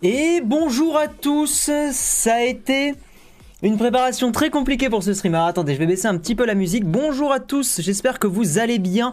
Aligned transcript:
Et 0.00 0.40
bonjour 0.44 0.96
à 0.96 1.08
tous, 1.08 1.72
ça 1.90 2.34
a 2.34 2.42
été 2.42 2.94
une 3.64 3.76
préparation 3.76 4.30
très 4.30 4.48
compliquée 4.48 4.88
pour 4.88 5.02
ce 5.02 5.12
stream. 5.12 5.34
Alors 5.34 5.48
attendez, 5.48 5.74
je 5.74 5.80
vais 5.80 5.88
baisser 5.88 6.06
un 6.06 6.16
petit 6.16 6.36
peu 6.36 6.46
la 6.46 6.54
musique. 6.54 6.84
Bonjour 6.84 7.32
à 7.32 7.40
tous, 7.40 7.80
j'espère 7.80 8.20
que 8.20 8.28
vous 8.28 8.60
allez 8.60 8.78
bien. 8.78 9.12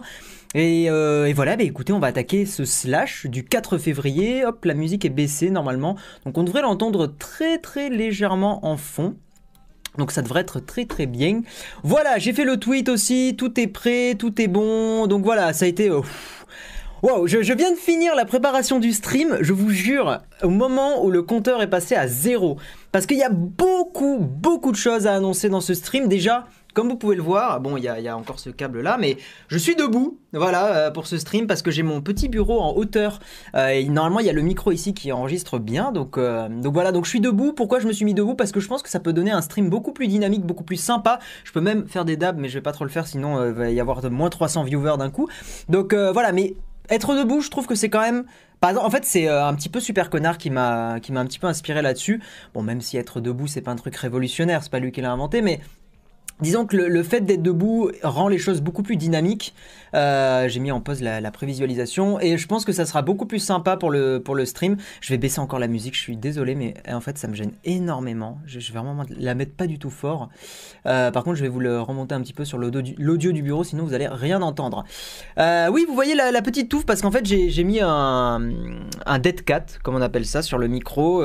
Et, 0.54 0.88
euh, 0.88 1.32
voilà, 1.34 1.56
bah 1.56 1.64
écoutez, 1.64 1.92
on 1.92 1.98
va 1.98 2.06
attaquer 2.06 2.46
ce 2.46 2.64
slash 2.64 3.26
du 3.26 3.42
4 3.42 3.78
février. 3.78 4.44
Hop, 4.44 4.64
la 4.64 4.74
musique 4.74 5.04
est 5.04 5.10
baissée 5.10 5.50
normalement. 5.50 5.96
Donc 6.24 6.38
on 6.38 6.44
devrait 6.44 6.62
l'entendre 6.62 7.12
très 7.18 7.58
très 7.58 7.88
légèrement 7.88 8.64
en 8.64 8.76
fond. 8.76 9.16
Donc 9.98 10.12
ça 10.12 10.22
devrait 10.22 10.42
être 10.42 10.60
très 10.60 10.84
très 10.84 11.06
bien. 11.06 11.40
Voilà, 11.82 12.18
j'ai 12.18 12.32
fait 12.32 12.44
le 12.44 12.58
tweet 12.58 12.88
aussi, 12.88 13.34
tout 13.36 13.58
est 13.58 13.66
prêt, 13.66 14.14
tout 14.16 14.40
est 14.40 14.46
bon. 14.46 15.08
Donc 15.08 15.24
voilà, 15.24 15.52
ça 15.52 15.64
a 15.64 15.68
été... 15.68 15.90
Euh, 15.90 16.02
Wow, 17.02 17.26
je, 17.26 17.52
viens 17.52 17.72
de 17.72 17.76
finir 17.76 18.14
la 18.14 18.24
préparation 18.24 18.78
du 18.78 18.92
stream, 18.94 19.36
je 19.42 19.52
vous 19.52 19.68
jure, 19.68 20.20
au 20.42 20.48
moment 20.48 21.04
où 21.04 21.10
le 21.10 21.22
compteur 21.22 21.60
est 21.60 21.68
passé 21.68 21.94
à 21.94 22.08
zéro. 22.08 22.56
Parce 22.90 23.04
qu'il 23.04 23.18
y 23.18 23.22
a 23.22 23.28
beaucoup, 23.28 24.18
beaucoup 24.18 24.72
de 24.72 24.76
choses 24.76 25.06
à 25.06 25.12
annoncer 25.12 25.50
dans 25.50 25.60
ce 25.60 25.74
stream. 25.74 26.08
Déjà, 26.08 26.46
comme 26.72 26.88
vous 26.88 26.96
pouvez 26.96 27.16
le 27.16 27.22
voir, 27.22 27.60
bon, 27.60 27.76
il 27.76 27.84
y 27.84 27.88
a, 27.88 28.16
encore 28.16 28.38
ce 28.38 28.48
câble 28.48 28.80
là, 28.80 28.96
mais 28.98 29.18
je 29.48 29.58
suis 29.58 29.76
debout, 29.76 30.18
voilà, 30.32 30.74
euh, 30.74 30.90
pour 30.90 31.06
ce 31.06 31.18
stream, 31.18 31.46
parce 31.46 31.60
que 31.60 31.70
j'ai 31.70 31.82
mon 31.82 32.00
petit 32.00 32.30
bureau 32.30 32.60
en 32.60 32.74
hauteur. 32.74 33.18
Euh, 33.54 33.68
et 33.68 33.84
normalement, 33.84 34.20
il 34.20 34.26
y 34.26 34.30
a 34.30 34.32
le 34.32 34.40
micro 34.40 34.72
ici 34.72 34.94
qui 34.94 35.12
enregistre 35.12 35.58
bien, 35.58 35.92
donc, 35.92 36.16
euh, 36.16 36.48
donc 36.48 36.72
voilà, 36.72 36.92
donc 36.92 37.04
je 37.04 37.10
suis 37.10 37.20
debout. 37.20 37.52
Pourquoi 37.52 37.78
je 37.78 37.86
me 37.86 37.92
suis 37.92 38.06
mis 38.06 38.14
debout? 38.14 38.34
Parce 38.34 38.52
que 38.52 38.60
je 38.60 38.68
pense 38.68 38.82
que 38.82 38.88
ça 38.88 39.00
peut 39.00 39.12
donner 39.12 39.32
un 39.32 39.42
stream 39.42 39.68
beaucoup 39.68 39.92
plus 39.92 40.06
dynamique, 40.06 40.46
beaucoup 40.46 40.64
plus 40.64 40.76
sympa. 40.76 41.18
Je 41.44 41.52
peux 41.52 41.60
même 41.60 41.86
faire 41.88 42.06
des 42.06 42.16
dabs, 42.16 42.38
mais 42.38 42.48
je 42.48 42.54
vais 42.54 42.62
pas 42.62 42.72
trop 42.72 42.84
le 42.84 42.90
faire, 42.90 43.06
sinon 43.06 43.46
il 43.46 43.52
va 43.52 43.70
y 43.70 43.80
avoir 43.80 44.02
moins 44.10 44.30
300 44.30 44.64
viewers 44.64 44.96
d'un 44.98 45.10
coup. 45.10 45.28
Donc 45.68 45.94
voilà, 45.94 46.32
mais 46.32 46.54
être 46.90 47.14
debout, 47.16 47.40
je 47.40 47.50
trouve 47.50 47.66
que 47.66 47.74
c'est 47.74 47.90
quand 47.90 48.00
même. 48.00 48.24
En 48.62 48.90
fait, 48.90 49.04
c'est 49.04 49.28
euh, 49.28 49.46
un 49.46 49.54
petit 49.54 49.68
peu 49.68 49.78
super 49.78 50.10
connard 50.10 50.38
qui 50.38 50.50
m'a 50.50 50.98
qui 51.00 51.12
m'a 51.12 51.20
un 51.20 51.26
petit 51.26 51.38
peu 51.38 51.46
inspiré 51.46 51.82
là-dessus. 51.82 52.20
Bon, 52.52 52.62
même 52.62 52.80
si 52.80 52.96
être 52.96 53.20
debout, 53.20 53.46
c'est 53.46 53.60
pas 53.60 53.70
un 53.70 53.76
truc 53.76 53.94
révolutionnaire, 53.94 54.62
c'est 54.62 54.72
pas 54.72 54.80
lui 54.80 54.90
qui 54.90 55.00
l'a 55.00 55.12
inventé, 55.12 55.40
mais 55.40 55.60
Disons 56.40 56.66
que 56.66 56.76
le, 56.76 57.02
fait 57.02 57.22
d'être 57.22 57.42
debout 57.42 57.90
rend 58.02 58.28
les 58.28 58.36
choses 58.36 58.60
beaucoup 58.60 58.82
plus 58.82 58.96
dynamiques. 58.96 59.54
Euh, 59.96 60.48
j'ai 60.48 60.60
mis 60.60 60.70
en 60.70 60.80
pause 60.80 61.02
la, 61.02 61.30
prévisualisation 61.30 62.20
et 62.20 62.38
je 62.38 62.46
pense 62.46 62.64
que 62.64 62.72
ça 62.72 62.86
sera 62.86 63.02
beaucoup 63.02 63.26
plus 63.26 63.40
sympa 63.40 63.76
pour 63.76 63.90
le, 63.90 64.20
pour 64.20 64.34
le 64.34 64.44
stream. 64.44 64.76
Je 65.00 65.12
vais 65.12 65.18
baisser 65.18 65.40
encore 65.40 65.58
la 65.58 65.66
musique, 65.68 65.94
je 65.94 66.00
suis 66.00 66.16
désolé, 66.16 66.54
mais 66.54 66.74
en 66.90 67.00
fait 67.00 67.18
ça 67.18 67.28
me 67.28 67.34
gêne 67.34 67.52
énormément. 67.64 68.38
Je, 68.46 68.58
vais 68.58 68.78
vraiment 68.78 69.04
la 69.18 69.34
mettre 69.34 69.52
pas 69.54 69.66
du 69.66 69.78
tout 69.78 69.90
fort. 69.90 70.28
Euh, 70.86 71.10
par 71.10 71.24
contre, 71.24 71.36
je 71.36 71.42
vais 71.42 71.48
vous 71.48 71.60
le 71.60 71.80
remonter 71.80 72.14
un 72.14 72.20
petit 72.22 72.32
peu 72.32 72.44
sur 72.44 72.58
l'audio 72.58 73.32
du, 73.32 73.42
bureau, 73.42 73.64
sinon 73.64 73.84
vous 73.84 73.94
allez 73.94 74.08
rien 74.08 74.40
entendre. 74.40 74.84
Euh, 75.38 75.68
oui, 75.70 75.84
vous 75.86 75.94
voyez 75.94 76.14
la, 76.14 76.42
petite 76.42 76.68
touffe 76.68 76.86
parce 76.86 77.02
qu'en 77.02 77.10
fait 77.10 77.26
j'ai 77.26 77.64
mis 77.64 77.80
un, 77.82 78.40
dead 79.20 79.44
cat, 79.44 79.66
comme 79.82 79.96
on 79.96 80.02
appelle 80.02 80.26
ça, 80.26 80.42
sur 80.42 80.58
le 80.58 80.68
micro. 80.68 81.24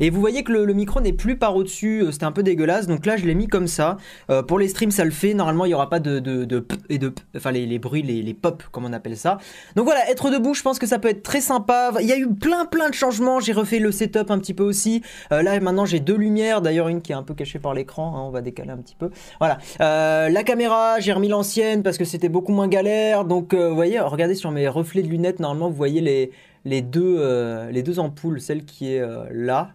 et 0.00 0.10
vous 0.10 0.20
voyez 0.20 0.42
que 0.42 0.52
le, 0.52 0.72
micro 0.74 1.00
n'est 1.00 1.12
plus 1.12 1.36
par 1.36 1.56
au-dessus, 1.56 2.04
c'était 2.10 2.24
un 2.24 2.32
peu 2.32 2.42
dégueulasse. 2.42 2.86
Donc 2.86 3.06
là, 3.06 3.16
je 3.16 3.26
l'ai 3.26 3.34
mis 3.34 3.48
comme 3.48 3.66
ça. 3.66 3.96
Euh, 4.30 4.42
pour 4.42 4.58
les 4.58 4.68
streams, 4.68 4.90
ça 4.90 5.04
le 5.04 5.10
fait. 5.10 5.34
Normalement, 5.34 5.64
il 5.64 5.68
n'y 5.68 5.74
aura 5.74 5.88
pas 5.88 6.00
de, 6.00 6.18
de, 6.18 6.58
p 6.60 6.76
et 6.88 6.98
de 6.98 7.12
enfin 7.36 7.50
les, 7.50 7.78
bruits, 7.82 8.02
les, 8.02 8.22
les 8.22 8.34
pop, 8.34 8.62
comme 8.70 8.86
on 8.86 8.92
appelle 8.94 9.16
ça. 9.16 9.36
Donc 9.76 9.84
voilà, 9.84 10.08
être 10.10 10.30
debout, 10.30 10.54
je 10.54 10.62
pense 10.62 10.78
que 10.78 10.86
ça 10.86 10.98
peut 10.98 11.08
être 11.08 11.22
très 11.22 11.42
sympa. 11.42 11.92
Il 12.00 12.06
y 12.06 12.12
a 12.12 12.16
eu 12.16 12.32
plein 12.32 12.64
plein 12.64 12.88
de 12.88 12.94
changements. 12.94 13.40
J'ai 13.40 13.52
refait 13.52 13.78
le 13.78 13.92
setup 13.92 14.30
un 14.30 14.38
petit 14.38 14.54
peu 14.54 14.62
aussi. 14.62 15.02
Euh, 15.32 15.42
là, 15.42 15.60
maintenant, 15.60 15.84
j'ai 15.84 16.00
deux 16.00 16.16
lumières. 16.16 16.62
D'ailleurs, 16.62 16.88
une 16.88 17.02
qui 17.02 17.12
est 17.12 17.14
un 17.14 17.22
peu 17.22 17.34
cachée 17.34 17.58
par 17.58 17.74
l'écran. 17.74 18.16
Hein, 18.16 18.22
on 18.22 18.30
va 18.30 18.40
décaler 18.40 18.70
un 18.70 18.78
petit 18.78 18.94
peu. 18.94 19.10
Voilà. 19.38 19.58
Euh, 19.80 20.30
la 20.30 20.42
caméra, 20.44 21.00
j'ai 21.00 21.12
remis 21.12 21.28
l'ancienne 21.28 21.82
parce 21.82 21.98
que 21.98 22.04
c'était 22.04 22.30
beaucoup 22.30 22.52
moins 22.52 22.68
galère. 22.68 23.24
Donc, 23.24 23.54
vous 23.54 23.74
voyez, 23.74 24.00
regardez 24.00 24.34
sur 24.34 24.50
mes 24.50 24.68
reflets 24.68 25.02
de 25.02 25.08
lunettes. 25.08 25.40
Normalement, 25.40 25.68
vous 25.68 25.76
voyez 25.76 26.00
les, 26.00 26.30
les, 26.64 26.80
deux, 26.80 27.68
les 27.70 27.82
deux 27.82 27.98
ampoules. 27.98 28.40
Celle 28.40 28.64
qui 28.64 28.94
est 28.94 29.02
là 29.30 29.72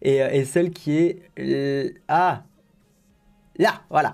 et, 0.00 0.16
et, 0.16 0.44
celle 0.44 0.70
qui 0.70 0.96
est... 0.96 1.94
ah 2.08 2.44
Là, 3.58 3.82
voilà. 3.90 4.12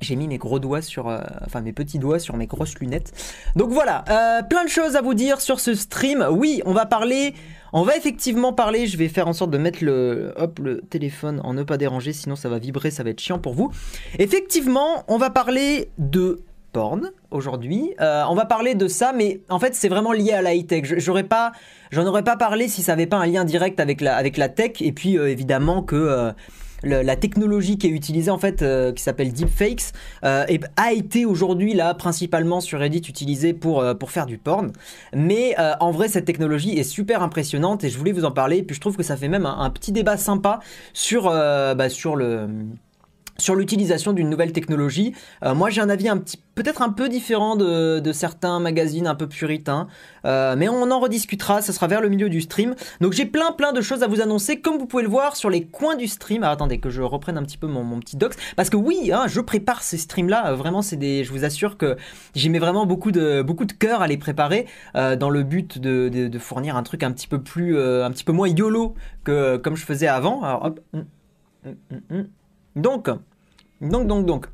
J'ai 0.00 0.16
mis 0.16 0.28
mes 0.28 0.36
gros 0.36 0.58
doigts 0.58 0.82
sur, 0.82 1.08
euh, 1.08 1.20
enfin 1.46 1.62
mes 1.62 1.72
petits 1.72 1.98
doigts 1.98 2.18
sur 2.18 2.36
mes 2.36 2.46
grosses 2.46 2.78
lunettes. 2.78 3.12
Donc 3.56 3.70
voilà, 3.70 4.04
euh, 4.10 4.42
plein 4.42 4.64
de 4.64 4.68
choses 4.68 4.94
à 4.94 5.00
vous 5.00 5.14
dire 5.14 5.40
sur 5.40 5.58
ce 5.58 5.74
stream. 5.74 6.26
Oui, 6.30 6.60
on 6.66 6.72
va 6.72 6.84
parler, 6.84 7.34
on 7.72 7.82
va 7.82 7.96
effectivement 7.96 8.52
parler. 8.52 8.86
Je 8.86 8.98
vais 8.98 9.08
faire 9.08 9.26
en 9.26 9.32
sorte 9.32 9.50
de 9.50 9.58
mettre 9.58 9.82
le, 9.82 10.34
hop, 10.36 10.58
le 10.62 10.82
téléphone 10.82 11.40
en 11.44 11.54
ne 11.54 11.62
pas 11.62 11.78
déranger, 11.78 12.12
sinon 12.12 12.36
ça 12.36 12.50
va 12.50 12.58
vibrer, 12.58 12.90
ça 12.90 13.04
va 13.04 13.10
être 13.10 13.20
chiant 13.20 13.38
pour 13.38 13.54
vous. 13.54 13.72
Effectivement, 14.18 15.04
on 15.08 15.16
va 15.16 15.30
parler 15.30 15.88
de 15.96 16.42
porn 16.74 17.10
aujourd'hui. 17.30 17.94
Euh, 18.02 18.24
on 18.28 18.34
va 18.34 18.44
parler 18.44 18.74
de 18.74 18.88
ça, 18.88 19.14
mais 19.14 19.40
en 19.48 19.58
fait 19.58 19.74
c'est 19.74 19.88
vraiment 19.88 20.12
lié 20.12 20.32
à 20.32 20.42
la 20.42 20.54
high 20.54 20.66
tech. 20.66 20.98
J'aurais 20.98 21.24
pas, 21.24 21.52
j'en 21.90 22.04
aurais 22.04 22.24
pas 22.24 22.36
parlé 22.36 22.68
si 22.68 22.82
ça 22.82 22.92
avait 22.92 23.06
pas 23.06 23.16
un 23.16 23.26
lien 23.26 23.46
direct 23.46 23.80
avec 23.80 24.02
la, 24.02 24.14
avec 24.16 24.36
la 24.36 24.50
tech. 24.50 24.72
Et 24.80 24.92
puis 24.92 25.14
évidemment 25.14 25.82
que 25.82 26.34
la 26.82 27.16
technologie 27.16 27.78
qui 27.78 27.86
est 27.86 27.90
utilisée 27.90 28.30
en 28.30 28.38
fait, 28.38 28.62
euh, 28.62 28.92
qui 28.92 29.02
s'appelle 29.02 29.32
deepfakes, 29.32 29.92
euh, 30.24 30.44
a 30.76 30.92
été 30.92 31.24
aujourd'hui 31.24 31.74
là 31.74 31.94
principalement 31.94 32.60
sur 32.60 32.78
Reddit 32.80 33.02
utilisée 33.08 33.52
pour, 33.52 33.80
euh, 33.80 33.94
faire 34.06 34.26
du 34.26 34.38
porn. 34.38 34.70
Mais 35.14 35.56
en 35.80 35.90
vrai, 35.90 36.06
cette 36.06 36.26
technologie 36.26 36.78
est 36.78 36.84
super 36.84 37.22
impressionnante 37.22 37.82
et 37.82 37.88
je 37.88 37.98
voulais 37.98 38.12
vous 38.12 38.24
en 38.24 38.30
parler. 38.30 38.58
Et 38.58 38.62
puis 38.62 38.76
je 38.76 38.80
trouve 38.80 38.96
que 38.96 39.02
ça 39.02 39.16
fait 39.16 39.26
même 39.26 39.46
un, 39.46 39.68
petit 39.70 39.90
débat 39.90 40.16
sympa 40.16 40.60
sur, 40.92 41.24
bah, 41.24 41.88
sur 41.88 42.14
le 42.14 42.48
sur 43.38 43.54
l'utilisation 43.54 44.12
d'une 44.12 44.30
nouvelle 44.30 44.52
technologie. 44.52 45.14
Euh, 45.44 45.54
moi 45.54 45.70
j'ai 45.70 45.80
un 45.80 45.88
avis 45.88 46.08
un 46.08 46.18
petit 46.18 46.38
peut-être 46.54 46.80
un 46.80 46.88
peu 46.88 47.10
différent 47.10 47.54
de, 47.54 48.12
certains 48.12 48.60
magazines 48.60 49.06
un 49.06 49.14
peu 49.14 49.28
puritains, 49.28 49.88
euh, 50.24 50.54
mais 50.56 50.70
on 50.70 50.90
en 50.90 51.00
rediscutera, 51.00 51.60
ça 51.60 51.74
sera 51.74 51.86
vers 51.86 52.00
le 52.00 52.08
milieu 52.08 52.30
du 52.30 52.40
stream. 52.40 52.74
Donc 53.02 53.12
j'ai 53.12 53.26
plein 53.26 53.52
plein 53.52 53.74
de 53.74 53.82
choses 53.82 54.02
à 54.02 54.06
vous 54.06 54.22
annoncer, 54.22 54.60
comme 54.60 54.78
vous 54.78 54.86
pouvez 54.86 55.02
le 55.02 55.08
voir 55.10 55.36
sur 55.36 55.50
les 55.50 55.66
coins 55.66 55.96
du 55.96 56.06
stream. 56.06 56.42
Alors, 56.42 56.54
attendez 56.54 56.78
que 56.78 56.88
je 56.88 57.02
reprenne 57.02 57.36
un 57.36 57.42
petit 57.42 57.58
peu 57.58 57.66
mon, 57.66 58.00
petit 58.00 58.16
docs, 58.16 58.36
parce 58.56 58.70
que 58.70 58.76
oui, 58.76 59.10
hein, 59.12 59.26
je 59.26 59.40
prépare 59.40 59.82
ces 59.82 59.98
streams-là, 59.98 60.52
euh, 60.52 60.54
vraiment 60.54 60.80
c'est 60.80 60.96
des, 60.96 61.24
je 61.24 61.30
vous 61.30 61.44
assure 61.44 61.76
que 61.76 61.96
j'y 62.34 62.48
mets 62.48 62.58
vraiment 62.58 62.86
beaucoup 62.86 63.12
de 63.12 63.42
beaucoup 63.42 63.66
de 63.66 63.72
cœur 63.72 64.00
à 64.00 64.06
les 64.06 64.16
préparer, 64.16 64.66
dans 64.94 65.28
le 65.28 65.42
but 65.42 65.78
de, 65.78 66.38
fournir 66.38 66.76
un 66.76 66.82
truc 66.82 67.02
un 67.02 67.12
petit 67.12 67.28
peu 67.28 67.42
plus, 67.42 67.78
un 67.78 68.10
petit 68.10 68.24
peu 68.24 68.32
moins 68.32 68.48
yolo 68.48 68.94
que 69.24 69.56
comme 69.58 69.76
je 69.76 69.84
faisais 69.84 70.06
avant. 70.06 70.42
Alors 70.42 70.64
hop. 70.64 70.80
Hum, 71.66 71.74
hum, 71.90 72.00
hum, 72.10 72.26
donc, 72.76 73.08
donc, 73.80 74.06
donc, 74.06 74.26
donc. 74.26 74.46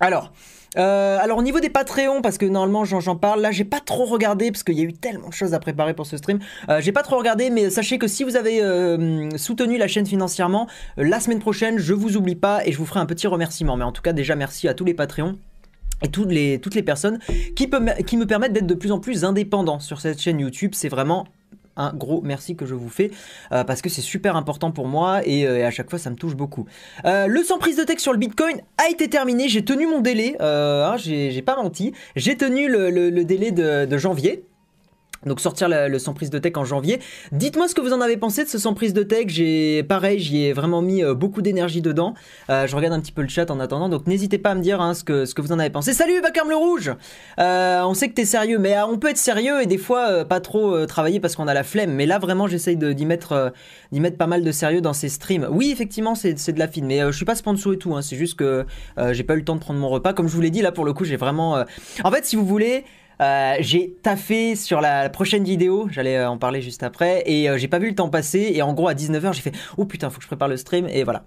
Alors, 0.00 0.32
euh, 0.76 1.18
alors 1.20 1.38
au 1.38 1.42
niveau 1.42 1.60
des 1.60 1.70
Patreons, 1.70 2.20
parce 2.20 2.36
que 2.36 2.44
normalement 2.44 2.84
j'en 2.84 3.16
parle, 3.16 3.40
là 3.40 3.50
j'ai 3.50 3.64
pas 3.64 3.80
trop 3.80 4.04
regardé 4.04 4.50
parce 4.50 4.62
qu'il 4.62 4.78
y 4.78 4.82
a 4.82 4.84
eu 4.84 4.92
tellement 4.92 5.28
de 5.28 5.32
choses 5.32 5.54
à 5.54 5.58
préparer 5.58 5.94
pour 5.94 6.06
ce 6.06 6.16
stream. 6.16 6.38
Euh, 6.68 6.80
j'ai 6.80 6.92
pas 6.92 7.02
trop 7.02 7.16
regardé, 7.16 7.50
mais 7.50 7.70
sachez 7.70 7.98
que 7.98 8.06
si 8.06 8.24
vous 8.24 8.36
avez 8.36 8.62
euh, 8.62 9.30
soutenu 9.38 9.78
la 9.78 9.88
chaîne 9.88 10.06
financièrement, 10.06 10.66
la 10.96 11.20
semaine 11.20 11.38
prochaine 11.38 11.78
je 11.78 11.94
vous 11.94 12.16
oublie 12.16 12.34
pas 12.34 12.66
et 12.66 12.72
je 12.72 12.78
vous 12.78 12.86
ferai 12.86 13.00
un 13.00 13.06
petit 13.06 13.26
remerciement. 13.26 13.76
Mais 13.76 13.84
en 13.84 13.92
tout 13.92 14.02
cas 14.02 14.12
déjà 14.12 14.36
merci 14.36 14.68
à 14.68 14.74
tous 14.74 14.84
les 14.84 14.94
Patreons 14.94 15.38
et 16.02 16.08
toutes 16.08 16.30
les, 16.30 16.58
toutes 16.58 16.74
les 16.74 16.82
personnes 16.82 17.20
qui, 17.54 17.70
qui 18.06 18.16
me 18.18 18.26
permettent 18.26 18.52
d'être 18.52 18.66
de 18.66 18.74
plus 18.74 18.92
en 18.92 19.00
plus 19.00 19.24
indépendant 19.24 19.80
sur 19.80 20.00
cette 20.02 20.20
chaîne 20.20 20.40
YouTube. 20.40 20.72
C'est 20.74 20.90
vraiment 20.90 21.26
un 21.76 21.92
gros 21.92 22.20
merci 22.22 22.56
que 22.56 22.66
je 22.66 22.74
vous 22.74 22.88
fais 22.88 23.10
euh, 23.52 23.64
parce 23.64 23.82
que 23.82 23.88
c'est 23.88 24.02
super 24.02 24.36
important 24.36 24.70
pour 24.70 24.88
moi 24.88 25.26
et, 25.26 25.46
euh, 25.46 25.66
à 25.66 25.70
chaque 25.70 25.90
fois 25.90 25.98
ça 25.98 26.10
me 26.10 26.16
touche 26.16 26.34
beaucoup. 26.34 26.66
Euh, 27.04 27.26
le 27.26 27.42
sans 27.42 27.58
prise 27.58 27.76
de 27.76 27.84
texte 27.84 28.02
sur 28.02 28.12
le 28.12 28.18
Bitcoin 28.18 28.60
a 28.78 28.88
été 28.90 29.08
terminé, 29.08 29.48
j'ai 29.48 29.64
tenu 29.64 29.86
mon 29.86 30.00
délai, 30.00 30.36
hein, 30.40 30.96
j'ai 30.96 31.42
pas 31.42 31.56
menti, 31.56 31.92
j'ai 32.14 32.36
tenu 32.36 32.68
le, 32.68 33.24
délai 33.24 33.50
de 33.50 33.98
janvier. 33.98 34.44
Donc 35.26 35.40
sortir 35.40 35.68
le 35.68 35.98
sans 35.98 36.14
prise 36.14 36.30
de 36.30 36.38
tech 36.38 36.52
en 36.56 36.64
janvier. 36.64 37.00
Dites-moi 37.32 37.66
ce 37.66 37.74
que 37.74 37.80
vous 37.80 37.92
en 37.92 38.00
avez 38.00 38.16
pensé 38.16 38.44
de 38.44 38.48
ce 38.48 38.58
sans 38.58 38.74
prise 38.74 38.94
de 38.94 39.02
tech. 39.02 39.26
J'ai 39.28 39.82
pareil, 39.82 40.20
j'y 40.20 40.44
ai 40.44 40.52
vraiment 40.52 40.82
mis 40.82 41.02
euh, 41.02 41.14
beaucoup 41.14 41.42
d'énergie 41.42 41.82
dedans. 41.82 42.14
Euh, 42.48 42.68
je 42.68 42.76
regarde 42.76 42.94
un 42.94 43.00
petit 43.00 43.10
peu 43.10 43.22
le 43.22 43.28
chat 43.28 43.50
en 43.50 43.58
attendant, 43.58 43.88
donc 43.88 44.06
n'hésitez 44.06 44.38
pas 44.38 44.50
à 44.50 44.54
me 44.54 44.62
dire 44.62 44.80
hein, 44.80 44.94
ce, 44.94 45.02
que, 45.02 45.24
ce 45.24 45.34
que 45.34 45.42
vous 45.42 45.50
en 45.50 45.58
avez 45.58 45.70
pensé. 45.70 45.92
Salut 45.92 46.20
Vacarme 46.20 46.50
le 46.50 46.56
Rouge 46.56 46.92
euh, 47.40 47.82
On 47.82 47.94
sait 47.94 48.08
que 48.08 48.14
t'es 48.14 48.24
sérieux, 48.24 48.58
mais 48.58 48.76
on 48.88 48.98
peut 48.98 49.10
être 49.10 49.18
sérieux 49.18 49.60
et 49.60 49.66
des 49.66 49.78
fois 49.78 50.24
pas 50.24 50.38
trop 50.38 50.86
travailler 50.86 51.18
parce 51.18 51.34
qu'on 51.34 51.48
a 51.48 51.54
la 51.54 51.64
flemme. 51.64 51.92
Mais 51.92 52.06
là 52.06 52.20
vraiment 52.20 52.46
j'essaye 52.46 52.76
d'y 52.76 53.06
mettre, 53.06 53.52
d'y 53.90 53.98
mettre 53.98 54.16
pas 54.16 54.28
mal 54.28 54.44
de 54.44 54.52
sérieux 54.52 54.80
dans 54.80 54.92
ces 54.92 55.08
streams. 55.08 55.48
Oui 55.50 55.70
effectivement 55.72 56.14
c'est 56.14 56.34
de 56.34 56.58
la 56.58 56.68
fine, 56.68 56.86
mais 56.86 57.00
je 57.00 57.10
suis 57.10 57.24
pas 57.24 57.34
sponsor 57.34 57.72
et 57.72 57.78
tout. 57.78 57.96
Hein, 57.96 58.02
c'est 58.02 58.16
juste 58.16 58.38
que 58.38 58.64
j'ai 59.10 59.24
pas 59.24 59.34
eu 59.34 59.38
le 59.38 59.44
temps 59.44 59.56
de 59.56 59.60
prendre 59.60 59.80
mon 59.80 59.88
repas. 59.88 60.12
Comme 60.12 60.28
je 60.28 60.34
vous 60.34 60.40
l'ai 60.40 60.50
dit 60.50 60.62
là 60.62 60.70
pour 60.70 60.84
le 60.84 60.92
coup 60.92 61.04
j'ai 61.04 61.16
vraiment... 61.16 61.64
En 62.04 62.10
fait 62.12 62.24
si 62.24 62.36
vous 62.36 62.46
voulez... 62.46 62.84
Euh, 63.20 63.56
j'ai 63.60 63.94
taffé 64.02 64.56
sur 64.56 64.80
la 64.80 65.08
prochaine 65.08 65.44
vidéo, 65.44 65.88
j'allais 65.90 66.18
euh, 66.18 66.28
en 66.28 66.36
parler 66.36 66.60
juste 66.60 66.82
après, 66.82 67.22
et 67.24 67.48
euh, 67.48 67.56
j'ai 67.56 67.68
pas 67.68 67.78
vu 67.78 67.88
le 67.88 67.94
temps 67.94 68.10
passer, 68.10 68.52
et 68.54 68.60
en 68.60 68.74
gros 68.74 68.88
à 68.88 68.94
19h 68.94 69.32
j'ai 69.32 69.40
fait 69.40 69.52
«Oh 69.78 69.86
putain, 69.86 70.10
faut 70.10 70.18
que 70.18 70.22
je 70.22 70.28
prépare 70.28 70.48
le 70.48 70.58
stream», 70.58 70.86
et 70.90 71.02
voilà. 71.02 71.24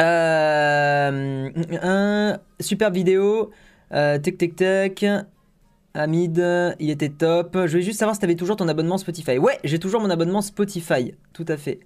un, 0.00 1.50
super 2.58 2.90
vidéo, 2.90 3.52
tic 4.22 4.36
tic 4.36 4.56
tac, 4.56 5.04
Hamid, 5.94 6.38
il 6.78 6.90
était 6.90 7.08
top. 7.08 7.50
Je 7.54 7.70
voulais 7.70 7.82
juste 7.82 7.98
savoir 7.98 8.14
si 8.14 8.20
t'avais 8.20 8.36
toujours 8.36 8.56
ton 8.56 8.68
abonnement 8.68 8.96
Spotify. 8.96 9.38
Ouais, 9.38 9.58
j'ai 9.64 9.80
toujours 9.80 10.00
mon 10.00 10.10
abonnement 10.10 10.40
Spotify, 10.40 11.14
tout 11.32 11.46
à 11.48 11.56
fait. 11.56 11.80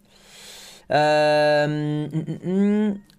Euh, 0.90 2.06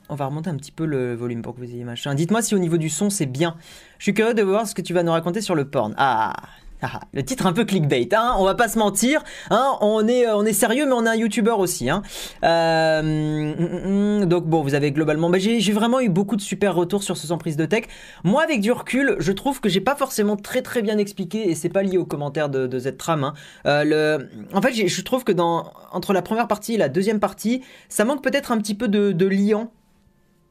on 0.10 0.16
va 0.16 0.26
remonter 0.26 0.50
un 0.50 0.56
petit 0.56 0.72
peu 0.72 0.86
le 0.86 1.16
volume 1.16 1.42
pour 1.42 1.56
que 1.56 1.60
vous 1.60 1.72
ayez 1.72 1.84
machin. 1.84 2.14
Dites-moi 2.14 2.42
si 2.42 2.56
au 2.56 2.60
niveau 2.60 2.78
du 2.78 2.90
son 2.90 3.10
c'est 3.10 3.26
bien. 3.26 3.58
Suis 4.06 4.14
curieux 4.14 4.36
de 4.36 4.44
voir 4.44 4.68
ce 4.68 4.76
que 4.76 4.84
tu 4.84 4.94
vas 4.94 5.02
nous 5.02 5.12
raconter 5.12 5.42
sur 5.42 5.56
le 5.56 5.66
porn. 5.66 5.96
Ah, 5.98 6.32
Ah, 6.80 7.00
le 7.12 7.26
titre 7.26 7.48
un 7.48 7.54
peu 7.54 7.66
clickbait, 7.66 8.08
hein, 8.14 8.36
on 8.38 8.46
va 8.46 8.54
pas 8.54 8.68
se 8.68 8.78
mentir, 8.78 9.24
hein, 9.50 9.72
on, 9.82 10.08
est, 10.08 10.28
euh, 10.28 10.38
on 10.38 10.46
est 10.46 10.54
sérieux 10.54 10.86
mais 10.86 10.92
on 10.92 11.08
est 11.08 11.10
un 11.10 11.16
youtubeur 11.16 11.58
aussi. 11.58 11.90
Hein. 11.90 12.04
Euh, 12.44 13.02
mm, 13.02 14.22
mm, 14.22 14.26
donc 14.28 14.46
bon, 14.46 14.62
vous 14.62 14.76
avez 14.76 14.92
globalement, 14.92 15.32
bah, 15.32 15.40
j'ai 15.40 15.72
vraiment 15.72 16.00
eu 16.02 16.10
beaucoup 16.10 16.36
de 16.36 16.42
super 16.42 16.76
retours 16.76 17.02
sur 17.02 17.18
ce 17.18 17.26
sans 17.26 17.40
prise 17.40 17.58
de 17.58 17.66
tech. 17.66 17.86
Moi 18.24 18.44
avec 18.44 18.62
du 18.62 18.72
recul, 18.72 19.16
je 19.18 19.32
trouve 19.32 19.60
que 19.60 19.70
j'ai 19.70 19.82
pas 19.82 19.96
forcément 19.96 20.36
très 20.36 20.62
très 20.62 20.84
bien 20.84 21.00
expliqué 21.00 21.50
et 21.50 21.56
c'est 21.56 21.70
pas 21.70 21.82
lié 21.82 21.98
aux 21.98 22.06
commentaires 22.06 22.50
de, 22.50 22.68
de 22.68 22.78
Z-Tram. 22.78 23.24
Hein. 23.24 23.34
Euh. 23.66 24.20
En 24.54 24.62
fait, 24.62 24.88
je 24.88 25.02
trouve 25.02 25.24
que 25.24 25.32
dans, 25.32 25.74
entre 25.92 26.14
la 26.14 26.22
première 26.22 26.48
partie 26.48 26.76
et 26.76 26.78
la 26.78 26.90
deuxième 26.90 27.20
partie, 27.20 27.64
ça 27.90 28.06
manque 28.06 28.22
peut-être 28.22 28.52
un 28.52 28.60
petit 28.60 28.76
peu 28.76 28.88
de, 28.88 29.14
de 29.14 29.26
liant 29.26 29.72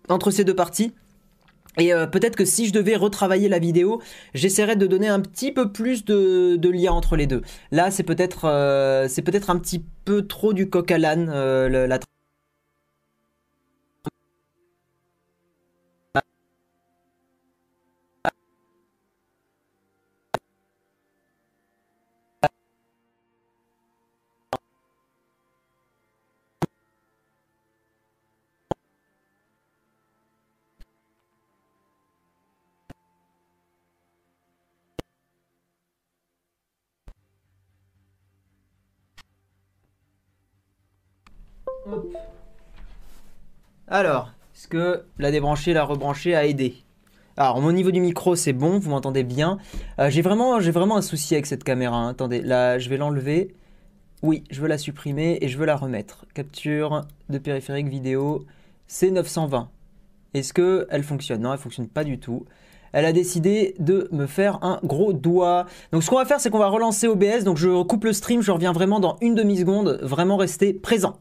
entre 0.09 0.33
ces 0.33 0.43
deux 0.43 0.56
parties. 0.56 0.93
Et 1.79 1.93
euh, 1.93 2.06
peut-être 2.06 2.37
que 2.37 2.44
si 2.44 2.67
je 2.67 2.73
devais 2.73 2.97
retravailler 2.97 3.49
la 3.49 3.59
vidéo, 3.59 4.00
j'essaierais 4.35 4.76
de 4.76 4.87
donner 4.87 5.09
un 5.09 5.21
petit 5.21 5.53
peu 5.53 5.73
plus 5.73 6.05
de, 6.05 6.56
de 6.56 6.69
lien 6.69 6.93
entre 6.93 7.17
les 7.17 7.26
deux. 7.26 7.43
Là, 7.73 7.91
c'est 7.91 8.03
peut-être 8.03 8.44
euh, 8.44 9.09
c'est 9.09 9.23
peut-être 9.23 9.50
un 9.50 9.59
petit 9.59 9.85
peu 10.05 10.26
trop 10.26 10.53
du 10.53 10.69
coq 10.69 10.91
à 10.91 10.99
l'âne, 10.99 11.31
euh, 11.32 11.87
la 11.87 11.99
Alors, 43.88 44.31
est-ce 44.54 44.69
que 44.69 45.04
la 45.19 45.31
débrancher, 45.31 45.72
la 45.72 45.84
rebrancher 45.84 46.34
a 46.34 46.46
aidé? 46.46 46.76
Alors, 47.36 47.58
au 47.58 47.72
niveau 47.72 47.90
du 47.90 48.00
micro, 48.00 48.36
c'est 48.36 48.52
bon, 48.52 48.78
vous 48.78 48.90
m'entendez 48.90 49.25
bien. 49.25 49.58
Euh, 49.98 50.08
j'ai 50.08 50.22
vraiment, 50.22 50.56
un 50.96 51.02
souci 51.02 51.34
avec 51.34 51.46
cette 51.46 51.64
caméra. 51.64 51.96
Hein. 51.96 52.10
Attendez, 52.10 52.40
là, 52.40 52.78
je 52.78 52.88
vais 52.88 52.96
l'enlever. 52.96 53.54
Oui, 54.22 54.44
je 54.50 54.60
veux 54.60 54.69
la 54.69 54.78
supprimer 54.78 55.38
et 55.40 55.48
je 55.48 55.58
veux 55.58 55.66
la 55.66 55.76
remettre. 55.76 56.26
Capture 56.32 57.02
de 57.28 57.38
périphérique 57.38 57.88
vidéo, 57.88 58.46
c'est 58.86 59.10
920. 59.10 59.69
Est-ce 60.32 60.52
que 60.52 60.86
elle 60.90 61.02
fonctionne? 61.02 61.42
Non, 61.42 61.52
elle 61.52 61.58
fonctionne 61.58 61.88
pas 61.88 62.04
du 62.04 62.19
tout. 62.19 62.46
Elle 62.92 63.04
a 63.04 63.12
décidé 63.12 63.75
de 63.81 64.08
me 64.12 64.26
faire 64.26 64.62
un 64.62 64.78
gros 64.84 65.12
doigt. 65.12 65.66
Donc 65.92 66.04
ce 66.04 66.10
qu'on 66.10 66.16
va 66.16 66.25
faire, 66.25 66.40
c'est 66.40 66.48
qu'on 66.48 66.58
va 66.60 66.69
relancer 66.69 67.08
OBS. 67.08 67.42
Donc 67.44 67.58
je 67.58 67.82
coupe 67.82 68.04
le 68.04 68.12
stream, 68.12 68.40
je 68.40 68.52
reviens 68.52 68.72
vraiment 68.72 69.00
dans 69.00 69.16
une 69.20 69.34
demi-seconde. 69.34 69.98
Vraiment 70.02 70.36
rester 70.36 70.72
présent. 70.72 71.19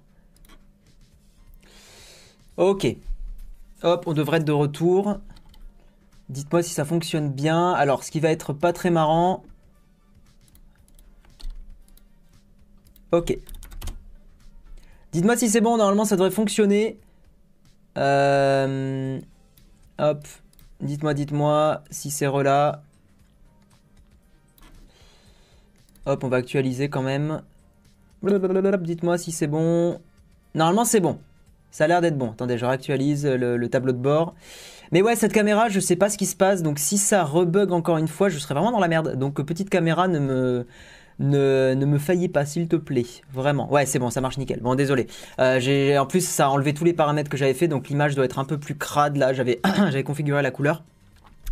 Ok. 2.58 2.88
Hop, 3.82 4.04
on 4.08 4.14
devrait 4.14 4.38
être 4.38 4.46
de 4.46 4.52
retour. 4.52 5.20
Dites-moi 6.30 6.64
si 6.64 6.74
ça 6.74 6.86
fonctionne 6.86 7.32
bien. 7.32 7.72
Alors, 7.72 8.04
ce 8.04 8.12
qui 8.12 8.20
va 8.20 8.30
être 8.30 8.54
pas 8.54 8.74
très 8.74 8.90
marrant. 8.90 9.44
Ok. 13.12 13.38
Dites-moi 15.12 15.38
si 15.38 15.50
c'est 15.50 15.62
bon, 15.62 15.78
normalement 15.78 16.06
ça 16.06 16.16
devrait 16.16 16.32
fonctionner. 16.32 17.00
Euh, 17.98 19.20
hop. 20.00 20.28
Dites-moi, 20.82 21.14
dites-moi 21.14 21.84
si 21.92 22.10
c'est 22.10 22.26
rela. 22.26 22.82
Hop, 26.06 26.24
on 26.24 26.28
va 26.30 26.38
actualiser 26.38 26.90
quand 26.90 27.04
même. 27.04 27.44
Dites-moi 28.24 29.18
si 29.18 29.32
c'est 29.32 29.48
bon. 29.48 30.00
Normalement 30.56 30.86
c'est 30.86 31.00
bon. 31.00 31.20
Ça 31.74 31.86
a 31.86 31.88
l'air 31.88 32.02
d'être 32.02 32.20
bon. 32.20 32.30
Attendez, 32.30 32.60
je 32.60 32.66
réactualise 32.66 33.26
le, 33.26 33.68
tableau 33.68 33.94
de 33.94 33.98
bord. 33.98 34.36
Mais 34.92 35.02
ouais, 35.02 35.16
cette 35.16 35.34
caméra, 35.34 35.70
je 35.70 35.80
sais 35.80 35.96
pas 35.96 36.08
ce 36.08 36.20
qui 36.20 36.28
se 36.28 36.36
passe. 36.36 36.62
Donc 36.62 36.78
si 36.78 37.00
ça 37.00 37.24
rebug 37.24 37.72
encore 37.72 37.98
une 37.98 38.08
fois, 38.08 38.30
je 38.30 38.38
serai 38.38 38.54
vraiment 38.54 38.72
dans 38.72 38.80
la 38.80 38.88
merde. 38.88 39.18
Donc 39.18 39.42
petite 39.42 39.70
caméra, 39.72 40.08
ne 40.08 40.20
me... 40.20 40.68
Ne, 41.20 41.76
me 41.76 42.00
faillis 42.00 42.28
pas, 42.28 42.44
s'il 42.44 42.68
te 42.68 42.76
plaît. 42.76 43.06
Vraiment. 43.32 43.72
Ouais, 43.72 43.86
c'est 43.86 44.00
bon, 44.00 44.10
ça 44.10 44.20
marche 44.20 44.38
nickel. 44.38 44.60
Bon, 44.62 44.76
désolé. 44.76 45.08
Euh, 45.40 45.98
en 45.98 46.06
plus, 46.08 46.28
ça 46.28 46.48
a 46.48 46.50
enlevé 46.50 46.74
tous 46.74 46.84
les 46.84 46.94
paramètres 46.94 47.30
que 47.30 47.38
j'avais 47.38 47.54
fait, 47.54 47.68
donc 47.68 47.88
l'image 47.88 48.16
doit 48.16 48.26
être 48.26 48.40
un 48.40 48.46
peu 48.46 48.58
plus 48.58 48.76
crade. 48.76 49.16
Là, 49.16 49.32
j'avais 49.32 49.62
configuré 50.04 50.42
la 50.42 50.52
couleur. 50.52 50.84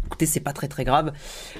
Écoutez, 0.06 0.26
c'est 0.26 0.42
pas 0.42 0.54
très 0.54 0.68
très 0.68 0.84
grave. 0.84 1.14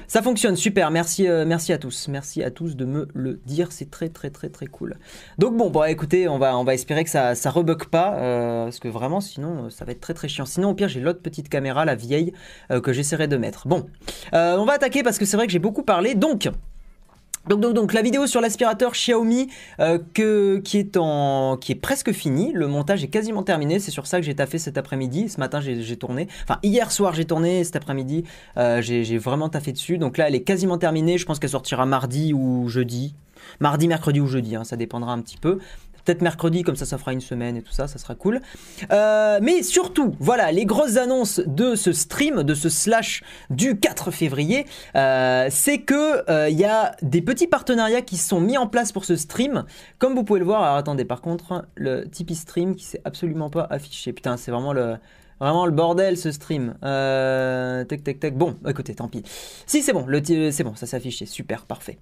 Ça 0.06 0.20
fonctionne, 0.20 0.56
super. 0.56 0.90
Merci, 0.90 1.26
euh, 1.26 1.44
merci 1.46 1.72
à 1.72 1.78
tous. 1.78 2.08
Merci 2.08 2.42
à 2.42 2.50
tous 2.50 2.76
de 2.76 2.84
me 2.84 3.08
le 3.14 3.40
dire. 3.46 3.72
C'est 3.72 3.90
très 3.90 4.08
très 4.08 4.30
très 4.30 4.50
très 4.50 4.66
cool. 4.66 4.96
Donc 5.38 5.56
bon, 5.56 5.70
bon, 5.70 5.84
écoutez, 5.84 6.28
on 6.28 6.38
va, 6.38 6.56
on 6.58 6.64
va 6.64 6.74
espérer 6.74 7.04
que 7.04 7.10
ça, 7.10 7.34
ça 7.34 7.50
rebug 7.50 7.86
pas. 7.86 8.14
Euh, 8.16 8.64
parce 8.64 8.78
que 8.78 8.88
vraiment, 8.88 9.20
sinon, 9.20 9.70
ça 9.70 9.84
va 9.84 9.92
être 9.92 10.00
très 10.00 10.14
très 10.14 10.28
chiant. 10.28 10.44
Sinon, 10.44 10.70
au 10.70 10.74
pire, 10.74 10.88
j'ai 10.88 11.00
l'autre 11.00 11.22
petite 11.22 11.48
caméra, 11.48 11.84
la 11.84 11.94
vieille, 11.94 12.32
euh, 12.70 12.80
que 12.80 12.92
j'essaierai 12.92 13.26
de 13.28 13.36
mettre. 13.36 13.66
Bon, 13.68 13.86
on 14.32 14.64
va 14.64 14.74
attaquer 14.74 15.02
parce 15.02 15.18
que 15.18 15.24
c'est 15.24 15.36
vrai 15.36 15.46
que 15.46 15.52
j'ai 15.52 15.58
beaucoup 15.58 15.82
parlé. 15.82 16.14
Donc, 16.14 16.48
donc, 17.48 17.60
donc, 17.60 17.92
la 17.92 18.02
vidéo 18.02 18.26
sur 18.26 18.40
l'aspirateur 18.40 18.92
Xiaomi 18.92 19.48
euh, 19.80 19.98
qui 20.14 20.78
est 20.78 21.80
presque 21.80 22.12
finie. 22.12 22.52
Le 22.54 22.68
montage 22.68 23.02
est 23.02 23.08
quasiment 23.08 23.42
terminé. 23.42 23.80
C'est 23.80 23.90
sur 23.90 24.06
ça 24.06 24.20
que 24.20 24.26
j'ai 24.26 24.34
taffé 24.34 24.58
cet 24.58 24.78
après-midi. 24.78 25.28
Ce 25.28 25.40
matin, 25.40 25.60
j'ai 25.60 25.96
tourné. 25.96 26.28
Enfin, 26.44 26.58
hier 26.62 26.92
soir, 26.92 27.14
j'ai 27.14 27.24
tourné. 27.24 27.64
Cet 27.64 27.76
après-midi, 27.76 28.24
euh, 28.56 28.80
j'ai 28.80 29.18
vraiment 29.18 29.48
taffé 29.48 29.72
dessus. 29.72 29.98
Donc 29.98 30.18
là, 30.18 30.28
elle 30.28 30.34
est 30.34 30.42
quasiment 30.42 30.78
terminée. 30.78 31.18
Je 31.18 31.26
pense 31.26 31.38
qu'elle 31.38 31.50
sortira 31.50 31.86
mardi 31.86 32.32
ou 32.32 32.68
jeudi. 32.68 33.14
Mardi, 33.60 33.88
mercredi 33.88 34.20
ou 34.20 34.26
jeudi, 34.26 34.54
hein, 34.54 34.64
ça 34.64 34.76
dépendra 34.76 35.12
un 35.12 35.20
petit 35.20 35.36
peu 35.36 35.58
peut-être 36.04 36.22
mercredi, 36.22 36.62
comme 36.62 36.76
ça, 36.76 36.86
ça 36.86 36.98
fera 36.98 37.12
une 37.12 37.20
semaine 37.20 37.56
et 37.56 37.62
tout 37.62 37.72
ça, 37.72 37.88
ça 37.88 37.98
sera 37.98 38.14
cool. 38.14 38.40
Euh, 38.92 39.38
mais 39.42 39.62
surtout, 39.62 40.14
voilà, 40.18 40.52
les 40.52 40.64
grosses 40.64 40.96
annonces 40.96 41.40
de 41.46 41.74
ce 41.74 41.92
stream, 41.92 42.42
de 42.42 42.54
ce 42.54 42.68
slash 42.68 43.22
du 43.50 43.78
4 43.78 44.10
février, 44.10 44.66
euh, 44.96 45.48
c'est 45.50 45.78
que 45.78 46.22
il 46.28 46.32
euh, 46.32 46.48
y 46.50 46.64
a 46.64 46.94
des 47.02 47.22
petits 47.22 47.46
partenariats 47.46 48.02
qui 48.02 48.16
sont 48.16 48.40
mis 48.40 48.58
en 48.58 48.66
place 48.66 48.92
pour 48.92 49.04
ce 49.04 49.16
stream. 49.16 49.64
Comme 49.98 50.14
vous 50.14 50.24
pouvez 50.24 50.40
le 50.40 50.46
voir, 50.46 50.62
alors 50.62 50.76
attendez, 50.76 51.04
par 51.04 51.20
contre, 51.20 51.66
le 51.74 52.08
Tipeee 52.08 52.34
stream 52.34 52.74
qui 52.74 52.84
s'est 52.84 53.00
absolument 53.04 53.50
pas 53.50 53.66
affiché. 53.70 54.12
Putain, 54.12 54.36
c'est 54.36 54.50
vraiment 54.50 54.72
le 54.72 54.96
Vraiment 55.42 55.66
le 55.66 55.72
bordel 55.72 56.16
ce 56.16 56.30
stream. 56.30 56.76
Euh, 56.84 57.82
tac 57.82 58.04
tac 58.04 58.20
tac. 58.20 58.38
Bon, 58.38 58.56
écoutez, 58.64 58.94
tant 58.94 59.08
pis. 59.08 59.24
Si 59.66 59.82
c'est 59.82 59.92
bon, 59.92 60.06
c'est 60.24 60.62
bon, 60.62 60.76
ça 60.76 60.86
s'est 60.86 60.96
affiché. 60.96 61.26
Super, 61.26 61.66
parfait. 61.66 61.98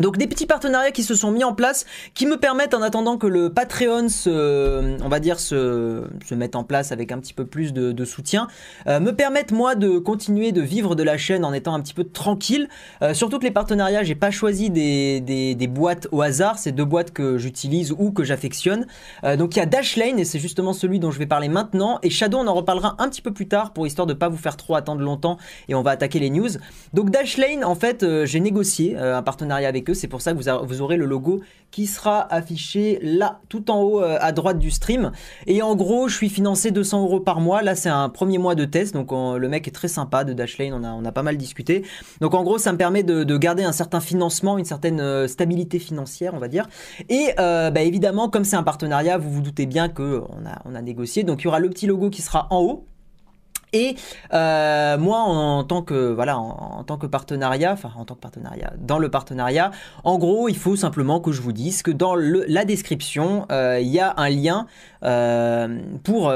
Donc 0.00 0.18
des 0.18 0.26
petits 0.26 0.46
partenariats 0.46 0.90
qui 0.90 1.02
se 1.02 1.14
sont 1.14 1.30
mis 1.30 1.44
en 1.44 1.54
place, 1.54 1.86
qui 2.14 2.26
me 2.26 2.36
permettent 2.36 2.74
en 2.74 2.82
attendant 2.82 3.16
que 3.16 3.26
le 3.26 3.52
Patreon 3.52 4.08
se, 4.08 5.02
on 5.02 5.08
va 5.08 5.20
dire 5.20 5.40
se, 5.40 6.04
se 6.26 6.34
mette 6.34 6.54
en 6.54 6.64
place 6.64 6.92
avec 6.92 7.12
un 7.12 7.18
petit 7.18 7.32
peu 7.32 7.46
plus 7.46 7.72
de, 7.72 8.04
soutien, 8.04 8.46
euh, 8.86 9.00
me 9.00 9.12
permettent 9.12 9.52
moi 9.52 9.74
de 9.74 9.98
continuer 9.98 10.52
de 10.52 10.60
vivre 10.60 10.94
de 10.94 11.02
la 11.02 11.16
chaîne 11.16 11.44
en 11.44 11.52
étant 11.52 11.74
un 11.74 11.80
petit 11.80 11.94
peu 11.94 12.04
tranquille. 12.04 12.68
Euh, 13.02 13.14
surtout 13.14 13.38
que 13.38 13.44
les 13.44 13.50
partenariats, 13.50 14.02
j'ai 14.02 14.14
pas 14.14 14.30
choisi 14.30 14.70
des, 14.70 15.20
des, 15.20 15.66
boîtes 15.66 16.08
au 16.12 16.22
hasard, 16.22 16.58
c'est 16.58 16.72
deux 16.72 16.84
boîtes 16.84 17.12
que 17.12 17.38
j'utilise 17.38 17.92
ou 17.98 18.12
que 18.12 18.22
j'affectionne. 18.22 18.86
Euh, 19.24 19.36
donc 19.36 19.56
il 19.56 19.58
y 19.58 19.62
a 19.62 19.66
Dashlane 19.66 20.18
et 20.18 20.24
c'est 20.24 20.38
justement 20.38 20.72
celui 20.72 21.00
dont 21.00 21.10
je 21.10 21.18
vais 21.18 21.26
parler 21.26 21.48
maintenant 21.48 21.98
et 22.02 22.10
Shadow 22.10 22.38
on 22.38 22.46
en 22.46 22.54
reparlera 22.54 22.94
un 22.98 23.08
petit 23.08 23.22
peu 23.22 23.32
plus 23.32 23.48
tard 23.48 23.72
pour 23.72 23.86
histoire 23.86 24.06
de 24.06 24.14
pas 24.14 24.28
vous 24.28 24.36
faire 24.36 24.56
trop 24.56 24.76
attendre 24.76 25.00
longtemps 25.00 25.38
et 25.68 25.74
on 25.74 25.82
va 25.82 25.92
attaquer 25.92 26.18
les 26.18 26.30
news. 26.30 26.50
Donc 26.92 27.10
Dashlane 27.10 27.64
en 27.64 27.74
fait 27.74 28.06
j'ai 28.24 28.40
négocié 28.40 28.96
un 28.96 29.22
partenariat 29.22 29.68
avec 29.68 29.85
c'est 29.94 30.08
pour 30.08 30.20
ça 30.20 30.32
que 30.32 30.38
vous, 30.38 30.80
aurez 30.80 30.96
le 30.96 31.06
logo 31.06 31.40
qui 31.70 31.86
sera 31.86 32.32
affiché 32.32 32.98
là, 33.02 33.40
tout 33.48 33.70
en 33.70 33.82
haut 33.82 34.02
euh, 34.02 34.18
à 34.20 34.32
droite 34.32 34.58
du 34.58 34.70
stream. 34.70 35.12
Et 35.46 35.62
en 35.62 35.74
gros, 35.74 36.08
je 36.08 36.14
suis 36.16 36.28
financé 36.28 36.70
200 36.70 37.02
euros 37.02 37.20
par 37.20 37.40
mois. 37.40 37.62
Là, 37.62 37.74
c'est 37.74 37.88
un 37.88 38.08
premier 38.08 38.38
mois 38.38 38.54
de 38.54 38.64
test. 38.64 38.94
Donc, 38.94 39.10
le 39.12 39.48
mec 39.48 39.68
est 39.68 39.72
très 39.72 39.88
sympa 39.88 40.24
de 40.24 40.32
Dashlane. 40.32 40.74
On 40.74 41.04
a, 41.04 41.12
pas 41.12 41.22
mal 41.22 41.36
discuté. 41.36 41.84
Donc, 42.20 42.34
en 42.34 42.42
gros, 42.42 42.58
ça 42.58 42.72
me 42.72 42.78
permet 42.78 43.02
de, 43.02 43.36
garder 43.36 43.64
un 43.64 43.72
certain 43.72 44.00
financement, 44.00 44.58
une 44.58 44.64
certaine 44.64 45.00
euh, 45.00 45.28
stabilité 45.28 45.78
financière, 45.78 46.32
on 46.34 46.38
va 46.38 46.48
dire. 46.48 46.68
Et 47.08 47.30
euh, 47.38 47.70
bah, 47.70 47.82
évidemment, 47.82 48.28
comme 48.28 48.44
c'est 48.44 48.56
un 48.56 48.62
partenariat, 48.62 49.18
vous 49.18 49.30
vous 49.30 49.42
doutez 49.42 49.66
bien 49.66 49.88
qu'on 49.88 50.26
on 50.64 50.74
a 50.74 50.82
négocié. 50.82 51.22
Donc, 51.24 51.42
il 51.42 51.44
y 51.44 51.48
aura 51.48 51.60
le 51.60 51.68
petit 51.68 51.86
logo 51.86 52.10
qui 52.10 52.22
sera 52.22 52.46
en 52.50 52.60
haut 52.60 52.86
et 53.72 53.96
euh, 54.32 54.96
moi, 54.98 55.18
en, 55.18 55.64
tant 55.64 55.82
que 55.82 56.12
voilà, 56.12 56.38
en, 56.38 56.84
tant 56.84 56.96
que 56.98 57.06
partenariat, 57.06 57.72
enfin 57.72 57.90
en 57.96 58.04
tant 58.04 58.14
que 58.14 58.20
partenariat, 58.20 58.72
dans 58.78 58.98
le 58.98 59.10
partenariat, 59.10 59.70
en 60.04 60.18
gros, 60.18 60.48
il 60.48 60.56
faut 60.56 60.76
simplement 60.76 61.20
que 61.20 61.32
je 61.32 61.42
vous 61.42 61.52
dise 61.52 61.82
que 61.82 61.90
dans 61.90 62.14
la 62.14 62.64
description, 62.64 63.46
euh, 63.50 63.80
il 63.80 63.88
y 63.88 64.00
a 64.00 64.14
un 64.16 64.28
lien 64.28 64.66
euh, 65.02 65.78
pour 66.04 66.32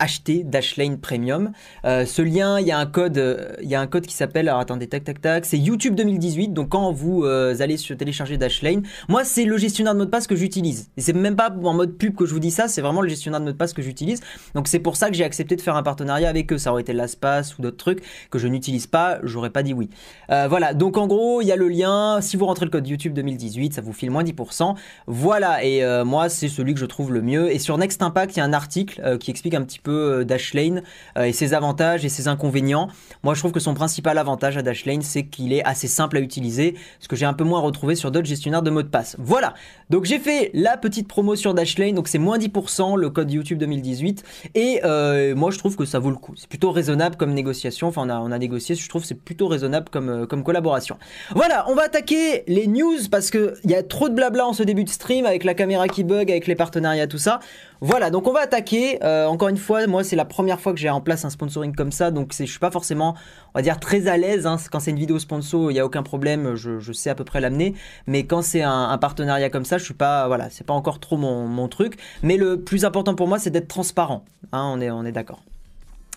acheter 0.00 0.42
Dashlane 0.42 0.98
Premium. 0.98 1.52
Euh, 1.84 2.04
ce 2.04 2.22
lien, 2.22 2.58
il 2.58 2.66
y 2.66 2.72
a 2.72 2.78
un 2.78 2.86
code, 2.86 3.18
euh, 3.18 3.52
il 3.62 3.68
y 3.68 3.74
a 3.74 3.80
un 3.80 3.86
code 3.86 4.06
qui 4.06 4.14
s'appelle, 4.14 4.48
alors 4.48 4.60
attendez, 4.60 4.88
tac 4.88 5.04
tac 5.04 5.20
tac, 5.20 5.44
c'est 5.44 5.58
YouTube 5.58 5.94
2018. 5.94 6.52
Donc 6.52 6.70
quand 6.70 6.90
vous 6.90 7.24
euh, 7.24 7.54
allez 7.60 7.76
télécharger 7.76 8.38
Dashlane, 8.38 8.82
moi 9.08 9.24
c'est 9.24 9.44
le 9.44 9.56
gestionnaire 9.58 9.94
de 9.94 9.98
mot 9.98 10.06
de 10.06 10.10
passe 10.10 10.26
que 10.26 10.34
j'utilise. 10.34 10.90
Et 10.96 11.02
c'est 11.02 11.12
même 11.12 11.36
pas 11.36 11.54
en 11.62 11.74
mode 11.74 11.96
pub 11.96 12.16
que 12.16 12.26
je 12.26 12.32
vous 12.32 12.40
dis 12.40 12.50
ça, 12.50 12.66
c'est 12.66 12.80
vraiment 12.80 13.02
le 13.02 13.08
gestionnaire 13.08 13.40
de 13.40 13.44
mot 13.44 13.52
de 13.52 13.56
passe 13.56 13.74
que 13.74 13.82
j'utilise. 13.82 14.20
Donc 14.54 14.66
c'est 14.66 14.78
pour 14.78 14.96
ça 14.96 15.10
que 15.10 15.14
j'ai 15.14 15.24
accepté 15.24 15.54
de 15.54 15.60
faire 15.60 15.76
un 15.76 15.82
partenariat 15.82 16.28
avec 16.28 16.52
eux. 16.52 16.58
Ça 16.58 16.72
aurait 16.72 16.82
été 16.82 16.94
LastPass 16.94 17.58
ou 17.58 17.62
d'autres 17.62 17.76
trucs 17.76 18.02
que 18.30 18.38
je 18.38 18.48
n'utilise 18.48 18.86
pas, 18.86 19.18
j'aurais 19.22 19.50
pas 19.50 19.62
dit 19.62 19.74
oui. 19.74 19.90
voilà, 20.28 20.72
donc 20.72 20.96
en 20.96 21.06
gros, 21.06 21.42
il 21.42 21.46
y 21.46 21.52
a 21.52 21.56
le 21.56 21.68
lien. 21.68 22.20
Si 22.22 22.36
vous 22.38 22.46
rentrez 22.46 22.64
le 22.64 22.70
code 22.70 22.86
YouTube 22.86 23.12
2018, 23.12 23.74
ça 23.74 23.82
vous 23.82 23.92
file 23.92 24.10
moins 24.10 24.24
10%. 24.24 24.74
Voilà, 25.06 25.62
et 25.62 25.84
moi 26.04 26.28
c'est 26.30 26.48
celui 26.48 26.72
que 26.72 26.80
je 26.80 26.86
trouve 26.86 27.12
le 27.12 27.20
mieux. 27.20 27.52
Et 27.52 27.58
sur 27.58 27.76
Next 27.76 28.02
Impact, 28.02 28.36
il 28.36 28.38
y 28.38 28.42
a 28.42 28.44
un 28.44 28.52
article 28.52 29.18
qui 29.18 29.30
explique 29.30 29.54
un 29.54 29.62
petit 29.62 29.78
peu 29.78 29.89
euh, 29.90 30.24
Dashlane 30.24 30.82
euh, 31.16 31.24
et 31.24 31.32
ses 31.32 31.54
avantages 31.54 32.04
et 32.04 32.08
ses 32.08 32.28
inconvénients. 32.28 32.88
Moi, 33.22 33.34
je 33.34 33.40
trouve 33.40 33.52
que 33.52 33.60
son 33.60 33.74
principal 33.74 34.18
avantage 34.18 34.56
à 34.56 34.62
Dashlane, 34.62 35.02
c'est 35.02 35.24
qu'il 35.24 35.52
est 35.52 35.64
assez 35.64 35.88
simple 35.88 36.16
à 36.16 36.20
utiliser, 36.20 36.74
ce 37.00 37.08
que 37.08 37.16
j'ai 37.16 37.26
un 37.26 37.32
peu 37.32 37.44
moins 37.44 37.60
retrouvé 37.60 37.94
sur 37.94 38.10
d'autres 38.10 38.26
gestionnaires 38.26 38.62
de 38.62 38.70
mots 38.70 38.82
de 38.82 38.88
passe. 38.88 39.16
Voilà. 39.18 39.54
Donc 39.90 40.04
j'ai 40.04 40.18
fait 40.18 40.50
la 40.54 40.76
petite 40.76 41.08
promo 41.08 41.36
sur 41.36 41.54
Dashlane, 41.54 41.94
donc 41.94 42.08
c'est 42.08 42.18
moins 42.18 42.38
10% 42.38 42.96
le 42.96 43.10
code 43.10 43.30
YouTube 43.30 43.58
2018 43.58 44.24
et 44.54 44.80
euh, 44.84 45.34
moi 45.34 45.50
je 45.50 45.58
trouve 45.58 45.76
que 45.76 45.84
ça 45.84 45.98
vaut 45.98 46.10
le 46.10 46.16
coup. 46.16 46.34
C'est 46.36 46.48
plutôt 46.48 46.70
raisonnable 46.70 47.16
comme 47.16 47.32
négociation. 47.32 47.88
Enfin, 47.88 48.02
on 48.06 48.32
a, 48.32 48.38
négocié, 48.38 48.74
je 48.74 48.88
trouve 48.88 49.04
c'est 49.04 49.14
plutôt 49.14 49.48
raisonnable 49.48 49.88
comme, 49.90 50.26
comme 50.26 50.44
collaboration. 50.44 50.96
Voilà, 51.34 51.64
on 51.68 51.74
va 51.74 51.82
attaquer 51.82 52.44
les 52.46 52.66
news 52.66 52.98
parce 53.10 53.30
que 53.30 53.54
il 53.64 53.70
y 53.70 53.74
a 53.74 53.82
trop 53.82 54.08
de 54.08 54.14
blabla 54.14 54.46
en 54.46 54.52
ce 54.52 54.62
début 54.62 54.84
de 54.84 54.88
stream 54.88 55.26
avec 55.26 55.44
la 55.44 55.54
caméra 55.54 55.88
qui 55.88 56.04
bug, 56.04 56.30
avec 56.30 56.46
les 56.46 56.54
partenariats, 56.54 57.06
tout 57.06 57.18
ça. 57.18 57.40
Voilà, 57.82 58.10
donc 58.10 58.26
on 58.28 58.32
va 58.32 58.40
attaquer. 58.40 58.98
encore 59.02 59.48
une 59.48 59.56
fois, 59.56 59.86
moi 59.86 60.04
c'est 60.04 60.16
la 60.16 60.24
première 60.24 60.60
fois 60.60 60.72
que 60.72 60.78
j'ai 60.78 60.90
en 60.90 61.00
place 61.00 61.24
un 61.24 61.30
sponsoring 61.30 61.74
comme 61.74 61.92
ça, 61.92 62.10
donc 62.10 62.34
je 62.36 62.44
suis 62.44 62.58
pas 62.58 62.70
forcément, 62.70 63.14
on 63.54 63.58
va 63.58 63.62
dire, 63.62 63.80
très 63.80 64.06
à 64.06 64.16
l'aise. 64.16 64.46
Hein. 64.46 64.56
Quand 64.70 64.80
c'est 64.80 64.90
une 64.90 64.98
vidéo 64.98 65.18
sponsor, 65.18 65.70
il 65.70 65.74
n'y 65.74 65.80
a 65.80 65.86
aucun 65.86 66.02
problème, 66.02 66.54
je, 66.56 66.92
sais 66.92 67.10
à 67.10 67.14
peu 67.14 67.24
près 67.24 67.40
l'amener. 67.40 67.74
Mais 68.06 68.24
quand 68.26 68.42
c'est 68.42 68.62
un, 68.62 68.98
partenariat 68.98 69.48
comme 69.48 69.64
ça, 69.64 69.78
je 69.78 69.84
suis 69.84 69.94
pas, 69.94 70.26
voilà, 70.26 70.50
c'est 70.50 70.66
pas 70.66 70.74
encore 70.74 71.00
trop 71.00 71.16
mon, 71.16 71.68
truc. 71.68 71.98
Mais 72.22 72.36
le 72.36 72.60
plus 72.60 72.84
important 72.84 73.14
pour 73.14 73.28
moi, 73.28 73.38
c'est 73.38 73.50
d'être 73.50 73.68
transparent. 73.68 74.24
Hein, 74.52 74.70
on 74.74 74.80
est, 74.80 74.90
on 74.90 75.04
est 75.04 75.12
d'accord. 75.12 75.42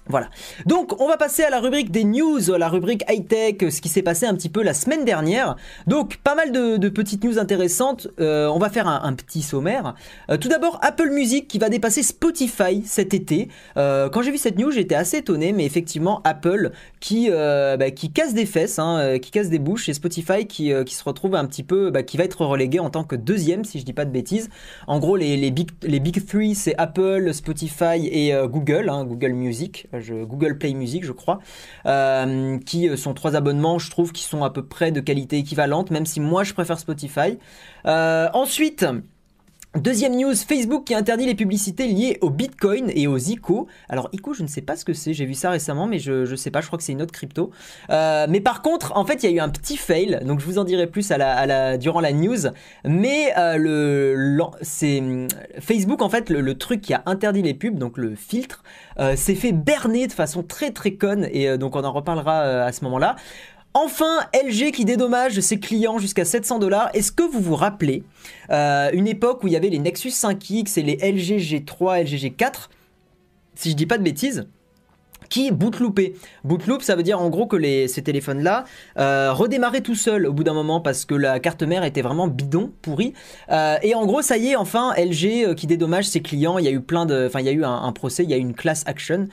Voilà. 0.10 0.30
Donc, 0.66 1.00
on 1.00 1.08
va 1.08 1.16
passer 1.16 1.44
à 1.44 1.50
la 1.50 1.62
rubrique 1.62 1.90
des 1.90 2.04
news, 2.04 2.40
la 2.58 2.68
rubrique 2.68 3.04
high-tech, 3.10 3.72
ce 3.72 3.80
qui 3.80 3.88
s'est 3.88 4.02
passé 4.02 4.26
un 4.26 4.36
petit 4.36 4.50
peu 4.50 4.62
la 4.62 4.74
semaine 4.74 5.06
dernière. 5.06 5.56
Donc, 5.88 6.18
pas 6.18 6.36
mal 6.36 6.52
de, 6.52 6.90
petites 6.90 7.24
news 7.24 7.40
intéressantes. 7.40 8.10
Euh, 8.20 8.48
on 8.48 8.60
va 8.60 8.70
faire 8.70 8.88
un, 8.88 9.14
petit 9.14 9.42
sommaire. 9.42 9.96
Euh, 10.30 10.36
tout 10.36 10.50
d'abord, 10.50 10.78
Apple 10.82 11.10
Music 11.10 11.48
qui 11.48 11.58
va 11.58 11.70
dépasser 11.70 12.04
Spotify 12.04 12.84
cet 12.86 13.14
été. 13.14 13.48
Euh, 13.78 14.10
quand 14.10 14.22
j'ai 14.22 14.32
vu 14.32 14.38
cette 14.38 14.60
news, 14.60 14.72
j'étais 14.72 14.96
assez 14.96 15.18
étonné, 15.18 15.54
mais 15.54 15.66
effectivement, 15.66 16.22
Apple 16.26 16.72
qui, 17.00 17.30
bah, 17.30 17.92
qui 17.92 18.12
casse 18.12 18.34
des 18.34 18.46
fesses, 18.46 18.80
hein, 18.80 19.18
qui 19.22 19.32
casse 19.32 19.50
des 19.50 19.60
bouches, 19.60 19.88
et 19.88 19.94
Spotify 19.94 20.46
qui, 20.48 20.72
qui 20.86 20.96
se 20.96 21.04
retrouve 21.04 21.36
un 21.36 21.46
petit 21.46 21.64
peu, 21.64 21.92
bah, 21.92 22.04
qui 22.04 22.18
va 22.18 22.26
être 22.26 22.46
relégué 22.46 22.80
en 22.80 22.90
tant 22.90 23.04
que 23.04 23.16
deuxième, 23.16 23.64
si 23.64 23.80
je 23.80 23.86
dis 23.86 23.94
pas 23.94 24.06
de 24.06 24.12
bêtises. 24.12 24.50
En 24.88 25.00
gros, 25.00 25.16
les, 25.16 25.38
les, 25.38 25.52
big, 25.52 25.70
les 25.84 26.00
big 26.00 26.26
three, 26.26 26.56
c'est 26.56 26.76
Apple, 26.78 27.34
Spotify 27.34 28.08
et 28.12 28.34
Google, 28.48 28.90
hein, 28.90 29.06
Google 29.06 29.32
Music. 29.32 29.88
Google 30.00 30.58
Play 30.58 30.74
Music, 30.74 31.04
je 31.04 31.12
crois, 31.12 31.40
euh, 31.86 32.58
qui 32.60 32.90
euh, 32.90 32.96
sont 32.96 33.14
trois 33.14 33.36
abonnements, 33.36 33.80
je 33.80 33.90
trouve, 33.90 34.12
qui 34.12 34.24
sont 34.24 34.44
à 34.44 34.50
peu 34.50 34.66
près 34.66 34.92
de 34.92 35.00
qualité 35.00 35.38
équivalente, 35.38 35.92
même 35.92 36.06
si 36.06 36.20
moi 36.20 36.44
je 36.44 36.54
préfère 36.54 36.80
Spotify. 36.80 37.38
Euh, 37.86 38.30
ensuite, 38.34 38.86
Deuxième 39.76 40.16
news, 40.16 40.36
Facebook 40.36 40.84
qui 40.84 40.94
interdit 40.94 41.26
les 41.26 41.34
publicités 41.34 41.88
liées 41.88 42.20
au 42.22 42.30
Bitcoin 42.30 42.92
et 42.94 43.08
aux 43.08 43.18
ICO. 43.18 43.68
Alors 43.90 44.08
ICO, 44.14 44.36
je 44.36 44.44
ne 44.44 44.48
sais 44.48 44.62
pas 44.62 44.76
ce 44.76 44.86
que 44.86 44.94
c'est, 44.94 45.16
j'ai 45.16 45.26
vu 45.26 45.34
ça 45.34 45.50
récemment, 45.50 45.88
mais 45.88 45.98
je 45.98 46.30
ne 46.30 46.36
sais 46.36 46.52
pas, 46.52 46.62
je 46.62 46.68
crois 46.68 46.78
que 46.78 46.84
c'est 46.84 46.92
une 46.92 47.02
autre 47.02 47.12
crypto. 47.12 47.50
Euh, 47.90 48.28
mais 48.30 48.40
par 48.40 48.62
contre, 48.62 48.96
en 48.96 49.04
fait, 49.04 49.24
il 49.24 49.32
y 49.32 49.34
a 49.34 49.36
eu 49.36 49.40
un 49.40 49.50
petit 49.50 49.76
fail, 49.76 50.20
donc 50.26 50.42
je 50.42 50.46
vous 50.46 50.60
en 50.60 50.64
dirai 50.64 50.86
plus 50.86 51.10
à 51.10 51.18
la, 51.18 51.78
durant 51.80 52.02
la 52.02 52.14
news. 52.14 52.52
Mais 52.86 53.34
euh, 53.36 53.58
le, 53.58 54.44
c'est 54.62 55.02
Facebook, 55.60 56.04
en 56.04 56.10
fait, 56.10 56.30
le, 56.30 56.54
truc 56.56 56.82
qui 56.82 56.94
a 56.94 57.02
interdit 57.08 57.42
les 57.42 57.56
pubs, 57.56 57.80
donc 57.80 57.98
le 57.98 58.14
filtre, 58.14 58.62
euh, 59.00 59.16
s'est 59.16 59.34
fait 59.34 59.54
berner 59.54 60.06
de 60.06 60.14
façon 60.14 60.44
très 60.44 60.70
très 60.70 60.94
conne, 60.94 61.28
et 61.32 61.58
donc 61.58 61.76
on 61.76 61.84
en 61.84 61.92
reparlera 61.92 62.64
à 62.64 62.72
ce 62.72 62.84
moment-là. 62.84 63.16
Enfin, 63.76 64.20
LG 64.34 64.72
qui 64.72 64.86
dédommage 64.86 65.40
ses 65.40 65.60
clients 65.60 65.98
jusqu'à 65.98 66.26
700 66.26 66.60
dollars. 66.60 66.90
Est-ce 66.94 67.12
que 67.12 67.24
vous 67.24 67.40
vous 67.40 67.56
rappelez 67.56 68.04
euh, 68.52 68.92
une 68.94 69.08
époque 69.08 69.44
où 69.44 69.48
il 69.48 69.54
y 69.54 69.56
avait 69.56 69.70
les 69.70 69.80
Nexus 69.80 70.10
5X 70.10 70.80
et 70.80 70.84
les 70.84 70.96
LG 70.98 71.40
G3, 71.40 72.04
LG 72.04 72.36
G4 72.38 72.70
Si 73.56 73.72
je 73.72 73.76
dis 73.76 73.88
pas 73.88 73.98
de 73.98 74.04
bêtises 74.04 74.48
qui 75.30 75.50
bootloopé. 75.50 76.14
Bootloop, 76.44 76.84
ça 76.84 76.96
veut 76.96 77.02
dire 77.02 77.20
en 77.20 77.30
gros 77.30 77.48
que 77.48 77.58
ces 77.88 78.04
téléphones-là 78.04 78.66
euh, 79.00 79.34
redémarraient 79.34 79.82
tout 79.82 79.96
seuls 79.96 80.28
au 80.28 80.34
bout 80.34 80.44
d'un 80.44 80.54
moment 80.54 80.80
parce 80.80 81.06
que 81.06 81.16
la 81.16 81.40
carte 81.40 81.64
mère 81.64 81.84
était 81.84 82.04
vraiment 82.04 82.28
bidon, 82.28 82.72
pourrie. 82.84 83.14
Euh, 83.50 83.78
et 83.82 83.96
en 83.96 84.06
gros, 84.06 84.22
ça 84.22 84.38
y 84.38 84.50
est, 84.50 84.56
enfin, 84.56 84.94
LG 84.96 85.56
qui 85.56 85.66
dédommage 85.66 86.06
ses 86.06 86.22
clients. 86.22 86.60
Il 86.60 86.66
y 86.66 86.68
a 86.68 86.72
eu 86.72 86.82
plein 86.82 87.08
de, 87.08 87.26
enfin, 87.26 87.40
il 87.40 87.48
y 87.48 87.50
a 87.50 87.54
eu 87.54 87.64
un, 87.64 87.92
procès, 87.94 88.24
il 88.24 88.30
y 88.30 88.34
a 88.36 88.38
eu 88.38 88.42
une 88.42 88.54
class 88.54 88.84
action 88.86 89.28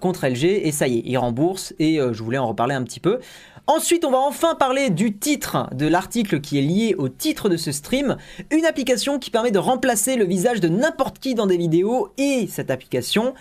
contre 0.00 0.28
LG 0.28 0.44
et 0.44 0.70
ça 0.70 0.86
y 0.86 0.98
est, 0.98 1.02
ils 1.04 1.16
remboursent. 1.16 1.74
Et 1.80 1.96
je 1.96 2.22
voulais 2.22 2.38
en 2.38 2.46
reparler 2.46 2.76
un 2.76 2.84
petit 2.84 3.00
peu. 3.00 3.18
Ensuite, 3.66 4.04
on 4.04 4.10
va 4.10 4.18
enfin 4.18 4.54
parler 4.54 4.90
du 4.90 5.16
titre 5.16 5.68
de 5.72 5.86
l'article 5.86 6.40
qui 6.40 6.58
est 6.58 6.62
lié 6.62 6.94
au 6.98 7.08
titre 7.08 7.48
de 7.48 7.56
ce 7.56 7.72
stream, 7.72 8.16
une 8.50 8.64
application 8.64 9.18
qui 9.18 9.30
permet 9.30 9.50
de 9.50 9.58
remplacer 9.58 10.16
le 10.16 10.24
visage 10.24 10.60
de 10.60 10.68
n'importe 10.68 11.18
qui 11.18 11.34
dans 11.34 11.46
des 11.46 11.56
vidéos 11.56 12.12
et 12.18 12.48
cette 12.48 12.70
application 12.70 13.34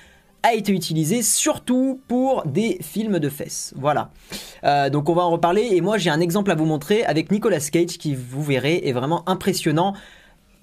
a 0.44 0.54
été 0.54 0.72
utilisée 0.72 1.22
surtout 1.22 2.00
pour 2.08 2.46
des 2.46 2.78
films 2.82 3.20
de 3.20 3.30
fesses. 3.30 3.74
Voilà. 3.76 4.10
Euh, 4.64 4.90
donc 4.90 5.10
on 5.10 5.14
va 5.14 5.24
en 5.24 5.32
reparler 5.32 5.70
et 5.72 5.82
moi 5.82 5.98
j'ai 5.98 6.10
un 6.10 6.20
exemple 6.20 6.52
à 6.52 6.56
vous 6.56 6.66
montrer 6.66 7.04
avec 7.04 7.32
Nicolas 7.32 7.60
Cage 7.60 7.98
qui 7.98 8.16
vous 8.16 8.44
verrez 8.44 8.82
est 8.86 8.94
vraiment 8.94 9.28
impressionnant 9.28 9.94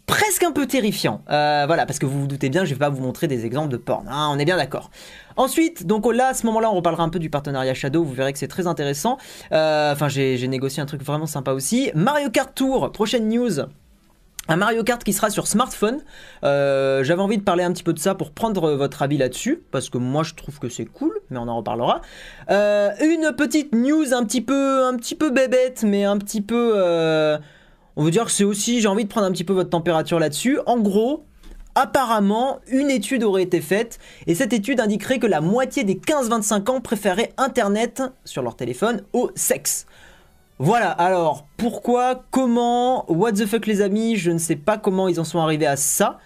presque 0.06 0.42
un 0.44 0.52
peu 0.52 0.66
terrifiant. 0.66 1.22
Euh, 1.30 1.64
voilà, 1.66 1.84
parce 1.84 1.98
que 1.98 2.06
vous 2.06 2.20
vous 2.20 2.26
doutez 2.26 2.48
bien, 2.48 2.64
je 2.64 2.70
vais 2.70 2.78
pas 2.78 2.88
vous 2.88 3.02
montrer 3.02 3.26
des 3.26 3.44
exemples 3.44 3.68
de 3.68 3.76
porn. 3.76 4.06
Hein, 4.08 4.28
on 4.30 4.38
est 4.38 4.44
bien 4.44 4.56
d'accord. 4.56 4.90
Ensuite, 5.36 5.86
donc 5.86 6.10
là, 6.12 6.28
à 6.28 6.34
ce 6.34 6.46
moment-là, 6.46 6.70
on 6.70 6.76
reparlera 6.76 7.02
un 7.02 7.08
peu 7.08 7.18
du 7.18 7.28
partenariat 7.28 7.74
Shadow. 7.74 8.04
Vous 8.04 8.14
verrez 8.14 8.32
que 8.32 8.38
c'est 8.38 8.48
très 8.48 8.66
intéressant. 8.66 9.18
Euh, 9.52 9.92
enfin, 9.92 10.08
j'ai 10.08 10.48
négocié 10.48 10.82
un 10.82 10.86
truc 10.86 11.02
vraiment 11.02 11.26
sympa 11.26 11.52
aussi. 11.52 11.90
Mario 11.94 12.30
Kart 12.30 12.54
Tour, 12.54 12.92
prochaine 12.92 13.28
news. 13.28 13.60
Un 14.48 14.56
Mario 14.56 14.84
Kart 14.84 15.02
qui 15.02 15.12
sera 15.12 15.28
sur 15.28 15.48
smartphone. 15.48 15.98
Euh, 16.44 17.02
j'avais 17.02 17.20
envie 17.20 17.36
de 17.36 17.42
parler 17.42 17.64
un 17.64 17.72
petit 17.72 17.82
peu 17.82 17.92
de 17.92 17.98
ça 17.98 18.14
pour 18.14 18.30
prendre 18.30 18.74
votre 18.74 19.02
avis 19.02 19.18
là-dessus, 19.18 19.60
parce 19.72 19.90
que 19.90 19.98
moi 19.98 20.22
je 20.22 20.34
trouve 20.34 20.60
que 20.60 20.68
c'est 20.68 20.84
cool, 20.84 21.18
mais 21.30 21.38
on 21.38 21.48
en 21.48 21.56
reparlera. 21.56 22.00
une 22.48 23.34
petite 23.36 23.74
news 23.74 24.14
un 24.14 24.24
petit 24.24 24.40
peu, 24.40 24.84
un 24.84 24.94
petit 24.94 25.16
peu 25.16 25.30
bébête, 25.30 25.82
mais 25.84 26.04
un 26.04 26.16
petit 26.18 26.42
peu 26.42 26.74
on 27.96 28.04
veut 28.04 28.10
dire 28.10 28.26
que 28.26 28.30
c'est 28.30 28.44
aussi, 28.44 28.80
j'ai 28.80 28.88
envie 28.88 29.04
de 29.04 29.08
prendre 29.08 29.26
un 29.26 29.32
petit 29.32 29.44
peu 29.44 29.54
votre 29.54 29.70
température 29.70 30.18
là-dessus. 30.18 30.58
En 30.66 30.78
gros, 30.78 31.24
apparemment, 31.74 32.60
une 32.68 32.90
étude 32.90 33.24
aurait 33.24 33.42
été 33.42 33.60
faite 33.60 33.98
et 34.26 34.34
cette 34.34 34.52
étude 34.52 34.80
indiquerait 34.80 35.18
que 35.18 35.26
la 35.26 35.40
moitié 35.40 35.82
des 35.82 35.94
15-25 35.94 36.70
ans 36.70 36.80
préféraient 36.80 37.32
Internet 37.38 38.02
sur 38.24 38.42
leur 38.42 38.54
téléphone 38.54 39.02
au 39.12 39.30
sexe. 39.34 39.86
Voilà, 40.58 40.90
alors 40.90 41.46
pourquoi, 41.56 42.24
comment, 42.30 43.10
what 43.10 43.32
the 43.32 43.46
fuck 43.46 43.66
les 43.66 43.82
amis, 43.82 44.16
je 44.16 44.30
ne 44.30 44.38
sais 44.38 44.56
pas 44.56 44.78
comment 44.78 45.08
ils 45.08 45.20
en 45.20 45.24
sont 45.24 45.38
arrivés 45.38 45.66
à 45.66 45.76
ça. 45.76 46.18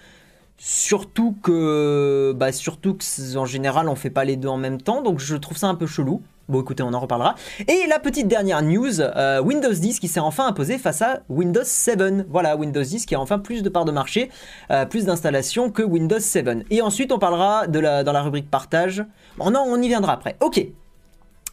Surtout 0.57 1.35
que, 1.43 2.33
bah 2.37 2.53
surtout 2.53 2.95
que 2.95 3.37
en 3.37 3.47
général 3.47 3.89
on 3.89 3.97
fait 3.97 4.11
pas 4.11 4.25
les 4.25 4.37
deux 4.37 4.49
en 4.49 4.59
même 4.59 4.81
temps, 4.81 5.03
donc 5.03 5.19
je 5.19 5.35
trouve 5.35 5.57
ça 5.57 5.69
un 5.69 5.75
peu 5.75 5.87
chelou. 5.87 6.21
Bon, 6.51 6.61
écoutez, 6.61 6.83
on 6.83 6.93
en 6.93 6.99
reparlera. 6.99 7.37
Et 7.69 7.87
la 7.89 8.01
petite 8.01 8.27
dernière 8.27 8.61
news, 8.61 9.01
euh, 9.01 9.41
Windows 9.41 9.73
10 9.73 10.01
qui 10.01 10.09
s'est 10.09 10.19
enfin 10.19 10.49
imposé 10.49 10.79
face 10.79 11.01
à 11.01 11.21
Windows 11.29 11.63
7. 11.63 12.27
Voilà, 12.29 12.57
Windows 12.57 12.83
10 12.83 13.07
qui 13.07 13.15
a 13.15 13.21
enfin 13.21 13.39
plus 13.39 13.63
de 13.63 13.69
parts 13.69 13.85
de 13.85 13.93
marché, 13.93 14.31
euh, 14.73 14.85
plus 14.85 15.05
d'installations 15.05 15.71
que 15.71 15.85
Windows 15.85 16.19
7. 16.19 16.67
Et 16.71 16.83
ensuite, 16.83 17.13
on 17.13 17.21
parlera 17.21 17.69
de 17.69 17.79
la, 17.79 18.03
dans 18.03 18.13
la 18.13 18.23
rubrique 18.23 18.51
partage. 18.51 19.05
Bon, 19.39 19.53
non, 19.53 19.63
on 19.65 19.81
y 19.81 19.87
viendra 19.87 20.13
après. 20.13 20.35
Ok. 20.41 20.67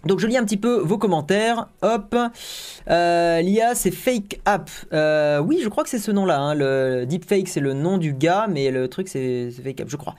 Donc 0.05 0.19
je 0.19 0.25
lis 0.25 0.37
un 0.37 0.45
petit 0.45 0.57
peu 0.57 0.79
vos 0.79 0.97
commentaires. 0.97 1.67
Hop. 1.83 2.15
Euh, 2.89 3.41
L'IA 3.41 3.75
c'est 3.75 3.91
Fake 3.91 4.39
App. 4.45 4.71
oui, 5.43 5.59
je 5.61 5.69
crois 5.69 5.83
que 5.83 5.91
c'est 5.91 5.99
ce 5.99 6.09
nom-là. 6.09 6.39
Hein. 6.39 6.55
Le 6.55 7.05
Deepfake 7.05 7.47
c'est 7.47 7.59
le 7.59 7.73
nom 7.73 7.99
du 7.99 8.13
gars, 8.13 8.47
mais 8.49 8.71
le 8.71 8.87
truc 8.87 9.09
c'est 9.09 9.51
Fake 9.63 9.81
App, 9.81 9.89
je 9.89 9.97
crois. 9.97 10.15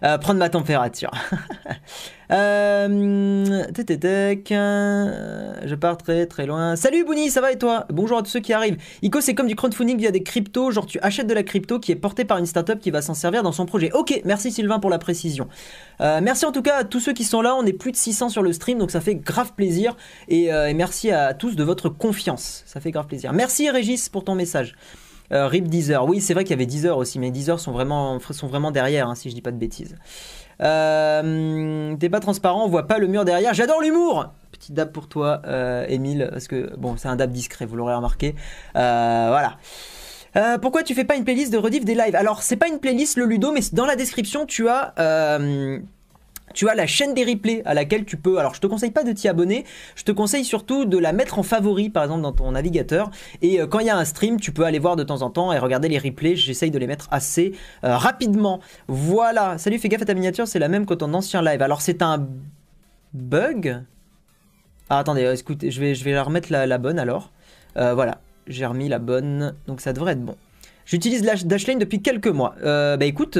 Prendre 0.00 0.38
ma 0.38 0.48
température. 0.48 1.10
Euh, 2.32 2.86
je 5.64 5.74
pars 5.74 5.96
très 5.98 6.26
très 6.26 6.46
loin. 6.46 6.76
Salut 6.76 7.04
Bouni, 7.04 7.30
ça 7.30 7.40
va 7.40 7.50
et 7.52 7.58
toi? 7.58 7.86
Bonjour 7.92 8.18
à 8.18 8.22
tous 8.22 8.30
ceux 8.30 8.40
qui 8.40 8.52
arrivent. 8.52 8.76
Ico, 9.02 9.20
c'est 9.20 9.34
comme 9.34 9.48
du 9.48 9.56
crowdfunding 9.56 9.98
via 9.98 10.10
des 10.10 10.22
cryptos. 10.22 10.70
Genre, 10.70 10.86
tu 10.86 11.00
achètes 11.00 11.26
de 11.26 11.34
la 11.34 11.42
crypto 11.42 11.80
qui 11.80 11.90
est 11.92 11.96
portée 11.96 12.24
par 12.24 12.38
une 12.38 12.46
startup 12.46 12.78
qui 12.78 12.90
va 12.90 13.02
s'en 13.02 13.14
servir 13.14 13.42
dans 13.42 13.52
son 13.52 13.66
projet. 13.66 13.90
Ok, 13.92 14.20
merci 14.24 14.52
Sylvain 14.52 14.78
pour 14.78 14.90
la 14.90 14.98
précision. 14.98 15.48
Euh, 16.00 16.20
merci 16.22 16.46
en 16.46 16.52
tout 16.52 16.62
cas 16.62 16.76
à 16.76 16.84
tous 16.84 17.00
ceux 17.00 17.12
qui 17.12 17.24
sont 17.24 17.42
là. 17.42 17.56
On 17.56 17.66
est 17.66 17.72
plus 17.72 17.90
de 17.92 17.96
600 17.96 18.28
sur 18.28 18.42
le 18.42 18.52
stream, 18.52 18.78
donc 18.78 18.90
ça 18.90 19.00
fait 19.00 19.16
grave 19.16 19.54
plaisir. 19.54 19.96
Et, 20.28 20.52
euh, 20.52 20.72
merci 20.74 21.10
à 21.10 21.34
tous 21.34 21.56
de 21.56 21.64
votre 21.64 21.88
confiance. 21.88 22.62
Ça 22.66 22.80
fait 22.80 22.92
grave 22.92 23.06
plaisir. 23.06 23.32
Merci 23.32 23.70
Régis 23.70 24.08
pour 24.08 24.24
ton 24.24 24.34
message. 24.36 24.76
RIP 25.30 25.68
Deezer. 25.68 26.04
Oui, 26.06 26.20
c'est 26.20 26.34
vrai 26.34 26.44
qu'il 26.44 26.50
y 26.52 26.54
avait 26.54 26.66
Deezer 26.66 26.96
aussi, 26.96 27.18
mais 27.18 27.30
Deezer 27.30 27.58
sont 27.60 27.72
vraiment, 27.72 28.18
sont 28.18 28.46
vraiment 28.46 28.70
derrière, 28.70 29.08
hein, 29.08 29.14
si 29.14 29.30
je 29.30 29.34
dis 29.34 29.42
pas 29.42 29.52
de 29.52 29.58
bêtises. 29.58 29.96
Euh, 30.62 31.96
T'es 31.96 32.08
pas 32.08 32.20
transparent, 32.20 32.64
on 32.64 32.68
voit 32.68 32.86
pas 32.86 32.98
le 32.98 33.06
mur 33.06 33.24
derrière. 33.24 33.54
J'adore 33.54 33.80
l'humour 33.80 34.32
Petit 34.52 34.72
dab 34.72 34.92
pour 34.92 35.08
toi, 35.08 35.40
euh, 35.46 35.86
Émile, 35.88 36.28
parce 36.32 36.48
que 36.48 36.76
bon, 36.76 36.96
c'est 36.96 37.08
un 37.08 37.16
dab 37.16 37.30
discret, 37.30 37.64
vous 37.64 37.76
l'aurez 37.76 37.94
remarqué. 37.94 38.34
Euh, 38.76 39.26
voilà. 39.28 39.56
Euh, 40.36 40.58
pourquoi 40.58 40.82
tu 40.82 40.94
fais 40.94 41.04
pas 41.04 41.16
une 41.16 41.24
playlist 41.24 41.52
de 41.52 41.58
rediff 41.58 41.84
des 41.84 41.94
lives? 41.94 42.14
Alors, 42.14 42.42
c'est 42.42 42.56
pas 42.56 42.68
une 42.68 42.78
playlist 42.78 43.16
le 43.16 43.24
Ludo, 43.24 43.52
mais 43.52 43.60
dans 43.72 43.86
la 43.86 43.96
description, 43.96 44.46
tu 44.46 44.68
as. 44.68 44.94
Euh, 44.98 45.78
tu 46.54 46.68
as 46.68 46.74
la 46.74 46.86
chaîne 46.86 47.14
des 47.14 47.24
replays 47.24 47.62
à 47.64 47.74
laquelle 47.74 48.04
tu 48.04 48.16
peux. 48.16 48.38
Alors, 48.38 48.54
je 48.54 48.60
te 48.60 48.66
conseille 48.66 48.90
pas 48.90 49.04
de 49.04 49.12
t'y 49.12 49.28
abonner. 49.28 49.64
Je 49.94 50.02
te 50.04 50.12
conseille 50.12 50.44
surtout 50.44 50.84
de 50.84 50.98
la 50.98 51.12
mettre 51.12 51.38
en 51.38 51.42
favori, 51.42 51.90
par 51.90 52.02
exemple, 52.04 52.22
dans 52.22 52.32
ton 52.32 52.50
navigateur. 52.52 53.10
Et 53.42 53.60
euh, 53.60 53.66
quand 53.66 53.78
il 53.78 53.86
y 53.86 53.90
a 53.90 53.96
un 53.96 54.04
stream, 54.04 54.40
tu 54.40 54.52
peux 54.52 54.64
aller 54.64 54.78
voir 54.78 54.96
de 54.96 55.04
temps 55.04 55.22
en 55.22 55.30
temps 55.30 55.52
et 55.52 55.58
regarder 55.58 55.88
les 55.88 55.98
replays. 55.98 56.36
J'essaye 56.36 56.70
de 56.70 56.78
les 56.78 56.86
mettre 56.86 57.06
assez 57.10 57.52
euh, 57.84 57.96
rapidement. 57.96 58.60
Voilà. 58.88 59.58
Salut, 59.58 59.78
fais 59.78 59.88
gaffe 59.88 60.02
à 60.02 60.06
ta 60.06 60.14
miniature. 60.14 60.48
C'est 60.48 60.58
la 60.58 60.68
même 60.68 60.86
que 60.86 60.94
ton 60.94 61.14
ancien 61.14 61.42
live. 61.42 61.62
Alors, 61.62 61.80
c'est 61.80 62.02
un 62.02 62.26
bug. 63.14 63.82
Ah, 64.88 64.98
attendez. 64.98 65.24
euh, 65.24 65.34
Écoute, 65.36 65.64
je 65.68 65.80
vais, 65.80 65.94
je 65.94 66.04
vais 66.04 66.12
la 66.12 66.22
remettre 66.22 66.50
la, 66.50 66.78
bonne 66.78 66.98
alors. 66.98 67.30
Voilà. 67.76 68.18
J'ai 68.46 68.66
remis 68.66 68.88
la 68.88 68.98
bonne. 68.98 69.54
Donc, 69.66 69.80
ça 69.80 69.92
devrait 69.92 70.12
être 70.12 70.24
bon. 70.24 70.36
J'utilise 70.84 71.22
Dash- 71.22 71.44
Dashlane 71.44 71.78
depuis 71.78 72.02
quelques 72.02 72.26
mois. 72.26 72.56
Bah 72.62 72.96
écoute, 73.04 73.38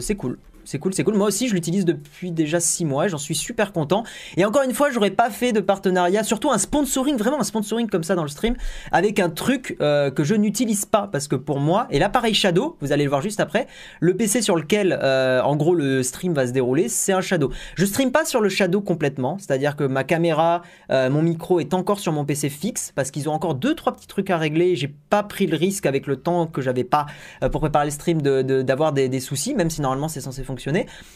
c'est 0.00 0.16
cool. 0.16 0.38
C'est 0.70 0.78
cool, 0.78 0.92
c'est 0.92 1.02
cool. 1.02 1.14
Moi 1.14 1.26
aussi, 1.28 1.48
je 1.48 1.54
l'utilise 1.54 1.86
depuis 1.86 2.30
déjà 2.30 2.60
6 2.60 2.84
mois 2.84 3.08
j'en 3.08 3.16
suis 3.16 3.34
super 3.34 3.72
content. 3.72 4.04
Et 4.36 4.44
encore 4.44 4.64
une 4.64 4.74
fois, 4.74 4.90
j'aurais 4.90 5.10
pas 5.12 5.30
fait 5.30 5.52
de 5.52 5.60
partenariat, 5.60 6.22
surtout 6.24 6.50
un 6.50 6.58
sponsoring, 6.58 7.16
vraiment 7.16 7.40
un 7.40 7.44
sponsoring 7.44 7.88
comme 7.88 8.02
ça 8.02 8.14
dans 8.14 8.22
le 8.22 8.28
stream, 8.28 8.54
avec 8.92 9.18
un 9.18 9.30
truc 9.30 9.78
euh, 9.80 10.10
que 10.10 10.24
je 10.24 10.34
n'utilise 10.34 10.84
pas. 10.84 11.08
Parce 11.10 11.26
que 11.26 11.36
pour 11.36 11.58
moi, 11.58 11.86
et 11.90 11.98
l'appareil 11.98 12.34
Shadow, 12.34 12.76
vous 12.82 12.92
allez 12.92 13.04
le 13.04 13.08
voir 13.08 13.22
juste 13.22 13.40
après, 13.40 13.66
le 14.00 14.14
PC 14.14 14.42
sur 14.42 14.56
lequel, 14.56 14.98
euh, 15.02 15.40
en 15.42 15.56
gros, 15.56 15.74
le 15.74 16.02
stream 16.02 16.34
va 16.34 16.46
se 16.46 16.52
dérouler, 16.52 16.90
c'est 16.90 17.14
un 17.14 17.22
Shadow. 17.22 17.50
Je 17.76 17.86
stream 17.86 18.12
pas 18.12 18.26
sur 18.26 18.42
le 18.42 18.50
Shadow 18.50 18.82
complètement, 18.82 19.38
c'est-à-dire 19.38 19.74
que 19.74 19.84
ma 19.84 20.04
caméra, 20.04 20.60
euh, 20.90 21.08
mon 21.08 21.22
micro 21.22 21.60
est 21.60 21.72
encore 21.72 21.98
sur 21.98 22.12
mon 22.12 22.26
PC 22.26 22.50
fixe, 22.50 22.92
parce 22.94 23.10
qu'ils 23.10 23.26
ont 23.30 23.32
encore 23.32 23.54
deux 23.54 23.74
trois 23.74 23.94
petits 23.94 24.06
trucs 24.06 24.28
à 24.28 24.36
régler. 24.36 24.76
J'ai 24.76 24.88
pas 25.08 25.22
pris 25.22 25.46
le 25.46 25.56
risque 25.56 25.86
avec 25.86 26.06
le 26.06 26.16
temps 26.16 26.46
que 26.46 26.60
j'avais 26.60 26.84
pas 26.84 27.06
pour 27.52 27.62
préparer 27.62 27.86
le 27.86 27.90
stream 27.90 28.20
de- 28.20 28.42
de- 28.42 28.60
d'avoir 28.60 28.92
des, 28.92 29.08
des 29.08 29.20
soucis, 29.20 29.54
même 29.54 29.70
si 29.70 29.80
normalement 29.80 30.08
c'est 30.08 30.20
censé 30.20 30.42
fonctionner. 30.42 30.57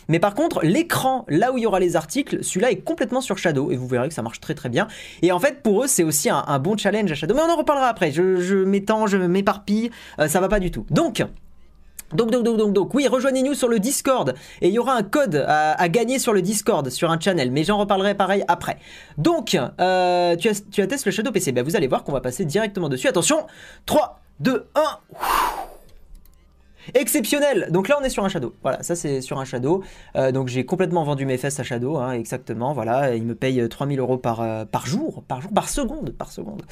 Mais 0.08 0.18
par 0.18 0.34
contre, 0.34 0.64
l'écran, 0.64 1.24
là 1.28 1.52
où 1.52 1.58
il 1.58 1.62
y 1.62 1.66
aura 1.66 1.80
les 1.80 1.96
articles, 1.96 2.42
celui-là 2.42 2.70
est 2.70 2.76
complètement 2.76 3.20
sur 3.20 3.38
Shadow 3.38 3.70
et 3.70 3.76
vous 3.76 3.86
verrez 3.86 4.08
que 4.08 4.14
ça 4.14 4.22
marche 4.22 4.40
très 4.40 4.54
très 4.54 4.68
bien. 4.68 4.88
Et 5.22 5.32
en 5.32 5.38
fait, 5.38 5.62
pour 5.62 5.84
eux, 5.84 5.86
c'est 5.86 6.04
aussi 6.04 6.30
un, 6.30 6.58
bon 6.58 6.76
challenge 6.76 7.10
à 7.10 7.14
Shadow. 7.14 7.34
Mais 7.34 7.42
on 7.42 7.50
en 7.52 7.56
reparlera 7.56 7.88
après. 7.88 8.12
Je, 8.12 8.64
m'étends, 8.64 9.06
je 9.06 9.16
m'éparpille, 9.16 9.90
euh, 10.18 10.28
ça 10.28 10.40
va 10.40 10.48
pas 10.48 10.60
du 10.60 10.70
tout. 10.70 10.86
Donc. 10.90 11.24
Donc, 12.12 12.30
donc, 12.30 12.44
donc, 12.44 12.74
donc, 12.74 12.92
oui, 12.92 13.08
rejoignez-nous 13.08 13.54
sur 13.54 13.68
le 13.68 13.78
Discord 13.78 14.34
et 14.60 14.68
il 14.68 14.74
y 14.74 14.78
aura 14.78 14.94
un 14.94 15.02
code 15.02 15.46
à, 15.48 15.88
gagner 15.88 16.18
sur 16.18 16.34
le 16.34 16.42
Discord, 16.42 16.90
sur 16.90 17.10
un 17.10 17.18
channel, 17.18 17.50
mais 17.50 17.64
j'en 17.64 17.78
reparlerai 17.78 18.14
pareil 18.14 18.44
après. 18.48 18.76
Donc, 19.16 19.56
euh, 19.80 20.36
tu, 20.36 20.50
tu 20.70 20.82
attestes 20.82 21.06
le 21.06 21.12
Shadow 21.12 21.32
PC, 21.32 21.52
ben, 21.52 21.64
vous 21.64 21.74
allez 21.74 21.86
voir 21.86 22.04
qu'on 22.04 22.12
va 22.12 22.20
passer 22.20 22.44
directement 22.44 22.90
dessus. 22.90 23.08
Attention, 23.08 23.46
3, 23.86 24.20
2, 24.40 24.66
1. 24.74 24.80
Exceptionnel 26.94 27.68
Donc 27.70 27.88
là 27.88 27.96
on 28.00 28.04
est 28.04 28.10
sur 28.10 28.24
un 28.24 28.28
Shadow, 28.28 28.54
voilà, 28.62 28.82
ça 28.82 28.94
c'est 28.96 29.20
sur 29.20 29.38
un 29.38 29.44
Shadow, 29.44 29.82
Euh, 30.16 30.32
donc 30.32 30.48
j'ai 30.48 30.64
complètement 30.64 31.04
vendu 31.04 31.26
mes 31.26 31.38
fesses 31.38 31.58
à 31.60 31.62
Shadow, 31.62 31.96
hein, 31.96 32.12
exactement, 32.12 32.72
voilà, 32.72 33.14
il 33.14 33.22
me 33.24 33.34
paye 33.34 33.60
euh, 33.60 33.68
3000 33.68 33.98
euros 34.00 34.18
par, 34.18 34.40
euh, 34.40 34.64
par 34.64 34.86
jour, 34.86 35.22
par 35.26 35.40
jour, 35.40 35.50
par 35.52 35.68
seconde, 35.68 36.10
par 36.10 36.30
seconde. 36.32 36.62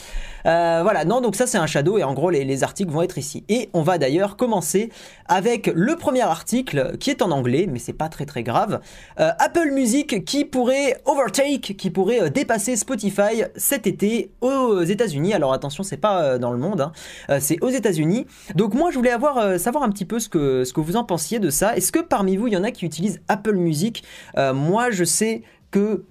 Euh, 0.46 0.80
voilà, 0.82 1.04
non, 1.04 1.20
donc 1.20 1.36
ça 1.36 1.46
c'est 1.46 1.58
un 1.58 1.66
Shadow 1.66 1.98
et 1.98 2.04
en 2.04 2.14
gros 2.14 2.30
les, 2.30 2.44
les 2.44 2.62
articles 2.64 2.90
vont 2.90 3.02
être 3.02 3.18
ici. 3.18 3.44
Et 3.48 3.70
on 3.72 3.82
va 3.82 3.98
d'ailleurs 3.98 4.36
commencer 4.36 4.90
avec 5.28 5.70
le 5.74 5.96
premier 5.96 6.22
article 6.22 6.96
qui 6.98 7.10
est 7.10 7.22
en 7.22 7.30
anglais, 7.30 7.66
mais 7.70 7.78
c'est 7.78 7.92
pas 7.92 8.08
très 8.08 8.26
très 8.26 8.42
grave. 8.42 8.80
Euh, 9.20 9.30
Apple 9.38 9.70
Music 9.70 10.24
qui 10.24 10.44
pourrait 10.44 11.00
overtake, 11.06 11.76
qui 11.76 11.90
pourrait 11.90 12.22
euh, 12.22 12.28
dépasser 12.30 12.76
Spotify 12.76 13.44
cet 13.56 13.86
été 13.86 14.32
aux 14.40 14.82
États-Unis. 14.82 15.34
Alors 15.34 15.52
attention, 15.52 15.82
c'est 15.82 15.96
pas 15.96 16.22
euh, 16.22 16.38
dans 16.38 16.52
le 16.52 16.58
monde, 16.58 16.80
hein. 16.80 16.92
Euh, 17.30 17.38
c'est 17.40 17.62
aux 17.62 17.68
États-Unis. 17.70 18.26
Donc 18.54 18.74
moi 18.74 18.90
je 18.90 18.96
voulais 18.96 19.10
avoir 19.10 19.38
euh, 19.38 19.58
savoir 19.58 19.84
un 19.84 19.90
petit 19.90 19.99
peu 20.04 20.18
ce 20.18 20.28
que 20.28 20.64
ce 20.64 20.72
que 20.72 20.80
vous 20.80 20.96
en 20.96 21.04
pensiez 21.04 21.38
de 21.38 21.50
ça. 21.50 21.76
Est-ce 21.76 21.92
que 21.92 22.00
parmi 22.00 22.36
vous 22.36 22.46
il 22.46 22.52
y 22.52 22.56
en 22.56 22.64
a 22.64 22.70
qui 22.70 22.84
utilisent 22.84 23.20
Apple 23.28 23.56
Music 23.56 24.02
Euh, 24.36 24.52
Moi 24.54 24.90
je 24.90 25.04
sais 25.04 25.42
que 25.70 26.04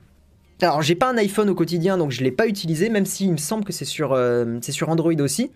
alors 0.62 0.82
j'ai 0.82 0.96
pas 0.96 1.10
un 1.10 1.18
iPhone 1.18 1.50
au 1.50 1.56
quotidien 1.56 1.98
donc 1.98 2.12
je 2.12 2.24
l'ai 2.24 2.32
pas 2.32 2.48
utilisé 2.48 2.90
même 2.90 3.06
s'il 3.06 3.32
me 3.32 3.38
semble 3.38 3.64
que 3.64 3.74
c'est 3.74 3.86
sur 3.86 4.14
euh, 4.14 4.60
sur 4.62 4.90
Android 4.90 5.20
aussi. 5.20 5.52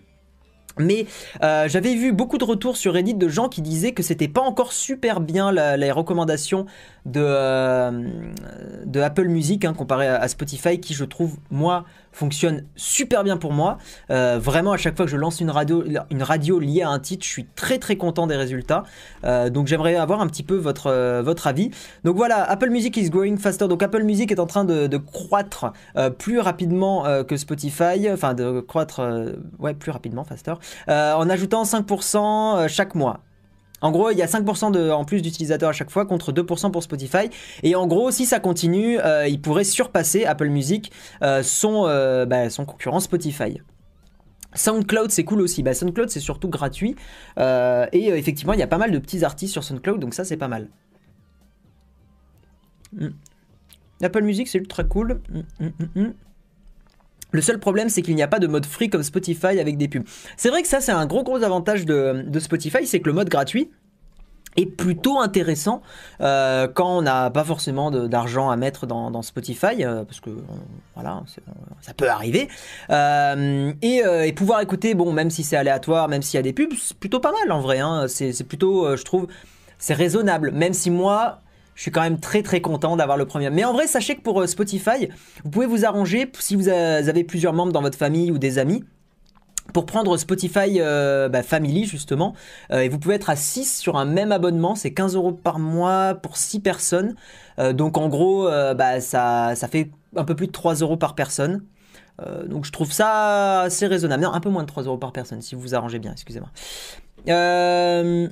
Mais 0.76 1.06
euh, 1.44 1.68
j'avais 1.68 1.94
vu 1.94 2.12
beaucoup 2.12 2.36
de 2.36 2.42
retours 2.44 2.76
sur 2.76 2.94
Reddit 2.94 3.14
de 3.14 3.28
gens 3.28 3.48
qui 3.48 3.62
disaient 3.62 3.92
que 3.92 4.02
c'était 4.02 4.26
pas 4.26 4.40
encore 4.40 4.72
super 4.72 5.20
bien 5.20 5.52
les 5.76 5.92
recommandations 5.92 6.66
de, 7.06 7.92
de 8.84 9.00
Apple 9.00 9.28
Music 9.28 9.64
hein, 9.64 9.72
comparé 9.72 10.08
à 10.08 10.26
Spotify 10.26 10.80
qui 10.80 10.92
je 10.94 11.04
trouve 11.04 11.36
moi 11.50 11.84
fonctionne 12.14 12.64
super 12.76 13.24
bien 13.24 13.36
pour 13.36 13.52
moi. 13.52 13.78
Euh, 14.10 14.38
vraiment 14.40 14.72
à 14.72 14.76
chaque 14.76 14.96
fois 14.96 15.04
que 15.04 15.10
je 15.10 15.16
lance 15.16 15.40
une 15.40 15.50
radio, 15.50 15.84
une 16.10 16.22
radio 16.22 16.58
liée 16.58 16.82
à 16.82 16.88
un 16.88 16.98
titre, 16.98 17.24
je 17.24 17.30
suis 17.30 17.46
très 17.56 17.78
très 17.78 17.96
content 17.96 18.26
des 18.26 18.36
résultats. 18.36 18.84
Euh, 19.24 19.50
donc 19.50 19.66
j'aimerais 19.66 19.96
avoir 19.96 20.20
un 20.20 20.26
petit 20.26 20.42
peu 20.42 20.56
votre, 20.56 20.86
euh, 20.86 21.22
votre 21.22 21.46
avis. 21.46 21.70
Donc 22.04 22.16
voilà, 22.16 22.42
Apple 22.42 22.70
Music 22.70 22.96
is 22.96 23.10
growing 23.10 23.36
faster. 23.38 23.68
Donc 23.68 23.82
Apple 23.82 24.02
Music 24.02 24.30
est 24.32 24.40
en 24.40 24.46
train 24.46 24.64
de, 24.64 24.86
de 24.86 24.96
croître 24.96 25.72
plus 26.18 26.38
rapidement 26.40 27.04
que 27.24 27.36
Spotify, 27.36 28.10
enfin 28.10 28.34
de 28.34 28.60
croître 28.60 29.00
ouais 29.58 29.74
plus 29.74 29.90
rapidement 29.90 30.24
faster, 30.24 30.54
en 30.88 31.28
ajoutant 31.28 31.64
5% 31.64 32.54
euh, 32.64 32.68
chaque 32.68 32.94
mois. 32.94 33.20
En 33.80 33.90
gros, 33.90 34.10
il 34.10 34.16
y 34.16 34.22
a 34.22 34.26
5% 34.26 34.72
de, 34.72 34.90
en 34.90 35.04
plus 35.04 35.20
d'utilisateurs 35.20 35.68
à 35.68 35.72
chaque 35.72 35.90
fois 35.90 36.06
contre 36.06 36.32
2% 36.32 36.70
pour 36.70 36.82
Spotify. 36.82 37.28
Et 37.62 37.74
en 37.74 37.86
gros, 37.86 38.10
si 38.10 38.24
ça 38.24 38.40
continue, 38.40 38.98
euh, 39.00 39.28
il 39.28 39.40
pourrait 39.40 39.64
surpasser 39.64 40.24
Apple 40.24 40.48
Music, 40.48 40.90
euh, 41.22 41.42
son, 41.42 41.86
euh, 41.86 42.24
bah, 42.24 42.48
son 42.50 42.64
concurrent 42.64 43.00
Spotify. 43.00 43.60
SoundCloud, 44.54 45.10
c'est 45.10 45.24
cool 45.24 45.40
aussi. 45.40 45.62
Bah, 45.62 45.74
SoundCloud, 45.74 46.08
c'est 46.08 46.20
surtout 46.20 46.48
gratuit. 46.48 46.96
Et 47.36 48.08
effectivement, 48.08 48.52
il 48.52 48.60
y 48.60 48.62
a 48.62 48.68
pas 48.68 48.78
mal 48.78 48.90
de 48.90 48.98
petits 48.98 49.24
artistes 49.24 49.52
sur 49.52 49.64
SoundCloud, 49.64 50.00
donc 50.00 50.14
ça, 50.14 50.24
c'est 50.24 50.36
pas 50.36 50.48
mal. 50.48 50.68
Mm. 52.92 53.08
Apple 54.02 54.22
Music, 54.22 54.48
c'est 54.48 54.58
ultra 54.58 54.84
cool. 54.84 55.20
Mm, 55.60 56.00
mm. 56.00 56.12
Le 57.34 57.40
seul 57.40 57.58
problème, 57.58 57.88
c'est 57.88 58.00
qu'il 58.00 58.14
n'y 58.14 58.22
a 58.22 58.28
pas 58.28 58.38
de 58.38 58.46
mode 58.46 58.64
free 58.64 58.88
comme 58.88 59.02
Spotify 59.02 59.58
avec 59.58 59.76
des 59.76 59.88
pubs. 59.88 60.04
C'est 60.36 60.50
vrai 60.50 60.62
que 60.62 60.68
ça, 60.68 60.80
c'est 60.80 60.92
un 60.92 61.04
gros 61.04 61.24
gros 61.24 61.42
avantage 61.42 61.84
de, 61.84 62.38
Spotify, 62.38 62.86
c'est 62.86 63.00
que 63.00 63.08
le 63.08 63.12
mode 63.12 63.28
gratuit 63.28 63.72
est 64.56 64.66
plutôt 64.66 65.18
intéressant 65.18 65.82
euh, 66.20 66.68
quand 66.72 66.98
on 66.98 67.02
n'a 67.02 67.30
pas 67.30 67.42
forcément 67.42 67.90
d'argent 67.90 68.50
à 68.50 68.56
mettre 68.56 68.86
dans, 68.86 69.20
Spotify, 69.22 69.84
euh, 69.84 70.04
parce 70.04 70.20
que 70.20 70.30
voilà, 70.94 71.24
ça 71.80 71.92
peut 71.92 72.08
arriver. 72.08 72.46
Euh, 72.90 73.72
et, 73.82 74.32
pouvoir 74.32 74.60
écouter, 74.60 74.94
bon, 74.94 75.12
même 75.12 75.30
si 75.30 75.42
c'est 75.42 75.56
aléatoire, 75.56 76.06
même 76.06 76.22
s'il 76.22 76.38
y 76.38 76.38
a 76.38 76.42
des 76.42 76.52
pubs, 76.52 76.74
c'est 76.80 76.96
plutôt 76.96 77.18
pas 77.18 77.32
mal 77.32 77.50
en 77.50 77.60
vrai. 77.60 77.80
hein. 77.80 78.06
C'est 78.06 78.46
plutôt, 78.46 78.96
je 78.96 79.02
trouve, 79.02 79.26
c'est 79.78 79.94
raisonnable. 79.94 80.52
Même 80.52 80.72
si 80.72 80.88
moi, 80.88 81.40
je 81.74 81.82
suis 81.82 81.90
quand 81.90 82.02
même 82.02 82.20
très 82.20 82.42
très 82.42 82.60
content 82.60 82.96
d'avoir 82.96 83.16
le 83.16 83.26
premier. 83.26 83.50
Mais 83.50 83.64
en 83.64 83.72
vrai, 83.72 83.86
sachez 83.86 84.16
que 84.16 84.20
pour 84.22 84.40
euh, 84.40 84.46
Spotify, 84.46 85.08
vous 85.44 85.50
pouvez 85.50 85.66
vous 85.66 85.84
arranger 85.84 86.30
si 86.38 86.56
vous 86.56 86.68
a- 86.68 86.72
avez 86.72 87.24
plusieurs 87.24 87.52
membres 87.52 87.72
dans 87.72 87.82
votre 87.82 87.98
famille 87.98 88.30
ou 88.30 88.38
des 88.38 88.58
amis. 88.58 88.84
Pour 89.72 89.86
prendre 89.86 90.14
Spotify 90.18 90.78
euh, 90.78 91.30
bah, 91.30 91.42
Family 91.42 91.86
justement, 91.86 92.34
euh, 92.70 92.80
et 92.80 92.90
vous 92.90 92.98
pouvez 92.98 93.14
être 93.14 93.30
à 93.30 93.34
6 93.36 93.78
sur 93.78 93.96
un 93.96 94.04
même 94.04 94.30
abonnement, 94.30 94.74
c'est 94.74 94.92
15 94.92 95.14
euros 95.16 95.32
par 95.32 95.58
mois 95.58 96.14
pour 96.14 96.36
6 96.36 96.60
personnes. 96.60 97.14
Euh, 97.58 97.72
donc 97.72 97.96
en 97.96 98.08
gros, 98.08 98.46
euh, 98.46 98.74
bah, 98.74 99.00
ça, 99.00 99.54
ça 99.54 99.66
fait 99.66 99.90
un 100.16 100.24
peu 100.24 100.34
plus 100.36 100.48
de 100.48 100.52
3 100.52 100.74
euros 100.74 100.98
par 100.98 101.14
personne. 101.14 101.64
Euh, 102.20 102.46
donc 102.46 102.66
je 102.66 102.72
trouve 102.72 102.92
ça 102.92 103.62
assez 103.62 103.86
raisonnable. 103.86 104.22
Non, 104.22 104.34
un 104.34 104.40
peu 104.40 104.50
moins 104.50 104.62
de 104.64 104.68
3 104.68 104.82
euros 104.82 104.98
par 104.98 105.12
personne 105.12 105.40
si 105.40 105.54
vous 105.54 105.62
vous 105.62 105.74
arrangez 105.74 105.98
bien, 105.98 106.12
excusez-moi. 106.12 106.50
Euh, 107.28 108.28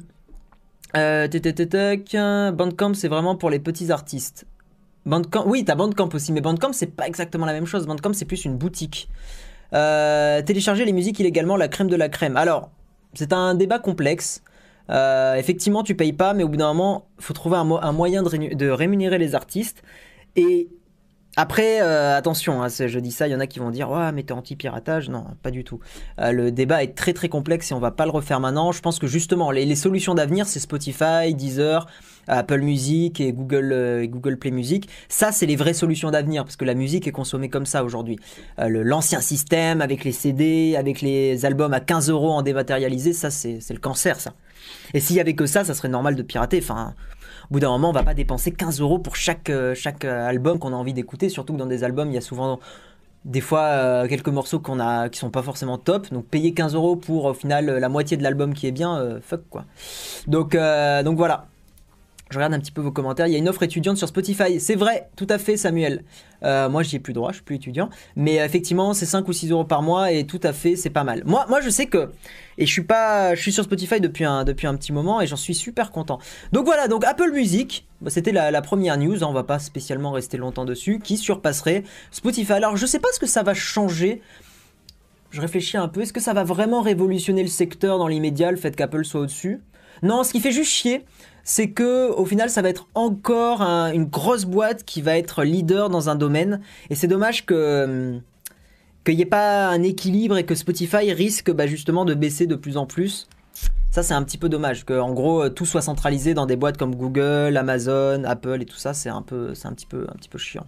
euh. 0.97 2.51
Bandcamp, 2.53 2.95
c'est 2.95 3.09
vraiment 3.09 3.37
pour 3.37 3.51
les 3.51 3.59
petits 3.59 3.91
artistes. 3.91 4.47
Bandcamp, 5.05 5.45
oui, 5.47 5.65
t'as 5.65 5.75
Bandcamp 5.75 6.11
aussi, 6.15 6.33
mais 6.33 6.41
Bandcamp, 6.41 6.73
c'est 6.73 6.95
pas 6.95 7.07
exactement 7.07 7.47
la 7.47 7.53
même 7.53 7.67
chose. 7.67 7.87
Bandcamp, 7.87 8.13
c'est 8.13 8.25
plus 8.25 8.45
une 8.45 8.57
boutique. 8.57 9.09
Euh, 9.75 10.43
télécharger 10.43 10.85
les 10.85 10.93
musiques 10.93 11.19
illégalement, 11.19 11.57
la 11.57 11.69
crème 11.69 11.89
de 11.89 11.97
la 11.97 12.09
crème. 12.09 12.37
Alors, 12.37 12.71
c'est 13.15 13.33
un 13.33 13.55
débat 13.55 13.79
complexe. 13.79 14.43
Euh, 14.91 15.35
effectivement, 15.37 15.83
tu 15.83 15.95
payes 15.95 16.13
pas, 16.13 16.35
mais 16.35 16.43
au 16.43 16.49
bout 16.49 16.57
d'un 16.57 16.73
moment, 16.73 17.07
faut 17.19 17.33
trouver 17.35 17.57
un, 17.57 17.65
mo- 17.65 17.79
un 17.81 17.93
moyen 17.93 18.23
de 18.23 18.69
rémunérer 18.69 19.19
les 19.19 19.35
artistes. 19.35 19.83
Et 20.37 20.69
après, 21.37 21.81
euh, 21.81 22.15
attention, 22.15 22.63
hein, 22.63 22.69
je 22.69 22.99
dis 22.99 23.11
ça, 23.11 23.27
il 23.27 23.31
y 23.31 23.35
en 23.35 23.41
a 23.41 23.47
qui 23.47 23.59
vont 23.59 23.71
dire 23.71 23.91
Ouais, 23.91 24.13
mais 24.13 24.23
t'es 24.23 24.33
anti-piratage. 24.33 25.09
Non, 25.09 25.25
pas 25.43 25.51
du 25.51 25.65
tout. 25.65 25.81
Euh, 26.21 26.31
le 26.31 26.53
débat 26.53 26.83
est 26.83 26.95
très 26.95 27.15
très 27.15 27.31
complexe 27.31 27.71
et 27.71 27.75
on 27.75 27.79
va 27.79 27.91
pas 27.91 28.05
le 28.05 28.11
refaire 28.11 28.39
maintenant. 28.39 28.71
Je 28.71 28.83
pense 28.83 28.99
que 28.99 29.07
justement, 29.07 29.51
les, 29.51 29.75
solutions 29.75 30.15
d'avenir, 30.15 30.47
c'est 30.47 30.61
Spotify, 30.61 31.35
Deezer, 31.35 31.87
Apple 32.29 32.61
Music 32.61 33.19
et 33.23 33.33
Google, 33.33 33.71
euh, 33.73 34.07
Google 34.07 34.37
Play 34.37 34.51
Music. 34.51 34.91
Ça, 35.09 35.33
c'est 35.33 35.47
les 35.47 35.57
vraies 35.57 35.73
solutions 35.73 36.11
d'avenir 36.11 36.45
parce 36.45 36.57
que 36.57 36.67
la 36.67 36.75
musique 36.75 37.09
est 37.09 37.13
consommée 37.13 37.49
comme 37.49 37.67
ça 37.67 37.83
aujourd'hui. 37.83 38.19
L'ancien 38.59 39.23
système 39.23 39.81
avec 39.81 40.05
les 40.05 40.13
CD, 40.13 40.77
avec 40.77 41.01
les 41.01 41.47
albums 41.47 41.73
à 41.73 41.81
15 41.81 42.11
euros 42.11 42.33
en 42.33 42.43
dématérialisé, 42.43 43.15
ça, 43.15 43.31
c'est 43.31 43.59
le 43.71 43.79
cancer, 43.79 44.21
ça. 44.21 44.35
Et 44.93 45.01
s'il 45.01 45.17
y 45.17 45.21
avait 45.21 45.35
que 45.35 45.47
ça, 45.47 45.65
ça 45.65 45.73
serait 45.73 45.89
normal 45.89 46.15
de 46.15 46.23
pirater. 46.23 46.59
Enfin, 46.63 46.95
bout 47.53 47.61
d'un 47.61 47.69
moment, 47.69 47.91
on 47.91 47.93
va 47.93 48.03
pas 48.03 48.15
dépenser 48.15 48.51
15 48.51 48.81
euros 48.81 48.99
pour 48.99 49.15
chaque, 49.15 49.51
euh, 49.51 49.75
chaque 49.75 50.05
euh, 50.05 50.27
album 50.27 50.59
qu'on 50.59 50.73
a 50.73 50.77
envie 50.77 50.95
d'écouter, 50.95 51.29
surtout 51.29 51.53
que 51.53 51.59
dans 51.59 51.67
des 51.67 51.85
albums, 51.85 52.09
il 52.09 52.15
y 52.15 52.19
a 52.19 52.23
souvent 52.23 52.59
des 53.25 53.43
fois 53.43 53.61
euh, 53.61 54.09
quelques 54.09 54.29
morceaux 54.29 54.59
qu'on 54.59 54.81
a 54.81 55.09
qui 55.11 55.19
sont 55.19 55.31
pas 55.31 55.43
forcément 55.43 55.77
top. 55.79 56.11
Donc 56.11 56.25
payer 56.27 56.55
15 56.55 56.75
euros 56.75 56.97
pour 56.97 57.27
au 57.27 57.35
final 57.35 57.67
la 57.67 57.89
moitié 57.89 58.17
de 58.17 58.23
l'album 58.23 58.55
qui 58.55 58.67
est 58.67 58.73
bien 58.73 59.21
fuck 59.23 59.43
quoi. 59.49 59.65
Donc 60.27 60.57
donc 61.05 61.17
voilà 61.17 61.47
je 62.33 62.39
regarde 62.39 62.55
un 62.55 62.59
petit 62.59 62.73
peu 62.73 62.81
vos 62.81 62.91
commentaires. 62.91 63.27
Il 63.27 63.33
y 63.33 63.37
a 63.37 63.39
une 63.39 63.49
offre 63.49 63.63
étudiante 63.63 63.97
sur 63.97 64.09
Spotify. 64.09 64.59
C'est 64.59 64.75
vrai, 64.75 65.09
tout 65.17 65.27
à 65.29 65.39
fait, 65.39 65.57
Samuel. 65.57 66.03
Euh, 66.43 66.69
moi, 66.69 66.83
j'y 66.83 66.97
ai 66.97 66.99
plus 66.99 67.13
droit, 67.13 67.31
je 67.31 67.37
suis 67.37 67.45
plus 67.45 67.57
étudiant. 67.57 67.91
Mais 68.17 68.37
effectivement, 68.37 68.95
c'est 68.95 69.07
5 69.07 69.29
ou 69.29 69.33
6 69.33 69.51
euros 69.51 69.65
par 69.65 69.83
mois 69.83 70.11
et 70.11 70.27
tout 70.27 70.41
à 70.43 70.53
fait, 70.53 70.75
c'est 70.75 70.91
pas 70.91 71.05
mal. 71.05 71.23
Moi, 71.27 71.47
moi, 71.49 71.61
je 71.61 71.71
sais 71.71 71.87
que. 71.87 72.11
Et 72.59 72.67
je 72.67 72.73
suis. 72.73 72.83
Je 72.83 73.41
suis 73.41 73.53
sur 73.53 73.65
Spotify 73.65 74.01
depuis 74.01 74.25
un, 74.25 74.45
depuis 74.45 74.67
un 74.67 74.75
petit 74.75 74.93
moment 74.93 75.21
et 75.21 75.27
j'en 75.27 75.37
suis 75.37 75.55
super 75.55 75.91
content. 75.91 76.19
Donc 76.53 76.65
voilà, 76.65 76.89
donc 76.89 77.05
Apple 77.05 77.31
Music, 77.33 77.87
bah, 78.01 78.11
c'était 78.11 78.33
la, 78.33 78.63
première 78.63 78.97
news. 78.99 79.23
Hein, 79.23 79.29
on 79.29 79.33
va 79.33 79.45
pas 79.45 79.59
spécialement 79.59 80.11
rester 80.11 80.37
longtemps 80.39 80.65
dessus. 80.65 80.99
Qui 80.99 81.17
surpasserait 81.17 81.85
Spotify. 82.11 82.55
Alors, 82.55 82.77
je 82.77 82.87
sais 82.87 82.99
pas 82.99 83.09
ce 83.13 83.21
que 83.21 83.27
ça 83.27 83.43
va 83.43 83.55
changer. 83.55 84.23
Je 85.31 85.41
réfléchis 85.41 85.77
un 85.77 85.89
peu. 85.89 86.01
Est-ce 86.01 86.13
que 86.13 86.21
ça 86.21 86.33
va 86.33 86.45
vraiment 86.45 86.81
révolutionner 86.81 87.43
le 87.43 87.49
secteur 87.49 87.99
dans 87.99 88.09
l'immédiat, 88.09 88.51
le 88.51 88.57
fait 88.57 88.75
qu'Apple 88.75 89.05
soit 89.05 89.21
au-dessus? 89.21 89.61
Non, 90.03 90.25
ce 90.25 90.33
qui 90.33 90.41
fait 90.41 90.51
juste 90.51 90.71
chier, 90.73 91.05
c'est 91.45 91.71
que 91.71 92.11
au 92.11 92.25
final 92.25 92.51
ça 92.51 92.63
va 92.63 92.69
être 92.69 92.87
encore 92.95 93.63
une 93.63 94.05
grosse 94.05 94.45
boîte 94.45 94.85
qui 94.85 95.03
va 95.03 95.17
être 95.17 95.45
leader 95.45 95.91
dans 95.91 96.09
un 96.09 96.15
domaine 96.15 96.61
et 96.91 96.95
c'est 96.95 97.09
dommage 97.09 97.47
que 97.47 97.85
hum, 98.15 98.23
qu'il 99.05 99.17
n'y 99.17 99.23
ait 99.23 99.27
pas 99.27 99.69
un 99.69 99.83
équilibre 99.83 100.37
et 100.37 100.45
que 100.45 100.55
Spotify 100.55 101.13
risque 101.13 101.51
bah, 101.51 101.67
justement 101.67 102.05
de 102.05 102.15
baisser 102.15 102.47
de 102.47 102.55
plus 102.55 102.77
en 102.77 102.87
plus. 102.87 103.29
Ça 103.91 104.03
c'est 104.03 104.15
un 104.15 104.23
petit 104.23 104.39
peu 104.39 104.49
dommage 104.49 104.87
que 104.87 104.99
en 104.99 105.13
gros 105.13 105.49
tout 105.49 105.67
soit 105.67 105.83
centralisé 105.83 106.35
dans 106.35 106.47
des 106.47 106.57
boîtes 106.57 106.79
comme 106.79 106.95
Google, 106.95 107.57
Amazon, 107.57 108.25
Apple 108.25 108.63
et 108.63 108.67
tout 108.67 108.77
ça 108.77 108.95
c'est 108.95 109.11
un 109.11 109.23
peu 109.23 109.55
c'est 109.55 109.69
un 109.69 109.73
petit 109.73 109.87
peu 109.87 110.07
un 110.09 110.15
petit 110.15 110.29
peu 110.29 110.39
chiant. 110.39 110.65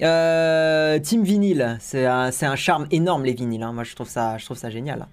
Euh, 0.00 0.98
Team 0.98 1.22
vinyle, 1.22 1.76
c'est 1.80 2.06
un, 2.06 2.56
charme 2.56 2.86
énorme 2.90 3.24
les 3.24 3.34
vinyles. 3.34 3.62
Hein. 3.62 3.72
Moi 3.72 3.84
ça 4.06 4.38
je 4.38 4.44
trouve 4.44 4.56
ça 4.56 4.70
génial. 4.70 5.06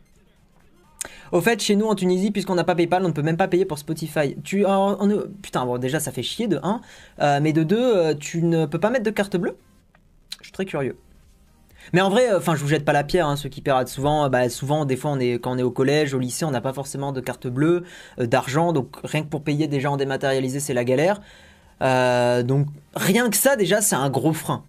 Au 1.31 1.41
fait, 1.41 1.61
chez 1.61 1.75
nous 1.75 1.85
en 1.85 1.95
Tunisie, 1.95 2.31
puisqu'on 2.31 2.55
n'a 2.55 2.63
pas 2.63 2.75
PayPal, 2.75 3.03
on 3.03 3.09
ne 3.09 3.13
peut 3.13 3.21
même 3.21 3.37
pas 3.37 3.47
payer 3.47 3.65
pour 3.65 3.77
Spotify. 3.77 4.35
Tu, 4.43 4.65
putain, 5.41 5.65
bon, 5.65 5.77
déjà 5.77 5.99
ça 5.99 6.11
fait 6.11 6.23
chier 6.23 6.47
de 6.47 6.59
1, 6.61 6.81
euh, 7.21 7.39
mais 7.41 7.53
de 7.53 7.63
2, 7.63 7.77
euh, 7.77 8.13
tu 8.15 8.41
ne 8.43 8.65
peux 8.65 8.79
pas 8.79 8.89
mettre 8.89 9.05
de 9.05 9.11
carte 9.11 9.37
bleue? 9.37 9.57
Je 10.39 10.45
suis 10.45 10.51
très 10.51 10.65
curieux. 10.65 10.97
Mais 11.93 12.01
en 12.01 12.09
vrai, 12.09 12.33
enfin, 12.35 12.55
je 12.55 12.61
vous 12.61 12.67
jette 12.67 12.85
pas 12.85 12.93
la 12.93 13.03
pierre, 13.03 13.27
hein, 13.27 13.35
ceux 13.35 13.49
qui 13.49 13.61
piratent 13.61 13.87
souvent. 13.87 14.29
Bah, 14.29 14.49
souvent, 14.49 14.85
des 14.85 14.95
fois, 14.95 15.17
quand 15.41 15.51
on 15.53 15.57
est 15.57 15.63
au 15.63 15.71
collège, 15.71 16.13
au 16.13 16.19
lycée, 16.19 16.45
on 16.45 16.51
n'a 16.51 16.61
pas 16.61 16.73
forcément 16.73 17.11
de 17.11 17.21
carte 17.21 17.47
bleue, 17.47 17.83
euh, 18.19 18.25
d'argent, 18.25 18.73
donc 18.73 18.97
rien 19.03 19.23
que 19.23 19.29
pour 19.29 19.43
payer 19.43 19.67
déjà 19.67 19.89
en 19.91 19.97
dématérialisé, 19.97 20.59
c'est 20.59 20.73
la 20.73 20.83
galère. 20.83 21.21
donc 21.81 22.67
rien 22.95 23.29
que 23.29 23.37
ça, 23.37 23.55
déjà, 23.55 23.81
c'est 23.81 23.95
un 23.95 24.09
gros 24.09 24.33
frein. 24.33 24.63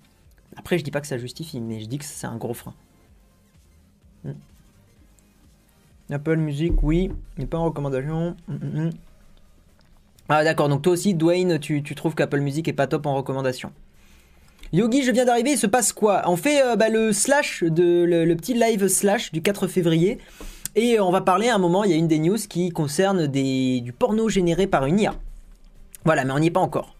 Après, 0.56 0.78
je 0.78 0.84
dis 0.84 0.90
pas 0.90 1.00
que 1.00 1.06
ça 1.06 1.18
justifie, 1.18 1.60
mais 1.60 1.80
je 1.80 1.86
dis 1.86 1.98
que 1.98 2.04
c'est 2.04 2.26
un 2.26 2.36
gros 2.36 2.54
frein. 2.54 2.74
Hmm. 4.24 4.32
Apple 6.10 6.36
Music, 6.36 6.72
oui, 6.82 7.10
mais 7.38 7.46
pas 7.46 7.58
en 7.58 7.66
recommandation. 7.66 8.36
Mm, 8.48 8.54
mm, 8.54 8.84
mm. 8.86 8.90
Ah 10.28 10.44
d'accord, 10.44 10.68
donc 10.68 10.82
toi 10.82 10.92
aussi, 10.92 11.14
Dwayne, 11.14 11.58
tu, 11.58 11.82
trouves 11.82 12.14
qu'Apple 12.14 12.40
Music 12.40 12.68
est 12.68 12.72
pas 12.72 12.86
top 12.86 13.06
en 13.06 13.16
recommandation. 13.16 13.72
Yogi, 14.72 15.02
je 15.02 15.10
viens 15.10 15.24
d'arriver, 15.24 15.52
il 15.52 15.58
se 15.58 15.66
passe 15.66 15.92
quoi? 15.92 16.22
On 16.26 16.36
fait 16.36 16.62
euh, 16.62 16.76
bah, 16.76 16.88
le 16.88 17.12
slash, 17.12 17.64
de, 17.64 18.04
le, 18.04 18.36
petit 18.36 18.54
live 18.54 18.86
slash 18.86 19.32
du 19.32 19.42
4 19.42 19.66
février. 19.66 20.18
Et 20.76 21.00
on 21.00 21.10
va 21.10 21.20
parler 21.20 21.48
à 21.48 21.56
un 21.56 21.58
moment, 21.58 21.82
il 21.82 21.90
y 21.90 21.94
a 21.94 21.96
une 21.96 22.06
des 22.06 22.20
news 22.20 22.36
qui 22.36 22.70
concerne 22.70 23.26
du 23.26 23.92
porno 23.92 24.28
généré 24.28 24.68
par 24.68 24.86
une 24.86 25.00
IA. 25.00 25.14
Voilà, 26.04 26.24
mais 26.24 26.32
on 26.32 26.38
n'y 26.38 26.46
est 26.46 26.52
pas 26.52 26.60
encore. 26.60 26.94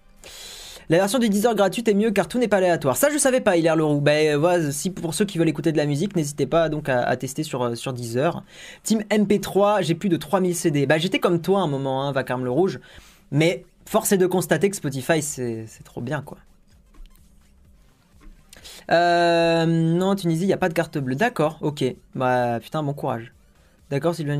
La 0.90 0.98
version 0.98 1.20
du 1.20 1.28
Deezer 1.28 1.54
gratuite 1.54 1.86
est 1.86 1.94
mieux 1.94 2.10
car 2.10 2.26
tout 2.26 2.38
n'est 2.40 2.48
pas 2.48 2.56
aléatoire. 2.56 2.96
Ça, 2.96 3.10
je 3.12 3.16
savais 3.16 3.40
pas, 3.40 3.56
Hilaire 3.56 3.76
Leroux. 3.76 4.00
Ben 4.00 4.36
voilà, 4.36 4.72
si 4.72 4.90
pour 4.90 5.14
ceux 5.14 5.24
qui 5.24 5.38
veulent 5.38 5.48
écouter 5.48 5.70
de 5.70 5.76
la 5.76 5.86
musique, 5.86 6.16
n'hésitez 6.16 6.46
pas 6.46 6.68
donc 6.68 6.88
à, 6.88 7.16
tester 7.16 7.44
sur, 7.44 7.62
euh, 7.62 7.74
sur 7.76 7.92
Deezer. 7.92 8.42
Team 8.82 9.04
MP3, 9.08 9.84
j'ai 9.84 9.94
plus 9.94 10.08
de 10.08 10.16
3000 10.16 10.56
CD. 10.56 10.86
Bah, 10.86 10.98
j'étais 10.98 11.20
comme 11.20 11.40
toi 11.40 11.60
un 11.60 11.68
moment, 11.68 12.02
hein, 12.02 12.10
Vacarme 12.10 12.42
le 12.42 12.50
Rouge. 12.50 12.80
Mais 13.30 13.64
force 13.86 14.10
est 14.10 14.18
de 14.18 14.26
constater 14.26 14.68
que 14.68 14.74
Spotify, 14.74 15.22
c'est 15.22 15.68
trop 15.84 16.00
bien, 16.00 16.22
quoi. 16.22 16.38
Euh, 18.90 19.66
non, 19.66 20.16
Tunisie, 20.16 20.42
il 20.42 20.48
n'y 20.48 20.52
a 20.52 20.56
pas 20.56 20.68
de 20.68 20.74
carte 20.74 20.98
bleue. 20.98 21.14
D'accord, 21.14 21.58
ok. 21.60 21.84
Bah, 22.16 22.58
putain, 22.58 22.82
bon 22.82 22.94
courage. 22.94 23.32
D'accord, 23.90 24.14
Sylvain. 24.14 24.38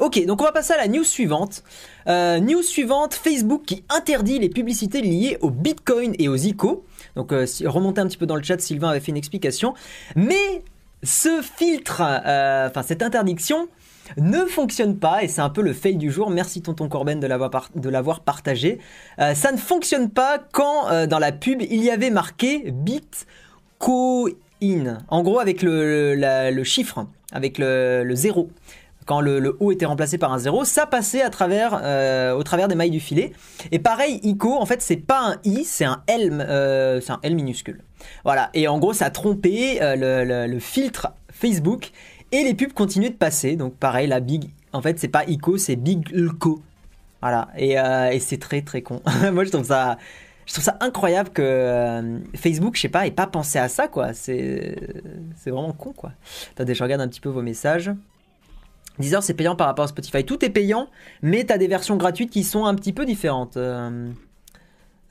Ok, 0.00 0.22
donc 0.26 0.42
on 0.42 0.44
va 0.44 0.52
passer 0.52 0.74
à 0.74 0.76
la 0.76 0.86
news 0.86 1.02
suivante. 1.02 1.64
Euh, 2.08 2.40
news 2.40 2.60
suivante 2.60 3.14
Facebook 3.14 3.62
qui 3.64 3.84
interdit 3.88 4.38
les 4.38 4.50
publicités 4.50 5.00
liées 5.00 5.38
au 5.40 5.48
Bitcoin 5.48 6.14
et 6.18 6.28
aux 6.28 6.36
ICO. 6.36 6.84
Donc 7.14 7.32
euh, 7.32 7.46
remontez 7.64 8.02
un 8.02 8.06
petit 8.06 8.18
peu 8.18 8.26
dans 8.26 8.36
le 8.36 8.42
chat, 8.42 8.60
Sylvain 8.60 8.90
avait 8.90 9.00
fait 9.00 9.12
une 9.12 9.16
explication. 9.16 9.72
Mais 10.14 10.62
ce 11.02 11.40
filtre, 11.40 12.02
euh, 12.04 12.68
enfin 12.68 12.82
cette 12.82 13.02
interdiction, 13.02 13.68
ne 14.18 14.44
fonctionne 14.44 14.98
pas 14.98 15.24
et 15.24 15.28
c'est 15.28 15.40
un 15.40 15.48
peu 15.48 15.62
le 15.62 15.72
fail 15.72 15.96
du 15.96 16.10
jour. 16.10 16.28
Merci 16.28 16.60
tonton 16.60 16.90
Corben 16.90 17.18
de 17.18 17.88
l'avoir 17.88 18.20
partagé. 18.20 18.78
ça 19.18 19.52
ne 19.52 19.56
fonctionne 19.56 20.10
pas 20.10 20.38
quand 20.52 21.06
dans 21.08 21.18
la 21.18 21.32
pub 21.32 21.62
il 21.62 21.82
y 21.82 21.90
avait 21.90 22.10
marqué 22.10 22.70
Bitcoin. 22.70 24.36
En 25.08 25.22
gros 25.22 25.40
avec 25.40 25.62
le 25.62 26.62
chiffre 26.62 27.06
avec 27.32 27.58
le, 27.58 28.08
0. 28.12 28.48
Quand 29.04 29.20
le, 29.20 29.56
O 29.60 29.70
était 29.70 29.86
remplacé 29.86 30.18
par 30.18 30.32
un 30.32 30.38
0, 30.38 30.64
ça 30.64 30.86
passait 30.86 31.22
euh, 31.22 32.32
au 32.34 32.42
travers 32.42 32.68
des 32.68 32.74
mailles 32.74 32.90
du 32.90 33.00
filet. 33.00 33.32
Et 33.70 33.78
pareil, 33.78 34.20
ICO, 34.22 34.54
en 34.54 34.66
fait, 34.66 34.82
c'est 34.82 34.96
pas 34.96 35.20
un 35.20 35.36
I, 35.44 35.64
c'est 35.64 35.84
un 35.84 36.02
L, 36.06 36.32
euh, 36.40 37.00
c'est 37.00 37.12
un 37.12 37.20
L 37.22 37.34
minuscule. 37.34 37.82
Voilà. 38.24 38.50
Et 38.54 38.68
en 38.68 38.78
gros, 38.78 38.92
ça 38.92 39.06
a 39.06 39.10
trompé 39.10 39.78
euh, 39.80 40.46
le, 40.46 40.58
filtre 40.58 41.08
Facebook 41.30 41.92
et 42.32 42.42
les 42.42 42.54
pubs 42.54 42.72
continuaient 42.72 43.10
de 43.10 43.14
passer. 43.14 43.56
Donc 43.56 43.76
pareil, 43.76 44.08
la 44.08 44.20
big, 44.20 44.50
en 44.72 44.82
fait, 44.82 44.98
c'est 44.98 45.08
pas 45.08 45.24
ICO, 45.24 45.56
c'est 45.56 45.76
Big 45.76 46.08
Lco. 46.10 46.60
Voilà. 47.22 47.48
Et 47.56 47.76
c'est 48.18 48.38
très 48.38 48.62
très 48.62 48.82
con. 48.82 49.02
Moi, 49.32 49.44
je 49.44 49.50
trouve 49.50 49.66
ça 49.66 49.98
je 50.46 50.52
trouve 50.52 50.64
ça 50.64 50.76
incroyable 50.80 51.30
que 51.30 51.42
euh, 51.42 52.18
Facebook, 52.36 52.76
je 52.76 52.82
sais 52.82 52.88
pas, 52.88 53.06
ait 53.06 53.10
pas 53.10 53.26
pensé 53.26 53.58
à 53.58 53.68
ça, 53.68 53.88
quoi. 53.88 54.14
C'est, 54.14 54.76
vraiment 55.44 55.72
con, 55.72 55.92
quoi. 55.92 56.12
Attendez, 56.52 56.74
je 56.74 56.82
regarde 56.82 57.02
un 57.02 57.08
petit 57.08 57.20
peu 57.20 57.28
vos 57.28 57.42
messages. 57.42 57.90
Deezer, 59.00 59.22
c'est 59.22 59.34
payant 59.34 59.56
par 59.56 59.66
rapport 59.66 59.84
à 59.84 59.88
Spotify. 59.88 60.24
Tout 60.24 60.44
est 60.44 60.50
payant, 60.50 60.88
mais 61.20 61.44
tu 61.44 61.52
as 61.52 61.58
des 61.58 61.66
versions 61.66 61.96
gratuites 61.96 62.30
qui 62.30 62.44
sont 62.44 62.64
un 62.64 62.76
petit 62.76 62.92
peu 62.92 63.04
différentes. 63.04 63.56
Euh, 63.56 64.08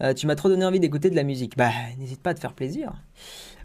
euh, 0.01 0.13
tu 0.13 0.25
m'as 0.25 0.35
trop 0.35 0.47
donné 0.47 0.65
envie 0.65 0.79
d'écouter 0.79 1.09
de 1.09 1.15
la 1.15 1.23
musique. 1.23 1.57
Bah, 1.57 1.69
n'hésite 1.99 2.21
pas 2.21 2.29
à 2.29 2.33
te 2.33 2.39
faire 2.39 2.53
plaisir. 2.53 2.93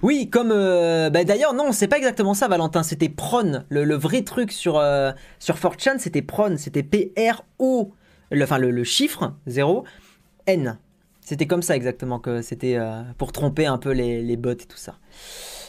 Oui, 0.02 0.28
comme. 0.28 0.48
bah, 0.48 1.24
d'ailleurs, 1.24 1.54
non, 1.54 1.70
c'est 1.70 1.88
pas 1.88 1.98
exactement 1.98 2.34
ça, 2.34 2.48
Valentin. 2.48 2.82
C'était 2.82 3.08
Pron. 3.08 3.64
Le, 3.68 3.94
vrai 3.94 4.22
truc 4.22 4.50
sur, 4.50 4.82
sur 5.38 5.54
4chan, 5.54 5.98
c'était 5.98 6.22
Pron. 6.22 6.56
C'était 6.58 6.82
P-R-O. 6.82 7.92
enfin, 8.42 8.58
le, 8.58 8.72
le 8.72 8.84
chiffre 8.84 9.34
0. 9.46 9.84
N. 10.46 10.78
C'était 11.30 11.46
comme 11.46 11.62
ça 11.62 11.76
exactement 11.76 12.18
que 12.18 12.42
c'était 12.42 12.74
euh, 12.74 13.02
pour 13.16 13.30
tromper 13.30 13.64
un 13.64 13.78
peu 13.78 13.92
les, 13.92 14.36
bots 14.36 14.50
et 14.50 14.56
tout 14.56 14.76
ça. 14.76 14.96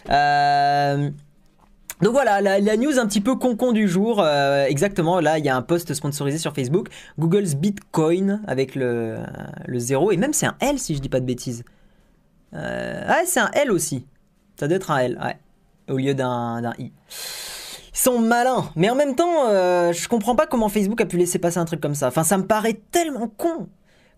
Euh, 0.10 1.12
donc 2.02 2.14
voilà, 2.14 2.42
la, 2.42 2.78
news 2.78 2.98
un 2.98 3.06
petit 3.06 3.22
peu 3.22 3.36
con-con 3.36 3.72
du 3.72 3.88
jour. 3.88 4.24
Euh, 4.24 4.66
exactement, 4.66 5.20
là, 5.20 5.38
il 5.38 5.46
y 5.46 5.50
a 5.50 5.56
un 5.56 5.62
post 5.62 5.94
sponsorisé 5.94 6.40
sur 6.40 6.56
Facebook. 6.56 6.88
Google's 7.20 7.54
Bitcoin 7.54 8.42
avec 8.48 8.74
le, 8.74 9.20
le 9.68 9.78
0. 9.78 10.12
Et 10.12 10.18
même 10.18 10.34
c'est 10.34 10.48
un 10.48 10.56
L 10.62 10.80
si 10.80 10.96
je 10.96 11.00
dis 11.00 11.10
pas 11.10 11.20
de 11.20 11.28
bêtises. 11.28 11.64
ah, 12.54 13.22
c'est 13.28 13.40
un 13.40 13.52
L 13.54 13.72
aussi. 13.72 14.08
Ça 14.60 14.68
doit 14.68 14.78
être 14.78 14.90
un 14.90 14.98
L, 14.98 15.20
ouais. 15.24 15.38
Au 15.94 15.98
lieu 15.98 16.16
d'un 16.16 16.74
I. 16.80 16.92
Ils 17.94 18.00
sont 18.00 18.18
malins. 18.18 18.72
Mais 18.76 18.90
en 18.90 18.96
même 18.96 19.14
temps, 19.14 19.48
je 19.92 20.08
comprends 20.08 20.36
pas 20.36 20.48
comment 20.48 20.70
Facebook 20.70 21.02
a 21.02 21.06
pu 21.06 21.18
laisser 21.18 21.38
passer 21.38 21.60
un 21.60 21.66
truc 21.66 21.82
comme 21.82 21.94
ça. 21.94 22.08
Enfin, 22.08 22.24
ça 22.24 22.40
me 22.40 22.48
paraît 22.48 22.82
tellement 22.90 23.28
con. 23.28 23.68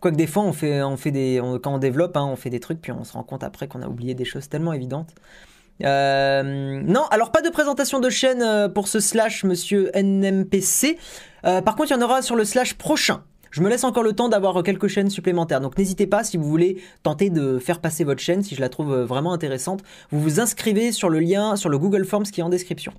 Quoique 0.04 0.18
des 0.18 0.28
fois, 0.28 0.52
quand 0.52 1.74
on 1.74 1.78
développe, 1.78 2.18
hein, 2.18 2.26
on 2.30 2.36
fait 2.36 2.50
des 2.50 2.60
trucs, 2.60 2.82
puis 2.82 2.92
on 2.92 3.06
se 3.06 3.13
rend 3.13 3.24
compte 3.24 3.42
après 3.42 3.70
qu'on 3.70 3.82
a 3.82 3.88
oublié 3.88 4.16
des 4.16 4.26
choses 4.26 4.50
tellement 4.50 4.74
évidentes. 4.74 5.16
Euh, 5.82 6.82
non, 6.84 7.06
alors 7.10 7.32
pas 7.32 7.42
de 7.42 7.48
présentation 7.48 8.02
de 8.02 8.10
chaîne 8.10 8.42
euh, 8.42 8.68
pour 8.68 8.89
ce 8.89 9.00
slash, 9.00 9.46
monsieur 9.46 9.92
NMPC. 9.96 10.98
Euh, 11.46 11.62
par 11.62 11.78
contre, 11.78 11.92
il 11.92 11.94
y 11.94 11.98
en 11.98 12.02
aura 12.02 12.22
sur 12.22 12.36
le 12.36 12.44
slash 12.44 12.74
prochain. 12.74 13.24
Je 13.52 13.62
me 13.62 13.70
laisse 13.70 13.86
encore 13.86 14.04
le 14.04 14.12
temps 14.12 14.28
d'avoir 14.28 14.62
quelques 14.62 14.89
chaînes 14.89 15.10
supplémentaires. 15.10 15.62
Donc 15.62 15.78
n'hésitez 15.78 16.06
pas 16.06 16.26
si 16.26 16.36
vous 16.36 16.50
voulez 16.50 16.84
tenter 17.04 17.30
de 17.30 17.58
faire 17.58 17.80
passer 17.80 18.04
votre 18.04 18.20
chaîne, 18.20 18.44
si 18.44 18.56
je 18.56 18.60
la 18.60 18.68
trouve 18.68 18.94
vraiment 19.04 19.32
intéressante, 19.32 19.84
vous 20.12 20.20
vous 20.20 20.42
inscrivez 20.42 20.92
sur 20.92 21.08
le 21.08 21.22
lien 21.22 21.56
sur 21.56 21.70
le 21.70 21.78
Google 21.78 22.04
Forms 22.04 22.24
qui 22.24 22.42
est 22.42 22.44
en 22.44 22.50
description. 22.50 22.92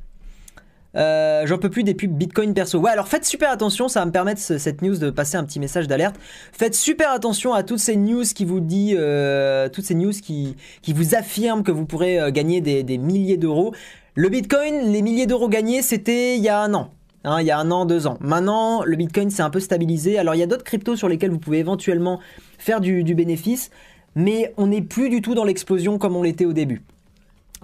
Euh, 0.96 1.42
j'en 1.46 1.58
peux 1.58 1.70
plus 1.70 1.82
des 1.82 1.94
pubs 1.94 2.12
Bitcoin 2.12 2.54
perso. 2.54 2.78
Ouais, 2.78 2.90
alors 2.90 3.08
faites 3.08 3.24
super 3.24 3.50
attention, 3.50 3.88
ça 3.88 4.00
va 4.00 4.06
me 4.06 4.12
permettre 4.12 4.40
cette 4.40 4.82
news 4.82 4.96
de 4.96 5.10
passer 5.10 5.36
un 5.36 5.44
petit 5.44 5.58
message 5.58 5.88
d'alerte. 5.88 6.16
Faites 6.52 6.74
super 6.74 7.10
attention 7.10 7.52
à 7.52 7.62
toutes 7.62 7.80
ces 7.80 7.96
news 7.96 8.22
qui 8.22 8.44
vous 8.44 8.60
dit, 8.60 8.94
euh, 8.96 9.68
toutes 9.68 9.84
ces 9.84 9.94
news 9.94 10.12
qui, 10.12 10.56
qui 10.82 10.92
vous 10.92 11.14
affirment 11.14 11.62
que 11.62 11.72
vous 11.72 11.84
pourrez 11.84 12.20
euh, 12.20 12.30
gagner 12.30 12.60
des, 12.60 12.98
milliers 12.98 13.36
d'euros. 13.36 13.74
Le 14.14 14.28
Bitcoin, 14.28 14.92
les 14.92 15.02
milliers 15.02 15.26
d'euros 15.26 15.48
gagnés, 15.48 15.82
c'était 15.82 16.36
il 16.36 16.42
y 16.42 16.48
a 16.48 16.60
un 16.60 16.72
an. 16.74 16.90
hein, 17.24 17.40
il 17.40 17.46
y 17.46 17.50
a 17.50 17.58
un 17.58 17.72
an, 17.72 17.84
deux 17.84 18.06
ans. 18.06 18.16
Maintenant, 18.20 18.84
le 18.84 18.94
Bitcoin 18.94 19.30
s'est 19.30 19.42
un 19.42 19.50
peu 19.50 19.58
stabilisé. 19.58 20.18
Alors, 20.18 20.36
il 20.36 20.38
y 20.38 20.42
a 20.44 20.46
d'autres 20.46 20.62
cryptos 20.62 20.94
sur 20.94 21.08
lesquels 21.08 21.32
vous 21.32 21.40
pouvez 21.40 21.58
éventuellement 21.58 22.20
faire 22.58 22.80
du, 22.80 23.02
du 23.02 23.16
bénéfice, 23.16 23.70
mais 24.14 24.54
on 24.56 24.68
n'est 24.68 24.82
plus 24.82 25.08
du 25.08 25.20
tout 25.20 25.34
dans 25.34 25.44
l'explosion 25.44 25.98
comme 25.98 26.14
on 26.14 26.22
l'était 26.22 26.44
au 26.44 26.52
début. 26.52 26.82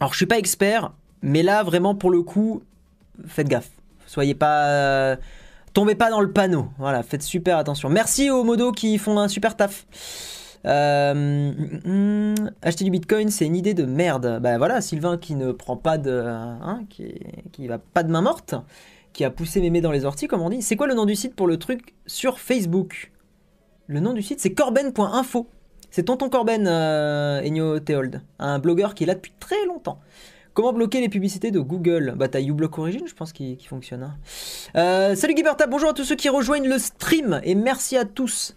Alors, 0.00 0.12
je 0.12 0.16
suis 0.16 0.26
pas 0.26 0.38
expert, 0.38 0.92
mais 1.22 1.44
là, 1.44 1.62
vraiment, 1.62 1.94
pour 1.94 2.10
le 2.10 2.22
coup, 2.22 2.62
faites 3.26 3.48
gaffe. 3.48 3.70
Soyez 4.06 4.34
pas. 4.34 4.66
euh, 4.66 5.16
tombez 5.72 5.94
pas 5.94 6.10
dans 6.10 6.20
le 6.20 6.32
panneau. 6.32 6.68
Voilà, 6.78 7.02
faites 7.02 7.22
super 7.22 7.58
attention. 7.58 7.88
Merci 7.88 8.30
aux 8.30 8.44
modos 8.44 8.72
qui 8.72 8.98
font 8.98 9.18
un 9.18 9.28
super 9.28 9.56
taf. 9.56 9.86
Euh, 10.66 11.52
hum, 11.86 12.34
acheter 12.60 12.84
du 12.84 12.90
bitcoin, 12.90 13.30
c'est 13.30 13.46
une 13.46 13.56
idée 13.56 13.74
de 13.74 13.84
merde. 13.84 14.40
Bah 14.42 14.58
voilà, 14.58 14.80
Sylvain 14.80 15.16
qui 15.16 15.34
ne 15.34 15.52
prend 15.52 15.76
pas 15.76 15.96
de. 15.96 16.24
Hein, 16.26 16.82
qui, 16.90 17.14
qui 17.52 17.66
va 17.66 17.78
pas 17.78 18.02
de 18.02 18.10
main 18.10 18.20
morte, 18.20 18.54
qui 19.12 19.24
a 19.24 19.30
poussé 19.30 19.60
mémé 19.60 19.80
dans 19.80 19.92
les 19.92 20.04
orties, 20.04 20.26
comme 20.26 20.42
on 20.42 20.50
dit. 20.50 20.62
C'est 20.62 20.76
quoi 20.76 20.86
le 20.86 20.94
nom 20.94 21.06
du 21.06 21.14
site 21.16 21.34
pour 21.34 21.46
le 21.46 21.56
truc 21.56 21.94
sur 22.06 22.38
Facebook? 22.40 23.12
Le 23.86 24.00
nom 24.00 24.12
du 24.12 24.22
site, 24.22 24.40
c'est 24.40 24.52
corben.info. 24.52 25.48
C'est 25.90 26.04
Tonton 26.04 26.28
Corben, 26.28 26.68
euh, 26.68 27.40
Ennio 27.42 27.80
Theold, 27.80 28.22
un 28.38 28.60
blogueur 28.60 28.94
qui 28.94 29.02
est 29.02 29.06
là 29.08 29.14
depuis 29.14 29.32
très 29.40 29.66
longtemps. 29.66 29.98
Comment 30.54 30.72
bloquer 30.72 31.00
les 31.00 31.08
publicités 31.08 31.50
de 31.52 31.60
Google? 31.60 32.14
Bah 32.16 32.28
t'as 32.28 32.40
uBlock 32.40 32.76
Origin, 32.78 33.02
je 33.06 33.14
pense, 33.14 33.32
qui, 33.32 33.56
fonctionne. 33.68 34.02
hein. 34.02 34.16
Euh, 34.76 35.14
salut 35.14 35.34
Guiberta, 35.34 35.66
bonjour 35.66 35.90
à 35.90 35.92
tous 35.92 36.04
ceux 36.04 36.16
qui 36.16 36.28
rejoignent 36.28 36.68
le 36.68 36.78
stream 36.78 37.40
et 37.44 37.54
merci 37.54 37.96
à 37.96 38.04
tous. 38.04 38.54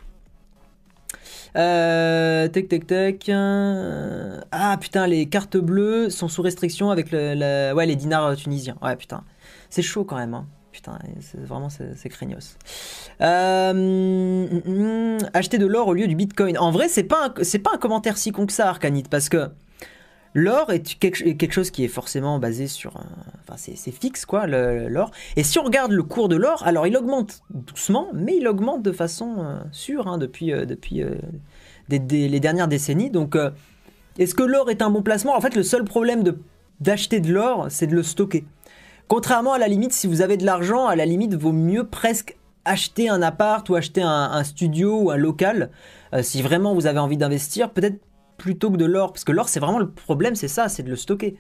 Euh, 1.56 2.48
tac 2.48 2.68
tac 2.68 2.88
tac. 2.88 3.30
euh, 3.30 4.42
Ah 4.52 4.76
putain, 4.82 5.06
les 5.06 5.28
cartes 5.28 5.56
bleues 5.58 6.10
sont 6.10 6.28
sous 6.28 6.42
restriction 6.42 6.90
avec 6.90 7.12
le, 7.12 7.74
ouais, 7.74 7.86
les 7.86 7.96
dinars 7.96 8.36
tunisiens. 8.36 8.76
Ouais 8.82 8.96
putain, 8.96 9.24
c'est 9.70 9.84
chaud 9.84 10.04
quand 10.04 10.18
même. 10.18 10.34
hein. 10.34 10.48
Putain, 10.72 10.98
c'est 11.22 11.40
vraiment 11.46 11.70
c'est 11.70 12.10
craignos. 12.10 12.58
Euh, 13.22 13.70
hum, 13.70 14.62
hum, 14.66 15.18
acheter 15.36 15.60
de 15.60 15.68
l'or 15.68 15.88
au 15.90 15.94
lieu 15.94 16.08
du 16.08 16.16
bitcoin. 16.16 16.58
En 16.58 16.72
vrai, 16.72 16.88
c'est 16.88 17.04
pas 17.04 17.32
c'est 17.44 17.60
pas 17.60 17.70
un 17.76 17.78
commentaire 17.78 18.18
si 18.18 18.32
con 18.32 18.48
que 18.48 18.54
ça, 18.54 18.68
Arcanite, 18.70 19.08
parce 19.08 19.30
que 19.30 19.52
l'or 20.34 20.72
est 20.72 20.98
quelque, 20.98 21.54
chose 21.54 21.72
qui 21.72 21.84
est 21.84 21.90
forcément 21.90 22.40
basé 22.40 22.68
sur, 22.68 22.98
un- 22.98 23.06
enfin 23.42 23.56
c'est 23.58 23.92
fixe 23.92 24.26
quoi, 24.26 24.48
l'or. 24.48 25.12
Et 25.36 25.44
si 25.44 25.60
on 25.60 25.64
regarde 25.64 25.92
le 25.92 26.04
cours 26.04 26.30
de 26.30 26.36
l'or, 26.36 26.64
alors 26.66 26.88
il 26.88 26.98
augmente 26.98 27.44
doucement, 27.52 28.08
mais 28.14 28.38
il 28.38 28.48
augmente 28.48 28.82
de 28.82 28.92
façon 28.92 29.36
euh, 29.40 29.60
sûre 29.72 30.08
hein, 30.08 30.18
depuis 30.18 30.52
euh, 30.52 30.66
depuis 30.66 31.04
euh, 31.04 31.16
les 31.90 32.40
dernières 32.40 32.68
décennies. 32.68 33.10
Donc, 33.10 33.38
est-ce 34.18 34.34
que 34.34 34.44
l'or 34.44 34.70
est 34.72 34.82
un 34.82 34.90
bon 34.90 35.04
placement? 35.04 35.36
En 35.36 35.42
fait, 35.42 35.54
le 35.54 35.64
seul 35.64 35.84
problème 35.84 36.24
d'acheter 36.80 37.20
de 37.20 37.32
l'or, 37.32 37.68
c'est 37.70 37.88
de 37.88 37.94
le 37.94 38.04
stocker. 38.04 38.46
Contrairement 39.10 39.54
à 39.54 39.60
la 39.60 39.68
limite, 39.68 39.92
si 39.92 40.08
vous 40.08 40.22
avez 40.22 40.38
de 40.38 40.46
l'argent, 40.46 40.88
à 40.88 40.96
la 40.96 41.06
limite, 41.06 41.36
vaut 41.36 41.52
mieux 41.52 41.84
presque 41.84 42.38
acheter 42.64 43.10
un 43.10 43.22
appart 43.22 43.70
ou 43.70 43.76
acheter 43.76 44.02
un, 44.02 44.44
studio 44.46 45.02
ou 45.02 45.12
un 45.12 45.18
local, 45.18 45.72
si 46.22 46.42
vraiment 46.42 46.74
vous 46.74 46.88
avez 46.88 47.00
envie 47.00 47.18
d'investir, 47.18 47.70
peut-être 47.70 48.00
plutôt 48.44 48.70
que 48.70 48.76
de 48.76 48.84
l'or, 48.84 49.14
parce 49.14 49.24
que 49.24 49.32
l'or, 49.32 49.48
c'est 49.48 49.62
vraiment 49.62 49.80
le 49.80 49.90
problème, 49.90 50.36
c'est 50.36 50.50
ça, 50.50 50.68
c'est 50.68 50.84
de 50.84 50.90
le 50.90 50.98
stocker. 50.98 51.38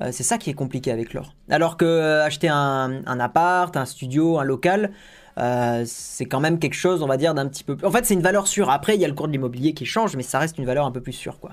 Euh, 0.00 0.10
c'est 0.12 0.22
ça 0.22 0.38
qui 0.38 0.50
est 0.50 0.54
compliqué 0.54 0.92
avec 0.92 1.12
l'or. 1.12 1.34
Alors 1.50 1.76
que 1.76 1.84
euh, 1.84 2.24
acheter 2.24 2.48
un, 2.48 3.02
appart, 3.06 3.76
un 3.76 3.84
studio, 3.84 4.38
un 4.38 4.44
local, 4.44 4.92
euh, 5.36 5.82
c'est 5.84 6.26
quand 6.26 6.38
même 6.38 6.60
quelque 6.60 6.76
chose, 6.76 7.02
on 7.02 7.08
va 7.08 7.16
dire, 7.16 7.34
d'un 7.34 7.48
petit 7.48 7.64
peu. 7.64 7.76
En 7.82 7.90
fait, 7.90 8.06
c'est 8.06 8.14
une 8.14 8.22
valeur 8.22 8.46
sûre. 8.46 8.70
Après, 8.70 8.94
il 8.94 9.00
y 9.00 9.04
a 9.04 9.08
le 9.08 9.14
cours 9.14 9.26
de 9.26 9.32
l'immobilier 9.32 9.74
qui 9.74 9.84
change, 9.84 10.14
mais 10.14 10.22
ça 10.22 10.38
reste 10.38 10.58
une 10.58 10.64
valeur 10.64 10.86
un 10.86 10.92
peu 10.92 11.00
plus 11.00 11.12
sûre, 11.12 11.40
quoi. 11.40 11.50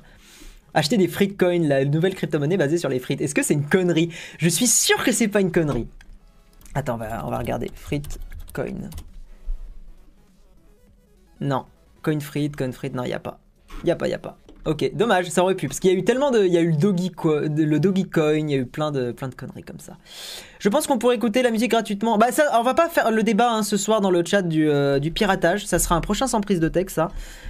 Acheter 0.75 0.97
des 0.97 1.07
frites 1.07 1.35
coins, 1.35 1.67
la 1.67 1.83
nouvelle 1.83 2.13
crypto-monnaie 2.13 2.57
basée 2.57 2.77
sur 2.77 2.89
les 2.89 2.99
frites. 2.99 3.21
Est-ce 3.21 3.33
que 3.33 3.41
c'est 3.41 3.55
une 3.55 3.65
connerie? 3.65 4.09
Je 4.37 4.49
suis 4.49 4.67
sûr 4.67 5.03
que 5.03 5.11
c'est 5.11 5.29
pas 5.29 5.41
une 5.41 5.51
connerie. 5.51 5.87
Attends, 6.75 6.93
on 6.93 7.29
va, 7.31 7.37
regarder. 7.39 7.71
Frites 7.73 8.19
coin. 8.53 8.67
Non. 11.39 11.65
Coin 12.03 12.19
frites, 12.19 12.55
coin 12.55 12.71
frites, 12.71 12.93
non, 12.93 13.03
il 13.03 13.09
y 13.09 13.13
a 13.13 13.19
pas. 13.19 13.39
Il 13.83 13.87
y 13.87 13.91
a 13.91 13.95
pas, 13.95 14.07
il 14.07 14.11
y 14.11 14.13
a 14.13 14.19
pas. 14.19 14.37
Ok, 14.65 14.91
dommage, 14.93 15.27
ça 15.29 15.41
aurait 15.41 15.55
pu, 15.55 15.67
parce 15.67 15.79
qu'il 15.79 15.91
y 15.91 15.95
a 15.95 15.97
eu 15.97 16.03
tellement 16.03 16.29
de, 16.29 16.45
il 16.45 16.53
y 16.53 16.57
a 16.57 16.61
eu 16.61 16.69
le 16.69 16.77
doggy, 16.77 17.09
le 17.09 17.15
coin, 18.03 18.33
il 18.33 18.49
y 18.51 18.53
a 18.53 18.57
eu 18.57 18.65
plein 18.67 18.91
de, 18.91 19.11
plein 19.11 19.27
de 19.27 19.33
conneries 19.33 19.63
comme 19.63 19.79
ça. 19.79 19.93
Je 20.59 20.69
pense 20.69 20.85
qu'on 20.85 20.99
pourrait 20.99 21.15
écouter 21.15 21.41
la 21.41 21.49
musique 21.49 21.71
gratuitement. 21.71 22.19
Bah 22.19 22.31
ça, 22.31 22.43
on 22.59 22.61
va 22.61 22.75
pas 22.75 22.87
faire 22.87 23.09
le 23.09 23.23
débat 23.23 23.51
hein, 23.51 23.63
ce 23.63 23.75
soir 23.75 24.01
dans 24.01 24.11
le 24.11 24.23
chat 24.23 24.43
du, 24.43 24.69
euh, 24.69 24.99
du 24.99 25.09
piratage. 25.09 25.65
Ça 25.65 25.79
sera 25.79 25.95
un 25.95 26.01
prochain 26.01 26.27
sans 26.27 26.41
prise 26.41 26.59
de 26.59 26.67
texte, 26.67 26.97
ça. 26.97 27.07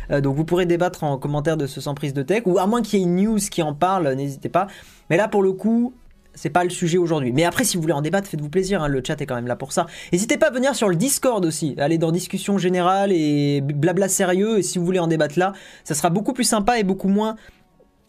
Euh, 0.09 0.21
donc 0.21 0.37
vous 0.37 0.45
pourrez 0.45 0.65
débattre 0.65 1.03
en 1.03 1.17
commentaire 1.17 1.57
de 1.57 1.67
ce 1.67 1.81
sans 1.81 1.95
prise 1.95 2.13
de 2.13 2.23
texte, 2.23 2.47
ou 2.47 2.57
à 2.57 2.65
moins 2.65 2.81
qu'il 2.81 2.99
y 2.99 3.01
ait 3.01 3.05
une 3.05 3.17
news 3.17 3.39
qui 3.39 3.61
en 3.61 3.73
parle, 3.73 4.13
n'hésitez 4.13 4.47
pas. 4.47 4.67
Mais 5.09 5.17
là, 5.17 5.27
pour 5.27 5.43
le 5.43 5.51
coup, 5.51 5.93
c'est 6.33 6.49
pas 6.49 6.63
le 6.63 6.69
sujet 6.69 6.97
aujourd'hui. 6.97 7.31
Mais 7.33 7.43
après, 7.43 7.63
si 7.63 7.75
vous 7.75 7.81
voulez 7.81 7.93
en 7.93 8.01
débattre, 8.01 8.27
faites-vous 8.27 8.49
plaisir. 8.49 8.81
hein, 8.81 8.87
le 8.87 9.01
chat 9.05 9.19
est 9.21 9.25
quand 9.25 9.35
même 9.35 9.47
là 9.47 9.55
pour 9.55 9.71
ça. 9.73 9.85
N'hésitez 10.13 10.37
pas 10.37 10.47
à 10.47 10.51
venir 10.51 10.75
sur 10.75 10.87
le 10.89 10.95
Discord 10.95 11.43
aussi. 11.45 11.75
Aller 11.77 11.97
dans 11.97 12.11
discussion 12.11 12.57
générale 12.57 13.11
et 13.11 13.61
blabla 13.61 14.07
sérieux. 14.07 14.57
Et 14.59 14.63
si 14.63 14.79
vous 14.79 14.85
voulez 14.85 14.99
en 14.99 15.07
débattre 15.07 15.37
là, 15.37 15.53
ça 15.83 15.93
sera 15.93 16.09
beaucoup 16.09 16.33
plus 16.33 16.43
sympa 16.45 16.79
et 16.79 16.83
beaucoup 16.83 17.09
moins, 17.09 17.35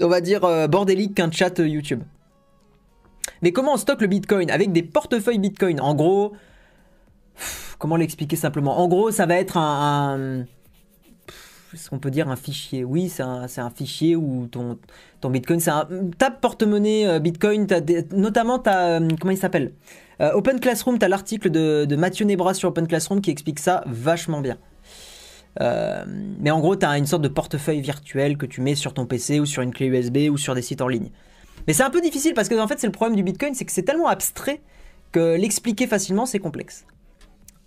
on 0.01 0.09
va 0.09 0.21
dire, 0.21 0.45
euh, 0.45 0.69
bordélique 0.69 1.15
qu'un 1.15 1.31
chat 1.31 1.59
euh, 1.61 1.67
YouTube. 1.69 2.03
Mais 3.43 3.53
comment 3.53 3.75
on 3.75 3.77
stocke 3.77 4.01
le 4.01 4.07
Bitcoin? 4.07 4.51
Avec 4.51 4.73
des 4.73 4.83
portefeuilles 4.83 5.39
Bitcoin. 5.39 5.81
En 5.81 5.95
gros, 5.95 6.33
comment 7.79 7.97
l'expliquer 7.97 8.37
simplement? 8.37 8.79
En 8.79 8.87
gros, 8.89 9.11
ça 9.11 9.27
va 9.27 9.35
être 9.37 9.57
un- 9.57 10.45
est-ce 11.75 11.91
qu'on 11.91 11.99
peut 11.99 12.11
dire 12.11 12.29
un 12.29 12.37
fichier 12.37 12.85
Oui, 12.85 13.09
c'est 13.09 13.23
un, 13.23 13.71
fichier 13.71 14.17
où 14.17 14.47
ton, 14.47 14.79
Bitcoin, 15.31 15.61
c'est 15.61 15.71
un 15.71 15.87
porte-monnaie 16.41 17.07
euh, 17.07 17.19
Bitcoin, 17.19 17.67
notamment 18.13 18.59
t'as 18.59 19.01
euh, 19.01 19.09
comment 19.21 19.33
il 19.33 19.39
s'appelle 19.39 19.73
Euh, 20.21 20.33
Open 20.35 20.61
Classroom, 20.61 20.99
t'as 20.99 21.09
l'article 21.09 21.51
de, 21.51 21.97
Mathieu 21.97 22.25
Nebra 22.25 22.55
sur 22.55 22.69
Open 22.69 22.87
Classroom 22.87 23.21
qui 23.21 23.31
explique 23.31 23.59
ça 23.59 23.83
vachement 23.87 24.41
bien. 24.41 24.59
Mais 25.61 26.51
en 26.51 26.61
gros, 26.61 26.77
tu 26.77 26.87
as 26.87 26.97
une 26.99 27.07
sorte 27.07 27.23
de 27.23 27.29
portefeuille 27.29 27.81
virtuel 27.81 28.37
que 28.37 28.47
tu 28.47 28.61
mets 28.61 28.75
sur 28.75 28.95
ton 28.95 29.07
PC 29.07 29.41
ou 29.41 29.47
sur 29.47 29.63
une 29.63 29.73
clé 29.73 29.87
USB 29.87 30.31
ou 30.31 30.39
sur 30.39 30.55
des 30.55 30.63
sites 30.63 30.81
en 30.81 30.89
ligne. 30.89 31.11
Mais 31.67 31.73
c'est 31.73 31.83
un 31.83 31.91
peu 31.91 32.01
difficile 32.01 32.35
parce 32.35 32.49
que 32.49 32.59
en 32.59 32.67
fait, 32.67 32.79
c'est 32.79 32.87
le 32.87 32.93
problème 32.93 33.17
du 33.17 33.23
Bitcoin, 33.23 33.55
c'est 33.55 33.65
que 33.65 33.73
c'est 33.73 33.83
tellement 33.83 34.09
abstrait 34.09 34.61
que 35.13 35.37
l'expliquer 35.37 35.87
facilement, 35.87 36.27
c'est 36.27 36.39
complexe. 36.39 36.87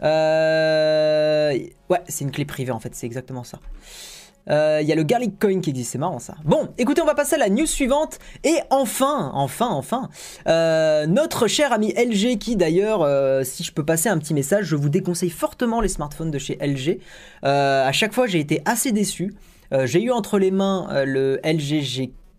Euh, 0.04 1.58
Ouais, 1.90 2.02
c'est 2.08 2.24
une 2.26 2.32
clé 2.32 2.46
privée 2.46 2.72
en 2.72 2.80
fait, 2.80 2.96
c'est 2.96 3.06
exactement 3.06 3.44
ça. 3.44 3.60
Euh, 4.50 4.80
Il 4.82 4.88
y 4.88 4.92
a 4.92 4.96
le 4.96 5.04
Garlic 5.04 5.40
Coin 5.40 5.60
qui 5.60 5.72
existe, 5.72 5.92
c'est 5.92 5.98
marrant 5.98 6.20
ça. 6.20 6.36
Bon, 6.44 6.70
écoutez, 6.78 7.02
on 7.02 7.06
va 7.06 7.16
passer 7.16 7.36
à 7.36 7.38
la 7.40 7.50
news 7.50 7.66
suivante. 7.66 8.20
Et 8.44 8.56
enfin, 8.70 9.32
enfin, 9.34 9.70
enfin, 9.70 10.10
euh, 10.48 11.06
notre 11.08 11.48
cher 11.48 11.72
ami 11.74 11.94
LG 11.94 12.38
qui 12.38 12.56
d'ailleurs, 12.56 13.02
euh, 13.02 13.44
si 13.44 13.64
je 13.64 13.72
peux 13.72 13.86
passer 13.86 14.10
un 14.10 14.18
petit 14.18 14.34
message, 14.34 14.66
je 14.66 14.76
vous 14.76 14.90
déconseille 14.90 15.30
fortement 15.30 15.82
les 15.82 15.88
smartphones 15.90 16.32
de 16.32 16.38
chez 16.40 16.58
LG. 16.62 17.00
Euh, 17.44 17.88
à 17.88 17.92
chaque 17.92 18.14
fois, 18.14 18.28
j'ai 18.28 18.40
été 18.40 18.62
assez 18.66 18.92
déçu. 18.92 19.34
Euh, 19.74 19.88
j'ai 19.88 20.02
eu 20.02 20.12
entre 20.12 20.38
les 20.38 20.52
mains 20.52 20.88
euh, 20.92 21.06
le 21.06 21.40
LG 21.44 21.82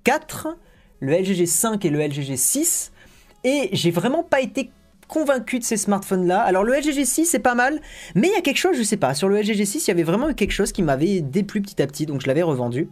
G4, 0.05 0.55
le 1.01 1.13
LG 1.13 1.43
G5 1.43 1.87
et 1.87 1.91
le 1.91 1.99
LG 2.01 2.21
G6. 2.21 2.91
Et 3.45 3.69
j'ai 3.73 3.91
vraiment 3.91 4.23
pas 4.25 4.41
été 4.41 4.71
convaincu 5.09 5.59
de 5.59 5.65
ces 5.65 5.77
smartphones 5.77 6.27
là. 6.27 6.41
Alors 6.41 6.65
le 6.65 6.73
LG 6.75 6.91
G6 6.99 7.25
c'est 7.25 7.39
pas 7.39 7.55
mal, 7.55 7.81
mais 8.15 8.29
il 8.29 8.35
y 8.35 8.37
a 8.37 8.41
quelque 8.41 8.59
chose, 8.59 8.77
je 8.77 8.83
sais 8.83 8.97
pas, 8.97 9.15
sur 9.15 9.29
le 9.29 9.41
LG 9.41 9.53
G6 9.53 9.85
il 9.85 9.89
y 9.89 9.91
avait 9.91 10.03
vraiment 10.03 10.33
quelque 10.33 10.53
chose 10.53 10.73
qui 10.73 10.83
m'avait 10.83 11.21
déplu 11.21 11.63
petit 11.63 11.81
à 11.83 11.87
petit, 11.87 12.07
donc 12.07 12.21
je 12.21 12.27
l'avais 12.27 12.43
revendu. 12.43 12.89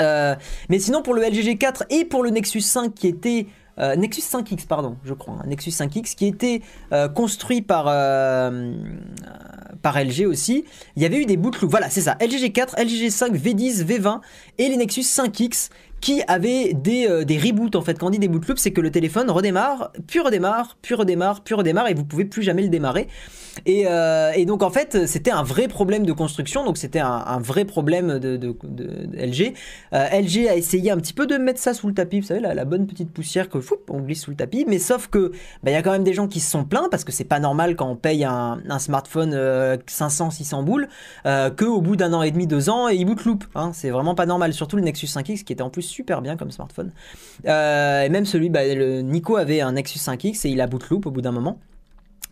Euh, 0.00 0.36
mais 0.68 0.78
sinon 0.78 1.02
pour 1.02 1.14
le 1.14 1.22
LG 1.22 1.44
G4 1.44 1.82
et 1.90 2.04
pour 2.04 2.22
le 2.22 2.30
Nexus 2.30 2.60
5 2.60 2.94
qui 2.94 3.08
était 3.08 3.46
euh, 3.80 3.96
Nexus 3.96 4.22
5X 4.22 4.66
pardon, 4.66 4.96
je 5.04 5.14
crois, 5.14 5.38
un 5.44 5.46
Nexus 5.48 5.70
5X 5.70 6.14
qui 6.14 6.26
était 6.26 6.62
euh, 6.92 7.08
construit 7.08 7.62
par 7.62 7.86
par 9.82 10.02
LG 10.02 10.26
aussi, 10.26 10.64
il 10.96 11.02
y 11.02 11.06
avait 11.06 11.18
eu 11.18 11.26
des 11.26 11.36
bootloops. 11.36 11.70
Voilà, 11.70 11.88
c'est 11.88 12.00
ça, 12.00 12.16
LG 12.20 12.52
G4, 12.52 12.80
LG 12.82 13.08
G5, 13.08 13.32
V10, 13.32 13.84
V20 13.84 14.20
et 14.58 14.68
les 14.68 14.76
Nexus 14.76 15.02
5X 15.02 15.70
qui 16.00 16.22
avaient 16.28 16.72
des, 16.74 17.06
euh, 17.08 17.24
des 17.24 17.38
reboots 17.38 17.76
en 17.76 17.82
fait. 17.82 17.98
Quand 17.98 18.06
on 18.06 18.10
dit 18.10 18.18
des 18.18 18.28
bootloops, 18.28 18.60
c'est 18.60 18.72
que 18.72 18.80
le 18.80 18.90
téléphone 18.90 19.30
redémarre, 19.30 19.92
puis 20.06 20.20
redémarre, 20.20 20.76
puis 20.82 20.94
redémarre, 20.94 21.42
puis 21.42 21.54
redémarre 21.54 21.88
et 21.88 21.94
vous 21.94 22.04
pouvez 22.04 22.24
plus 22.24 22.42
jamais 22.42 22.62
le 22.62 22.68
démarrer. 22.68 23.08
Et, 23.66 23.84
euh, 23.86 24.44
donc 24.44 24.62
en 24.62 24.70
fait, 24.70 25.06
c'était 25.06 25.30
un 25.30 25.42
vrai 25.42 25.68
problème 25.68 26.06
de 26.06 26.12
construction, 26.12 26.64
donc 26.64 26.78
c'était 26.78 27.00
un, 27.00 27.40
vrai 27.40 27.64
problème 27.64 28.18
de, 28.18 28.54
LG. 29.14 29.54
Euh, 29.92 30.20
LG 30.20 30.48
a 30.48 30.56
essayé 30.56 30.90
un 30.90 30.96
petit 30.96 31.12
peu 31.12 31.26
de 31.26 31.36
mettre 31.36 31.60
ça 31.60 31.74
sous 31.74 31.88
le 31.88 31.94
tapis, 31.94 32.20
vous 32.20 32.26
savez, 32.26 32.40
la, 32.40 32.64
bonne 32.64 32.86
petite 32.86 33.10
poussière 33.10 33.48
que 33.48 33.60
foup, 33.60 33.78
on 33.88 34.00
glisse 34.00 34.22
sous 34.22 34.30
le 34.30 34.36
tapis, 34.36 34.64
mais 34.68 34.78
sauf 34.78 35.08
que 35.08 35.32
bah, 35.62 35.70
il 35.70 35.72
y 35.72 35.76
a 35.76 35.82
quand 35.82 35.92
même 35.92 36.04
des 36.04 36.14
gens 36.14 36.28
qui 36.28 36.40
se 36.40 36.50
sont 36.50 36.64
plaints 36.64 36.88
parce 36.90 37.04
que 37.04 37.12
c'est 37.12 37.24
pas 37.24 37.40
normal 37.40 37.76
quand 37.76 37.88
on 37.88 37.96
paye 37.96 38.24
un, 38.24 38.58
smartphone 38.78 39.34
500-600 39.34 40.64
boules 40.64 40.88
euh, 41.26 41.50
que 41.50 41.64
au 41.64 41.80
bout 41.80 41.96
d'un 41.96 42.12
an 42.12 42.22
et 42.22 42.30
demi, 42.30 42.46
deux 42.46 42.70
ans, 42.70 42.88
il 42.88 43.04
bootloop. 43.04 43.44
Hein, 43.54 43.70
c'est 43.72 43.90
vraiment 43.90 44.14
pas 44.14 44.26
normal, 44.26 44.52
surtout 44.52 44.76
le 44.76 44.82
Nexus 44.82 45.06
5X 45.06 45.44
qui 45.44 45.52
était 45.52 45.62
en 45.62 45.70
plus 45.70 45.87
super 45.88 46.22
bien 46.22 46.36
comme 46.36 46.50
smartphone. 46.50 46.92
Euh, 47.46 48.02
et 48.02 48.08
même 48.08 48.26
celui, 48.26 48.50
bah, 48.50 48.62
Nico 49.02 49.36
avait 49.36 49.60
un 49.60 49.72
Nexus 49.72 49.98
5X 49.98 50.46
et 50.46 50.50
il 50.50 50.60
a 50.60 50.66
bootloop 50.66 51.06
au 51.06 51.10
bout 51.10 51.22
d'un 51.22 51.32
moment. 51.32 51.58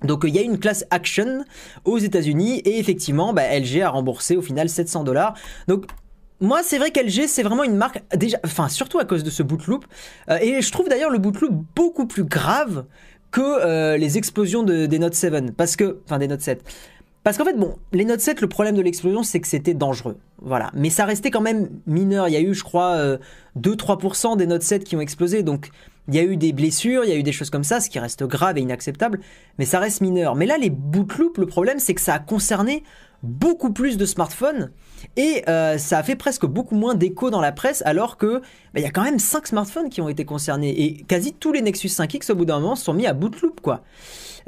Donc 0.04 0.24
il 0.26 0.34
y 0.34 0.38
a 0.38 0.42
une 0.42 0.58
classe 0.58 0.84
Action 0.90 1.44
aux 1.84 1.98
États-Unis 1.98 2.60
et 2.60 2.78
effectivement 2.78 3.32
bah, 3.32 3.58
LG 3.58 3.80
a 3.80 3.88
remboursé 3.88 4.36
au 4.36 4.42
final 4.42 4.68
700 4.68 5.04
dollars. 5.04 5.34
Donc 5.68 5.86
moi 6.40 6.60
c'est 6.62 6.76
vrai 6.76 6.90
qu'LG 6.90 7.26
c'est 7.26 7.42
vraiment 7.42 7.64
une 7.64 7.76
marque 7.76 8.02
déjà, 8.14 8.38
enfin 8.44 8.68
surtout 8.68 8.98
à 8.98 9.06
cause 9.06 9.24
de 9.24 9.30
ce 9.30 9.42
bootloop 9.42 9.86
Euh, 10.28 10.38
et 10.42 10.60
je 10.60 10.70
trouve 10.70 10.88
d'ailleurs 10.90 11.10
le 11.10 11.18
bootloop 11.18 11.64
beaucoup 11.74 12.06
plus 12.06 12.24
grave 12.24 12.84
que 13.30 13.96
les 13.96 14.16
explosions 14.16 14.62
des 14.62 14.98
Note 14.98 15.14
7. 15.14 15.54
Parce 15.56 15.76
que, 15.76 15.98
enfin 16.06 16.18
des 16.18 16.28
Note 16.28 16.40
7. 16.40 16.62
Parce 17.26 17.38
qu'en 17.38 17.44
fait, 17.44 17.58
bon, 17.58 17.74
les 17.90 18.04
Note 18.04 18.20
7, 18.20 18.40
le 18.40 18.46
problème 18.46 18.76
de 18.76 18.82
l'explosion, 18.82 19.24
c'est 19.24 19.40
que 19.40 19.48
c'était 19.48 19.74
dangereux. 19.74 20.16
Voilà. 20.40 20.70
Mais 20.74 20.90
ça 20.90 21.04
restait 21.04 21.32
quand 21.32 21.40
même 21.40 21.70
mineur. 21.84 22.28
Il 22.28 22.34
y 22.34 22.36
a 22.36 22.40
eu, 22.40 22.54
je 22.54 22.62
crois, 22.62 23.18
2-3% 23.58 24.36
des 24.36 24.46
Note 24.46 24.62
7 24.62 24.84
qui 24.84 24.94
ont 24.94 25.00
explosé. 25.00 25.42
Donc, 25.42 25.70
il 26.08 26.14
y 26.14 26.18
a 26.18 26.22
eu 26.22 26.36
des 26.36 26.52
blessures, 26.52 27.04
il 27.04 27.10
y 27.10 27.12
a 27.12 27.16
eu 27.16 27.22
des 27.22 27.32
choses 27.32 27.50
comme 27.50 27.64
ça, 27.64 27.80
ce 27.80 27.90
qui 27.90 27.98
reste 27.98 28.24
grave 28.24 28.58
et 28.58 28.60
inacceptable, 28.60 29.20
mais 29.58 29.64
ça 29.64 29.80
reste 29.80 30.00
mineur. 30.00 30.34
Mais 30.36 30.46
là, 30.46 30.56
les 30.58 30.70
bootloop, 30.70 31.38
le 31.38 31.46
problème, 31.46 31.78
c'est 31.78 31.94
que 31.94 32.00
ça 32.00 32.14
a 32.14 32.18
concerné 32.18 32.82
beaucoup 33.22 33.72
plus 33.72 33.96
de 33.96 34.06
smartphones 34.06 34.70
et 35.16 35.42
euh, 35.48 35.78
ça 35.78 35.98
a 35.98 36.02
fait 36.02 36.16
presque 36.16 36.46
beaucoup 36.46 36.74
moins 36.74 36.94
d'écho 36.94 37.30
dans 37.30 37.40
la 37.40 37.52
presse 37.52 37.82
alors 37.86 38.16
que 38.18 38.38
bah, 38.38 38.80
il 38.80 38.82
y 38.82 38.86
a 38.86 38.90
quand 38.90 39.02
même 39.02 39.18
5 39.18 39.46
smartphones 39.46 39.88
qui 39.88 40.00
ont 40.00 40.08
été 40.08 40.24
concernés 40.24 40.70
et 40.70 41.02
quasi 41.04 41.32
tous 41.32 41.52
les 41.52 41.62
Nexus 41.62 41.88
5X 41.88 42.30
au 42.30 42.34
bout 42.34 42.44
d'un 42.44 42.60
moment 42.60 42.76
sont 42.76 42.94
mis 42.94 43.06
à 43.06 43.14
bootloop 43.14 43.60
quoi. 43.60 43.82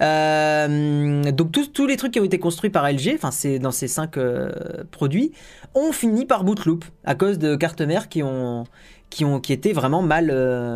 Euh, 0.00 1.32
donc 1.32 1.50
tous, 1.72 1.86
les 1.86 1.96
trucs 1.96 2.12
qui 2.12 2.20
ont 2.20 2.24
été 2.24 2.38
construits 2.38 2.70
par 2.70 2.88
LG, 2.88 3.14
enfin 3.16 3.30
dans 3.58 3.72
ces 3.72 3.88
5 3.88 4.16
euh, 4.16 4.52
produits, 4.92 5.32
ont 5.74 5.90
fini 5.90 6.24
par 6.24 6.44
bootloop 6.44 6.84
à 7.04 7.14
cause 7.16 7.38
de 7.38 7.56
cartes 7.56 7.80
mères 7.80 8.08
qui 8.08 8.22
ont 8.22 8.64
qui 9.10 9.24
ont 9.24 9.40
qui 9.40 9.52
étaient 9.52 9.72
vraiment 9.72 10.02
mal 10.02 10.30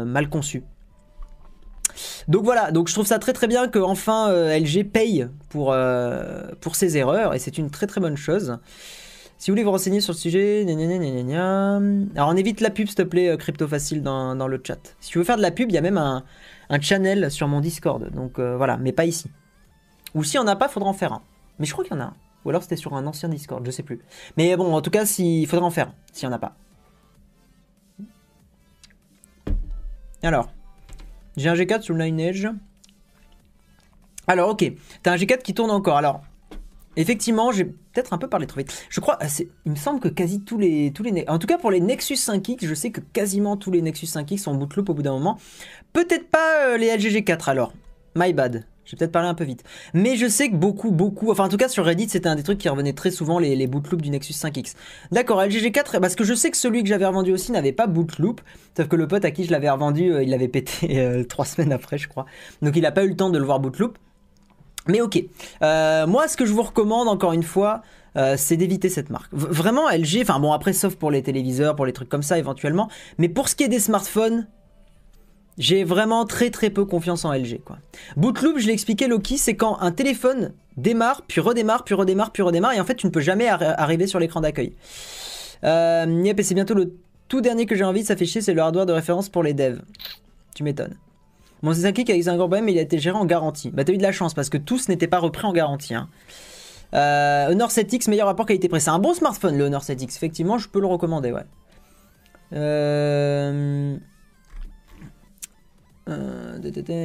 mal 0.06 0.28
conçues. 0.28 0.64
Donc 2.28 2.44
voilà, 2.44 2.70
donc 2.70 2.88
je 2.88 2.94
trouve 2.94 3.06
ça 3.06 3.18
très 3.18 3.32
très 3.32 3.46
bien 3.46 3.68
que 3.68 3.78
enfin 3.78 4.30
euh, 4.30 4.58
LG 4.58 4.84
paye 4.84 5.28
pour, 5.48 5.72
euh, 5.72 6.42
pour 6.60 6.76
ses 6.76 6.96
erreurs 6.96 7.34
et 7.34 7.38
c'est 7.38 7.58
une 7.58 7.70
très 7.70 7.86
très 7.86 8.00
bonne 8.00 8.16
chose. 8.16 8.58
Si 9.38 9.50
vous 9.50 9.54
voulez 9.54 9.64
vous 9.64 9.72
renseigner 9.72 10.00
sur 10.00 10.12
le 10.12 10.18
sujet, 10.18 10.64
alors 12.16 12.28
on 12.28 12.36
évite 12.36 12.60
la 12.60 12.70
pub 12.70 12.86
s'il 12.86 12.94
te 12.94 13.02
plaît, 13.02 13.28
euh, 13.28 13.36
Crypto 13.36 13.66
Facile 13.66 14.02
dans, 14.02 14.36
dans, 14.36 14.46
le 14.46 14.60
chat. 14.64 14.94
Si 15.00 15.10
tu 15.10 15.18
veux 15.18 15.24
faire 15.24 15.36
de 15.36 15.42
la 15.42 15.50
pub, 15.50 15.70
il 15.70 15.74
y 15.74 15.78
a 15.78 15.80
même 15.80 15.98
un, 15.98 16.22
un 16.70 16.80
channel 16.80 17.30
sur 17.30 17.48
mon 17.48 17.60
Discord, 17.60 18.08
donc 18.12 18.38
voilà, 18.38 18.76
mais 18.76 18.92
pas 18.92 19.04
ici. 19.04 19.30
Ou 20.14 20.22
si 20.22 20.38
on 20.38 20.44
n'a 20.44 20.56
pas, 20.56 20.68
faudra 20.68 20.88
en 20.88 20.92
faire 20.92 21.12
un. 21.12 21.22
Mais 21.58 21.66
je 21.66 21.72
crois 21.72 21.84
qu'il 21.84 21.94
y 21.94 21.96
en 21.96 22.02
a 22.02 22.06
un. 22.06 22.14
Ou 22.44 22.50
alors 22.50 22.62
c'était 22.62 22.76
sur 22.76 22.94
un 22.94 23.06
ancien 23.06 23.28
Discord, 23.28 23.64
je 23.64 23.70
sais 23.70 23.82
plus. 23.82 24.00
Mais 24.36 24.56
bon, 24.56 24.74
en 24.74 24.80
tout 24.80 24.90
cas, 24.90 25.04
il 25.18 25.46
faudra 25.46 25.66
en 25.66 25.70
faire 25.70 25.88
un, 25.88 25.94
s'il 26.12 26.28
n'y 26.28 26.34
en 26.34 26.36
a 26.36 26.40
pas. 26.40 26.54
Alors, 30.22 30.50
j'ai 31.36 31.48
un 31.48 31.54
G4 31.54 31.82
sur 31.82 31.94
le 31.94 32.04
Lineage. 32.04 32.48
Alors, 34.26 34.50
ok. 34.50 34.72
T'as 35.02 35.12
un 35.12 35.16
G4 35.16 35.42
qui 35.42 35.54
tourne 35.54 35.70
encore. 35.70 35.96
Alors, 35.96 36.22
effectivement, 36.96 37.52
j'ai 37.52 37.64
peut-être 37.64 38.12
un 38.12 38.18
peu 38.18 38.28
parlé 38.28 38.46
trop 38.46 38.58
vite. 38.58 38.86
Je 38.88 39.00
crois, 39.00 39.18
il 39.64 39.72
me 39.72 39.76
semble 39.76 40.00
que 40.00 40.08
quasi 40.08 40.42
tous 40.42 40.58
les, 40.58 40.92
tous 40.92 41.02
les, 41.02 41.24
en 41.28 41.38
tout 41.38 41.46
cas 41.46 41.58
pour 41.58 41.70
les 41.70 41.80
Nexus 41.80 42.14
5X, 42.14 42.66
je 42.66 42.74
sais 42.74 42.90
que 42.90 43.00
quasiment 43.00 43.56
tous 43.56 43.70
les 43.70 43.82
Nexus 43.82 44.06
5X 44.06 44.38
sont 44.38 44.52
en 44.52 44.54
bootloop 44.54 44.88
au 44.88 44.94
bout 44.94 45.02
d'un 45.02 45.12
moment. 45.12 45.38
Peut-être 45.92 46.28
pas 46.28 46.68
euh, 46.68 46.76
les 46.76 46.94
LG 46.96 47.24
G4 47.24 47.50
alors. 47.50 47.72
My 48.14 48.32
bad. 48.32 48.66
J'ai 48.84 48.96
peut-être 48.96 49.12
parlé 49.12 49.28
un 49.28 49.34
peu 49.34 49.44
vite. 49.44 49.62
Mais 49.94 50.16
je 50.16 50.26
sais 50.26 50.50
que 50.50 50.56
beaucoup, 50.56 50.90
beaucoup, 50.90 51.30
enfin 51.30 51.44
en 51.44 51.48
tout 51.48 51.56
cas 51.56 51.68
sur 51.68 51.84
Reddit, 51.84 52.08
c'était 52.08 52.28
un 52.28 52.34
des 52.34 52.42
trucs 52.42 52.58
qui 52.58 52.68
revenait 52.68 52.92
très 52.92 53.10
souvent, 53.10 53.38
les, 53.38 53.66
bootloops 53.66 54.02
du 54.02 54.10
Nexus 54.10 54.32
5X. 54.32 54.74
D'accord, 55.12 55.40
LGG4, 55.40 56.00
parce 56.00 56.16
que 56.16 56.24
je 56.24 56.34
sais 56.34 56.50
que 56.50 56.56
celui 56.56 56.82
que 56.82 56.88
j'avais 56.88 57.06
revendu 57.06 57.32
aussi 57.32 57.52
n'avait 57.52 57.72
pas 57.72 57.86
bootloop, 57.86 58.40
sauf 58.76 58.88
que 58.88 58.96
le 58.96 59.06
pote 59.06 59.24
à 59.24 59.30
qui 59.30 59.44
je 59.44 59.52
l'avais 59.52 59.70
revendu, 59.70 60.12
euh, 60.12 60.22
il 60.22 60.30
l'avait 60.30 60.48
pété 60.48 60.98
euh, 61.00 61.24
trois 61.24 61.44
semaines 61.44 61.72
après, 61.72 61.96
je 61.96 62.08
crois. 62.08 62.26
Donc 62.60 62.76
il 62.76 62.82
n'a 62.82 62.92
pas 62.92 63.04
eu 63.04 63.08
le 63.08 63.16
temps 63.16 63.30
de 63.30 63.38
le 63.38 63.44
voir 63.44 63.60
bootloop. 63.60 63.98
Mais 64.88 65.00
ok, 65.00 65.22
euh, 65.62 66.08
moi 66.08 66.26
ce 66.26 66.36
que 66.36 66.44
je 66.44 66.52
vous 66.52 66.62
recommande 66.62 67.06
encore 67.06 67.32
une 67.32 67.44
fois, 67.44 67.82
c'est 68.36 68.58
d'éviter 68.58 68.90
cette 68.90 69.08
marque. 69.08 69.32
vraiment 69.32 69.88
LG, 69.88 70.18
enfin 70.20 70.38
bon 70.38 70.52
après 70.52 70.74
sauf 70.74 70.96
pour 70.96 71.10
les 71.10 71.22
téléviseurs, 71.22 71.76
pour 71.76 71.86
les 71.86 71.94
trucs 71.94 72.10
comme 72.10 72.22
ça 72.22 72.36
éventuellement, 72.36 72.90
mais 73.16 73.30
pour 73.30 73.48
ce 73.48 73.54
qui 73.54 73.62
est 73.62 73.68
des 73.68 73.78
smartphones, 73.78 74.48
j'ai 75.58 75.84
vraiment 75.84 76.24
très 76.24 76.50
très 76.50 76.70
peu 76.70 76.84
confiance 76.84 77.24
en 77.24 77.32
LG. 77.32 77.60
Quoi. 77.64 77.78
Bootloop, 78.16 78.58
je 78.58 78.66
l'ai 78.66 78.72
expliqué, 78.72 79.06
Loki, 79.06 79.36
c'est 79.36 79.54
quand 79.54 79.78
un 79.80 79.92
téléphone 79.92 80.52
démarre, 80.76 81.22
puis 81.26 81.40
redémarre, 81.40 81.84
puis 81.84 81.94
redémarre, 81.94 82.32
puis 82.32 82.42
redémarre, 82.42 82.72
et 82.72 82.80
en 82.80 82.84
fait 82.84 82.94
tu 82.94 83.06
ne 83.06 83.12
peux 83.12 83.20
jamais 83.20 83.48
arriver 83.48 84.06
sur 84.06 84.18
l'écran 84.18 84.40
d'accueil. 84.40 84.74
Euh, 85.64 86.22
yep, 86.24 86.38
et 86.38 86.42
c'est 86.42 86.54
bientôt 86.54 86.74
le 86.74 86.94
tout 87.28 87.40
dernier 87.40 87.66
que 87.66 87.74
j'ai 87.74 87.84
envie, 87.84 88.04
fait 88.04 88.24
chier, 88.24 88.40
c'est 88.40 88.54
le 88.54 88.60
hardware 88.60 88.86
de 88.86 88.92
référence 88.92 89.28
pour 89.28 89.42
les 89.42 89.54
devs. 89.54 89.80
Tu 90.54 90.64
m'étonnes. 90.64 90.96
C'est 91.72 91.86
un 91.86 91.92
kick 91.92 92.10
avec 92.10 92.26
un 92.26 92.34
gros 92.36 92.48
problème, 92.48 92.64
mais 92.64 92.72
il 92.72 92.78
a 92.78 92.82
été 92.82 92.98
géré 92.98 93.16
en 93.16 93.24
garantie. 93.24 93.70
Bah 93.70 93.84
t'as 93.84 93.92
eu 93.92 93.96
de 93.96 94.02
la 94.02 94.12
chance, 94.12 94.34
parce 94.34 94.48
que 94.48 94.58
tous 94.58 94.88
n'étaient 94.88 95.06
pas 95.06 95.18
repris 95.18 95.46
en 95.46 95.52
garantie. 95.52 95.94
Hein. 95.94 96.08
Euh, 96.94 97.50
Honor 97.50 97.70
7X, 97.70 98.10
meilleur 98.10 98.26
rapport 98.26 98.46
qualité-prix. 98.46 98.80
C'est 98.80 98.90
un 98.90 98.98
bon 98.98 99.14
smartphone, 99.14 99.56
le 99.56 99.64
Honor 99.64 99.82
7X. 99.82 100.16
Effectivement, 100.16 100.58
je 100.58 100.68
peux 100.68 100.80
le 100.80 100.86
recommander, 100.86 101.32
ouais. 101.32 101.44
Euh... 102.52 103.96
Euh, 106.08 106.58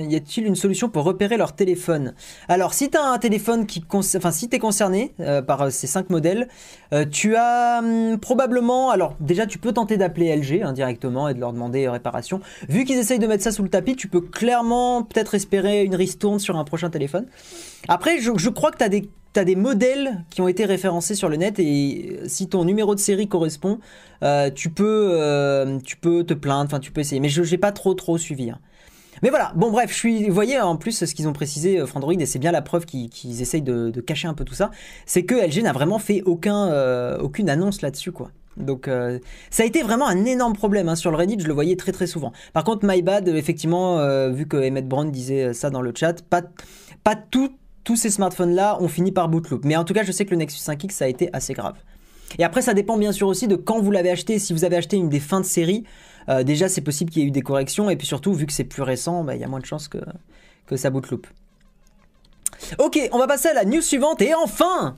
y 0.10 0.16
a-t-il 0.16 0.48
une 0.48 0.56
solution 0.56 0.90
pour 0.90 1.04
repérer 1.04 1.38
leur 1.38 1.54
téléphone? 1.54 2.14
Alors, 2.48 2.74
si 2.74 2.90
tu 2.90 2.98
un 2.98 3.18
téléphone 3.20 3.68
qui, 3.68 3.84
enfin, 3.92 4.32
si 4.32 4.50
t'es 4.50 4.58
concerné 4.58 5.14
euh, 5.20 5.42
par 5.44 5.62
euh, 5.62 5.70
ces 5.70 5.86
cinq 5.86 6.10
modèles, 6.10 6.48
tu 7.12 7.36
as 7.36 7.80
hum, 7.80 8.18
probablement, 8.18 8.90
alors 8.90 9.16
déjà, 9.20 9.46
tu 9.46 9.60
peux 9.60 9.72
tenter 9.72 9.98
d'appeler 9.98 10.36
LG 10.36 10.64
indirectement 10.64 11.28
hein, 11.28 11.30
et 11.30 11.34
de 11.36 11.40
leur 11.40 11.54
demander 11.54 11.88
réparation. 11.88 12.40
Vu 12.70 12.86
qu'ils 12.86 12.98
essayent 12.98 13.20
de 13.20 13.28
mettre 13.28 13.44
ça 13.44 13.52
sous 13.52 13.64
le 13.64 13.70
tapis, 13.70 13.96
tu 13.96 14.08
peux 14.08 14.22
clairement 14.22 15.04
peut-être 15.04 15.36
espérer 15.36 15.84
une 15.84 15.96
ristourne 15.96 16.40
sur 16.40 16.58
un 16.58 16.64
prochain 16.64 16.90
téléphone. 16.90 17.26
Après, 17.88 18.20
je, 18.20 18.50
crois 18.50 18.72
que 18.72 18.78
tu 18.78 18.84
as 18.84 18.90
des 18.90 19.10
as 19.36 19.46
des 19.46 19.56
modèles 19.56 20.24
qui 20.32 20.42
ont 20.42 20.48
été 20.48 20.66
référencés 20.66 21.14
sur 21.14 21.30
le 21.30 21.36
net 21.36 21.60
et 21.60 22.22
si 22.26 22.50
ton 22.50 22.66
numéro 22.66 22.96
de 22.96 23.00
série 23.00 23.28
correspond, 23.28 23.78
tu 24.56 24.72
peux 24.72 25.78
tu 25.86 25.98
peux 25.98 26.24
te 26.24 26.34
plaindre, 26.34 26.66
enfin 26.66 26.80
tu 26.80 26.92
peux 26.92 27.02
essayer. 27.02 27.22
Mais 27.22 27.30
je 27.30 27.44
n'ai 27.44 27.58
pas 27.60 27.72
trop 27.72 27.94
trop 27.94 28.18
suivi. 28.18 28.50
Hein. 28.50 28.58
Mais 29.24 29.30
voilà, 29.30 29.52
bon 29.56 29.72
bref, 29.72 29.92
je 29.92 29.96
suis, 29.96 30.28
vous 30.28 30.34
voyez 30.34 30.60
en 30.60 30.76
plus 30.76 31.06
ce 31.06 31.14
qu'ils 31.14 31.28
ont 31.28 31.34
précisé 31.34 31.80
euh, 31.80 31.86
Frandroid 31.86 32.14
et 32.14 32.26
c'est 32.26 32.40
bien 32.40 32.52
la 32.52 32.62
preuve 32.62 32.86
qu'ils 32.86 33.42
essayent 33.42 33.62
de, 33.62 33.92
cacher 34.02 34.28
un 34.28 34.34
peu 34.34 34.46
tout 34.46 34.54
ça, 34.54 34.72
c'est 35.06 35.24
que 35.24 35.36
LG 35.36 35.64
n'a 35.64 35.74
vraiment 35.74 36.00
fait 36.00 36.22
aucun, 36.26 36.68
euh, 36.68 37.18
aucune 37.20 37.50
annonce 37.50 37.82
là-dessus 37.82 38.12
quoi. 38.12 38.32
Donc 38.56 38.88
euh, 38.88 39.20
ça 39.50 39.64
a 39.64 39.66
été 39.66 39.84
vraiment 39.84 40.08
un 40.08 40.26
énorme 40.26 40.54
problème 40.54 40.90
hein. 40.90 40.96
sur 40.96 41.12
le 41.12 41.18
Reddit, 41.18 41.40
je 41.40 41.48
le 41.48 41.54
voyais 41.54 41.76
très 41.76 41.92
très 41.92 42.08
souvent. 42.08 42.32
Par 42.54 42.64
contre, 42.64 42.88
my 42.88 43.02
bad, 43.02 43.28
effectivement, 43.28 43.98
vu 44.32 44.48
que 44.48 44.58
Emmett 44.58 44.88
Brown 44.88 45.12
disait 45.12 45.54
ça 45.54 45.70
dans 45.70 45.82
le 45.82 45.94
chat, 45.96 46.24
pas, 46.24 46.42
pas 47.04 47.16
tous 47.16 47.96
ces 47.96 48.10
smartphones 48.10 48.54
là 48.54 48.82
ont 48.82 48.88
fini 48.88 49.12
par 49.12 49.30
bootloop. 49.30 49.64
Mais 49.64 49.76
en 49.76 49.84
tout 49.84 49.94
cas, 49.94 50.04
je 50.04 50.12
sais 50.12 50.26
que 50.26 50.32
le 50.32 50.38
Nexus 50.38 50.60
5X 50.60 50.92
ça 50.92 51.06
a 51.06 51.08
été 51.08 51.30
assez 51.34 51.54
grave. 51.54 51.76
Et 52.40 52.44
après, 52.44 52.62
ça 52.62 52.74
dépend 52.74 52.98
bien 52.98 53.12
sûr 53.12 53.28
aussi 53.28 53.48
de 53.48 53.56
quand 53.56 53.80
vous 53.80 53.92
l'avez 53.92 54.10
acheté. 54.10 54.40
Si 54.40 54.54
vous 54.54 54.66
avez 54.66 54.76
acheté 54.76 54.98
une 54.98 55.10
des 55.10 55.20
fins 55.20 55.40
de 55.40 55.46
série, 55.46 55.84
euh, 56.30 56.44
déjà 56.44 56.70
c'est 56.70 56.82
possible 56.82 57.12
qu'il 57.12 57.22
y 57.22 57.26
ait 57.26 57.28
eu 57.28 57.32
des 57.32 57.42
corrections. 57.42 57.90
Et 57.90 57.96
puis 57.96 58.08
surtout, 58.08 58.34
vu 58.34 58.46
que 58.46 58.54
c'est 58.54 58.64
plus 58.64 58.84
récent, 58.84 59.24
bah, 59.24 59.36
il 59.36 59.42
y 59.42 59.44
a 59.44 59.48
moins 59.48 59.60
de 59.60 59.66
chances 59.66 59.88
que, 59.88 60.00
que 60.66 60.76
ça 60.76 60.90
bootloop. 60.90 61.28
Ok, 62.80 63.00
on 63.12 63.20
va 63.20 63.28
passer 63.28 63.50
à 63.50 63.54
la 63.54 63.66
news 63.66 63.82
suivante. 63.82 64.22
Et 64.22 64.34
enfin 64.34 64.96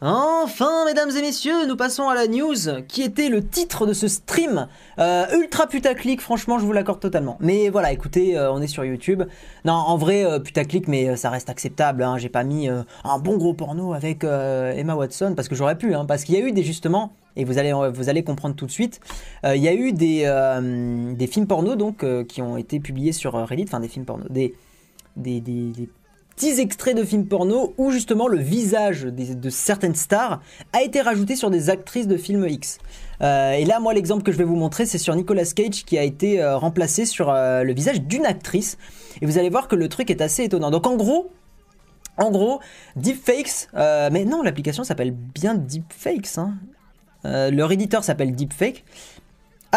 Enfin, 0.00 0.84
mesdames 0.84 1.10
et 1.16 1.22
messieurs, 1.22 1.66
nous 1.66 1.76
passons 1.76 2.08
à 2.08 2.14
la 2.14 2.26
news 2.26 2.82
qui 2.88 3.02
était 3.02 3.30
le 3.30 3.46
titre 3.46 3.86
de 3.86 3.94
ce 3.94 4.06
stream. 4.06 4.66
Euh, 4.98 5.24
ultra 5.34 5.66
putaclic, 5.66 6.20
franchement, 6.20 6.58
je 6.58 6.66
vous 6.66 6.72
l'accorde 6.72 7.00
totalement. 7.00 7.38
Mais 7.40 7.70
voilà, 7.70 7.90
écoutez, 7.90 8.36
euh, 8.36 8.52
on 8.52 8.60
est 8.60 8.66
sur 8.66 8.84
YouTube. 8.84 9.22
Non, 9.64 9.72
en 9.72 9.96
vrai, 9.96 10.26
putaclic, 10.42 10.88
mais 10.88 11.16
ça 11.16 11.30
reste 11.30 11.48
acceptable. 11.48 12.02
Hein. 12.02 12.18
J'ai 12.18 12.28
pas 12.28 12.44
mis 12.44 12.68
un 12.68 13.18
bon 13.18 13.38
gros 13.38 13.54
porno 13.54 13.94
avec 13.94 14.24
Emma 14.24 14.94
Watson 14.94 15.32
parce 15.34 15.48
que 15.48 15.54
j'aurais 15.54 15.78
pu, 15.78 15.94
hein, 15.94 16.04
parce 16.04 16.24
qu'il 16.24 16.34
y 16.34 16.38
a 16.38 16.46
eu 16.46 16.52
des 16.52 16.64
justement. 16.64 17.12
Et 17.36 17.44
vous 17.44 17.58
allez, 17.58 17.72
vous 17.72 18.08
allez 18.08 18.22
comprendre 18.22 18.54
tout 18.54 18.66
de 18.66 18.70
suite. 18.70 19.00
Il 19.44 19.60
y 19.60 19.68
a 19.68 19.74
eu 19.74 19.92
des, 19.92 20.22
des 21.16 21.26
films 21.26 21.46
porno 21.46 21.74
donc 21.74 22.04
qui 22.28 22.42
ont 22.42 22.56
été 22.56 22.78
publiés 22.78 23.12
sur 23.12 23.32
Reddit, 23.34 23.64
enfin 23.64 23.80
des 23.80 23.88
films 23.88 24.04
porno, 24.04 24.24
des, 24.30 24.54
des, 25.16 25.40
des 25.40 25.88
petits 26.34 26.60
extraits 26.60 26.96
de 26.96 27.04
films 27.04 27.26
porno 27.26 27.74
où 27.78 27.90
justement 27.90 28.26
le 28.26 28.38
visage 28.38 29.02
de 29.04 29.50
certaines 29.50 29.94
stars 29.94 30.40
a 30.72 30.82
été 30.82 31.00
rajouté 31.00 31.36
sur 31.36 31.50
des 31.50 31.70
actrices 31.70 32.08
de 32.08 32.16
films 32.16 32.46
X. 32.48 32.78
Euh, 33.22 33.52
et 33.52 33.64
là, 33.64 33.80
moi, 33.80 33.94
l'exemple 33.94 34.22
que 34.22 34.32
je 34.32 34.36
vais 34.36 34.44
vous 34.44 34.56
montrer, 34.56 34.86
c'est 34.86 34.98
sur 34.98 35.14
Nicolas 35.14 35.44
Cage 35.44 35.84
qui 35.84 35.96
a 35.96 36.02
été 36.02 36.42
euh, 36.42 36.56
remplacé 36.56 37.06
sur 37.06 37.30
euh, 37.30 37.62
le 37.62 37.72
visage 37.72 38.02
d'une 38.02 38.26
actrice. 38.26 38.76
Et 39.22 39.26
vous 39.26 39.38
allez 39.38 39.50
voir 39.50 39.68
que 39.68 39.76
le 39.76 39.88
truc 39.88 40.10
est 40.10 40.20
assez 40.20 40.44
étonnant. 40.44 40.70
Donc 40.70 40.86
en 40.86 40.96
gros, 40.96 41.30
en 42.18 42.30
gros, 42.30 42.60
deepfakes, 42.96 43.68
mais 43.74 44.24
non, 44.24 44.42
l'application 44.42 44.84
s'appelle 44.84 45.12
bien 45.12 45.54
deepfakes. 45.54 46.38
Hein. 46.38 46.54
Leur 47.24 47.72
éditeur 47.72 48.04
s'appelle 48.04 48.34
deepfake. 48.34 48.84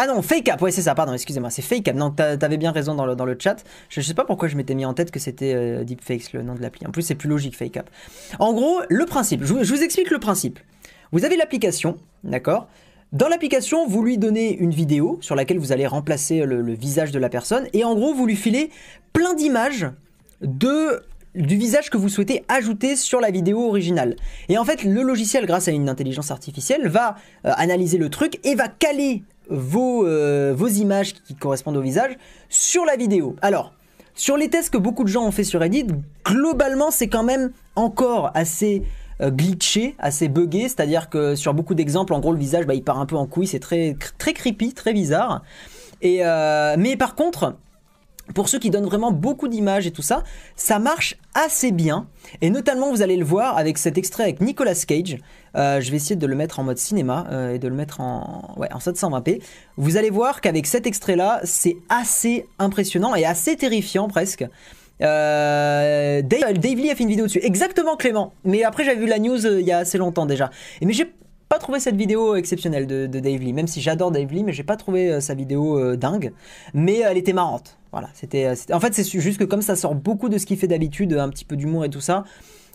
Ah 0.00 0.06
non, 0.06 0.22
Fake 0.22 0.48
Up, 0.48 0.62
ouais 0.62 0.70
c'est 0.70 0.82
ça, 0.82 0.94
pardon, 0.94 1.12
excusez-moi, 1.12 1.50
c'est 1.50 1.60
Fake 1.60 1.88
Up. 1.88 1.96
Non, 1.96 2.12
t'avais 2.12 2.56
bien 2.56 2.70
raison 2.70 2.94
dans 2.94 3.04
le, 3.04 3.16
dans 3.16 3.24
le 3.24 3.36
chat. 3.36 3.64
Je, 3.88 4.00
sais 4.00 4.14
pas 4.14 4.24
pourquoi 4.24 4.46
je 4.46 4.56
m'étais 4.56 4.76
mis 4.76 4.84
en 4.84 4.94
tête 4.94 5.10
que 5.10 5.18
c'était 5.18 5.54
euh, 5.54 5.82
Deepfakes, 5.82 6.32
le 6.34 6.42
nom 6.42 6.54
de 6.54 6.62
l'appli. 6.62 6.86
En 6.86 6.92
plus, 6.92 7.02
c'est 7.02 7.16
plus 7.16 7.28
logique, 7.28 7.56
Fake 7.56 7.78
Up. 7.78 7.90
En 8.38 8.52
gros, 8.52 8.80
le 8.88 9.06
principe, 9.06 9.42
je, 9.42 9.52
vous 9.52 9.82
explique 9.82 10.12
le 10.12 10.20
principe. 10.20 10.60
Vous 11.10 11.24
avez 11.24 11.36
l'application, 11.36 11.96
d'accord? 12.22 12.68
Dans 13.10 13.26
l'application, 13.26 13.88
vous 13.88 14.04
lui 14.04 14.18
donnez 14.18 14.56
une 14.56 14.70
vidéo 14.70 15.18
sur 15.20 15.34
laquelle 15.34 15.58
vous 15.58 15.72
allez 15.72 15.88
remplacer 15.88 16.44
le, 16.44 16.62
visage 16.74 17.10
de 17.10 17.18
la 17.18 17.28
personne 17.28 17.66
et 17.72 17.82
en 17.82 17.96
gros, 17.96 18.14
vous 18.14 18.24
lui 18.24 18.36
filez 18.36 18.70
plein 19.12 19.34
d'images 19.34 19.88
de 20.42 21.02
du 21.34 21.56
visage 21.56 21.90
que 21.90 21.96
vous 21.96 22.08
souhaitez 22.08 22.44
ajouter 22.48 22.96
sur 22.96 23.20
la 23.20 23.30
vidéo 23.30 23.68
originale. 23.68 24.16
Et 24.48 24.58
en 24.58 24.64
fait, 24.64 24.84
le 24.84 25.02
logiciel, 25.02 25.46
grâce 25.46 25.68
à 25.68 25.72
une 25.72 25.88
intelligence 25.88 26.30
artificielle, 26.30 26.88
va 26.88 27.16
euh, 27.44 27.52
analyser 27.56 27.98
le 27.98 28.08
truc 28.08 28.40
et 28.44 28.54
va 28.54 28.68
caler 28.68 29.22
vos, 29.50 30.06
euh, 30.06 30.52
vos 30.56 30.68
images 30.68 31.14
qui 31.14 31.34
correspondent 31.34 31.76
au 31.76 31.82
visage 31.82 32.16
sur 32.48 32.84
la 32.84 32.96
vidéo. 32.96 33.36
Alors, 33.42 33.72
sur 34.14 34.36
les 34.36 34.48
tests 34.48 34.70
que 34.70 34.78
beaucoup 34.78 35.04
de 35.04 35.08
gens 35.08 35.24
ont 35.24 35.30
fait 35.30 35.44
sur 35.44 35.60
Reddit, 35.60 35.86
globalement, 36.24 36.90
c'est 36.90 37.08
quand 37.08 37.22
même 37.22 37.52
encore 37.76 38.30
assez 38.34 38.82
euh, 39.20 39.30
glitché, 39.30 39.94
assez 39.98 40.28
buggé, 40.28 40.62
c'est-à-dire 40.62 41.08
que 41.08 41.36
sur 41.36 41.54
beaucoup 41.54 41.74
d'exemples, 41.74 42.14
en 42.14 42.20
gros, 42.20 42.32
le 42.32 42.38
visage, 42.38 42.66
bah, 42.66 42.74
il 42.74 42.82
part 42.82 42.98
un 42.98 43.06
peu 43.06 43.16
en 43.16 43.26
couille, 43.26 43.46
c'est 43.46 43.60
très, 43.60 43.96
très 44.18 44.32
creepy, 44.32 44.72
très 44.72 44.92
bizarre. 44.92 45.42
Et 46.00 46.22
mais 46.76 46.96
par 46.96 47.16
contre, 47.16 47.56
pour 48.34 48.48
ceux 48.48 48.58
qui 48.58 48.70
donnent 48.70 48.86
vraiment 48.86 49.12
beaucoup 49.12 49.48
d'images 49.48 49.86
et 49.86 49.90
tout 49.90 50.02
ça, 50.02 50.22
ça 50.56 50.78
marche 50.78 51.16
assez 51.34 51.72
bien. 51.72 52.06
Et 52.40 52.50
notamment, 52.50 52.90
vous 52.90 53.02
allez 53.02 53.16
le 53.16 53.24
voir 53.24 53.56
avec 53.56 53.78
cet 53.78 53.98
extrait 53.98 54.24
avec 54.24 54.40
Nicolas 54.40 54.74
Cage. 54.74 55.18
Euh, 55.56 55.80
je 55.80 55.90
vais 55.90 55.96
essayer 55.96 56.16
de 56.16 56.26
le 56.26 56.36
mettre 56.36 56.60
en 56.60 56.64
mode 56.64 56.78
cinéma 56.78 57.26
euh, 57.30 57.54
et 57.54 57.58
de 57.58 57.68
le 57.68 57.74
mettre 57.74 58.00
en, 58.00 58.54
ouais, 58.56 58.72
en 58.72 58.78
720p. 58.78 59.40
Vous 59.76 59.96
allez 59.96 60.10
voir 60.10 60.40
qu'avec 60.40 60.66
cet 60.66 60.86
extrait-là, 60.86 61.40
c'est 61.44 61.76
assez 61.88 62.46
impressionnant 62.58 63.14
et 63.14 63.24
assez 63.24 63.56
terrifiant 63.56 64.08
presque. 64.08 64.44
Euh, 65.00 66.22
Dave, 66.22 66.58
Dave, 66.58 66.74
Lee 66.74 66.90
a 66.90 66.94
fait 66.94 67.04
une 67.04 67.10
vidéo 67.10 67.26
dessus. 67.26 67.40
Exactement, 67.42 67.96
Clément. 67.96 68.32
Mais 68.44 68.64
après, 68.64 68.84
j'avais 68.84 69.00
vu 69.00 69.06
la 69.06 69.18
news 69.18 69.46
il 69.46 69.66
y 69.66 69.72
a 69.72 69.78
assez 69.78 69.98
longtemps 69.98 70.26
déjà. 70.26 70.50
Mais 70.82 70.92
j'ai 70.92 71.12
pas 71.48 71.58
trouvé 71.58 71.80
cette 71.80 71.96
vidéo 71.96 72.34
exceptionnelle 72.34 72.86
de, 72.86 73.06
Dave 73.06 73.40
Lee, 73.40 73.52
même 73.52 73.66
si 73.66 73.80
j'adore 73.80 74.10
Dave 74.10 74.30
Lee, 74.32 74.44
mais 74.44 74.52
j'ai 74.52 74.64
pas 74.64 74.76
trouvé 74.76 75.10
euh, 75.10 75.20
sa 75.20 75.34
vidéo 75.34 75.78
euh, 75.78 75.96
dingue. 75.96 76.32
Mais 76.74 76.98
elle 76.98 77.16
était 77.16 77.32
marrante. 77.32 77.78
Voilà, 77.92 78.08
c'était, 78.12 78.46
euh, 78.46 78.54
en 78.74 78.80
fait, 78.80 78.94
c'est 78.94 79.04
juste 79.20 79.38
que 79.38 79.44
comme 79.44 79.62
ça 79.62 79.74
sort 79.74 79.94
beaucoup 79.94 80.28
de 80.28 80.36
ce 80.36 80.44
qu'il 80.44 80.58
fait 80.58 80.66
d'habitude, 80.66 81.14
un 81.14 81.28
petit 81.30 81.44
peu 81.44 81.56
d'humour 81.56 81.84
et 81.84 81.90
tout 81.90 82.00
ça, 82.00 82.24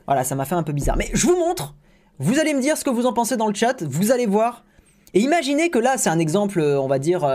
voilà, 0.07 0.23
ça 0.23 0.35
m'a 0.35 0.45
fait 0.45 0.55
un 0.55 0.63
peu 0.63 0.73
bizarre. 0.73 0.97
Mais 0.97 1.09
je 1.13 1.27
vous 1.27 1.37
montre. 1.37 1.75
Vous 2.19 2.39
allez 2.39 2.53
me 2.53 2.61
dire 2.61 2.77
ce 2.77 2.83
que 2.83 2.89
vous 2.89 3.05
en 3.05 3.13
pensez 3.13 3.37
dans 3.37 3.47
le 3.47 3.53
chat. 3.53 3.83
Vous 3.83 4.11
allez 4.11 4.25
voir. 4.25 4.65
Et 5.13 5.19
imaginez 5.19 5.69
que 5.69 5.77
là, 5.77 5.97
c'est 5.97 6.09
un 6.09 6.17
exemple, 6.17 6.59
on 6.59 6.87
va 6.87 6.97
dire, 6.97 7.27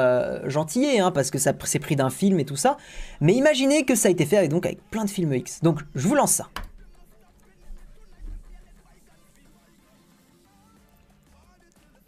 gentillé, 0.47 0.99
hein, 0.99 1.12
parce 1.12 1.30
que 1.30 1.39
ça 1.39 1.53
c'est 1.64 1.78
pris 1.78 1.95
d'un 1.95 2.11
film 2.11 2.41
et 2.41 2.45
tout 2.45 2.57
ça. 2.57 2.76
Mais 3.20 3.34
imaginez 3.34 3.84
que 3.84 3.95
ça 3.95 4.09
a 4.09 4.11
été 4.11 4.26
fait 4.26 4.36
avec, 4.36 4.51
donc, 4.51 4.66
avec 4.66 4.80
plein 4.91 5.05
de 5.05 5.11
films 5.11 5.32
X. 5.32 5.61
Donc, 5.62 5.80
je 5.95 6.09
vous 6.09 6.16
lance 6.16 6.32
ça. 6.32 6.49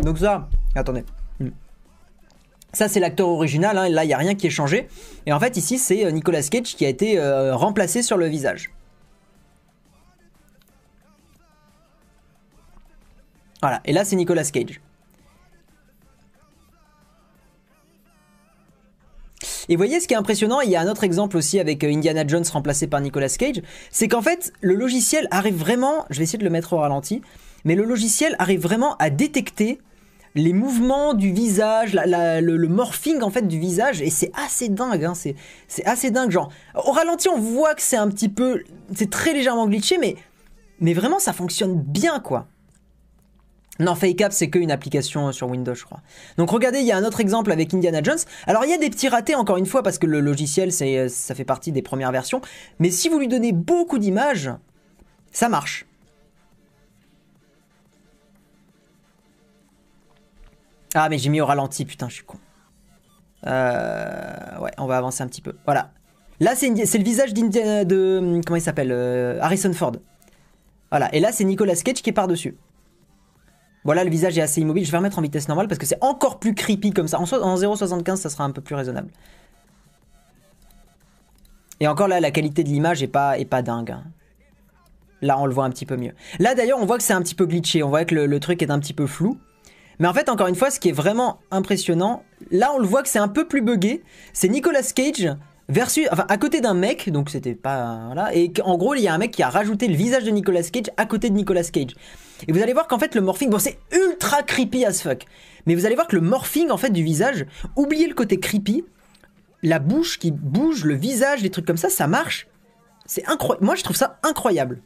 Donc 0.03 0.19
ça, 0.19 0.49
attendez. 0.75 1.05
Hmm. 1.39 1.51
Ça, 2.73 2.89
c'est 2.89 3.01
l'acteur 3.01 3.29
original. 3.29 3.77
Hein, 3.77 3.89
là, 3.89 4.05
il 4.05 4.09
n'y 4.09 4.15
a 4.15 4.19
rien 4.19 4.35
qui 4.35 4.47
est 4.47 4.51
changé. 4.51 4.89
Et 5.27 5.33
en 5.33 5.41
fait, 5.41 5.57
ici, 5.57 5.79
c'est 5.79 6.05
euh, 6.05 6.11
Nicolas 6.11 6.43
Cage 6.43 6.77
qui 6.77 6.87
a 6.87 6.89
été 6.89 7.19
euh, 7.19 7.55
remplacé 7.57 8.03
sur 8.03 8.17
le 8.17 8.27
visage. 8.27 8.71
Voilà. 13.61 13.81
Et 13.85 13.93
là, 13.93 14.05
c'est 14.05 14.17
Nicolas 14.17 14.45
Cage. 14.45 14.81
Et 19.69 19.77
voyez 19.77 20.01
ce 20.01 20.09
qui 20.09 20.15
est 20.15 20.17
impressionnant, 20.17 20.61
il 20.61 20.71
y 20.71 20.75
a 20.75 20.81
un 20.81 20.89
autre 20.89 21.05
exemple 21.05 21.37
aussi 21.37 21.61
avec 21.61 21.85
euh, 21.85 21.93
Indiana 21.93 22.27
Jones 22.27 22.45
remplacé 22.53 22.89
par 22.89 23.01
Nicolas 23.01 23.29
Cage, 23.29 23.63
c'est 23.93 24.09
qu'en 24.09 24.21
fait 24.21 24.53
le 24.61 24.75
logiciel 24.75 25.29
arrive 25.31 25.55
vraiment, 25.55 26.07
je 26.11 26.19
vais 26.19 26.25
essayer 26.25 26.39
de 26.39 26.45
le 26.45 26.51
mettre 26.51 26.73
au 26.73 26.79
ralenti, 26.79 27.23
mais 27.65 27.77
le 27.77 27.85
logiciel 27.85 28.35
arrive 28.41 28.61
vraiment 28.61 28.97
à 28.97 29.11
détecter 29.11 29.79
les 30.35 30.53
mouvements 30.53 31.15
du 31.15 31.33
visage, 31.33 31.95
le, 31.95 32.67
morphing 32.67 33.23
en 33.23 33.31
fait 33.31 33.47
du 33.47 33.59
visage, 33.59 34.01
et 34.01 34.11
c'est 34.11 34.31
assez 34.35 34.69
dingue, 34.69 35.05
hein, 35.05 35.15
c'est, 35.15 35.37
assez 35.85 36.11
dingue. 36.11 36.31
Genre, 36.31 36.51
au 36.75 36.93
ralenti, 36.93 37.29
on 37.29 37.39
voit 37.39 37.75
que 37.75 37.83
c'est 37.83 37.97
un 37.97 38.09
petit 38.09 38.29
peu, 38.29 38.63
c'est 38.95 39.11
très 39.11 39.33
légèrement 39.33 39.67
glitché, 39.67 39.99
mais, 39.99 40.17
mais 40.81 40.95
vraiment 40.95 41.19
ça 41.19 41.33
fonctionne 41.33 41.81
bien 41.81 42.21
quoi. 42.21 42.47
Non, 43.81 43.95
FakeApp, 43.95 44.33
c'est 44.33 44.51
qu'une 44.51 44.71
application 44.71 45.33
sur 45.33 45.49
Windows, 45.49 45.75
je 45.75 45.85
crois. 45.85 46.01
Donc 46.37 46.51
regardez, 46.51 46.81
il 46.81 46.87
y 46.87 46.93
a 46.93 46.99
un 46.99 47.05
autre 47.05 47.21
exemple 47.21 47.51
avec 47.51 47.73
Indiana 47.73 48.03
Jones. 48.03 48.19
Alors 48.47 48.67
il 48.67 48.71
y 48.71 48.75
a 48.75 48.79
des 48.79 48.91
petits 48.91 49.09
ratés, 49.09 49.35
encore 49.35 49.57
une 49.57 49.65
fois, 49.65 49.83
parce 49.83 49.97
que 49.97 50.07
le 50.07 50.21
logiciel, 50.21 50.71
c'est, 50.71 51.09
ça 51.09 51.35
fait 51.35 51.47
partie 51.47 51.73
des 51.73 51.81
premières 51.81 52.13
versions. 52.13 52.43
Mais 52.79 52.91
si 52.91 53.09
vous 53.09 53.19
lui 53.19 53.27
donnez 53.27 53.53
beaucoup 53.53 53.99
d'images, 53.99 54.51
ça 55.33 55.49
marche. 55.49 55.87
Ah, 60.95 61.09
mais 61.09 61.19
j'ai 61.19 61.29
mis 61.29 61.41
au 61.41 61.47
ralenti, 61.47 61.85
putain, 61.85 62.09
je 62.09 62.15
suis 62.15 62.25
con. 62.25 62.39
Euh, 63.47 64.59
ouais, 64.61 64.73
on 64.79 64.87
va 64.87 64.97
avancer 64.97 65.23
un 65.23 65.29
petit 65.29 65.43
peu. 65.43 65.55
Voilà. 65.65 65.93
Là, 66.41 66.55
c'est 66.55 66.69
le 66.69 67.05
visage 67.05 67.35
de... 67.35 68.41
Comment 68.45 68.57
il 68.57 68.63
s'appelle 68.63 68.93
euh, 68.93 69.39
Harrison 69.41 69.73
Ford. 69.73 69.93
Voilà. 70.91 71.15
Et 71.15 71.21
là, 71.21 71.33
c'est 71.33 71.45
Nicolas 71.45 71.77
Cage 71.77 72.03
qui 72.03 72.11
est 72.11 72.15
par-dessus. 72.15 72.57
Voilà, 73.85 74.05
le 74.05 74.11
visage 74.11 74.37
est 74.37 74.43
assez 74.43 74.61
immobile. 74.61 74.85
Je 74.85 74.91
vais 74.91 74.99
remettre 74.99 75.19
en 75.19 75.23
vitesse 75.23 75.49
normale 75.49 75.69
parce 75.69 75.79
que 75.79 75.87
c'est 75.87 76.03
encore 76.03 76.39
plus 76.39 76.55
creepy 76.55 76.93
comme 76.93 77.09
ça. 77.09 77.19
En, 77.19 77.25
0,75, 77.25 78.17
ça 78.17 78.31
sera 78.31 78.45
un 78.45 78.51
peu 78.51 78.61
plus 78.61 78.75
raisonnable. 78.75 79.11
Et 81.79 81.89
encore 81.89 82.09
là, 82.09 82.21
la 82.21 82.31
qualité 82.31 82.63
de 82.63 82.69
l'image 82.69 83.03
est 83.03 83.09
pas, 83.09 83.37
pas 83.49 83.63
dingue. 83.63 83.93
Hein. 83.93 84.05
Là, 85.23 85.39
on 85.39 85.47
le 85.47 85.53
voit 85.53 85.65
un 85.65 85.71
petit 85.71 85.87
peu 85.87 85.97
mieux. 85.97 86.13
Là, 86.39 86.55
d'ailleurs, 86.55 86.79
on 86.79 86.87
voit 86.87 86.99
que 86.99 87.03
c'est 87.03 87.13
un 87.13 87.23
petit 87.23 87.35
peu 87.35 87.47
glitché. 87.47 87.83
On 87.83 87.89
voit 87.89 88.05
que 88.05 88.15
le 88.15 88.41
truc 88.41 88.63
est 88.63 88.71
un 88.71 88.79
petit 88.79 88.95
peu 88.95 89.07
flou. 89.07 89.39
Mais 90.01 90.09
en 90.09 90.15
fait, 90.15 90.29
encore 90.29 90.49
une 90.49 90.57
fois, 90.57 90.71
ce 90.71 90.81
qui 90.81 90.89
est 90.89 90.93
vraiment 90.93 91.39
impressionnant, 91.51 92.25
là 92.51 92.73
on 92.75 92.79
le 92.79 92.87
voit 92.87 93.03
que 93.03 93.09
c'est 93.09 93.19
un 93.19 93.29
peu 93.29 93.47
plus 93.47 93.61
buggé. 93.61 94.03
C'est 94.33 94.49
Nicolas 94.49 94.83
Cage 94.83 95.31
versus, 95.69 96.09
enfin 96.11 96.25
à 96.29 96.39
côté 96.39 96.61
d'un 96.61 96.75
mec, 96.75 97.11
donc 97.11 97.31
c'était 97.31 97.55
pas 97.55 98.07
voilà, 98.07 98.35
et 98.35 98.53
en 98.65 98.77
gros 98.77 98.95
il 98.95 99.03
y 99.03 99.09
a 99.09 99.15
un 99.15 99.19
mec 99.19 99.31
qui 99.31 99.43
a 99.43 99.51
rajouté 99.51 99.87
le 99.87 99.95
visage 99.95 100.25
de 100.25 100.31
Nicolas 100.31 100.63
Cage 100.63 100.91
à 100.97 101.05
côté 101.05 101.29
de 101.31 101.35
Nicolas 101.35 101.63
Cage. 101.63 101.95
Et 102.49 102.53
vous 102.53 102.63
allez 102.63 102.73
voir 102.73 102.89
qu'en 102.89 102.99
fait 102.99 103.15
le 103.15 103.21
morphing, 103.21 103.51
bon 103.51 103.59
c'est 103.59 103.79
ultra 103.93 104.43
creepy 104.43 104.85
as 104.85 105.03
fuck, 105.03 105.27
mais 105.67 105.75
vous 105.75 105.85
allez 105.87 105.95
voir 105.95 106.09
que 106.09 106.17
le 106.17 106.23
morphing 106.23 106.71
en 106.71 106.79
fait 106.79 106.91
du 106.91 107.05
visage, 107.05 107.47
oubliez 107.77 108.09
le 108.09 108.15
côté 108.15 108.41
creepy, 108.41 108.85
la 109.63 109.79
bouche 109.79 110.19
qui 110.19 110.31
bouge, 110.31 110.85
le 110.85 110.95
visage, 110.95 111.43
les 111.43 111.51
trucs 111.51 111.67
comme 111.67 111.77
ça, 111.77 111.91
ça 111.91 112.07
marche. 112.07 112.49
C'est 113.05 113.29
incroyable. 113.29 113.67
Moi 113.67 113.75
je 113.75 113.85
trouve 113.85 113.97
ça 113.97 114.19
incroyable. 114.23 114.81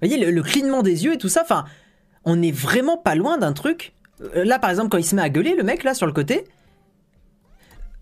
Vous 0.00 0.08
voyez, 0.08 0.30
le, 0.30 0.42
clignement 0.42 0.82
des 0.82 1.04
yeux 1.04 1.14
et 1.14 1.18
tout 1.18 1.28
ça, 1.28 1.42
enfin, 1.42 1.64
on 2.24 2.42
est 2.42 2.52
vraiment 2.52 2.96
pas 2.96 3.14
loin 3.14 3.38
d'un 3.38 3.52
truc. 3.52 3.94
Euh, 4.20 4.44
là, 4.44 4.58
par 4.58 4.70
exemple, 4.70 4.90
quand 4.90 4.98
il 4.98 5.04
se 5.04 5.14
met 5.14 5.22
à 5.22 5.28
gueuler, 5.28 5.54
le 5.56 5.62
mec, 5.62 5.84
là, 5.84 5.94
sur 5.94 6.06
le 6.06 6.12
côté, 6.12 6.44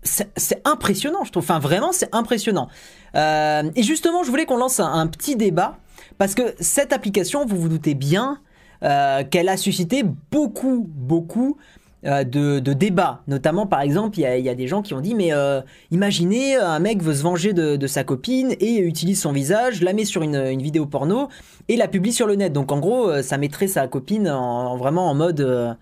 c'est 0.03 0.61
impressionnant, 0.65 1.23
je 1.23 1.31
trouve. 1.31 1.43
Enfin, 1.43 1.59
vraiment, 1.59 1.91
c'est 1.91 2.13
impressionnant. 2.13 2.67
Euh, 3.15 3.63
et 3.75 3.83
justement, 3.83 4.23
je 4.23 4.29
voulais 4.29 4.45
qu'on 4.45 4.57
lance 4.57 4.79
un, 4.79 5.07
petit 5.07 5.35
débat, 5.35 5.77
parce 6.17 6.35
que 6.35 6.53
cette 6.59 6.93
application, 6.93 7.45
vous 7.45 7.57
vous 7.57 7.69
doutez 7.69 7.95
bien 7.95 8.39
euh, 8.83 9.23
qu'elle 9.23 9.49
a 9.49 9.57
suscité 9.57 10.03
beaucoup, 10.31 10.85
beaucoup 10.87 11.57
euh, 12.05 12.23
de, 12.23 12.73
débats. 12.73 13.21
Notamment, 13.27 13.65
par 13.65 13.81
exemple, 13.81 14.19
il 14.19 14.21
y, 14.21 14.49
a, 14.49 14.55
des 14.55 14.67
gens 14.67 14.81
qui 14.81 14.93
ont 14.93 15.01
dit, 15.01 15.15
mais 15.15 15.33
euh, 15.33 15.61
imaginez, 15.89 16.55
un 16.55 16.77
mec 16.79 17.01
veut 17.01 17.15
se 17.15 17.23
venger 17.23 17.53
de, 17.53 17.87
sa 17.87 18.03
copine 18.03 18.53
et 18.59 18.77
utilise 18.77 19.19
son 19.19 19.31
visage, 19.31 19.81
la 19.81 19.93
met 19.93 20.05
sur 20.05 20.21
une, 20.21 20.61
vidéo 20.61 20.85
porno 20.85 21.29
et 21.67 21.77
la 21.77 21.87
publie 21.87 22.13
sur 22.13 22.27
le 22.27 22.35
net. 22.35 22.53
Donc 22.53 22.71
en 22.71 22.79
gros, 22.79 23.09
euh, 23.09 23.21
ça 23.23 23.37
mettrait 23.37 23.67
sa 23.67 23.87
copine 23.87 24.29
en, 24.29 24.77
vraiment 24.77 25.09
en 25.09 25.15
mode... 25.15 25.77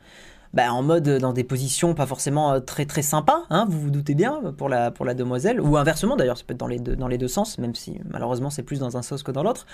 Bah, 0.54 0.72
en 0.72 0.84
mode 0.84 1.10
dans 1.18 1.34
des 1.34 1.44
positions 1.44 1.96
pas 1.96 2.06
forcément 2.06 2.62
très 2.62 2.86
très 2.86 3.02
sympas, 3.02 3.42
hein, 3.50 3.66
vous 3.68 3.80
vous 3.80 3.90
doutez 3.90 4.14
bien, 4.14 4.40
pour 4.56 4.70
la, 4.70 4.92
pour 4.92 5.04
la 5.04 5.16
demoiselle, 5.16 5.60
ou 5.60 5.78
inversement 5.78 6.16
d'ailleurs, 6.16 6.38
ça 6.38 6.44
peut 6.46 6.54
être 6.54 6.60
dans 6.60 6.68
les 6.68 6.78
deux, 6.78 6.96
dans 6.96 7.08
les 7.08 7.18
deux 7.18 7.28
sens, 7.28 7.58
même 7.58 7.74
si 7.74 8.00
malheureusement 8.12 8.52
c'est 8.52 8.62
plus 8.62 8.78
dans 8.78 8.96
un 8.96 9.02
sens 9.02 9.24
que 9.24 9.32
dans 9.32 9.42
l'autre. 9.42 9.66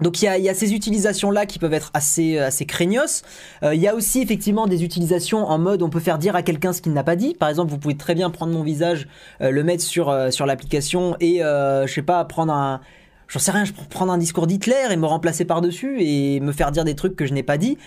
Donc 0.00 0.22
il 0.22 0.24
y 0.24 0.48
a, 0.48 0.54
ces 0.54 0.72
utilisations-là 0.72 1.46
qui 1.46 1.58
peuvent 1.58 1.74
être 1.74 1.90
assez, 1.94 2.38
euh, 2.38 2.46
assez 2.46 2.64
craignos. 2.64 3.22
Euh, 3.62 3.74
il 3.74 3.80
y 3.80 3.88
a 3.88 3.94
aussi 3.94 4.22
effectivement 4.22 4.66
des 4.66 4.82
utilisations 4.82 5.44
en 5.44 5.58
mode 5.58 5.82
on 5.82 5.90
peut 5.90 6.00
faire 6.00 6.18
dire 6.18 6.36
à 6.36 6.42
quelqu'un 6.42 6.72
ce 6.72 6.80
qu'il 6.80 6.92
n'a 6.92 7.04
pas 7.04 7.16
dit. 7.16 7.34
Par 7.34 7.48
exemple, 7.48 7.70
vous 7.70 7.78
pouvez 7.78 7.96
très 7.96 8.14
bien 8.14 8.30
prendre 8.30 8.52
mon 8.52 8.62
visage, 8.62 9.08
euh, 9.40 9.50
le 9.50 9.62
mettre 9.62 9.82
sur, 9.82 10.14
sur 10.30 10.46
l'application 10.46 11.16
et 11.20 11.40
je 11.40 11.92
sais 11.92 12.02
pas, 12.02 12.24
prendre 12.24 12.52
un... 12.52 12.80
J'en 13.28 13.38
sais 13.38 13.52
rien, 13.52 13.64
je 13.64 13.72
prendre 13.72 14.12
un 14.12 14.18
discours 14.18 14.48
d'Hitler 14.48 14.88
et 14.90 14.96
me 14.96 15.06
remplacer 15.06 15.44
par-dessus 15.44 15.98
et 16.00 16.40
me 16.40 16.50
faire 16.50 16.72
dire 16.72 16.84
des 16.84 16.96
trucs 16.96 17.14
que 17.14 17.26
je 17.26 17.32
n'ai 17.32 17.44
pas 17.44 17.58
dit. 17.58 17.78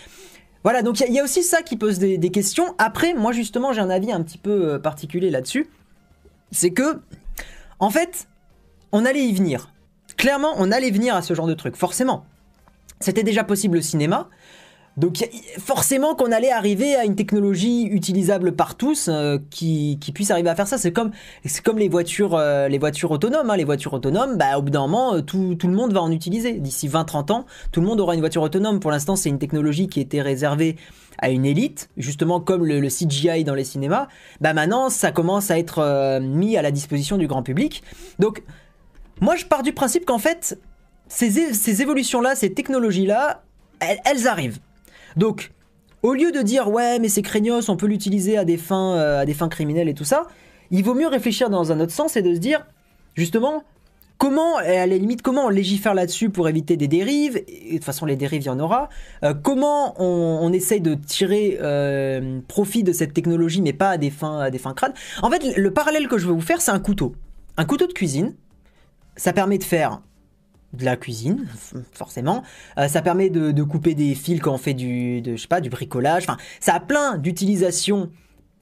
Voilà, 0.63 0.81
donc 0.81 1.01
il 1.01 1.13
y, 1.13 1.19
a 1.19 1.23
aussi 1.23 1.43
ça 1.43 1.61
qui 1.61 1.75
pose 1.75 1.99
des 1.99 2.29
questions. 2.29 2.75
Après, 2.77 3.13
moi 3.13 3.33
justement, 3.33 3.73
j'ai 3.73 3.81
un 3.81 3.89
avis 3.89 4.13
un 4.13 4.21
petit 4.21 4.37
peu 4.37 4.79
particulier 4.79 5.29
là-dessus. 5.29 5.67
C'est 6.51 6.71
que, 6.71 7.01
en 7.79 7.89
fait, 7.89 8.29
on 8.93 9.03
allait 9.03 9.25
y 9.25 9.33
venir 9.33 9.72
clairement, 10.17 10.53
on 10.57 10.71
allait 10.71 10.91
venir 10.91 11.15
à 11.15 11.21
ce 11.21 11.33
genre 11.33 11.47
de 11.47 11.53
truc, 11.53 11.75
forcément. 11.75 12.25
C'était 12.99 13.23
déjà 13.23 13.43
possible 13.43 13.77
au 13.77 13.81
cinéma. 13.81 14.29
Donc 14.95 15.27
forcément 15.57 16.13
qu'on 16.13 16.31
allait 16.31 16.51
arriver 16.51 16.95
à 16.95 17.03
une 17.03 17.15
technologie 17.15 17.85
utilisable 17.85 18.51
par 18.51 18.75
tous 18.75 19.09
euh, 19.09 19.39
qui, 19.49 19.97
puisse 20.13 20.29
arriver 20.29 20.49
à 20.49 20.55
faire 20.55 20.67
ça. 20.67 20.77
C'est 20.77 20.91
comme, 20.91 21.11
comme 21.63 21.79
les 21.79 21.89
voitures, 21.89 22.35
euh, 22.35 22.67
les 22.67 22.77
voitures 22.77 23.09
autonomes. 23.09 23.49
Hein. 23.49 23.57
Les 23.57 23.63
voitures 23.63 23.93
autonomes, 23.93 24.37
bah, 24.37 24.57
au 24.57 24.61
bout 24.61 24.69
d'un 24.69 24.81
moment, 24.81 25.15
euh, 25.15 25.21
tout, 25.21 25.57
le 25.63 25.73
monde 25.73 25.93
va 25.93 26.01
en 26.01 26.11
utiliser. 26.11 26.59
D'ici 26.59 26.87
20-30 26.87 27.31
ans, 27.31 27.45
tout 27.71 27.81
le 27.81 27.87
monde 27.87 27.99
aura 27.99 28.13
une 28.13 28.19
voiture 28.19 28.43
autonome. 28.43 28.79
Pour 28.79 28.91
l'instant, 28.91 29.15
c'est 29.15 29.29
une 29.29 29.39
technologie 29.39 29.87
qui 29.87 29.99
était 29.99 30.21
réservée 30.21 30.75
à 31.17 31.29
une 31.29 31.45
élite, 31.45 31.89
justement 31.97 32.39
comme 32.39 32.65
le, 32.65 32.87
CGI 32.87 33.43
dans 33.43 33.55
les 33.55 33.63
cinémas. 33.63 34.07
Bah 34.41 34.53
maintenant, 34.53 34.89
ça 34.89 35.11
commence 35.11 35.49
à 35.49 35.57
être 35.57 36.19
mis 36.19 36.57
à 36.57 36.61
la 36.61 36.71
disposition 36.71 37.17
du 37.17 37.27
grand 37.27 37.43
public. 37.43 37.83
Donc 38.19 38.43
moi, 39.21 39.35
je 39.35 39.45
pars 39.45 39.63
du 39.63 39.73
principe 39.73 40.05
qu'en 40.05 40.17
fait, 40.17 40.57
ces, 41.07 41.81
évolutions-là, 41.81 42.35
ces 42.35 42.53
technologies-là, 42.53 43.43
elles, 43.79 44.27
arrivent. 44.27 44.59
Donc, 45.15 45.51
au 46.01 46.13
lieu 46.13 46.31
de 46.31 46.41
dire 46.41 46.69
ouais 46.69 46.99
mais 46.99 47.09
c'est 47.09 47.21
craignos, 47.21 47.69
on 47.69 47.77
peut 47.77 47.87
l'utiliser 47.87 48.37
à 48.37 48.45
des 48.45 48.57
fins 48.57 48.95
euh, 48.95 49.21
à 49.21 49.25
des 49.25 49.33
fins 49.33 49.49
criminelles 49.49 49.89
et 49.89 49.93
tout 49.93 50.03
ça, 50.03 50.27
il 50.71 50.83
vaut 50.83 50.95
mieux 50.95 51.07
réfléchir 51.07 51.49
dans 51.49 51.71
un 51.71 51.79
autre 51.79 51.91
sens 51.91 52.17
et 52.17 52.21
de 52.21 52.33
se 52.33 52.39
dire 52.39 52.65
justement 53.15 53.63
comment 54.17 54.57
à 54.57 54.85
la 54.85 54.97
limite 54.97 55.21
comment 55.21 55.45
on 55.45 55.49
légifère 55.49 55.93
là-dessus 55.93 56.29
pour 56.29 56.49
éviter 56.49 56.77
des 56.77 56.87
dérives 56.87 57.37
et 57.47 57.71
de 57.71 57.75
toute 57.75 57.83
façon 57.83 58.05
les 58.05 58.15
dérives 58.15 58.41
il 58.41 58.47
y 58.47 58.49
en 58.49 58.59
aura. 58.59 58.89
Euh, 59.23 59.33
comment 59.33 59.95
on, 60.01 60.39
on, 60.41 60.51
essaye 60.51 60.81
de 60.81 60.95
tirer 60.95 61.57
euh, 61.61 62.39
profit 62.47 62.83
de 62.83 62.91
cette 62.91 63.13
technologie 63.13 63.61
mais 63.61 63.73
pas 63.73 63.91
à 63.91 63.97
des 63.97 64.09
fins 64.09 64.39
à 64.39 64.49
des 64.49 64.59
fins 64.59 64.73
crades. 64.73 64.93
En 65.21 65.29
fait 65.29 65.55
le 65.55 65.71
parallèle 65.71 66.07
que 66.07 66.17
je 66.17 66.27
veux 66.27 66.33
vous 66.33 66.41
faire 66.41 66.61
c'est 66.61 66.71
un 66.71 66.79
couteau, 66.79 67.15
un 67.57 67.65
couteau 67.65 67.87
de 67.87 67.93
cuisine. 67.93 68.33
Ça 69.15 69.33
permet 69.33 69.57
de 69.57 69.63
faire 69.63 70.01
de 70.73 70.85
la 70.85 70.97
cuisine, 70.97 71.47
forcément. 71.93 72.43
Euh, 72.77 72.87
ça 72.87 73.01
permet 73.01 73.29
de, 73.29 73.63
couper 73.63 73.93
des 73.93 74.15
fils 74.15 74.39
quand 74.39 74.53
on 74.53 74.57
fait 74.57 74.73
du, 74.73 75.21
de, 75.21 75.35
je 75.35 75.41
sais 75.41 75.47
pas, 75.47 75.61
du 75.61 75.69
bricolage. 75.69 76.23
Enfin, 76.23 76.37
ça 76.59 76.73
a 76.73 76.79
plein 76.79 77.17
d'utilisations, 77.17 78.09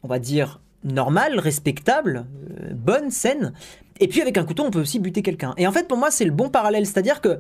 on 0.03 0.07
va 0.07 0.19
dire, 0.19 0.59
normales, 0.83 1.39
respectables, 1.39 2.25
euh, 2.61 2.73
bonnes, 2.73 3.11
saines. 3.11 3.53
Et 3.99 4.07
puis 4.07 4.21
avec 4.21 4.37
un 4.37 4.43
couteau, 4.43 4.63
on 4.63 4.71
peut 4.71 4.81
aussi 4.81 4.99
buter 4.99 5.21
quelqu'un. 5.21 5.53
Et 5.57 5.67
en 5.67 5.71
fait, 5.71 5.87
pour 5.87 5.97
moi, 5.97 6.11
c'est 6.11 6.25
le 6.25 6.31
bon 6.31 6.49
parallèle. 6.49 6.85
C'est-à-dire 6.85 7.21
que 7.21 7.39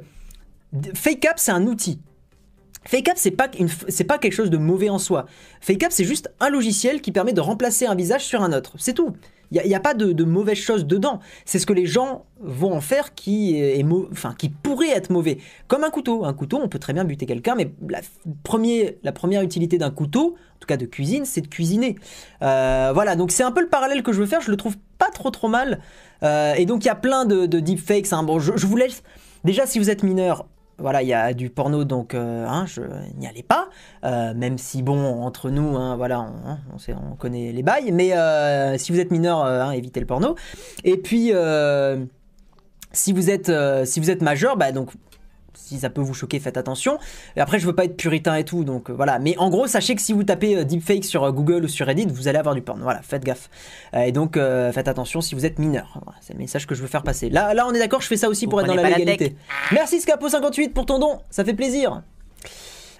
Fake 0.93 1.25
Up, 1.25 1.33
c'est 1.37 1.51
un 1.51 1.65
outil. 1.67 1.99
Fake 2.85 3.09
Up, 3.09 3.15
c'est 3.17 3.31
pas, 3.31 3.47
pas 3.47 4.17
quelque 4.17 4.33
chose 4.33 4.49
de 4.49 4.57
mauvais 4.57 4.89
en 4.89 4.99
soi. 4.99 5.25
Fake 5.59 5.83
Up, 5.83 5.91
c'est 5.91 6.05
juste 6.05 6.31
un 6.39 6.49
logiciel 6.49 7.01
qui 7.01 7.11
permet 7.11 7.33
de 7.33 7.41
remplacer 7.41 7.85
un 7.85 7.95
visage 7.95 8.25
sur 8.25 8.41
un 8.41 8.53
autre. 8.53 8.73
C'est 8.77 8.93
tout. 8.93 9.13
Il 9.51 9.61
n'y 9.67 9.75
a, 9.75 9.79
pas 9.79 9.93
de, 9.93 10.23
mauvaises 10.23 10.57
choses 10.57 10.85
dedans. 10.85 11.19
C'est 11.45 11.59
ce 11.59 11.65
que 11.65 11.73
les 11.73 11.85
gens 11.85 12.25
vont 12.39 12.73
en 12.73 12.81
faire 12.81 13.13
qui, 13.13 13.57
est 13.57 13.85
enfin, 14.11 14.33
qui 14.37 14.49
pourrait 14.49 14.91
être 14.91 15.09
mauvais. 15.09 15.39
Comme 15.67 15.83
un 15.83 15.89
couteau. 15.89 16.23
Un 16.23 16.33
couteau, 16.33 16.59
on 16.63 16.69
peut 16.69 16.79
très 16.79 16.93
bien 16.93 17.03
buter 17.03 17.25
quelqu'un, 17.25 17.55
mais 17.55 17.71
la, 17.87 17.99
la 19.03 19.11
première 19.11 19.41
utilité 19.41 19.77
d'un 19.77 19.91
couteau, 19.91 20.35
en 20.55 20.59
tout 20.59 20.67
cas 20.67 20.77
de 20.77 20.85
cuisine, 20.85 21.25
c'est 21.25 21.41
de 21.41 21.47
cuisiner. 21.47 21.97
Euh, 22.41 22.91
voilà, 22.93 23.15
donc 23.15 23.31
c'est 23.31 23.43
un 23.43 23.51
peu 23.51 23.61
le 23.61 23.67
parallèle 23.67 24.03
que 24.03 24.13
je 24.13 24.21
veux 24.21 24.25
faire. 24.25 24.41
Je 24.41 24.51
le 24.51 24.57
trouve 24.57 24.77
pas 24.97 25.09
trop 25.13 25.31
trop 25.31 25.49
mal. 25.49 25.81
Euh, 26.23 26.53
et 26.53 26.65
donc 26.65 26.85
il 26.85 26.87
y 26.87 26.91
a 26.91 26.95
plein 26.95 27.25
de, 27.25 27.45
de 27.45 27.59
deepfakes. 27.59 28.13
Hein. 28.13 28.23
Bon, 28.23 28.39
je 28.39 28.65
vous 28.65 28.77
laisse. 28.77 29.03
Déjà, 29.43 29.65
si 29.65 29.79
vous 29.79 29.89
êtes 29.89 30.03
mineur, 30.03 30.45
voilà, 30.77 31.01
il 31.01 31.07
y 31.07 31.13
a 31.13 31.33
du 31.33 31.49
porno, 31.49 31.83
donc 31.83 32.13
euh, 32.13 32.45
hein, 32.47 32.65
je 32.65 32.81
n'y 33.17 33.27
allais 33.27 33.43
pas. 33.43 33.69
Euh, 34.03 34.33
même 34.33 34.57
si, 34.57 34.81
bon, 34.81 35.21
entre 35.21 35.49
nous, 35.49 35.77
hein, 35.77 35.95
voilà, 35.95 36.21
on, 36.21 36.75
on, 36.75 36.77
sait, 36.77 36.93
on, 36.93 37.15
connaît 37.15 37.51
les 37.51 37.63
bails. 37.63 37.91
Mais 37.91 38.13
euh, 38.13 38.77
si 38.77 38.91
vous 38.91 38.99
êtes 38.99 39.11
mineur, 39.11 39.43
hein, 39.45 39.71
évitez 39.71 39.99
le 39.99 40.05
porno. 40.05 40.35
Et 40.83 40.97
puis, 40.97 41.31
si 42.91 43.13
vous 43.13 43.29
êtes, 43.29 43.51
si 43.85 43.99
vous 43.99 44.09
êtes 44.09 44.21
majeur, 44.21 44.57
bah 44.57 44.71
donc 44.71 44.91
si 45.61 45.79
ça 45.79 45.89
peut 45.89 46.01
vous 46.01 46.13
choquer, 46.13 46.39
faites 46.39 46.57
attention. 46.57 46.97
Et 47.35 47.41
après, 47.41 47.59
je 47.59 47.65
veux 47.65 47.75
pas 47.75 47.85
être 47.85 47.95
puritain 47.95 48.35
et 48.35 48.43
tout, 48.43 48.63
donc 48.63 48.89
euh, 48.89 48.93
voilà. 48.93 49.19
Mais 49.19 49.37
en 49.37 49.49
gros, 49.49 49.67
sachez 49.67 49.95
que 49.95 50.01
si 50.01 50.13
vous 50.13 50.23
tapez 50.23 50.57
euh, 50.57 50.63
deepfake 50.63 51.05
sur 51.05 51.23
euh, 51.23 51.31
Google 51.31 51.63
ou 51.65 51.67
sur 51.67 51.85
Reddit, 51.87 52.07
vous 52.07 52.27
allez 52.27 52.39
avoir 52.39 52.55
du 52.55 52.61
porn. 52.61 52.81
Voilà, 52.81 53.01
faites 53.01 53.23
gaffe. 53.23 53.49
et 53.93 54.11
donc, 54.11 54.35
faites 54.35 54.87
attention 54.87 55.21
si 55.21 55.35
vous 55.35 55.45
êtes 55.45 55.59
mineur. 55.59 55.99
Voilà, 56.03 56.17
c'est 56.21 56.33
le 56.33 56.39
message 56.39 56.67
que 56.67 56.75
je 56.75 56.81
veux 56.81 56.87
faire 56.87 57.03
passer. 57.03 57.29
Là, 57.29 57.53
là 57.53 57.65
on 57.67 57.73
est 57.73 57.79
d'accord, 57.79 58.01
je 58.01 58.07
fais 58.07 58.17
ça 58.17 58.29
aussi 58.29 58.45
vous 58.45 58.51
pour 58.51 58.61
être 58.61 58.67
dans 58.67 58.75
la 58.75 58.89
légalité. 58.89 59.35
La 59.71 59.77
Merci 59.77 59.99
Scapo58 59.99 60.69
pour 60.69 60.85
ton 60.85 60.99
don, 60.99 61.19
ça 61.29 61.43
fait 61.45 61.53
plaisir. 61.53 62.01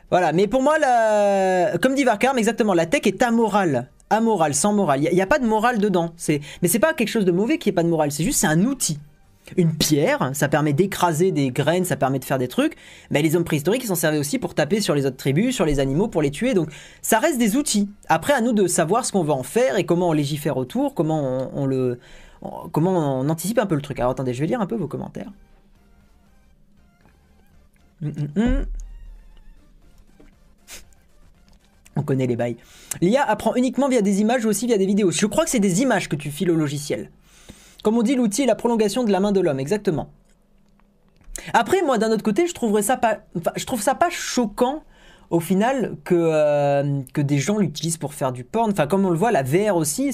Voilà, 0.10 0.34
mais 0.34 0.48
pour 0.48 0.62
moi, 0.62 0.78
la... 0.78 1.78
comme 1.82 1.96
dit 1.96 2.04
Varkarm, 2.04 2.38
exactement, 2.38 2.74
la 2.74 2.86
tech 2.86 3.02
est 3.06 3.22
amorale. 3.24 3.90
Amorale, 4.10 4.54
sans 4.54 4.74
morale. 4.74 5.02
Il 5.02 5.14
n'y 5.14 5.22
a, 5.22 5.24
a, 5.24 5.28
pas 5.28 5.40
de 5.40 5.46
morale 5.46 5.78
dedans. 5.78 6.14
Mais 6.62 6.68
c'est 6.68 6.80
pas 6.80 6.94
quelque 6.94 7.08
chose 7.08 7.24
de 7.24 7.32
mauvais 7.32 7.58
qui 7.58 7.70
ait 7.70 7.74
pas 7.74 7.84
de 7.84 7.88
morale, 7.88 8.12
c'est 8.12 8.24
juste 8.24 8.42
c'est 8.42 8.48
un 8.48 8.66
outil 8.66 9.00
une 9.58 9.74
pierre, 9.74 10.32
ça 10.34 10.48
permet 10.48 10.74
d'écraser 10.74 11.32
des 11.32 11.52
graines, 11.52 11.86
ça 11.86 11.96
permet 11.96 12.20
de 12.20 12.26
faire 12.26 12.38
des 12.38 12.48
trucs, 12.48 12.76
mais 13.10 13.22
les 13.22 13.36
hommes 13.36 13.44
préhistoriques 13.44 13.84
ils 13.84 13.88
s'en 13.88 13.96
servaient 13.96 14.18
aussi 14.18 14.40
pour 14.40 14.54
taper 14.54 14.82
sur 14.82 14.96
les 14.96 15.06
autres 15.06 15.18
tribus, 15.18 15.56
sur 15.56 15.66
les 15.66 15.80
animaux, 15.80 16.08
pour 16.08 16.22
les 16.22 16.32
tuer, 16.32 16.54
donc 16.54 16.70
ça 17.02 17.20
reste 17.20 17.38
des 17.38 17.56
outils. 17.56 17.90
Après 18.08 18.34
à 18.34 18.42
nous 18.42 18.54
de 18.54 18.68
savoir 18.68 19.06
ce 19.06 19.12
qu'on 19.12 19.24
va 19.24 19.34
en 19.34 19.44
faire 19.44 19.78
et 19.78 19.86
comment 19.86 20.10
on 20.10 20.14
légifère 20.14 20.58
autour, 20.58 20.94
comment 20.94 21.50
on, 21.54 21.66
le... 21.66 22.00
Comment 22.72 23.22
on 23.22 23.30
anticipe 23.30 23.60
un 23.60 23.68
peu 23.68 23.76
le 23.76 23.82
truc. 23.82 24.00
Alors 24.00 24.12
attendez, 24.12 24.34
je 24.34 24.42
vais 24.42 24.48
lire 24.48 24.62
un 24.62 24.66
peu 24.66 24.76
vos 24.76 24.88
commentaires. 24.88 25.32
Hum, 28.04 28.14
hum, 28.18 28.44
hum. 28.44 28.66
On 31.96 32.04
connaît 32.04 32.26
les 32.26 32.36
bails. 32.36 32.58
L'IA 33.02 33.24
apprend 33.24 33.54
uniquement 33.56 33.90
via 33.90 34.02
des 34.02 34.22
images 34.22 34.46
ou 34.46 34.50
aussi 34.50 34.66
via 34.66 34.78
des 34.78 34.86
vidéos. 34.86 35.12
Je 35.12 35.26
crois 35.26 35.44
que 35.44 35.50
c'est 35.50 35.60
des 35.60 35.82
images 35.82 36.08
que 36.08 36.16
tu 36.16 36.32
files 36.32 36.50
au 36.50 36.56
logiciel. 36.56 37.12
Comme 37.84 37.98
on 37.98 38.04
dit, 38.04 38.16
l'outil 38.16 38.44
est 38.44 38.48
la 38.48 38.56
prolongation 38.56 39.04
de 39.04 39.12
la 39.12 39.20
main 39.20 39.32
de 39.32 39.40
l'homme, 39.40 39.60
exactement. 39.60 40.10
Après, 41.54 41.82
moi, 41.82 41.98
d'un 41.98 42.12
autre 42.12 42.24
côté, 42.24 42.48
je 42.48 42.54
trouverais 42.54 42.82
ça 42.82 42.98
pas, 42.98 43.20
je 43.56 43.66
trouve 43.66 43.82
ça 43.82 43.96
pas 43.96 44.10
choquant 44.10 44.84
au 45.32 45.40
final 45.40 45.96
que, 46.04 46.14
euh, 46.16 47.02
que 47.14 47.22
des 47.22 47.40
gens 47.40 47.58
l'utilisent 47.58 47.98
pour 47.98 48.14
faire 48.14 48.34
du 48.34 48.44
porn. 48.44 48.70
Enfin, 48.72 48.86
comme 48.86 49.06
on 49.06 49.10
le 49.10 49.18
voit, 49.18 49.32
la 49.32 49.44
VR 49.44 49.78
aussi, 49.78 50.12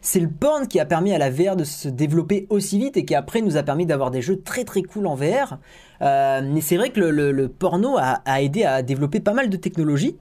c'est 0.00 0.20
le 0.20 0.28
porn 0.28 0.68
qui 0.68 0.78
a 0.78 0.86
permis 0.86 1.12
à 1.12 1.18
la 1.18 1.30
VR 1.30 1.56
de 1.56 1.64
se 1.64 1.88
développer 1.88 2.46
aussi 2.48 2.78
vite 2.78 2.96
et 2.96 3.04
qui 3.04 3.16
après 3.16 3.42
nous 3.42 3.56
a 3.56 3.64
permis 3.64 3.86
d'avoir 3.86 4.12
des 4.12 4.22
jeux 4.22 4.40
très 4.40 4.64
très 4.64 4.82
cool 4.82 5.08
en 5.08 5.16
VR. 5.16 5.58
Euh, 6.00 6.40
mais 6.44 6.60
c'est 6.60 6.76
vrai 6.76 6.90
que 6.90 7.00
le, 7.00 7.48
porno 7.48 7.96
a, 7.98 8.22
aidé 8.40 8.62
à 8.62 8.82
développer 8.82 9.18
pas 9.18 9.34
mal 9.34 9.50
de 9.50 9.56
technologies. 9.56 10.16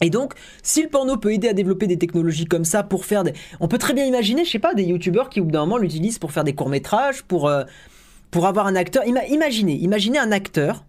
Et 0.00 0.10
donc, 0.10 0.34
si 0.62 0.82
le 0.82 0.88
porno 0.88 1.16
peut 1.16 1.32
aider 1.32 1.48
à 1.48 1.52
développer 1.52 1.86
des 1.86 1.98
technologies 1.98 2.44
comme 2.44 2.64
ça 2.64 2.82
pour 2.82 3.04
faire 3.04 3.24
des... 3.24 3.32
On 3.60 3.68
peut 3.68 3.78
très 3.78 3.94
bien 3.94 4.04
imaginer, 4.04 4.44
je 4.44 4.50
sais 4.50 4.58
pas, 4.58 4.74
des 4.74 4.84
youtubeurs 4.84 5.30
qui 5.30 5.40
au 5.40 5.44
bout 5.44 5.52
d'un 5.52 5.60
moment 5.60 5.78
l'utilisent 5.78 6.18
pour 6.18 6.32
faire 6.32 6.44
des 6.44 6.54
courts-métrages, 6.54 7.22
pour, 7.22 7.48
euh, 7.48 7.64
pour 8.30 8.46
avoir 8.46 8.66
un 8.66 8.76
acteur... 8.76 9.06
Ima 9.06 9.24
imaginez, 9.26 9.74
imaginez 9.76 10.18
un 10.18 10.32
acteur 10.32 10.84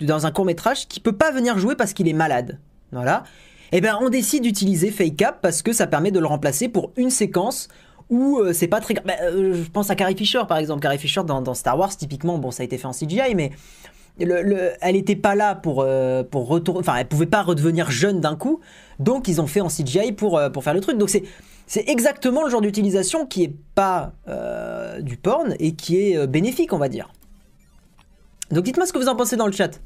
dans 0.00 0.26
un 0.26 0.30
court-métrage 0.30 0.86
qui 0.86 1.00
peut 1.00 1.16
pas 1.16 1.32
venir 1.32 1.58
jouer 1.58 1.74
parce 1.74 1.92
qu'il 1.92 2.08
est 2.08 2.12
malade. 2.12 2.58
Voilà. 2.92 3.24
Et 3.70 3.78
eh 3.78 3.80
ben 3.82 3.98
on 4.00 4.08
décide 4.08 4.44
d'utiliser 4.44 4.90
Fake 4.90 5.20
Up 5.20 5.34
parce 5.42 5.60
que 5.60 5.74
ça 5.74 5.86
permet 5.86 6.10
de 6.10 6.20
le 6.20 6.26
remplacer 6.26 6.68
pour 6.68 6.92
une 6.96 7.10
séquence 7.10 7.68
où 8.08 8.38
euh, 8.38 8.54
c'est 8.54 8.68
pas 8.68 8.80
très... 8.80 8.94
Bah, 8.94 9.12
euh, 9.22 9.62
je 9.62 9.70
pense 9.70 9.90
à 9.90 9.94
Carrie 9.94 10.16
Fisher 10.16 10.40
par 10.48 10.56
exemple. 10.56 10.80
Carrie 10.80 10.98
Fisher 10.98 11.22
dans, 11.26 11.42
dans 11.42 11.52
Star 11.52 11.78
Wars, 11.78 11.94
typiquement, 11.94 12.38
bon 12.38 12.50
ça 12.50 12.62
a 12.62 12.64
été 12.64 12.78
fait 12.78 12.86
en 12.86 12.92
CGI, 12.92 13.34
mais 13.34 13.50
le, 14.24 14.42
le, 14.42 14.72
elle 14.80 14.94
n'était 14.94 15.16
pas 15.16 15.34
là 15.34 15.54
pour, 15.54 15.82
euh, 15.82 16.22
pour 16.22 16.48
retourner, 16.48 16.80
enfin, 16.80 16.96
elle 16.96 17.06
pouvait 17.06 17.26
pas 17.26 17.42
redevenir 17.42 17.90
jeune 17.90 18.20
d'un 18.20 18.36
coup, 18.36 18.60
donc 18.98 19.28
ils 19.28 19.40
ont 19.40 19.46
fait 19.46 19.60
en 19.60 19.68
CGI 19.68 20.12
pour, 20.12 20.38
euh, 20.38 20.50
pour 20.50 20.64
faire 20.64 20.74
le 20.74 20.80
truc. 20.80 20.98
Donc 20.98 21.10
c'est, 21.10 21.22
c'est 21.66 21.88
exactement 21.88 22.42
le 22.44 22.50
genre 22.50 22.60
d'utilisation 22.60 23.26
qui 23.26 23.44
est 23.44 23.54
pas 23.74 24.12
euh, 24.28 25.00
du 25.00 25.16
porn 25.16 25.54
et 25.58 25.72
qui 25.72 25.98
est 25.98 26.26
bénéfique, 26.26 26.72
on 26.72 26.78
va 26.78 26.88
dire. 26.88 27.10
Donc 28.50 28.64
dites-moi 28.64 28.86
ce 28.86 28.92
que 28.92 28.98
vous 28.98 29.08
en 29.08 29.16
pensez 29.16 29.36
dans 29.36 29.46
le 29.46 29.52
chat. 29.52 29.80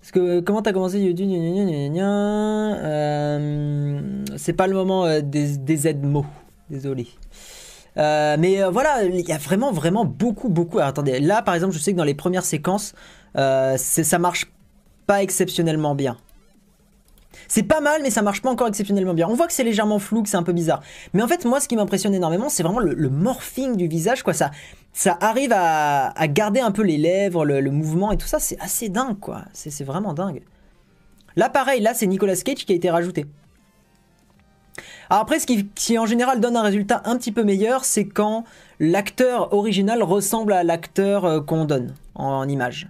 Parce 0.00 0.12
que 0.12 0.40
comment 0.40 0.62
t'as 0.62 0.72
commencé 0.72 0.98
C'est 4.36 4.52
pas 4.54 4.66
le 4.66 4.74
moment 4.74 5.20
des, 5.20 5.58
des 5.58 5.76
Z-mots, 5.76 6.24
désolé. 6.70 7.08
Euh, 7.98 8.36
mais 8.38 8.62
voilà, 8.70 9.04
il 9.04 9.28
y 9.28 9.32
a 9.32 9.38
vraiment, 9.38 9.72
vraiment 9.72 10.04
beaucoup, 10.04 10.48
beaucoup. 10.48 10.78
Alors, 10.78 10.90
attendez, 10.90 11.18
là 11.20 11.42
par 11.42 11.54
exemple, 11.54 11.74
je 11.74 11.78
sais 11.78 11.92
que 11.92 11.96
dans 11.96 12.04
les 12.04 12.14
premières 12.14 12.44
séquences, 12.44 12.94
euh, 13.36 13.76
ça 13.76 14.18
marche 14.18 14.46
pas 15.06 15.22
exceptionnellement 15.22 15.94
bien. 15.94 16.16
C'est 17.46 17.62
pas 17.62 17.80
mal, 17.80 18.02
mais 18.02 18.10
ça 18.10 18.22
marche 18.22 18.42
pas 18.42 18.50
encore 18.50 18.68
exceptionnellement 18.68 19.14
bien. 19.14 19.28
On 19.28 19.34
voit 19.34 19.46
que 19.46 19.52
c'est 19.52 19.64
légèrement 19.64 19.98
flou, 19.98 20.22
que 20.22 20.28
c'est 20.28 20.36
un 20.36 20.42
peu 20.42 20.52
bizarre. 20.52 20.82
Mais 21.14 21.22
en 21.22 21.28
fait, 21.28 21.44
moi, 21.44 21.60
ce 21.60 21.68
qui 21.68 21.76
m'impressionne 21.76 22.14
énormément, 22.14 22.48
c'est 22.48 22.62
vraiment 22.62 22.80
le, 22.80 23.08
morphing 23.08 23.76
du 23.76 23.86
visage, 23.86 24.22
quoi. 24.22 24.34
Ça, 24.34 24.50
ça 24.92 25.16
arrive 25.20 25.52
à, 25.54 26.12
garder 26.28 26.60
un 26.60 26.72
peu 26.72 26.82
les 26.82 26.98
lèvres, 26.98 27.44
le, 27.44 27.70
mouvement 27.70 28.12
et 28.12 28.18
tout 28.18 28.26
ça. 28.26 28.38
C'est 28.38 28.60
assez 28.60 28.88
dingue, 28.88 29.18
quoi. 29.18 29.44
C'est 29.52 29.84
vraiment 29.84 30.12
dingue. 30.12 30.42
Là, 31.36 31.48
pareil, 31.48 31.80
là, 31.80 31.94
c'est 31.94 32.06
Nicolas 32.06 32.36
Cage 32.36 32.66
qui 32.66 32.72
a 32.72 32.76
été 32.76 32.90
rajouté. 32.90 33.26
Après, 35.10 35.38
ce 35.38 35.46
qui, 35.46 35.98
en 35.98 36.06
général 36.06 36.40
donne 36.40 36.56
un 36.56 36.62
résultat 36.62 37.02
un 37.04 37.16
petit 37.16 37.32
peu 37.32 37.42
meilleur, 37.44 37.84
c'est 37.84 38.04
quand 38.04 38.44
l'acteur 38.78 39.54
original 39.54 40.02
ressemble 40.02 40.52
à 40.52 40.64
l'acteur 40.64 41.24
euh, 41.24 41.40
qu'on 41.40 41.64
donne 41.64 41.94
en, 42.14 42.46
image. 42.46 42.88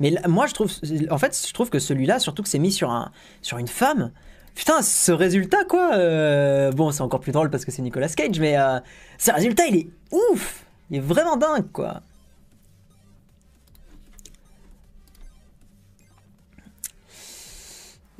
Mais 0.00 0.14
moi, 0.26 0.46
je 0.46 0.54
trouve, 0.54 0.72
en 1.10 1.18
fait, 1.18 1.46
je 1.46 1.52
trouve 1.52 1.70
que 1.70 1.78
celui-là, 1.78 2.18
surtout 2.18 2.42
que 2.42 2.48
c'est 2.48 2.58
mis 2.58 2.72
sur, 2.72 2.90
un, 2.90 3.12
sur 3.42 3.58
une 3.58 3.68
femme, 3.68 4.10
putain, 4.54 4.82
ce 4.82 5.12
résultat, 5.12 5.64
quoi. 5.64 5.94
Euh, 5.94 6.72
bon, 6.72 6.90
c'est 6.90 7.02
encore 7.02 7.20
plus 7.20 7.32
drôle 7.32 7.50
parce 7.50 7.64
que 7.64 7.70
c'est 7.70 7.82
Nicolas 7.82 8.08
Cage, 8.08 8.40
mais 8.40 8.58
euh, 8.58 8.80
ce 9.18 9.30
résultat, 9.30 9.66
il 9.66 9.76
est 9.76 9.86
ouf. 10.10 10.64
Il 10.90 10.96
est 10.96 11.00
vraiment 11.00 11.36
dingue, 11.36 11.70
quoi. 11.72 12.00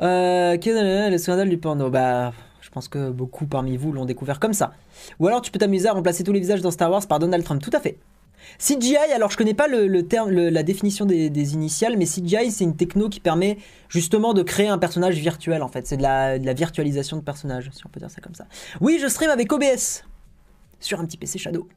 Euh, 0.00 0.56
le 1.10 1.18
scandale 1.18 1.48
du 1.48 1.58
porno 1.58 1.90
Bah, 1.90 2.32
je 2.60 2.70
pense 2.70 2.88
que 2.88 3.10
beaucoup 3.10 3.46
parmi 3.46 3.76
vous 3.76 3.92
l'ont 3.92 4.04
découvert 4.04 4.40
comme 4.40 4.54
ça. 4.54 4.72
Ou 5.18 5.26
alors 5.26 5.42
tu 5.42 5.50
peux 5.50 5.58
t'amuser 5.58 5.88
à 5.88 5.92
remplacer 5.92 6.24
tous 6.24 6.32
les 6.32 6.40
visages 6.40 6.62
dans 6.62 6.70
Star 6.70 6.90
Wars 6.90 7.06
par 7.06 7.18
Donald 7.18 7.44
Trump. 7.44 7.62
Tout 7.62 7.70
à 7.74 7.80
fait. 7.80 7.98
CGI, 8.59 8.97
alors 9.14 9.30
je 9.30 9.36
connais 9.36 9.55
pas 9.55 9.68
le, 9.68 10.03
terme, 10.03 10.30
la 10.30 10.62
définition 10.62 11.05
des, 11.07 11.55
initiales, 11.55 11.97
mais 11.97 12.05
CGI 12.05 12.51
c'est 12.51 12.64
une 12.64 12.76
techno 12.76 13.09
qui 13.09 13.20
permet 13.20 13.59
justement 13.88 14.34
de 14.34 14.43
créer 14.43 14.68
un 14.68 14.78
personnage 14.78 15.16
virtuel 15.16 15.62
en 15.62 15.68
fait. 15.68 15.86
C'est 15.86 15.97
de 15.97 16.03
la, 16.03 16.38
de 16.38 16.47
la, 16.47 16.53
virtualisation 16.53 17.16
de 17.16 17.22
personnages, 17.22 17.70
si 17.72 17.86
on 17.86 17.88
peut 17.88 18.01
dire 18.01 18.11
ça 18.11 18.20
comme 18.20 18.34
ça. 18.34 18.47
Oui, 18.80 18.99
je 19.01 19.09
stream 19.09 19.30
avec 19.30 19.53
OBS 19.53 20.05
sur 20.80 21.01
un 21.01 21.07
petit 21.07 21.16
PC 21.16 21.38
Shadow. 21.38 21.68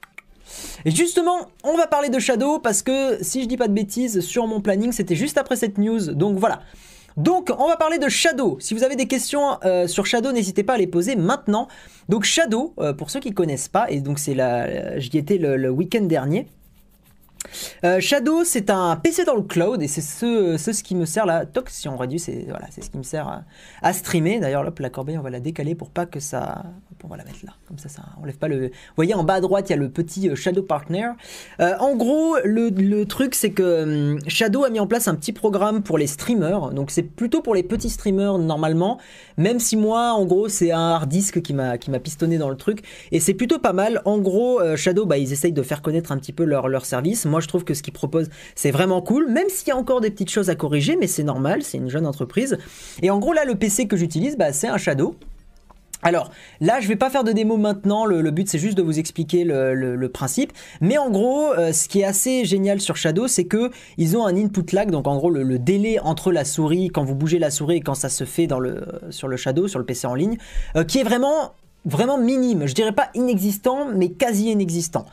Et 0.85 0.91
justement, 0.91 1.49
on 1.63 1.77
va 1.77 1.87
parler 1.87 2.09
de 2.09 2.19
Shadow 2.19 2.59
parce 2.59 2.81
que 2.81 3.23
si 3.23 3.43
je 3.43 3.47
dis 3.47 3.57
pas 3.57 3.67
de 3.67 3.73
bêtises, 3.73 4.19
sur 4.21 4.47
mon 4.47 4.61
planning 4.61 4.91
c'était 4.91 5.15
juste 5.15 5.37
après 5.37 5.55
cette 5.55 5.77
news. 5.77 6.13
Donc 6.13 6.37
voilà. 6.37 6.61
Donc, 7.17 7.51
on 7.57 7.67
va 7.67 7.77
parler 7.77 7.99
de 7.99 8.09
Shadow. 8.09 8.57
Si 8.59 8.73
vous 8.73 8.83
avez 8.83 8.95
des 8.95 9.07
questions 9.07 9.57
euh, 9.65 9.87
sur 9.87 10.05
Shadow, 10.05 10.31
n'hésitez 10.31 10.63
pas 10.63 10.73
à 10.73 10.77
les 10.77 10.87
poser 10.87 11.15
maintenant. 11.15 11.67
Donc, 12.09 12.23
Shadow, 12.23 12.73
euh, 12.79 12.93
pour 12.93 13.09
ceux 13.09 13.19
qui 13.19 13.29
ne 13.29 13.35
connaissent 13.35 13.69
pas, 13.69 13.89
et 13.89 14.01
donc 14.01 14.19
c'est 14.19 14.33
la, 14.33 14.99
j'y 14.99 15.17
étais 15.17 15.37
le 15.37 15.69
week-end 15.69 16.03
dernier. 16.03 16.47
Euh, 17.83 17.99
Shadow, 17.99 18.43
c'est 18.43 18.69
un 18.69 18.95
PC 18.95 19.25
dans 19.25 19.35
le 19.35 19.43
cloud 19.43 19.81
et 19.81 19.87
c'est 19.87 20.01
ce, 20.01 20.57
ce, 20.57 20.83
qui 20.83 20.95
me 20.95 21.05
sert 21.05 21.25
là. 21.25 21.45
Toc, 21.45 21.69
si 21.69 21.87
on 21.87 21.97
réduit, 21.97 22.19
c'est 22.19 22.45
voilà, 22.47 22.67
ce 22.71 22.89
qui 22.89 22.97
me 22.97 23.03
sert 23.03 23.43
à, 23.81 23.93
streamer. 23.93 24.39
D'ailleurs, 24.39 24.63
la 24.63 24.89
corbeille, 24.89 25.17
on 25.17 25.21
va 25.21 25.29
la 25.29 25.39
décaler 25.39 25.75
pour 25.75 25.89
pas 25.89 26.05
que 26.05 26.19
ça. 26.19 26.63
On 27.05 27.09
va 27.09 27.17
la 27.17 27.25
mettre 27.25 27.39
là, 27.43 27.51
comme 27.67 27.77
ça, 27.77 27.89
ça 27.89 28.01
enlève 28.21 28.37
pas 28.37 28.47
le. 28.47 28.67
Vous 28.67 28.95
voyez, 28.95 29.13
en 29.13 29.25
bas 29.25 29.33
à 29.33 29.41
droite, 29.41 29.69
il 29.69 29.71
y 29.71 29.73
a 29.73 29.77
le 29.77 29.89
petit 29.89 30.29
euh, 30.29 30.35
Shadow 30.35 30.63
Partner. 30.63 31.09
Euh, 31.59 31.73
en 31.79 31.97
gros, 31.97 32.37
le, 32.45 32.69
le 32.69 33.05
truc, 33.05 33.35
c'est 33.35 33.49
que 33.51 34.13
hum, 34.13 34.19
Shadow 34.29 34.63
a 34.63 34.69
mis 34.69 34.79
en 34.79 34.87
place 34.87 35.09
un 35.09 35.15
petit 35.15 35.33
programme 35.33 35.83
pour 35.83 35.97
les 35.97 36.07
streamers. 36.07 36.69
Donc, 36.69 36.91
c'est 36.91 37.03
plutôt 37.03 37.41
pour 37.41 37.55
les 37.55 37.63
petits 37.63 37.89
streamers 37.89 38.37
normalement. 38.37 38.99
Même 39.37 39.59
si 39.59 39.75
moi, 39.75 40.13
en 40.13 40.25
gros, 40.25 40.47
c'est 40.47 40.71
un 40.71 40.91
hard 40.91 41.09
disk 41.09 41.41
qui 41.41 41.53
m'a 41.53 41.77
qui 41.77 41.91
m'a 41.91 41.99
pistonné 41.99 42.37
dans 42.37 42.49
le 42.49 42.55
truc 42.55 42.83
et 43.11 43.19
c'est 43.19 43.33
plutôt 43.33 43.59
pas 43.59 43.73
mal. 43.73 44.01
En 44.05 44.19
gros, 44.19 44.61
Shadow, 44.77 45.05
bah, 45.05 45.17
ils 45.17 45.33
essayent 45.33 45.51
de 45.51 45.61
faire 45.61 45.81
connaître 45.81 46.13
un 46.13 46.17
petit 46.17 46.31
peu 46.31 46.45
leur 46.45 46.69
leur 46.69 46.85
service. 46.85 47.25
Moi, 47.33 47.39
je 47.39 47.47
trouve 47.47 47.63
que 47.63 47.73
ce 47.73 47.81
qu'ils 47.81 47.93
proposent, 47.93 48.29
c'est 48.53 48.69
vraiment 48.69 49.01
cool, 49.01 49.27
même 49.27 49.49
s'il 49.49 49.69
y 49.69 49.71
a 49.71 49.75
encore 49.75 50.01
des 50.01 50.11
petites 50.11 50.29
choses 50.29 50.51
à 50.51 50.55
corriger, 50.55 50.95
mais 50.95 51.07
c'est 51.07 51.23
normal, 51.23 51.63
c'est 51.63 51.79
une 51.79 51.89
jeune 51.89 52.05
entreprise. 52.05 52.59
Et 53.01 53.09
en 53.09 53.17
gros, 53.17 53.33
là, 53.33 53.43
le 53.43 53.55
PC 53.55 53.87
que 53.87 53.97
j'utilise, 53.97 54.37
bah, 54.37 54.53
c'est 54.53 54.67
un 54.67 54.77
Shadow. 54.77 55.15
Alors 56.03 56.29
là, 56.61 56.79
je 56.79 56.87
vais 56.87 56.95
pas 56.95 57.09
faire 57.09 57.23
de 57.23 57.31
démo 57.31 57.57
maintenant, 57.57 58.05
le, 58.05 58.29
but 58.29 58.47
c'est 58.47 58.59
juste 58.59 58.77
de 58.77 58.83
vous 58.83 58.99
expliquer 58.99 59.43
le, 59.45 60.07
principe. 60.09 60.53
Mais 60.79 60.99
en 60.99 61.09
gros, 61.09 61.51
euh, 61.53 61.73
ce 61.73 61.87
qui 61.87 62.01
est 62.01 62.03
assez 62.03 62.45
génial 62.45 62.79
sur 62.79 62.97
Shadow, 62.97 63.27
c'est 63.27 63.45
que 63.45 63.71
ils 63.97 64.15
ont 64.15 64.27
un 64.27 64.37
input 64.37 64.71
lag, 64.73 64.91
donc 64.91 65.07
en 65.07 65.15
gros 65.15 65.31
le, 65.31 65.57
délai 65.57 65.99
entre 66.01 66.31
la 66.31 66.45
souris, 66.45 66.89
quand 66.89 67.03
vous 67.03 67.15
bougez 67.15 67.39
la 67.39 67.49
souris 67.49 67.77
et 67.77 67.81
quand 67.81 67.95
ça 67.95 68.09
se 68.09 68.25
fait 68.25 68.45
le, 68.45 68.85
sur 69.09 69.27
le 69.27 69.37
Shadow, 69.37 69.67
sur 69.67 69.79
le 69.79 69.85
PC 69.85 70.05
en 70.05 70.13
ligne, 70.13 70.37
euh, 70.75 70.83
qui 70.83 70.99
est 70.99 71.03
vraiment, 71.03 71.53
vraiment 71.85 72.19
minime. 72.19 72.67
Je 72.67 72.75
dirais 72.75 72.91
pas 72.91 73.09
inexistant, 73.15 73.87
mais 73.95 74.09
quasi 74.09 74.51
inexistant. 74.51 75.07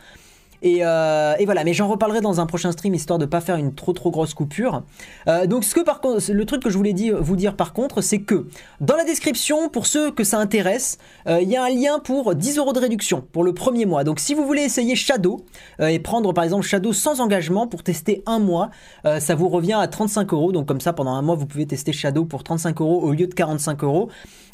Euh, 0.64 1.34
et, 1.38 1.44
voilà, 1.44 1.64
mais 1.64 1.72
j'en 1.72 1.88
reparlerai 1.88 2.20
dans 2.20 2.40
un 2.40 2.46
prochain 2.46 2.72
stream 2.72 2.94
histoire 2.94 3.18
de 3.18 3.26
pas 3.26 3.40
faire 3.40 3.56
une 3.56 3.74
trop 3.74 3.92
trop 3.92 4.10
grosse 4.10 4.34
coupure. 4.34 4.82
Euh, 5.28 5.46
donc 5.46 5.64
ce 5.64 5.74
que 5.74 5.80
par 5.80 6.00
contre, 6.00 6.30
le 6.30 6.44
truc 6.44 6.62
que 6.62 6.70
je 6.70 6.76
voulais 6.76 6.94
vous 7.18 7.36
dire 7.36 7.56
par 7.56 7.72
contre, 7.72 8.00
c'est 8.00 8.20
que 8.20 8.46
dans 8.80 8.96
la 8.96 9.04
description, 9.04 9.68
pour 9.68 9.86
ceux 9.86 10.10
que 10.10 10.24
ça 10.24 10.38
intéresse, 10.38 10.98
euh, 11.26 11.40
il 11.40 11.48
y 11.48 11.56
a 11.56 11.64
un 11.64 11.70
lien 11.70 11.98
pour 11.98 12.34
10 12.34 12.58
euros 12.58 12.72
de 12.72 12.78
réduction 12.78 13.24
pour 13.32 13.44
le 13.44 13.54
premier 13.54 13.86
mois. 13.86 14.04
Donc 14.04 14.20
si 14.20 14.34
vous 14.34 14.44
voulez 14.44 14.62
essayer 14.62 14.94
Shadow 14.94 15.44
et 15.78 15.98
prendre 15.98 16.32
par 16.32 16.44
exemple 16.44 16.64
Shadow 16.64 16.92
sans 16.92 17.20
engagement 17.20 17.66
pour 17.66 17.82
tester 17.82 18.22
un 18.26 18.38
mois, 18.38 18.70
ça 19.04 19.34
vous 19.34 19.48
revient 19.48 19.78
à 19.80 19.88
35 19.88 20.32
euros. 20.32 20.52
Donc 20.52 20.66
comme 20.66 20.80
ça, 20.80 20.92
pendant 20.92 21.12
un 21.12 21.22
mois, 21.22 21.36
vous 21.36 21.46
pouvez 21.46 21.66
tester 21.66 21.92
Shadow 21.92 22.24
pour 22.24 22.44
35 22.44 22.80
euros 22.80 23.00
au 23.00 23.12
lieu 23.12 23.26
de 23.26 23.34
45 23.34 23.82
euros. 23.84 24.08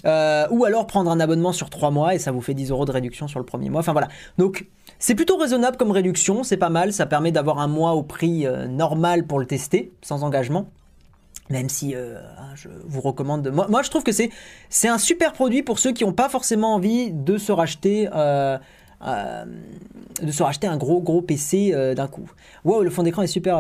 ou 0.05 0.65
alors 0.65 0.87
prendre 0.87 1.11
un 1.11 1.21
abonnement 1.21 1.53
sur 1.53 1.71
3 1.71 1.91
mois 1.91 2.15
et 2.15 2.19
ça 2.19 2.31
vous 2.31 2.41
fait 2.41 2.55
10 2.55 2.71
euros 2.71 2.85
de 2.85 2.93
réduction 2.93 3.29
sur 3.29 3.39
le 3.39 3.47
premier 3.47 3.71
mois. 3.71 3.81
Enfin 3.81 3.93
voilà. 3.93 4.09
Donc 4.39 4.67
c'est 4.99 5.15
plutôt 5.15 5.37
raisonnable 5.37 5.77
comme 5.77 5.91
réduction, 5.91 6.43
c'est 6.43 6.57
pas 6.57 6.71
mal, 6.71 6.93
ça 6.93 7.07
permet 7.07 7.33
d'avoir 7.33 7.59
un 7.59 7.69
mois 7.69 7.93
au 7.93 8.03
prix 8.03 8.47
euh, 8.47 8.67
normal 8.67 9.27
pour 9.27 9.39
le 9.39 9.47
tester, 9.47 9.93
sans 10.03 10.25
engagement. 10.25 10.69
Même 11.49 11.69
si 11.69 11.95
euh, 11.95 12.19
hein, 12.39 12.55
je 12.57 12.69
vous 12.87 13.01
recommande. 13.01 13.49
Moi, 13.53 13.67
moi 13.69 13.83
je 13.83 13.91
trouve 13.91 14.03
que 14.03 14.11
c'est, 14.11 14.31
c'est 14.69 14.89
un 14.89 14.99
super 14.99 15.33
produit 15.33 15.63
pour 15.63 15.79
ceux 15.79 15.93
qui 15.93 16.05
n'ont 16.05 16.13
pas 16.13 16.29
forcément 16.29 16.75
envie 16.75 17.13
de 17.13 17.39
se 17.39 17.53
racheter 17.53 18.09
euh, 18.15 18.59
euh, 19.03 19.45
de 20.23 20.33
se 20.33 20.43
racheter 20.43 20.67
un 20.67 20.79
gros 20.79 21.03
gros 21.03 21.21
PC 21.21 21.73
euh, 21.75 21.95
d'un 21.95 22.07
coup. 22.07 22.31
Wow, 22.65 22.83
le 22.83 22.91
fond 22.91 23.03
d'écran 23.03 23.23
est 23.23 23.27
super. 23.27 23.59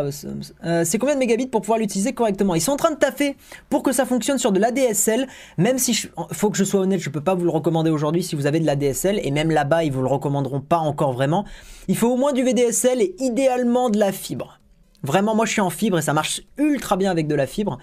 Euh, 0.64 0.84
c'est 0.84 0.98
combien 0.98 1.14
de 1.14 1.20
mégabits 1.20 1.46
pour 1.46 1.60
pouvoir 1.60 1.78
l'utiliser 1.78 2.14
correctement? 2.14 2.54
Ils 2.54 2.60
sont 2.60 2.72
en 2.72 2.76
train 2.76 2.90
de 2.90 2.96
taffer 2.96 3.36
pour 3.68 3.82
que 3.82 3.92
ça 3.92 4.06
fonctionne 4.06 4.38
sur 4.38 4.52
de 4.52 4.58
l'ADSL, 4.58 5.26
même 5.58 5.78
si 5.78 5.92
il 5.92 6.34
faut 6.34 6.48
que 6.48 6.56
je 6.56 6.64
sois 6.64 6.80
honnête, 6.80 7.00
je 7.00 7.10
peux 7.10 7.20
pas 7.20 7.34
vous 7.34 7.44
le 7.44 7.50
recommander 7.50 7.90
aujourd'hui 7.90 8.22
si 8.22 8.34
vous 8.34 8.46
avez 8.46 8.60
de 8.60 8.66
l'ADSL 8.66 9.20
et 9.22 9.30
même 9.30 9.50
là-bas 9.50 9.84
ils 9.84 9.92
vous 9.92 10.02
le 10.02 10.08
recommanderont 10.08 10.60
pas 10.60 10.78
encore 10.78 11.12
vraiment. 11.12 11.44
Il 11.88 11.96
faut 11.96 12.08
au 12.08 12.16
moins 12.16 12.32
du 12.32 12.42
VDSL 12.42 13.02
et 13.02 13.14
idéalement 13.18 13.90
de 13.90 13.98
la 13.98 14.12
fibre. 14.12 14.60
Vraiment, 15.02 15.34
moi 15.34 15.44
je 15.44 15.52
suis 15.52 15.60
en 15.60 15.70
fibre 15.70 15.98
et 15.98 16.02
ça 16.02 16.14
marche 16.14 16.40
ultra 16.56 16.96
bien 16.96 17.10
avec 17.10 17.26
de 17.26 17.34
la 17.34 17.46
fibre. 17.46 17.78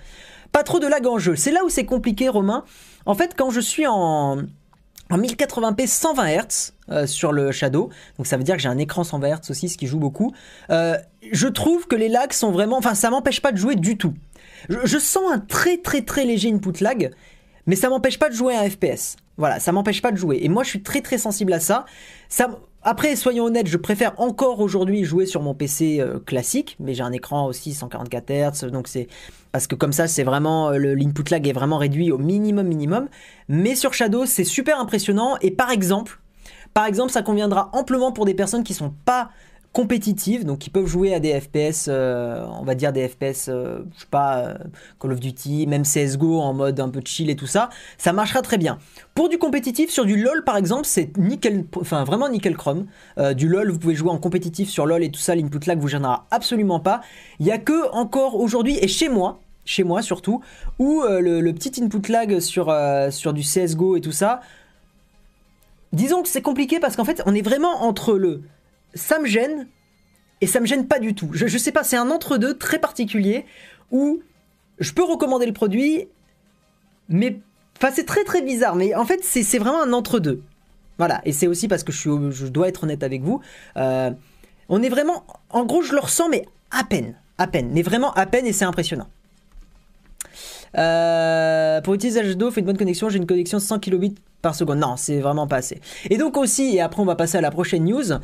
Pas 0.51 0.63
trop 0.63 0.79
de 0.79 0.87
lag 0.87 1.05
en 1.05 1.19
jeu. 1.19 1.35
C'est 1.35 1.51
là 1.51 1.63
où 1.65 1.69
c'est 1.69 1.85
compliqué, 1.85 2.29
Romain. 2.29 2.63
En 3.05 3.13
fait, 3.15 3.33
quand 3.35 3.49
je 3.49 3.59
suis 3.59 3.85
en 3.87 4.43
en 5.13 5.17
1080p 5.19 5.87
120 5.87 6.27
Hz 6.27 7.07
sur 7.07 7.31
le 7.31 7.51
Shadow. 7.51 7.89
Donc 8.17 8.27
ça 8.27 8.37
veut 8.37 8.43
dire 8.43 8.55
que 8.55 8.61
j'ai 8.61 8.69
un 8.69 8.77
écran 8.77 9.03
120 9.03 9.27
Hz 9.27 9.51
aussi, 9.51 9.69
ce 9.69 9.77
qui 9.77 9.87
joue 9.87 9.99
beaucoup. 9.99 10.33
Euh, 10.69 10.97
je 11.31 11.47
trouve 11.47 11.87
que 11.87 11.95
les 11.95 12.09
lags 12.09 12.33
sont 12.33 12.51
vraiment... 12.51 12.77
Enfin, 12.77 12.95
ça 12.95 13.09
m'empêche 13.09 13.41
pas 13.41 13.51
de 13.51 13.57
jouer 13.57 13.75
du 13.75 13.97
tout. 13.97 14.13
Je, 14.69 14.97
sens 14.97 15.31
un 15.31 15.39
très 15.39 15.77
très 15.77 16.01
très 16.01 16.25
léger 16.25 16.51
input 16.51 16.81
lag, 16.81 17.11
mais 17.67 17.75
ça 17.75 17.89
m'empêche 17.89 18.17
pas 18.17 18.29
de 18.29 18.33
jouer 18.33 18.55
à 18.55 18.69
FPS. 18.69 19.17
Voilà, 19.37 19.59
ça 19.59 19.71
m'empêche 19.71 20.01
pas 20.01 20.11
de 20.11 20.17
jouer. 20.17 20.39
Et 20.41 20.49
moi, 20.49 20.63
je 20.63 20.69
suis 20.69 20.83
très 20.83 21.01
très 21.01 21.17
sensible 21.17 21.53
à 21.53 21.59
ça. 21.59 21.85
Ça, 22.29 22.49
après, 22.83 23.15
soyons 23.15 23.45
honnêtes, 23.45 23.67
je 23.67 23.77
préfère 23.77 24.19
encore 24.19 24.59
aujourd'hui 24.59 25.03
jouer 25.03 25.25
sur 25.25 25.41
mon 25.41 25.53
PC 25.53 25.99
euh, 25.99 26.19
classique, 26.19 26.75
mais 26.79 26.93
j'ai 26.93 27.03
un 27.03 27.11
écran 27.11 27.45
aussi 27.47 27.73
144 27.73 28.29
Hz, 28.29 28.71
donc 28.71 28.87
c'est 28.87 29.07
parce 29.51 29.67
que 29.67 29.75
comme 29.75 29.93
ça, 29.93 30.07
c'est 30.07 30.23
vraiment 30.23 30.71
euh, 30.71 30.77
l'input 30.77 31.29
lag 31.29 31.47
est 31.47 31.53
vraiment 31.53 31.77
réduit 31.77 32.11
au 32.11 32.17
minimum 32.17 32.67
minimum. 32.67 33.07
Mais 33.47 33.75
sur 33.75 33.93
Shadow, 33.93 34.25
c'est 34.25 34.43
super 34.43 34.79
impressionnant. 34.79 35.37
Et 35.41 35.51
par 35.51 35.71
exemple, 35.71 36.19
par 36.73 36.85
exemple, 36.85 37.11
ça 37.11 37.21
conviendra 37.21 37.69
amplement 37.73 38.11
pour 38.11 38.25
des 38.25 38.33
personnes 38.33 38.63
qui 38.63 38.73
sont 38.73 38.93
pas 39.05 39.29
compétitives, 39.73 40.45
donc 40.45 40.59
qui 40.59 40.69
peuvent 40.69 40.85
jouer 40.85 41.15
à 41.15 41.19
des 41.19 41.39
FPS, 41.41 41.87
euh, 41.89 42.45
on 42.59 42.63
va 42.63 42.75
dire 42.75 42.93
des 42.93 43.07
FPS, 43.07 43.49
euh, 43.49 43.79
je 43.95 44.01
sais 44.01 44.07
pas, 44.09 44.37
euh, 44.37 44.53
Call 45.01 45.11
of 45.11 45.19
Duty, 45.19 45.65
même 45.65 45.81
CSGO 45.81 46.39
en 46.39 46.53
mode 46.53 46.79
un 46.79 46.89
peu 46.89 47.01
chill 47.03 47.31
et 47.31 47.35
tout 47.35 47.47
ça, 47.47 47.69
ça 47.97 48.13
marchera 48.13 48.43
très 48.43 48.59
bien. 48.59 48.77
Pour 49.15 49.29
du 49.29 49.39
compétitif, 49.39 49.89
sur 49.89 50.05
du 50.05 50.15
LoL 50.15 50.43
par 50.43 50.57
exemple, 50.57 50.85
c'est 50.85 51.17
nickel, 51.17 51.65
enfin 51.75 52.03
vraiment 52.03 52.29
nickel 52.29 52.55
chrome. 52.55 52.85
du 53.35 53.49
LoL, 53.49 53.71
vous 53.71 53.79
pouvez 53.79 53.95
jouer 53.95 54.11
en 54.11 54.19
compétitif 54.19 54.69
sur 54.69 54.85
LoL 54.85 55.03
et 55.03 55.09
tout 55.09 55.19
ça, 55.19 55.33
l'input 55.33 55.65
lag 55.65 55.79
vous 55.79 55.87
gênera 55.87 56.27
absolument 56.29 56.79
pas. 56.79 57.01
Il 57.39 57.47
y 57.47 57.51
a 57.51 57.57
que 57.57 57.91
encore 57.93 58.35
aujourd'hui, 58.35 58.77
et 58.79 58.87
chez 58.87 59.09
moi, 59.09 59.39
chez 59.65 59.83
moi 59.83 60.03
surtout, 60.03 60.41
où 60.77 61.01
le, 61.07 61.51
petit 61.51 61.83
input 61.83 62.11
lag 62.11 62.39
sur, 62.39 62.73
sur 63.09 63.33
du 63.33 63.41
CSGO 63.41 63.95
et 63.95 64.01
tout 64.01 64.11
ça, 64.11 64.41
disons 65.93 66.21
que 66.21 66.29
c'est 66.29 66.41
compliqué 66.43 66.79
parce 66.79 66.95
qu'en 66.95 67.05
fait, 67.05 67.23
on 67.25 67.33
est 67.33 67.41
vraiment 67.41 67.83
entre 67.83 68.13
le 68.13 68.43
ça 68.93 69.19
me 69.19 69.25
gêne 69.25 69.67
et 70.41 70.47
ça 70.47 70.59
me 70.59 70.65
gêne 70.65 70.87
pas 70.87 70.99
du 70.99 71.15
tout. 71.15 71.29
Je, 71.33 71.47
je 71.47 71.57
sais 71.57 71.71
pas, 71.71 71.83
c'est 71.83 71.97
un 71.97 72.09
entre-deux 72.09 72.57
très 72.57 72.79
particulier 72.79 73.45
où 73.91 74.21
je 74.79 74.91
peux 74.91 75.03
recommander 75.03 75.45
le 75.45 75.53
produit, 75.53 76.07
mais 77.09 77.39
enfin 77.77 77.91
c'est 77.93 78.05
très 78.05 78.23
très 78.23 78.41
bizarre. 78.41 78.75
Mais 78.75 78.95
en 78.95 79.05
fait, 79.05 79.23
c'est 79.23 79.57
vraiment 79.57 79.81
un 79.81 79.93
entre-deux. 79.93 80.41
Voilà, 80.97 81.21
et 81.25 81.31
c'est 81.31 81.47
aussi 81.47 81.67
parce 81.67 81.83
que 81.83 81.91
je, 81.91 81.97
suis, 81.97 82.09
je 82.31 82.47
dois 82.47 82.67
être 82.67 82.83
honnête 82.83 83.03
avec 83.03 83.23
vous. 83.23 83.41
Euh, 83.77 84.11
on 84.69 84.81
est 84.83 84.89
vraiment, 84.89 85.25
en 85.49 85.65
gros, 85.65 85.81
je 85.81 85.93
le 85.93 85.99
ressens, 85.99 86.29
mais 86.29 86.45
à 86.71 86.83
peine, 86.83 87.15
à 87.37 87.47
peine, 87.47 87.71
mais 87.73 87.81
vraiment 87.81 88.13
à 88.13 88.25
peine, 88.25 88.45
et 88.45 88.53
c'est 88.53 88.65
impressionnant. 88.65 89.07
Euh, 90.77 91.81
pour 91.81 91.93
utiliser 91.93 92.23
Shadow, 92.23 92.51
fait 92.51 92.61
une 92.61 92.65
bonne 92.65 92.77
connexion. 92.77 93.09
J'ai 93.09 93.17
une 93.17 93.27
connexion 93.27 93.59
100 93.59 93.79
kilobits 93.79 94.15
par 94.41 94.55
seconde. 94.55 94.79
Non, 94.79 94.95
c'est 94.97 95.19
vraiment 95.19 95.47
pas 95.47 95.57
assez. 95.57 95.79
Et 96.09 96.17
donc 96.17 96.37
aussi, 96.37 96.75
et 96.75 96.81
après 96.81 97.01
on 97.01 97.05
va 97.05 97.15
passer 97.15 97.37
à 97.37 97.41
la 97.41 97.51
prochaine 97.51 97.85
news 97.85 98.19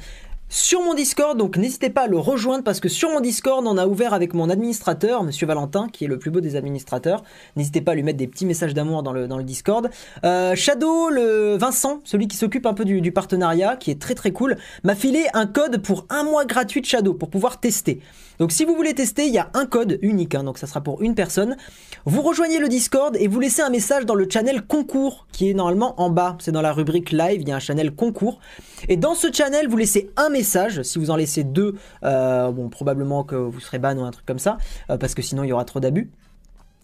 sur 0.51 0.81
mon 0.81 0.95
Discord, 0.95 1.37
donc 1.37 1.57
n'hésitez 1.57 1.91
pas 1.91 2.05
à 2.05 2.07
le 2.07 2.17
rejoindre 2.17 2.63
parce 2.63 2.79
que 2.79 2.89
sur 2.89 3.11
mon 3.11 3.19
Discord, 3.19 3.63
on 3.67 3.77
a 3.77 3.85
ouvert 3.85 4.15
avec 4.15 4.33
mon 4.33 4.49
administrateur, 4.49 5.23
Monsieur 5.23 5.45
Valentin, 5.45 5.87
qui 5.93 6.05
est 6.05 6.07
le 6.07 6.17
plus 6.17 6.31
beau 6.31 6.41
des 6.41 6.55
administrateurs. 6.55 7.23
N'hésitez 7.55 7.81
pas 7.81 7.91
à 7.91 7.95
lui 7.95 8.01
mettre 8.01 8.17
des 8.17 8.25
petits 8.25 8.47
messages 8.47 8.73
d'amour 8.73 9.03
dans 9.03 9.13
le, 9.13 9.27
dans 9.27 9.37
le 9.37 9.43
Discord. 9.43 9.91
Euh, 10.23 10.55
Shadow, 10.55 11.11
le 11.11 11.55
Vincent, 11.55 12.01
celui 12.03 12.27
qui 12.27 12.35
s'occupe 12.35 12.65
un 12.65 12.73
peu 12.73 12.83
du, 12.83 13.11
partenariat, 13.11 13.75
qui 13.75 13.91
est 13.91 14.01
très 14.01 14.15
très 14.15 14.31
cool, 14.31 14.57
m'a 14.83 14.95
filé 14.95 15.27
un 15.35 15.45
code 15.45 15.83
pour 15.83 16.07
un 16.09 16.23
mois 16.23 16.45
gratuit 16.45 16.81
de 16.81 16.87
Shadow 16.87 17.13
pour 17.13 17.29
pouvoir 17.29 17.59
tester. 17.59 18.01
Donc 18.39 18.53
si 18.53 18.63
vous 18.63 18.73
voulez 18.73 18.93
tester, 18.93 19.27
il 19.27 19.33
y 19.33 19.37
a 19.37 19.49
un 19.53 19.65
code 19.65 19.99
unique, 20.01 20.33
hein, 20.33 20.43
donc 20.43 20.57
ça 20.57 20.65
sera 20.65 20.81
pour 20.81 21.01
une 21.01 21.13
personne. 21.13 21.57
Vous 22.05 22.21
rejoignez 22.21 22.57
le 22.57 22.69
Discord 22.69 23.17
et 23.19 23.27
vous 23.27 23.41
laissez 23.41 23.61
un 23.61 23.69
message 23.69 24.05
dans 24.05 24.15
le 24.15 24.27
channel 24.29 24.61
concours 24.61 25.27
qui 25.33 25.49
est 25.49 25.53
normalement 25.53 25.99
en 25.99 26.09
bas. 26.09 26.37
C'est 26.39 26.53
dans 26.53 26.61
la 26.61 26.71
rubrique 26.71 27.11
live, 27.11 27.41
il 27.41 27.49
y 27.49 27.51
a 27.51 27.57
un 27.57 27.59
channel 27.59 27.93
concours. 27.93 28.39
Et 28.87 28.95
dans 28.95 29.13
ce 29.13 29.27
channel, 29.31 29.67
vous 29.67 29.75
laissez 29.75 30.09
un 30.15 30.29
message. 30.29 30.83
Si 30.83 30.99
vous 30.99 31.11
en 31.11 31.17
laissez 31.17 31.43
deux, 31.43 31.75
euh, 32.05 32.49
bon, 32.51 32.69
probablement 32.69 33.25
que 33.25 33.35
vous 33.35 33.59
serez 33.59 33.77
ban 33.77 33.97
ou 33.97 34.03
un 34.03 34.11
truc 34.11 34.25
comme 34.25 34.39
ça, 34.39 34.57
euh, 34.89 34.97
parce 34.97 35.15
que 35.15 35.21
sinon 35.21 35.43
il 35.43 35.49
y 35.49 35.53
aura 35.53 35.65
trop 35.65 35.81
d'abus. 35.81 36.09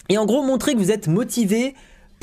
Et 0.10 0.18
en 0.18 0.26
gros, 0.26 0.44
montrer 0.44 0.74
que 0.74 0.78
vous 0.78 0.92
êtes 0.92 1.08
motivé 1.08 1.74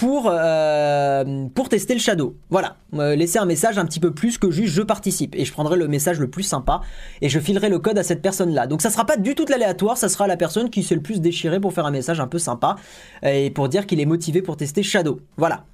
pour, 0.02 0.28
euh, 0.28 1.46
pour 1.54 1.68
tester 1.68 1.94
le 1.94 2.00
Shadow. 2.00 2.34
Voilà, 2.50 2.74
laissez 2.92 3.38
un 3.38 3.44
message 3.44 3.78
un 3.78 3.84
petit 3.84 4.00
peu 4.00 4.12
plus 4.12 4.36
que 4.36 4.50
juste 4.50 4.74
je 4.74 4.82
participe. 4.82 5.36
Et 5.36 5.44
je 5.44 5.52
prendrai 5.52 5.76
le 5.76 5.86
message 5.86 6.18
le 6.18 6.28
plus 6.28 6.42
sympa 6.42 6.80
et 7.20 7.28
je 7.28 7.38
filerai 7.38 7.68
le 7.68 7.78
code 7.78 7.96
à 7.98 8.02
cette 8.02 8.20
personne-là. 8.20 8.66
Donc 8.66 8.82
ça 8.82 8.90
sera 8.90 9.06
pas 9.06 9.16
du 9.16 9.36
tout 9.36 9.44
l'aléatoire, 9.48 9.96
ça 9.96 10.08
sera 10.08 10.26
la 10.26 10.36
personne 10.36 10.70
qui 10.70 10.82
s'est 10.82 10.96
le 10.96 11.02
plus 11.02 11.20
déchiré 11.20 11.60
pour 11.60 11.72
faire 11.72 11.86
un 11.86 11.92
message 11.92 12.18
un 12.18 12.26
peu 12.26 12.40
sympa 12.40 12.74
et 13.22 13.50
pour 13.50 13.68
dire 13.68 13.86
qu'il 13.86 14.00
est 14.00 14.04
motivé 14.04 14.42
pour 14.42 14.56
tester 14.56 14.82
Shadow. 14.82 15.20
Voilà. 15.36 15.66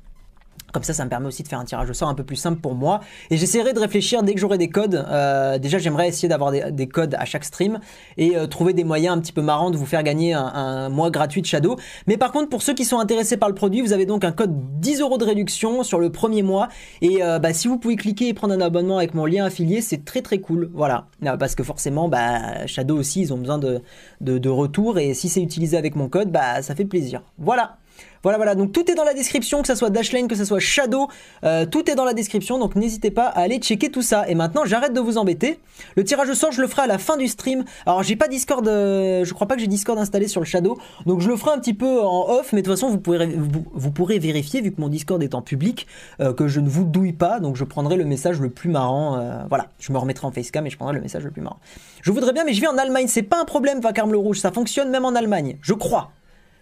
Comme 0.73 0.83
ça, 0.83 0.93
ça 0.93 1.05
me 1.05 1.09
permet 1.09 1.27
aussi 1.27 1.43
de 1.43 1.49
faire 1.49 1.59
un 1.59 1.64
tirage 1.64 1.89
au 1.89 1.95
sort 1.95 2.09
un 2.09 2.14
peu 2.14 2.25
plus 2.25 2.37
simple 2.37 2.61
pour 2.61 2.75
moi. 2.75 3.01
Et 3.31 3.39
j'essaierai 3.39 3.73
de 3.73 3.81
réfléchir 3.81 4.23
dès 4.23 4.35
que 4.35 4.41
j'aurai 4.41 4.59
des 4.59 4.69
codes. 4.69 5.07
Euh, 5.09 5.59
déjà, 5.59 5.79
j'aimerais 5.79 6.09
essayer 6.09 6.29
d'avoir 6.29 6.53
des, 6.53 6.89
codes 6.89 7.14
à 7.19 7.25
chaque 7.25 7.45
stream 7.45 7.81
et 8.19 8.37
euh, 8.37 8.47
trouver 8.47 8.75
des 8.75 8.85
moyens 8.85 9.16
un 9.16 9.21
petit 9.21 9.33
peu 9.33 9.41
marrants 9.41 9.71
de 9.71 9.79
vous 9.79 9.87
faire 9.87 10.03
gagner 10.03 10.35
un, 10.35 10.91
mois 10.91 11.11
gratuit 11.11 11.41
de 11.41 11.47
Shadow. 11.47 11.77
Mais 12.07 12.19
par 12.19 12.33
contre, 12.33 12.51
pour 12.51 12.61
ceux 12.62 12.75
qui 12.75 12.85
sont 12.85 12.99
intéressés 12.99 13.39
par 13.39 13.49
le 13.49 13.55
produit, 13.55 13.81
vous 13.81 13.93
avez 13.93 14.05
donc 14.05 14.25
un 14.25 14.33
code 14.33 14.81
10 14.81 15.01
euros 15.01 15.16
de 15.16 15.25
réduction 15.25 15.83
sur 15.83 16.01
le 16.01 16.11
premier 16.11 16.43
mois. 16.43 16.69
Et 17.01 17.23
euh, 17.23 17.39
bah, 17.39 17.55
si 17.55 17.66
vous 17.66 17.79
pouvez 17.79 17.97
cliquer 17.97 18.29
et 18.29 18.35
prendre 18.35 18.53
un 18.53 18.61
abonnement 18.61 18.99
avec 18.99 19.14
mon 19.14 19.25
lien 19.25 19.47
affilié, 19.47 19.81
c'est 19.81 20.05
très 20.05 20.21
très 20.21 20.39
cool. 20.39 20.71
Voilà. 20.75 21.07
Parce 21.39 21.55
que 21.55 21.62
forcément, 21.62 22.09
bah, 22.11 22.66
Shadow 22.66 22.99
aussi, 22.99 23.23
ils 23.23 23.33
ont 23.33 23.39
besoin 23.39 23.59
de, 23.59 23.81
de, 24.21 24.37
de 24.37 24.49
retour. 24.51 24.99
Et 24.99 25.14
si 25.14 25.31
c'est 25.31 25.43
utilisé 25.43 25.79
avec 25.79 25.97
mon 25.97 26.11
code, 26.11 26.31
bah, 26.31 26.61
ça 26.61 26.75
fait 26.75 26.85
plaisir. 26.85 27.23
Voilà. 27.39 27.79
Voilà, 28.23 28.37
voilà, 28.37 28.55
donc 28.55 28.73
tout 28.73 28.91
est 28.91 28.95
dans 28.95 29.05
la 29.05 29.15
description, 29.15 29.63
que 29.63 29.69
ce 29.69 29.75
soit 29.75 29.91
Dashlane, 29.91 30.27
que 30.27 30.35
ce 30.35 30.45
soit 30.45 30.59
Shadow, 30.59 31.09
euh, 31.45 31.67
tout 31.67 31.89
est 31.89 31.95
dans 31.95 32.05
la 32.05 32.15
description, 32.15 32.59
donc 32.59 32.75
n'hésitez 32.75 33.11
pas 33.11 33.27
à 33.27 33.41
aller 33.41 33.59
checker 33.59 33.91
tout 33.91 34.03
ça. 34.03 34.29
Et 34.29 34.35
maintenant, 34.35 34.65
j'arrête 34.65 34.93
de 34.93 35.01
vous 35.01 35.19
embêter. 35.19 35.61
Le 35.97 36.05
tirage 36.05 36.29
au 36.29 36.35
sort, 36.35 36.51
je 36.51 36.61
le 36.61 36.67
ferai 36.67 36.83
à 36.83 36.87
la 36.87 36.99
fin 36.99 37.17
du 37.17 37.29
stream. 37.29 37.65
Alors, 37.87 38.03
j'ai 38.03 38.17
pas 38.17 38.29
Discord, 38.29 38.67
euh, 38.67 39.25
je 39.25 39.33
crois 39.35 39.47
pas 39.47 39.55
que 39.55 39.61
j'ai 39.61 39.69
Discord 39.69 39.99
installé 39.99 40.27
sur 40.27 40.41
le 40.41 40.47
Shadow, 40.47 40.79
donc 41.07 41.21
je 41.21 41.29
le 41.29 41.37
ferai 41.37 41.53
un 41.53 41.59
petit 41.59 41.75
peu 41.75 42.03
en 42.03 42.29
off, 42.29 42.53
mais 42.53 42.63
de 42.63 42.67
toute 42.67 42.75
façon, 42.75 42.89
vous 42.89 43.91
pourrez, 43.91 44.19
vérifier, 44.19 44.61
vu 44.61 44.73
que 44.73 44.81
mon 44.81 44.89
Discord 44.89 45.23
est 45.23 45.35
en 45.35 45.43
public, 45.43 45.87
euh, 46.21 46.33
que 46.33 46.49
je 46.49 46.61
ne 46.61 46.69
vous 46.69 46.85
douille 46.85 47.13
pas, 47.13 47.39
donc 47.39 47.57
je 47.57 47.65
prendrai 47.65 47.97
le 47.97 48.05
message 48.05 48.41
le 48.41 48.51
plus 48.51 48.69
marrant. 48.69 49.19
voilà, 49.49 49.69
je 49.79 49.93
me 49.93 49.99
remettrai 49.99 50.27
en 50.27 50.33
facecam 50.33 50.67
et 50.67 50.71
je 50.71 50.77
prendrai 50.77 50.95
le 50.95 51.01
message 51.01 51.25
le 51.25 51.31
plus 51.31 51.43
marrant. 51.43 51.61
Je 52.03 52.11
voudrais 52.11 52.33
bien, 52.33 52.45
mais 52.45 52.53
je 52.53 52.61
vis 52.61 52.67
en 52.67 52.79
Allemagne, 52.79 53.07
c'est 53.09 53.23
pas 53.23 53.41
un 53.41 53.45
problème, 53.45 53.81
Vacarme 53.81 54.13
le 54.13 54.19
Rouge, 54.19 54.41
ça 54.41 54.51
fonctionne 54.51 54.91
même 54.91 55.05
en 55.05 55.15
Allemagne, 55.15 55.57
je 55.63 55.73
crois. 55.73 56.11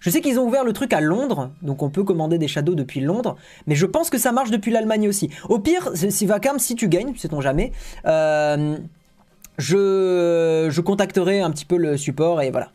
Je 0.00 0.10
sais 0.10 0.20
qu'ils 0.20 0.38
ont 0.38 0.46
ouvert 0.46 0.64
le 0.64 0.72
truc 0.72 0.92
à 0.92 1.00
Londres, 1.00 1.50
donc 1.62 1.82
on 1.82 1.90
peut 1.90 2.04
commander 2.04 2.38
des 2.38 2.48
shadows 2.48 2.74
depuis 2.74 3.00
Londres, 3.00 3.36
mais 3.66 3.74
je 3.74 3.86
pense 3.86 4.10
que 4.10 4.18
ça 4.18 4.32
marche 4.32 4.50
depuis 4.50 4.70
l'Allemagne 4.70 5.08
aussi. 5.08 5.30
Au 5.48 5.58
pire, 5.58 5.90
si 5.94 6.26
Vacam, 6.26 6.58
si 6.58 6.74
tu 6.74 6.88
gagnes, 6.88 7.14
sait-on 7.16 7.40
jamais, 7.40 7.72
euh, 8.06 8.76
je, 9.58 10.68
je 10.70 10.80
contacterai 10.80 11.40
un 11.40 11.50
petit 11.50 11.64
peu 11.64 11.76
le 11.76 11.96
support 11.96 12.42
et 12.42 12.50
voilà. 12.50 12.70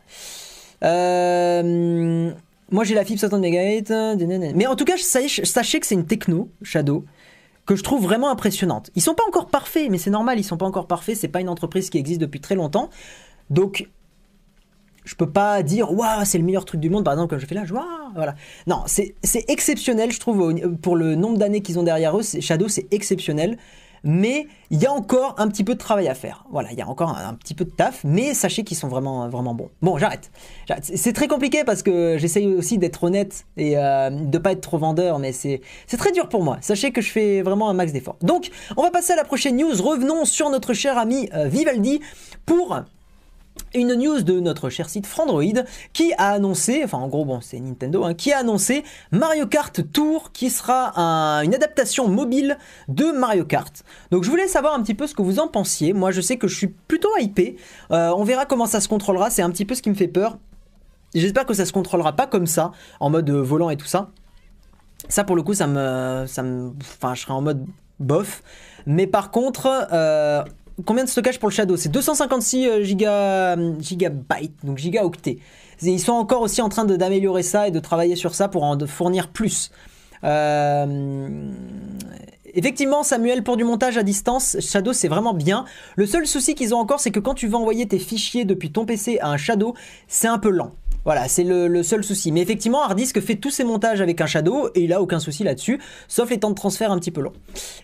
Euh, 0.83 2.31
moi 2.71 2.83
j'ai 2.83 2.95
la 2.95 3.05
fibre 3.05 3.19
60 3.19 3.39
MHz, 3.39 4.53
mais 4.55 4.65
en 4.65 4.75
tout 4.75 4.85
cas, 4.85 4.97
sachez 4.97 5.79
que 5.79 5.85
c'est 5.85 5.95
une 5.95 6.05
techno, 6.05 6.49
Shadow, 6.63 7.05
que 7.65 7.75
je 7.75 7.83
trouve 7.83 8.01
vraiment 8.03 8.31
impressionnante. 8.31 8.89
Ils 8.95 9.01
sont 9.01 9.13
pas 9.13 9.23
encore 9.27 9.47
parfaits, 9.47 9.89
mais 9.89 9.97
c'est 9.97 10.09
normal, 10.09 10.39
ils 10.39 10.43
sont 10.43 10.57
pas 10.57 10.65
encore 10.65 10.87
parfaits, 10.87 11.15
c'est 11.15 11.27
pas 11.27 11.41
une 11.41 11.49
entreprise 11.49 11.89
qui 11.89 11.97
existe 11.97 12.19
depuis 12.19 12.41
très 12.41 12.55
longtemps. 12.55 12.89
Donc 13.49 13.87
je 15.03 15.15
peux 15.15 15.29
pas 15.29 15.63
dire 15.63 15.91
waouh 15.91 16.25
c'est 16.25 16.37
le 16.37 16.43
meilleur 16.43 16.65
truc 16.65 16.79
du 16.79 16.89
monde 16.89 17.03
par 17.03 17.13
exemple 17.13 17.29
comme 17.29 17.39
je 17.39 17.45
fais 17.45 17.55
là 17.55 17.65
je 17.65 17.73
voilà. 18.15 18.35
Non 18.67 18.83
c'est 18.85 19.15
exceptionnel 19.47 20.11
je 20.11 20.19
trouve 20.19 20.55
pour 20.81 20.95
le 20.95 21.15
nombre 21.15 21.37
d'années 21.37 21.61
qu'ils 21.61 21.79
ont 21.79 21.83
derrière 21.83 22.17
eux 22.17 22.23
Shadow 22.23 22.67
c'est 22.67 22.87
exceptionnel. 22.91 23.57
Mais 24.03 24.47
il 24.71 24.81
y 24.81 24.87
a 24.87 24.91
encore 24.91 25.35
un 25.37 25.47
petit 25.47 25.63
peu 25.63 25.73
de 25.73 25.77
travail 25.77 26.07
à 26.07 26.15
faire. 26.15 26.45
Voilà 26.49 26.71
il 26.71 26.77
y 26.77 26.81
a 26.81 26.87
encore 26.87 27.15
un, 27.15 27.35
petit 27.35 27.53
peu 27.53 27.65
de 27.65 27.69
taf 27.69 28.01
mais 28.03 28.33
sachez 28.33 28.63
qu'ils 28.63 28.77
sont 28.77 28.87
vraiment 28.87 29.29
vraiment 29.29 29.53
bons. 29.53 29.69
Bon 29.83 29.99
j'arrête. 29.99 30.31
C'est 30.81 31.13
très 31.13 31.27
compliqué 31.27 31.63
parce 31.63 31.83
que 31.83 32.17
j'essaye 32.17 32.47
aussi 32.47 32.79
d'être 32.79 33.03
honnête 33.03 33.45
et 33.57 33.77
euh, 33.77 34.09
de 34.09 34.37
pas 34.39 34.53
être 34.53 34.61
trop 34.61 34.79
vendeur 34.79 35.19
mais 35.19 35.31
c'est 35.33 35.61
très 35.99 36.11
dur 36.11 36.29
pour 36.29 36.43
moi. 36.43 36.57
Sachez 36.61 36.91
que 36.91 37.01
je 37.01 37.11
fais 37.11 37.43
vraiment 37.43 37.69
un 37.69 37.73
max 37.73 37.91
d'efforts. 37.93 38.17
Donc 38.21 38.49
on 38.75 38.81
va 38.81 38.89
passer 38.89 39.13
à 39.13 39.17
la 39.17 39.23
prochaine 39.23 39.57
news. 39.57 39.79
Revenons 39.79 40.25
sur 40.25 40.49
notre 40.49 40.73
cher 40.73 40.97
ami 40.97 41.29
euh, 41.35 41.47
Vivaldi 41.47 42.01
pour 42.47 42.81
une 43.73 43.95
news 43.95 44.21
de 44.21 44.39
notre 44.39 44.69
cher 44.69 44.89
site 44.89 45.05
Frandroid 45.05 45.63
qui 45.93 46.13
a 46.17 46.29
annoncé, 46.29 46.81
enfin 46.83 46.97
en 46.97 47.07
gros 47.07 47.25
bon 47.25 47.41
c'est 47.41 47.59
Nintendo, 47.59 48.03
hein, 48.03 48.13
qui 48.13 48.31
a 48.31 48.39
annoncé 48.39 48.83
Mario 49.11 49.47
Kart 49.47 49.91
Tour 49.91 50.31
qui 50.31 50.49
sera 50.49 50.91
une 51.43 51.53
adaptation 51.53 52.07
mobile 52.07 52.57
de 52.87 53.05
Mario 53.05 53.45
Kart. 53.45 53.83
Donc 54.11 54.23
je 54.23 54.29
voulais 54.29 54.47
savoir 54.47 54.73
un 54.73 54.81
petit 54.81 54.93
peu 54.93 55.07
ce 55.07 55.15
que 55.15 55.21
vous 55.21 55.39
en 55.39 55.47
pensiez. 55.47 55.93
Moi 55.93 56.11
je 56.11 56.21
sais 56.21 56.37
que 56.37 56.47
je 56.47 56.55
suis 56.55 56.67
plutôt 56.67 57.15
hypé. 57.17 57.57
Euh, 57.91 58.13
on 58.15 58.23
verra 58.23 58.45
comment 58.45 58.65
ça 58.65 58.79
se 58.79 58.87
contrôlera. 58.87 59.29
C'est 59.29 59.41
un 59.41 59.49
petit 59.49 59.65
peu 59.65 59.75
ce 59.75 59.81
qui 59.81 59.89
me 59.89 59.95
fait 59.95 60.07
peur. 60.07 60.37
J'espère 61.13 61.45
que 61.45 61.53
ça 61.53 61.65
se 61.65 61.73
contrôlera 61.73 62.13
pas 62.13 62.27
comme 62.27 62.47
ça, 62.47 62.71
en 62.99 63.09
mode 63.09 63.29
volant 63.29 63.69
et 63.69 63.77
tout 63.77 63.85
ça. 63.85 64.09
Ça 65.09 65.23
pour 65.23 65.35
le 65.35 65.43
coup 65.43 65.53
ça 65.53 65.67
me, 65.67 66.25
ça 66.27 66.43
enfin 66.79 67.15
je 67.15 67.21
serai 67.21 67.33
en 67.33 67.41
mode 67.41 67.65
bof. 67.99 68.43
Mais 68.85 69.07
par 69.07 69.31
contre, 69.31 69.87
euh, 69.91 70.43
combien 70.85 71.03
de 71.03 71.09
stockage 71.09 71.39
pour 71.39 71.49
le 71.49 71.53
Shadow? 71.53 71.77
C'est 71.77 71.89
256 71.89 72.67
euh, 72.67 72.83
giga, 72.83 73.57
gigabytes, 73.79 74.63
donc 74.63 74.77
gigaoctets. 74.77 75.39
Ils 75.81 75.99
sont 75.99 76.13
encore 76.13 76.41
aussi 76.41 76.61
en 76.61 76.69
train 76.69 76.85
d'améliorer 76.85 77.43
ça 77.43 77.67
et 77.67 77.71
de 77.71 77.79
travailler 77.79 78.15
sur 78.15 78.35
ça 78.35 78.47
pour 78.47 78.63
en 78.63 78.77
fournir 78.85 79.29
plus. 79.29 79.71
Euh, 80.23 81.49
effectivement, 82.53 83.03
Samuel, 83.03 83.43
pour 83.43 83.57
du 83.57 83.63
montage 83.63 83.97
à 83.97 84.03
distance, 84.03 84.57
Shadow 84.59 84.93
c'est 84.93 85.07
vraiment 85.07 85.33
bien. 85.33 85.65
Le 85.95 86.05
seul 86.05 86.27
souci 86.27 86.53
qu'ils 86.53 86.75
ont 86.75 86.77
encore, 86.77 86.99
c'est 86.99 87.11
que 87.11 87.19
quand 87.19 87.33
tu 87.33 87.47
vas 87.47 87.57
envoyer 87.57 87.87
tes 87.87 87.99
fichiers 87.99 88.45
depuis 88.45 88.71
ton 88.71 88.85
PC 88.85 89.17
à 89.19 89.29
un 89.29 89.37
Shadow, 89.37 89.73
c'est 90.07 90.27
un 90.27 90.37
peu 90.37 90.49
lent. 90.49 90.71
Voilà, 91.05 91.27
c'est 91.27 91.43
le, 91.43 91.83
seul 91.83 92.03
souci. 92.03 92.31
Mais 92.31 92.41
effectivement, 92.41 92.83
Hardisk 92.83 93.19
fait 93.21 93.35
tous 93.35 93.49
ses 93.49 93.63
montages 93.63 94.01
avec 94.01 94.21
un 94.21 94.25
Shadow 94.27 94.69
et 94.75 94.81
il 94.81 94.93
a 94.93 95.01
aucun 95.01 95.19
souci 95.19 95.43
là-dessus, 95.43 95.79
sauf 96.07 96.29
les 96.29 96.39
temps 96.39 96.49
de 96.49 96.55
transfert 96.55 96.91
un 96.91 96.99
petit 96.99 97.11
peu 97.11 97.21
longs. 97.21 97.33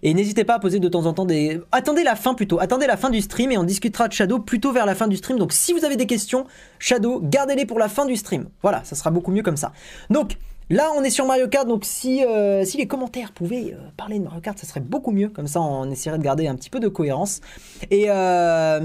Et 0.03 0.13
n'hésitez 0.13 0.43
pas 0.43 0.55
à 0.55 0.59
poser 0.59 0.79
de 0.79 0.87
temps 0.87 1.05
en 1.05 1.13
temps 1.13 1.25
des... 1.25 1.59
Attendez 1.71 2.03
la 2.03 2.15
fin 2.15 2.33
plutôt, 2.33 2.59
attendez 2.59 2.87
la 2.87 2.97
fin 2.97 3.09
du 3.09 3.21
stream 3.21 3.51
et 3.51 3.57
on 3.57 3.63
discutera 3.63 4.07
de 4.07 4.13
Shadow 4.13 4.39
plutôt 4.39 4.71
vers 4.71 4.85
la 4.85 4.95
fin 4.95 5.07
du 5.07 5.17
stream. 5.17 5.39
Donc 5.39 5.53
si 5.53 5.73
vous 5.73 5.83
avez 5.85 5.95
des 5.95 6.05
questions, 6.05 6.45
Shadow, 6.79 7.19
gardez-les 7.23 7.65
pour 7.65 7.79
la 7.79 7.89
fin 7.89 8.05
du 8.05 8.15
stream. 8.15 8.49
Voilà, 8.61 8.83
ça 8.83 8.95
sera 8.95 9.11
beaucoup 9.11 9.31
mieux 9.31 9.43
comme 9.43 9.57
ça. 9.57 9.73
Donc... 10.09 10.37
Là, 10.69 10.91
on 10.97 11.01
est 11.01 11.09
sur 11.09 11.25
Mario 11.25 11.47
Kart, 11.47 11.65
donc 11.65 11.85
si, 11.85 12.25
euh, 12.25 12.65
les 12.77 12.87
commentaires 12.87 13.31
pouvaient 13.31 13.73
euh, 13.73 13.77
parler 13.95 14.19
de 14.19 14.25
Mario 14.25 14.41
Kart, 14.41 14.59
ça 14.59 14.67
serait 14.67 14.81
beaucoup 14.81 15.11
mieux. 15.11 15.29
Comme 15.29 15.47
ça, 15.47 15.61
on 15.61 15.89
essaierait 15.89 16.17
de 16.17 16.23
garder 16.23 16.45
un 16.47 16.55
petit 16.55 16.69
peu 16.69 16.81
de 16.81 16.89
cohérence. 16.89 17.39
Et, 17.89 18.07
euh, 18.09 18.81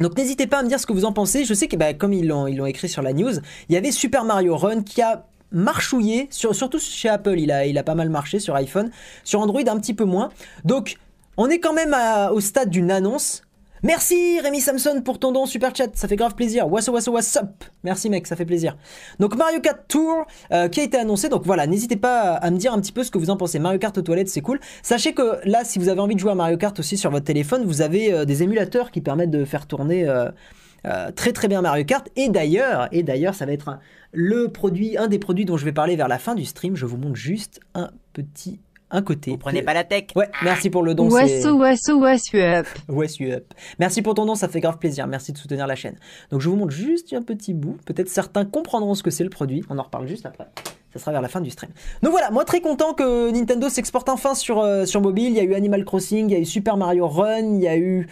donc 0.00 0.16
n'hésitez 0.16 0.46
pas 0.46 0.58
à 0.58 0.62
me 0.62 0.68
dire 0.68 0.78
ce 0.80 0.86
que 0.86 0.92
vous 0.92 1.04
en 1.04 1.12
pensez. 1.12 1.44
Je 1.44 1.54
sais 1.54 1.68
que 1.68 1.76
bah, 1.76 1.94
comme 1.94 2.12
ils 2.12 2.26
l'ont 2.26 2.66
écrit 2.66 2.88
sur 2.88 3.02
la 3.02 3.12
news, 3.12 3.32
il 3.68 3.74
y 3.74 3.76
avait 3.76 3.92
Super 3.92 4.24
Mario 4.24 4.56
Run 4.56 4.82
qui 4.82 5.02
a 5.02 5.26
marchouillé, 5.50 6.28
surtout 6.30 6.78
chez 6.78 7.08
Apple, 7.08 7.38
il 7.38 7.50
a 7.50 7.82
pas 7.82 7.94
mal 7.94 8.10
marché 8.10 8.38
sur 8.38 8.54
iPhone, 8.54 8.90
sur 9.24 9.40
Android 9.40 9.62
un 9.66 9.78
petit 9.78 9.94
peu 9.94 10.04
moins. 10.04 10.30
Donc 10.64 10.96
on 11.36 11.48
est 11.48 11.58
quand 11.58 11.72
même 11.72 11.96
au 12.32 12.40
stade 12.40 12.70
d'une 12.70 12.90
annonce. 12.90 13.42
Merci 13.84 14.40
Rémi 14.40 14.60
Samson 14.60 15.02
pour 15.04 15.20
ton 15.20 15.30
don 15.30 15.46
super 15.46 15.74
chat, 15.74 15.88
ça 15.94 16.08
fait 16.08 16.16
grave 16.16 16.34
plaisir. 16.34 16.68
What's 16.68 16.88
up, 16.88 16.94
what's 17.08 17.38
Merci 17.84 18.10
mec, 18.10 18.26
ça 18.26 18.34
fait 18.34 18.44
plaisir. 18.44 18.76
Donc 19.20 19.36
Mario 19.36 19.60
Kart 19.60 19.78
Tour 19.86 20.26
euh, 20.50 20.68
qui 20.68 20.80
a 20.80 20.82
été 20.82 20.96
annoncé, 20.96 21.28
donc 21.28 21.44
voilà, 21.44 21.68
n'hésitez 21.68 21.96
pas 21.96 22.32
à 22.32 22.50
me 22.50 22.56
dire 22.56 22.72
un 22.72 22.80
petit 22.80 22.90
peu 22.90 23.04
ce 23.04 23.12
que 23.12 23.18
vous 23.18 23.30
en 23.30 23.36
pensez. 23.36 23.60
Mario 23.60 23.78
Kart 23.78 23.96
aux 23.96 24.02
toilettes, 24.02 24.30
c'est 24.30 24.40
cool. 24.40 24.58
Sachez 24.82 25.14
que 25.14 25.38
là, 25.44 25.62
si 25.62 25.78
vous 25.78 25.88
avez 25.88 26.00
envie 26.00 26.16
de 26.16 26.20
jouer 26.20 26.32
à 26.32 26.34
Mario 26.34 26.56
Kart 26.56 26.76
aussi 26.78 26.96
sur 26.96 27.12
votre 27.12 27.24
téléphone, 27.24 27.64
vous 27.64 27.80
avez 27.80 28.12
euh, 28.12 28.24
des 28.24 28.42
émulateurs 28.42 28.90
qui 28.90 29.00
permettent 29.00 29.30
de 29.30 29.44
faire 29.44 29.66
tourner 29.66 30.08
euh, 30.08 31.12
très 31.14 31.32
très 31.32 31.46
bien 31.46 31.62
Mario 31.62 31.84
Kart. 31.84 32.08
Et 32.16 32.28
d'ailleurs, 32.30 32.88
et 32.90 33.04
d'ailleurs, 33.04 33.34
ça 33.36 33.46
va 33.46 33.52
être 33.52 33.78
le 34.12 34.48
produit, 34.48 34.96
un 34.98 35.06
des 35.06 35.20
produits 35.20 35.44
dont 35.44 35.56
je 35.56 35.64
vais 35.64 35.72
parler 35.72 35.94
vers 35.94 36.08
la 36.08 36.18
fin 36.18 36.34
du 36.34 36.44
stream. 36.44 36.74
Je 36.74 36.84
vous 36.84 36.96
montre 36.96 37.16
juste 37.16 37.60
un 37.74 37.90
petit 38.12 38.58
un 38.90 39.02
côté. 39.02 39.32
Vous 39.32 39.38
prenez 39.38 39.62
pas 39.62 39.74
la 39.74 39.84
tech 39.84 40.06
Ouais, 40.16 40.30
merci 40.42 40.70
pour 40.70 40.82
le 40.82 40.94
don. 40.94 41.10
Wassou, 41.10 41.58
wassou, 41.58 42.00
wassou 42.00 42.36
up. 42.38 42.66
Wassou 42.88 43.24
up. 43.24 43.54
Merci 43.78 44.02
pour 44.02 44.14
ton 44.14 44.26
don, 44.26 44.34
ça 44.34 44.48
fait 44.48 44.60
grave 44.60 44.78
plaisir. 44.78 45.06
Merci 45.06 45.32
de 45.32 45.38
soutenir 45.38 45.66
la 45.66 45.74
chaîne. 45.74 45.96
Donc 46.30 46.40
je 46.40 46.48
vous 46.48 46.56
montre 46.56 46.72
juste 46.72 47.12
un 47.12 47.22
petit 47.22 47.54
bout. 47.54 47.76
Peut-être 47.84 48.08
certains 48.08 48.44
comprendront 48.44 48.94
ce 48.94 49.02
que 49.02 49.10
c'est 49.10 49.24
le 49.24 49.30
produit. 49.30 49.62
On 49.68 49.78
en 49.78 49.82
reparle 49.82 50.06
juste 50.06 50.26
après. 50.26 50.46
Ça 50.92 50.98
sera 50.98 51.12
vers 51.12 51.20
la 51.20 51.28
fin 51.28 51.40
du 51.40 51.50
stream. 51.50 51.70
Donc 52.02 52.12
voilà, 52.12 52.30
moi 52.30 52.44
très 52.44 52.60
content 52.60 52.94
que 52.94 53.30
Nintendo 53.30 53.68
s'exporte 53.68 54.08
enfin 54.08 54.34
sur, 54.34 54.60
euh, 54.60 54.86
sur 54.86 55.02
mobile. 55.02 55.28
Il 55.28 55.36
y 55.36 55.40
a 55.40 55.44
eu 55.44 55.54
Animal 55.54 55.84
Crossing, 55.84 56.30
il 56.30 56.32
y 56.32 56.36
a 56.36 56.38
eu 56.38 56.46
Super 56.46 56.76
Mario 56.76 57.06
Run, 57.06 57.56
il 57.56 57.60
y 57.60 57.68
a 57.68 57.76
eu... 57.76 58.08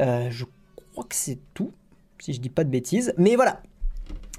Euh, 0.00 0.28
je 0.30 0.44
crois 0.92 1.04
que 1.04 1.14
c'est 1.14 1.38
tout, 1.54 1.72
si 2.18 2.34
je 2.34 2.40
dis 2.40 2.50
pas 2.50 2.64
de 2.64 2.68
bêtises. 2.68 3.14
Mais 3.16 3.36
voilà, 3.36 3.62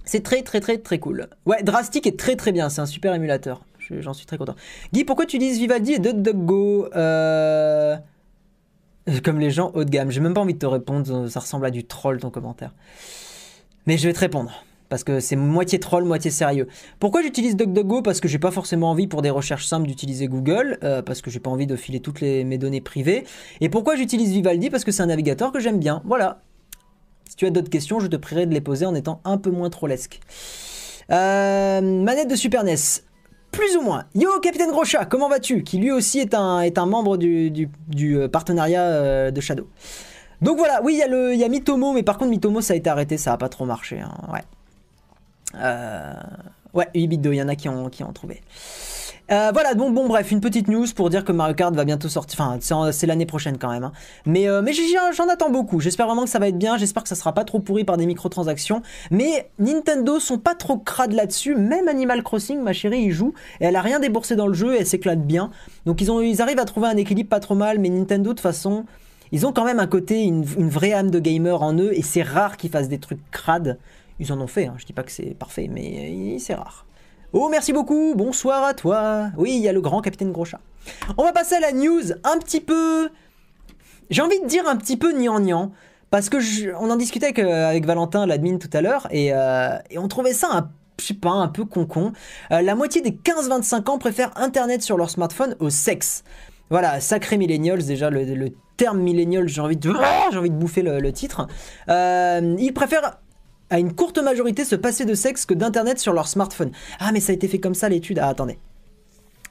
c'est 0.03 0.21
très 0.21 0.43
très 0.43 0.59
très 0.59 0.77
très 0.77 0.99
cool. 0.99 1.27
Ouais, 1.45 1.63
Drastic 1.63 2.05
est 2.05 2.19
très 2.19 2.35
très 2.35 2.51
bien, 2.51 2.69
c'est 2.69 2.81
un 2.81 2.85
super 2.85 3.13
émulateur. 3.15 3.65
J'en 3.99 4.13
suis 4.13 4.25
très 4.25 4.37
content. 4.37 4.55
Guy, 4.93 5.03
pourquoi 5.03 5.25
tu 5.25 5.37
dis 5.37 5.51
Vivaldi 5.51 5.93
et 5.93 5.99
DuckDuckGo 5.99 6.89
euh... 6.95 7.97
Comme 9.23 9.39
les 9.39 9.51
gens 9.51 9.71
haut 9.75 9.83
de 9.83 9.89
gamme? 9.89 10.09
J'ai 10.09 10.19
même 10.19 10.33
pas 10.33 10.41
envie 10.41 10.55
de 10.55 10.59
te 10.59 10.65
répondre, 10.65 11.27
ça 11.27 11.39
ressemble 11.39 11.65
à 11.65 11.71
du 11.71 11.83
troll 11.83 12.19
ton 12.19 12.31
commentaire. 12.31 12.73
Mais 13.85 13.97
je 13.97 14.07
vais 14.07 14.13
te 14.13 14.19
répondre. 14.19 14.63
Parce 14.89 15.03
que 15.03 15.19
c'est 15.19 15.35
moitié 15.35 15.79
troll, 15.79 16.05
moitié 16.05 16.29
sérieux. 16.31 16.67
Pourquoi 16.99 17.21
j'utilise 17.23 17.55
DuckDuckGo 17.55 18.01
Parce 18.01 18.19
que 18.19 18.27
j'ai 18.27 18.39
pas 18.39 18.51
forcément 18.51 18.91
envie 18.91 19.07
pour 19.07 19.21
des 19.21 19.29
recherches 19.29 19.65
simples 19.65 19.87
d'utiliser 19.87 20.27
Google, 20.27 20.77
euh, 20.83 21.01
parce 21.01 21.21
que 21.21 21.31
j'ai 21.31 21.39
pas 21.39 21.49
envie 21.49 21.67
de 21.67 21.75
filer 21.75 21.99
toutes 21.99 22.21
mes 22.21 22.57
données 22.57 22.81
privées. 22.81 23.25
Et 23.61 23.69
pourquoi 23.69 23.95
j'utilise 23.95 24.31
Vivaldi? 24.31 24.69
Parce 24.69 24.83
que 24.83 24.91
c'est 24.91 25.01
un 25.01 25.07
navigateur 25.07 25.51
que 25.51 25.59
j'aime 25.59 25.79
bien. 25.79 26.01
Voilà. 26.05 26.41
Si 27.27 27.35
tu 27.35 27.45
as 27.45 27.49
d'autres 27.49 27.69
questions, 27.69 27.99
je 27.99 28.07
te 28.07 28.15
prierai 28.15 28.45
de 28.45 28.53
les 28.53 28.61
poser 28.61 28.85
en 28.85 28.93
étant 28.93 29.21
un 29.23 29.37
peu 29.37 29.49
moins 29.49 29.69
trollesque. 29.69 30.19
Euh, 31.11 31.81
manette 31.81 32.29
de 32.29 32.35
Super 32.35 32.63
NES 32.63 32.75
plus 33.55 33.77
ou 33.77 33.81
moins. 33.81 34.03
Yo, 34.13 34.39
Capitaine 34.41 34.71
Groscha, 34.71 35.05
comment 35.05 35.29
vas-tu? 35.29 35.63
Qui 35.63 35.77
lui 35.77 35.91
aussi 35.91 36.19
est 36.19 36.33
un, 36.33 36.85
membre 36.85 37.17
du, 37.17 37.69
euh, 37.99 38.27
partenariat 38.27 38.83
euh, 38.83 39.31
de 39.31 39.41
Shadow. 39.41 39.67
Donc 40.41 40.57
voilà, 40.57 40.81
oui, 40.83 40.93
il 40.93 40.99
y, 40.99 41.01
a 41.01 41.07
le, 41.07 41.33
y 41.33 41.93
mais 41.93 42.03
par 42.03 42.17
contre, 42.17 42.29
Mitomo, 42.31 42.61
ça 42.61 42.73
a 42.73 42.75
été 42.75 42.89
arrêté, 42.89 43.17
ça 43.17 43.33
a 43.33 43.37
pas 43.37 43.49
trop 43.49 43.65
marché. 43.65 43.99
Hein, 43.99 44.11
ouais. 44.31 44.43
Euh, 45.55 46.13
ouais, 46.73 46.87
8 46.93 47.07
bits 47.07 47.19
il 47.23 47.35
y 47.35 47.41
en 47.41 47.47
a 47.47 47.55
qui 47.55 47.69
ont 47.69 47.89
trouvé. 48.13 48.41
Euh, 49.31 49.49
voilà, 49.51 49.73
bon, 49.73 49.89
bon, 49.89 50.07
bref, 50.07 50.29
une 50.31 50.39
petite 50.39 50.67
news 50.67 50.85
pour 50.95 51.09
dire 51.09 51.25
que 51.25 51.31
Mario 51.31 51.55
Kart 51.55 51.73
va 51.73 51.83
bientôt 51.83 52.09
sortir. 52.09 52.39
Enfin, 52.41 52.91
c'est 52.91 53.07
l'année 53.07 53.25
prochaine 53.25 53.57
quand 53.57 53.71
même. 53.71 53.83
hein. 53.83 53.91
Mais, 54.27 54.47
euh, 54.47 54.61
mais 54.61 54.71
j'en 54.73 55.27
attends 55.27 55.49
beaucoup. 55.49 55.79
J'espère 55.79 56.05
vraiment 56.05 56.25
que 56.25 56.29
ça 56.29 56.37
va 56.37 56.47
être 56.47 56.59
bien. 56.59 56.77
J'espère 56.77 57.01
que 57.01 57.09
ça 57.09 57.15
sera 57.15 57.33
pas 57.33 57.43
trop 57.43 57.59
pourri 57.59 57.85
par 57.85 57.97
des 57.97 58.05
microtransactions. 58.05 58.83
Mais 59.09 59.49
Nintendo 59.57 60.19
sont 60.19 60.37
pas 60.37 60.53
trop 60.53 60.77
crades 60.77 61.13
là-dessus. 61.13 61.55
Même 61.55 61.87
Animal 61.87 62.21
Crossing, 62.21 62.59
ma 62.61 62.71
chérie, 62.71 62.99
y 63.01 63.11
joue. 63.11 63.33
Et 63.61 63.65
elle 63.65 63.75
a 63.75 63.81
rien 63.81 63.99
déboursé 63.99 64.35
dans 64.35 64.45
le 64.45 64.53
jeu 64.53 64.75
et 64.75 64.79
elle 64.81 64.85
s'éclate 64.87 65.25
bien. 65.25 65.49
Donc 65.87 66.01
ils, 66.01 66.11
ont, 66.11 66.21
ils 66.21 66.41
arrivent 66.43 66.59
à 66.59 66.65
trouver 66.65 66.87
un 66.87 66.97
équilibre 66.97 67.29
pas 67.29 67.39
trop 67.39 67.55
mal. 67.55 67.79
Mais 67.79 67.89
Nintendo, 67.89 68.29
de 68.29 68.35
toute 68.35 68.41
façon, 68.41 68.85
ils 69.31 69.47
ont 69.47 69.51
quand 69.53 69.65
même 69.65 69.79
un 69.79 69.87
côté, 69.87 70.21
une, 70.21 70.45
une 70.59 70.69
vraie 70.69 70.93
âme 70.93 71.09
de 71.09 71.17
gamer 71.19 71.63
en 71.63 71.73
eux. 71.79 71.97
Et 71.97 72.03
c'est 72.03 72.21
rare 72.21 72.57
qu'ils 72.57 72.69
fassent 72.69 72.89
des 72.89 72.99
trucs 72.99 73.21
crades. 73.31 73.79
Ils 74.19 74.31
en 74.31 74.39
ont 74.39 74.45
fait. 74.47 74.67
hein. 74.67 74.75
Je 74.77 74.85
dis 74.85 74.93
pas 74.93 75.01
que 75.03 75.11
c'est 75.11 75.33
parfait, 75.33 75.67
mais 75.67 76.35
euh, 76.35 76.37
c'est 76.39 76.53
rare. 76.53 76.85
Oh, 77.33 77.49
merci 77.49 77.73
beaucoup, 77.73 78.13
bonsoir 78.15 78.63
à 78.63 78.73
toi. 78.73 79.29
Oui, 79.37 79.53
il 79.55 79.61
y 79.61 79.67
a 79.67 79.73
le 79.73 79.81
grand 79.81 80.01
capitaine 80.01 80.31
Gros-Chat. 80.31 80.59
On 81.17 81.23
va 81.23 81.33
passer 81.33 81.55
à 81.55 81.59
la 81.59 81.71
news 81.71 82.11
un 82.23 82.37
petit 82.37 82.61
peu. 82.61 83.09
J'ai 84.09 84.21
envie 84.21 84.39
de 84.39 84.47
dire 84.47 84.67
un 84.67 84.75
petit 84.75 84.97
peu 84.97 85.11
gnangnan. 85.11 85.71
Parce 86.11 86.29
que 86.29 86.37
on 86.75 86.89
en 86.89 86.95
discutait 86.95 87.25
avec, 87.25 87.39
euh, 87.39 87.67
avec 87.67 87.85
Valentin, 87.85 88.25
l'admin, 88.25 88.57
tout 88.57 88.69
à 88.71 88.81
l'heure, 88.81 89.07
et, 89.11 89.33
euh, 89.33 89.77
et 89.89 89.97
on 89.97 90.07
trouvait 90.07 90.33
ça 90.33 90.47
un, 90.51 90.69
je 91.01 91.07
sais 91.07 91.13
pas, 91.13 91.31
un 91.31 91.47
peu 91.47 91.65
con-con. 91.65 92.13
Euh, 92.51 92.61
la 92.61 92.75
moitié 92.75 93.01
des 93.01 93.11
15-25 93.11 93.89
ans 93.89 93.97
préfèrent 93.97 94.31
Internet 94.37 94.81
sur 94.81 94.97
leur 94.97 95.09
smartphone 95.09 95.55
au 95.59 95.69
sexe. 95.69 96.23
Voilà, 96.69 97.01
sacré 97.01 97.37
millennials, 97.37 97.83
déjà 97.83 98.09
le, 98.09 98.49
terme 98.77 98.99
millennial, 98.99 99.47
j'ai 99.47 99.61
envie 99.61 99.77
de, 99.77 99.89
envie 100.37 100.49
de 100.49 100.55
bouffer 100.55 100.83
le, 100.83 100.99
le 100.99 101.11
titre. 101.11 101.47
Euh, 101.89 102.55
ils 102.59 102.73
préfèrent 102.73 103.19
à 103.75 103.79
une 103.79 103.93
courte 103.93 104.19
majorité 104.19 104.63
se 104.63 104.77
passer 104.77 105.03
de 105.03 105.13
sexe 105.13 105.45
que 105.45 105.53
d'internet 105.53 105.99
sur 105.99 106.13
leur 106.13 106.29
smartphone. 106.29 106.71
Ah 106.97 107.11
mais 107.11 107.19
ça 107.19 107.33
a 107.33 107.35
été 107.35 107.49
fait 107.49 107.59
comme 107.59 107.75
ça 107.75 107.89
l'étude. 107.89 108.19
Ah 108.19 108.29
attendez. 108.29 108.57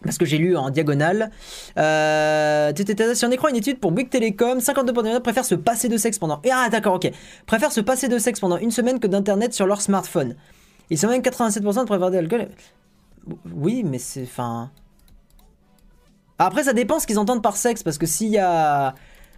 Parce 0.02 0.16
que 0.16 0.24
j'ai 0.24 0.38
lu 0.38 0.56
en 0.56 0.70
diagonale. 0.70 1.30
Euh, 1.76 2.72
si 2.74 3.24
on 3.26 3.30
écran 3.30 3.48
une 3.48 3.56
étude 3.56 3.78
pour 3.80 3.92
Bouygues 3.92 4.08
Telecom, 4.08 4.60
52% 4.60 5.20
préfèrent 5.20 5.44
se 5.44 5.54
passer 5.54 5.90
de 5.90 5.98
sexe 5.98 6.18
pendant. 6.18 6.40
Ah 6.50 6.68
d'accord, 6.70 6.94
ok. 6.94 7.10
Préfèrent 7.44 7.72
se 7.72 7.82
passer 7.82 8.08
de 8.08 8.16
sexe 8.16 8.40
pendant 8.40 8.56
une 8.56 8.70
semaine 8.70 8.98
que 8.98 9.06
d'internet 9.06 9.52
sur 9.52 9.66
leur 9.66 9.82
smartphone. 9.82 10.36
Ils 10.88 10.98
sont 10.98 11.08
même 11.08 11.20
87% 11.20 11.80
de 11.80 11.84
préférer 11.84 12.10
de 12.10 12.16
l'alcool. 12.16 12.48
Oui, 13.54 13.82
mais 13.84 13.98
c'est. 13.98 14.22
Enfin. 14.22 14.70
Après, 16.38 16.64
ça 16.64 16.72
dépend 16.72 16.98
ce 16.98 17.06
qu'ils 17.06 17.18
entendent 17.18 17.42
par 17.42 17.58
sexe, 17.58 17.82
parce 17.82 17.98
que 17.98 18.06
s'il 18.06 18.28
y 18.28 18.38
a. 18.38 18.94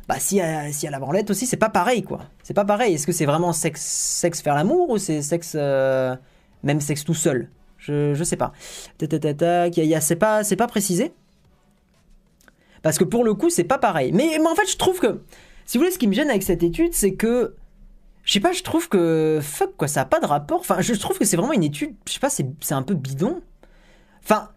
Bah, 0.08 0.20
s'il 0.20 0.38
y, 0.38 0.40
a, 0.40 0.70
s'il 0.72 0.88
y 0.88 0.94
a 0.94 0.98
branlette 1.00 1.30
aussi, 1.30 1.46
c'est 1.46 1.56
pas 1.56 1.68
pareil, 1.68 2.02
quoi. 2.02 2.20
C'est 2.44 2.54
pas 2.54 2.64
pareil. 2.64 2.94
Est-ce 2.94 3.06
que 3.06 3.12
c'est 3.12 3.26
vraiment 3.26 3.52
sexe, 3.52 3.82
sexe 3.82 4.40
faire 4.40 4.54
l'amour 4.54 4.90
ou 4.90 4.98
c'est 4.98 5.20
sexe. 5.20 5.54
euh, 5.56 6.14
même 6.62 6.80
sexe 6.80 7.04
tout 7.04 7.14
seul? 7.14 7.50
Je, 7.78 8.14
je 8.14 8.24
sais 8.24 8.36
pas. 8.36 8.52
C'est 9.00 10.16
pas, 10.16 10.44
c'est 10.44 10.56
pas 10.56 10.66
précisé. 10.68 11.12
Parce 12.82 12.98
que 12.98 13.04
pour 13.04 13.24
le 13.24 13.34
coup, 13.34 13.50
c'est 13.50 13.64
pas 13.64 13.78
pareil. 13.78 14.12
Mais, 14.12 14.38
mais 14.40 14.46
en 14.46 14.54
fait, 14.54 14.70
je 14.70 14.76
trouve 14.76 15.00
que. 15.00 15.22
Si 15.64 15.76
vous 15.76 15.82
voulez, 15.82 15.92
ce 15.92 15.98
qui 15.98 16.06
me 16.06 16.12
gêne 16.12 16.30
avec 16.30 16.44
cette 16.44 16.62
étude, 16.62 16.94
c'est 16.94 17.14
que. 17.14 17.56
Je 18.22 18.32
sais 18.32 18.40
pas, 18.40 18.52
je 18.52 18.62
trouve 18.62 18.88
que. 18.88 19.40
Fuck, 19.42 19.76
quoi, 19.76 19.88
ça 19.88 20.02
a 20.02 20.04
pas 20.04 20.20
de 20.20 20.26
rapport. 20.26 20.60
Enfin, 20.60 20.80
je 20.80 20.94
trouve 20.94 21.18
que 21.18 21.24
c'est 21.24 21.36
vraiment 21.36 21.52
une 21.52 21.64
étude. 21.64 21.96
Je 22.06 22.12
sais 22.12 22.20
pas, 22.20 22.30
c'est 22.30 22.74
un 22.74 22.82
peu 22.82 22.94
bidon. 22.94 23.40
Enfin. 24.22 24.50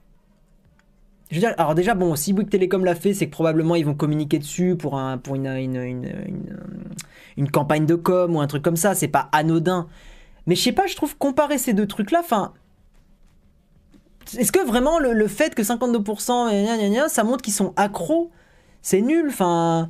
Je 1.32 1.46
alors 1.46 1.76
déjà, 1.76 1.94
bon, 1.94 2.16
si 2.16 2.34
Bouygues 2.34 2.50
Télécom 2.50 2.84
l'a 2.84 2.96
fait, 2.96 3.14
c'est 3.14 3.28
que 3.28 3.32
probablement 3.32 3.76
ils 3.76 3.86
vont 3.86 3.94
communiquer 3.94 4.40
dessus 4.40 4.76
pour, 4.76 4.98
un, 4.98 5.20
pour 5.20 5.36
une, 5.36 6.08
campagne 7.52 7.86
de 7.86 7.96
com 7.96 8.36
ou 8.36 8.42
un 8.42 8.48
truc 8.48 8.64
comme 8.64 8.76
ça. 8.76 8.96
C'est 8.96 9.08
pas 9.08 9.30
anodin. 9.32 9.88
Mais 10.48 10.56
je 10.56 10.62
sais 10.62 10.72
pas, 10.72 10.88
je 10.88 10.96
trouve 10.96 11.16
comparer 11.18 11.60
ces 11.60 11.74
deux 11.74 11.86
trucs-là, 11.86 12.22
enfin. 12.24 12.54
Est-ce 14.38 14.52
que 14.52 14.66
vraiment 14.66 14.98
le, 15.00 15.28
fait 15.28 15.54
que 15.54 15.62
52% 15.62 16.52
et 16.52 16.64
gna 16.64 16.78
gna 16.78 16.90
gna, 16.90 17.10
ça 17.10 17.24
montre 17.24 17.44
qu'ils 17.44 17.54
sont 17.54 17.74
accros 17.76 18.32
C'est 18.82 19.02
nul, 19.02 19.28
enfin. 19.30 19.90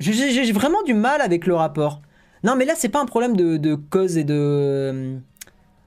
J'ai 0.00 0.52
vraiment 0.52 0.82
du 0.82 0.94
mal 0.94 1.22
avec 1.22 1.46
le 1.46 1.54
rapport. 1.54 2.02
Non, 2.44 2.56
mais 2.56 2.66
là, 2.66 2.74
c'est 2.76 2.88
pas 2.88 3.00
un 3.00 3.06
problème 3.06 3.36
de, 3.36 3.56
de 3.56 3.74
cause 3.74 4.18
et 4.18 4.24
de. 4.24 5.18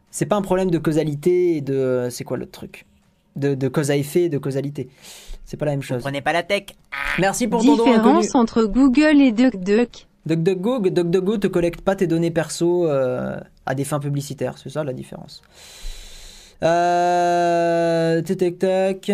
C'est 0.09 0.26
pas 0.26 0.38
un 0.38 0.41
problème 0.41 0.72
de 0.72 0.80
causalité 0.80 1.57
et 1.57 1.61
de. 1.61 2.07
C'est 2.09 2.24
quoi 2.24 2.38
l'autre 2.38 2.51
truc? 2.51 2.86
De, 3.36 3.56
de 3.56 3.68
cause 3.68 3.92
à 3.92 3.96
effet 3.96 4.24
et 4.24 4.30
de 4.30 4.38
causalité. 4.38 4.90
C'est 5.44 5.58
pas 5.58 5.66
la 5.66 5.72
même 5.72 5.82
chose. 5.84 6.02
Prenez 6.02 6.22
pas 6.22 6.34
la 6.34 6.44
tech. 6.44 6.64
Merci 7.20 7.48
pour 7.48 7.64
ton 7.64 7.76
don. 7.76 7.86
Différence 7.86 8.34
entre 8.36 8.64
Google 8.66 9.22
et 9.22 9.32
DuckDuck. 9.32 10.08
DuckDuckGo, 10.26 10.80
DuckDuckGo 10.90 11.38
te 11.38 11.48
collecte 11.48 11.82
pas 11.82 11.96
tes 11.96 12.08
données 12.08 12.32
perso 12.32 12.88
euh, 12.88 13.40
à 13.68 13.76
des 13.76 13.84
fins 13.84 14.00
publicitaires, 14.00 14.58
c'est 14.58 14.70
ça 14.70 14.84
la 14.84 14.94
différence. 14.94 15.44
Euh, 16.64 18.22
tac 18.22 18.38
tac 18.38 18.60
tac. 18.60 19.12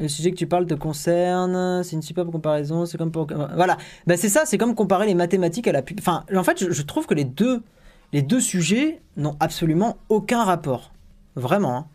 Le 0.00 0.08
sujet 0.08 0.30
que 0.30 0.36
tu 0.36 0.46
parles 0.46 0.66
te 0.66 0.74
concerne, 0.74 1.82
c'est 1.84 1.96
une 1.96 2.02
superbe 2.02 2.30
comparaison, 2.32 2.86
c'est 2.86 2.96
comme 2.98 3.12
pour... 3.12 3.26
Voilà, 3.54 3.76
ben, 4.06 4.16
c'est 4.16 4.30
ça, 4.30 4.42
c'est 4.46 4.56
comme 4.58 4.74
comparer 4.74 5.06
les 5.06 5.14
mathématiques 5.14 5.68
à 5.68 5.72
la 5.72 5.82
pub. 5.82 5.98
Enfin, 6.00 6.24
en 6.34 6.42
fait, 6.42 6.58
je, 6.64 6.70
je 6.70 6.82
trouve 6.82 7.06
que 7.06 7.14
les 7.14 7.24
deux, 7.24 7.62
les 8.12 8.22
deux 8.22 8.40
sujets 8.40 9.00
n'ont 9.16 9.36
absolument 9.38 9.98
aucun 10.08 10.44
rapport. 10.44 10.92
Vraiment. 11.36 11.76
hein. 11.76 11.86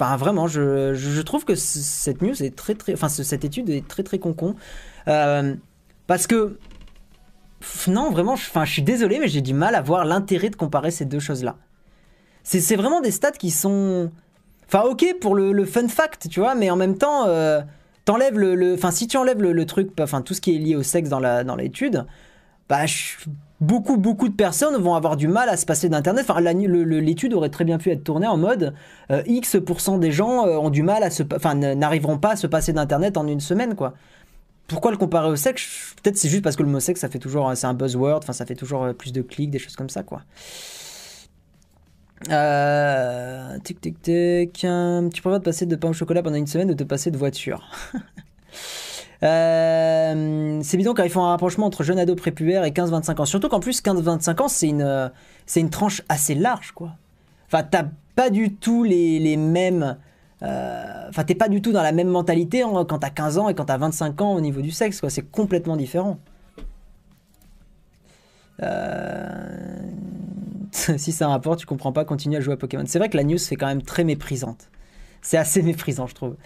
Enfin, 0.00 0.16
vraiment, 0.16 0.46
je, 0.46 0.94
je, 0.94 1.20
trouve 1.20 1.44
que 1.44 1.54
cette 1.54 2.22
news 2.22 2.42
est 2.42 2.56
très 2.56 2.74
très... 2.74 2.94
Enfin, 2.94 3.10
ce- 3.10 3.22
cette 3.22 3.44
étude 3.44 3.68
est 3.68 3.86
très 3.86 4.02
très 4.02 4.18
con-con. 4.18 4.54
Euh, 5.08 5.54
parce 6.06 6.26
que... 6.26 6.58
Non, 7.86 8.10
vraiment, 8.10 8.36
je, 8.36 8.48
enfin, 8.48 8.64
je 8.64 8.72
suis 8.72 8.82
désolé, 8.82 9.18
mais 9.18 9.28
j'ai 9.28 9.42
du 9.42 9.52
mal 9.52 9.74
à 9.74 9.82
voir 9.82 10.06
l'intérêt 10.06 10.48
de 10.48 10.56
comparer 10.56 10.90
ces 10.90 11.04
deux 11.04 11.20
choses-là. 11.20 11.56
C'est 12.42 12.76
vraiment 12.76 13.02
des 13.02 13.10
stats 13.10 13.32
qui 13.32 13.50
sont... 13.50 14.10
Enfin, 14.66 14.82
ok 14.88 15.04
pour 15.20 15.34
le, 15.34 15.64
fun 15.66 15.88
fact, 15.88 16.28
tu 16.30 16.40
vois, 16.40 16.54
mais 16.54 16.70
en 16.70 16.76
même 16.76 16.96
temps, 16.96 17.26
euh, 17.26 17.60
t'enlèves 18.06 18.38
le, 18.38 18.72
Enfin, 18.74 18.90
si 18.92 19.06
tu 19.06 19.18
enlèves 19.18 19.42
le, 19.42 19.52
le 19.52 19.66
truc, 19.66 19.90
enfin, 20.00 20.22
tout 20.22 20.32
ce 20.32 20.40
qui 20.40 20.54
est 20.54 20.58
lié 20.58 20.76
au 20.76 20.82
sexe 20.82 21.10
dans 21.10 21.20
la 21.20 21.44
dans 21.44 21.56
l'étude, 21.56 22.06
bah, 22.68 22.86
je- 22.86 23.16
beaucoup, 23.60 23.96
beaucoup 23.96 24.28
de 24.28 24.34
personnes 24.34 24.76
vont 24.76 24.94
avoir 24.94 25.16
du 25.16 25.28
mal 25.28 25.48
à 25.48 25.56
se 25.56 25.66
passer 25.66 25.88
d'Internet. 25.88 26.26
Enfin, 26.28 26.40
l'étude 26.40 27.34
aurait 27.34 27.50
très 27.50 27.64
bien 27.64 27.78
pu 27.78 27.90
être 27.90 28.04
tournée 28.04 28.26
en 28.26 28.36
mode 28.36 28.74
euh, 29.10 29.22
X% 29.26 29.98
des 29.98 30.12
gens 30.12 30.46
euh, 30.46 30.56
ont 30.56 30.70
du 30.70 30.82
mal 30.82 31.02
à 31.02 31.10
se... 31.10 31.22
Enfin, 31.34 31.54
n'arriveront 31.54 32.18
pas 32.18 32.32
à 32.32 32.36
se 32.36 32.46
passer 32.46 32.72
d'Internet 32.72 33.16
en 33.16 33.26
une 33.26 33.40
semaine, 33.40 33.74
quoi. 33.74 33.94
Pourquoi 34.68 34.92
le 34.92 34.96
comparer 34.96 35.28
au 35.28 35.36
sexe? 35.36 35.94
Peut-être 36.02 36.16
c'est 36.16 36.28
juste 36.28 36.44
parce 36.44 36.56
que 36.56 36.62
le 36.62 36.68
mot 36.68 36.80
sexe, 36.80 37.00
ça 37.00 37.08
fait 37.08 37.18
toujours... 37.18 37.50
C'est 37.56 37.66
un 37.66 37.74
buzzword, 37.74 38.18
enfin, 38.22 38.32
ça 38.32 38.46
fait 38.46 38.54
toujours 38.54 38.84
euh, 38.84 38.92
plus 38.92 39.12
de 39.12 39.22
clics, 39.22 39.50
des 39.50 39.58
choses 39.58 39.76
comme 39.76 39.90
ça, 39.90 40.02
quoi. 40.02 40.22
Euh, 42.30 43.58
tic 43.64 43.80
tic 43.80 44.00
tic. 44.02 44.64
euh, 44.64 45.08
Tu 45.08 45.22
préfères 45.22 45.40
te 45.40 45.44
passer 45.44 45.66
de 45.66 45.74
pain 45.76 45.88
au 45.88 45.92
chocolat 45.92 46.22
pendant 46.22 46.36
une 46.36 46.46
semaine 46.46 46.70
ou 46.70 46.74
te 46.74 46.84
passer 46.84 47.10
de 47.10 47.16
voiture? 47.16 47.70
Euh, 49.22 50.60
C'est 50.62 50.76
bidon 50.76 50.94
car 50.94 51.04
ils 51.06 51.10
font 51.10 51.24
un 51.24 51.28
rapprochement 51.30 51.66
entre 51.66 51.82
jeune 51.82 51.98
ado 51.98 52.14
prépubère 52.14 52.64
et 52.64 52.70
15-25 52.70 53.20
ans. 53.20 53.24
Surtout 53.26 53.48
qu'en 53.48 53.60
plus 53.60 53.82
15-25 53.82 54.42
ans 54.42 54.48
c'est 54.48 54.68
une 54.68 55.10
c'est 55.46 55.60
une 55.60 55.70
tranche 55.70 56.02
assez 56.08 56.34
large 56.34 56.72
quoi. 56.72 56.92
Enfin 57.46 57.62
t'as 57.62 57.84
pas 58.16 58.30
du 58.30 58.54
tout 58.54 58.82
les, 58.84 59.18
les 59.18 59.36
mêmes. 59.36 59.96
euh, 60.42 61.06
Enfin 61.08 61.24
t'es 61.24 61.34
pas 61.34 61.48
du 61.48 61.60
tout 61.60 61.72
dans 61.72 61.82
la 61.82 61.92
même 61.92 62.08
mentalité 62.08 62.62
quand 62.88 62.98
t'as 62.98 63.10
15 63.10 63.38
ans 63.38 63.48
et 63.48 63.54
quand 63.54 63.66
t'as 63.66 63.76
25 63.78 64.20
ans 64.22 64.32
au 64.34 64.40
niveau 64.40 64.62
du 64.62 64.70
sexe 64.70 65.00
quoi. 65.00 65.10
C'est 65.10 65.30
complètement 65.30 65.76
différent. 65.76 66.18
Euh, 68.62 69.46
si 70.72 71.12
c'est 71.12 71.24
un 71.24 71.28
rapport, 71.28 71.56
tu 71.56 71.66
comprends 71.66 71.92
pas, 71.92 72.04
continue 72.04 72.36
à 72.36 72.40
jouer 72.40 72.54
à 72.54 72.56
Pokémon. 72.56 72.84
C'est 72.86 72.98
vrai 72.98 73.08
que 73.08 73.16
la 73.16 73.24
news 73.24 73.38
c'est 73.38 73.56
quand 73.56 73.66
même 73.66 73.82
très 73.82 74.04
méprisante. 74.04 74.70
C'est 75.22 75.36
assez 75.36 75.62
méprisant, 75.70 76.06
je 76.06 76.14
trouve. 76.14 76.36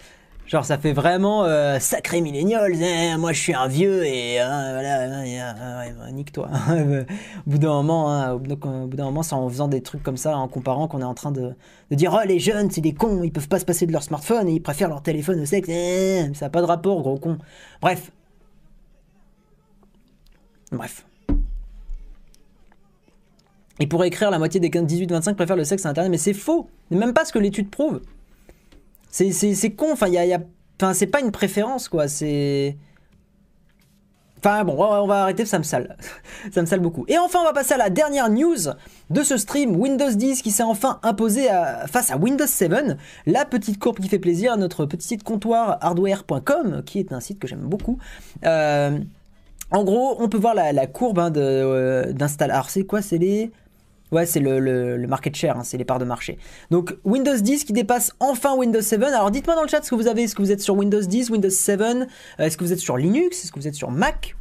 Genre, 0.46 0.64
ça 0.64 0.76
fait 0.76 0.92
vraiment 0.92 1.44
euh, 1.44 1.78
sacré 1.78 2.20
millénial. 2.20 2.72
hein, 2.74 3.16
moi, 3.16 3.32
je 3.32 3.40
suis 3.40 3.54
un 3.54 3.66
vieux 3.66 4.04
et 4.04 4.40
euh, 4.42 4.44
voilà, 4.44 5.22
ouais, 5.22 5.94
bah, 5.98 6.10
nique-toi. 6.12 6.50
au 7.46 7.50
bout 7.50 7.58
d'un 7.58 7.72
moment, 7.72 8.12
hein, 8.12 9.22
c'est 9.22 9.34
en 9.34 9.48
faisant 9.48 9.68
des 9.68 9.80
trucs 9.80 10.02
comme 10.02 10.18
ça, 10.18 10.36
en 10.36 10.46
comparant, 10.46 10.86
qu'on 10.86 11.00
est 11.00 11.04
en 11.04 11.14
train 11.14 11.32
de, 11.32 11.54
dire 11.90 12.14
oh 12.14 12.26
les 12.26 12.38
jeunes, 12.38 12.70
c'est 12.70 12.82
des 12.82 12.92
cons, 12.92 13.22
ils 13.22 13.32
peuvent 13.32 13.48
pas 13.48 13.58
se 13.58 13.64
passer 13.64 13.86
de 13.86 13.92
leur 13.92 14.02
smartphone, 14.02 14.46
et 14.48 14.52
ils 14.52 14.62
préfèrent 14.62 14.90
leur 14.90 15.02
téléphone 15.02 15.40
au 15.40 15.46
sexe. 15.46 15.68
eh, 15.70 16.30
ça 16.34 16.46
a 16.46 16.50
pas 16.50 16.60
de 16.60 16.66
rapport, 16.66 17.00
gros 17.00 17.18
con. 17.18 17.38
Bref. 17.80 18.12
Bref. 20.72 21.06
Et 23.80 23.86
pour 23.86 24.04
écrire, 24.04 24.30
la 24.30 24.38
moitié 24.38 24.60
des 24.60 24.68
18-25 24.68 25.34
préfèrent 25.34 25.56
le 25.56 25.64
sexe 25.64 25.86
à 25.86 25.88
Internet, 25.88 26.10
mais 26.10 26.18
c'est 26.18 26.34
faux. 26.34 26.68
Même 26.90 27.14
pas 27.14 27.24
ce 27.24 27.32
que 27.32 27.38
l'étude 27.38 27.70
prouve. 27.70 28.00
C'est, 29.14 29.70
con, 29.76 29.92
enfin, 29.92 30.08
y 30.08 30.14
y 30.14 30.32
a- 30.34 30.40
enfin, 30.80 30.92
c'est 30.92 31.06
pas 31.06 31.20
une 31.20 31.30
préférence, 31.30 31.88
quoi, 31.88 32.08
c'est... 32.08 32.76
Enfin 34.38 34.64
bon, 34.64 34.74
on 34.78 35.06
va 35.06 35.22
arrêter, 35.22 35.46
ça 35.46 35.58
me 35.58 35.62
sale. 35.62 35.96
ça 36.52 36.60
me 36.60 36.66
sale 36.66 36.80
beaucoup. 36.80 37.04
Et 37.08 37.16
enfin, 37.16 37.38
on 37.40 37.44
va 37.44 37.52
passer 37.54 37.74
à 37.74 37.76
la 37.78 37.88
dernière 37.90 38.28
news 38.28 38.56
de 39.08 39.22
ce 39.22 39.36
stream, 39.38 39.76
Windows 39.76 40.10
10 40.10 40.42
qui 40.42 40.50
s'est 40.50 40.64
enfin 40.64 40.98
imposé 41.02 41.48
à- 41.48 41.86
face 41.86 42.10
à 42.10 42.16
Windows 42.18 42.46
7. 42.46 42.96
La 43.26 43.44
petite 43.46 43.78
courbe 43.78 44.00
qui 44.00 44.08
fait 44.08 44.18
plaisir 44.18 44.52
à 44.52 44.56
notre 44.56 44.84
petit 44.84 45.06
site 45.06 45.22
comptoir 45.22 45.78
hardware.com, 45.80 46.82
qui 46.84 46.98
est 46.98 47.12
un 47.12 47.20
site 47.20 47.38
que 47.38 47.46
j'aime 47.46 47.60
beaucoup. 47.60 47.98
Euh, 48.44 48.98
en 49.70 49.84
gros, 49.84 50.16
on 50.18 50.28
peut 50.28 50.38
voir 50.38 50.54
la, 50.54 50.86
courbe 50.88 51.20
hein, 51.20 51.32
euh, 51.36 52.12
d'install. 52.12 52.50
Alors 52.50 52.68
c'est 52.68 52.84
quoi? 52.84 53.00
C'est 53.00 53.18
les... 53.18 53.50
Ouais, 54.14 54.26
c'est 54.26 54.38
le, 54.38 55.04
market 55.08 55.34
share, 55.34 55.58
hein, 55.58 55.64
c'est 55.64 55.76
les 55.76 55.84
parts 55.84 55.98
de 55.98 56.04
marché. 56.04 56.38
Donc 56.70 56.96
Windows 57.04 57.36
10 57.36 57.64
qui 57.64 57.72
dépasse 57.72 58.12
enfin 58.20 58.54
Windows 58.54 58.80
7. 58.80 59.02
Alors 59.02 59.32
dites-moi 59.32 59.56
dans 59.56 59.62
le 59.62 59.68
chat 59.68 59.82
ce 59.82 59.90
que 59.90 59.96
vous 59.96 60.06
avez. 60.06 60.22
Est-ce 60.22 60.36
que 60.36 60.42
vous 60.42 60.52
êtes 60.52 60.60
sur 60.60 60.76
Windows 60.76 61.00
10, 61.00 61.30
Windows 61.30 61.50
7 61.50 61.80
euh, 61.80 62.04
Est-ce 62.38 62.56
que 62.56 62.62
vous 62.62 62.72
êtes 62.72 62.78
sur 62.78 62.96
Linux? 62.96 63.42
Est-ce 63.42 63.50
que 63.50 63.58
vous 63.58 63.66
êtes 63.66 63.74
sur 63.74 63.90
Mac? 63.90 64.36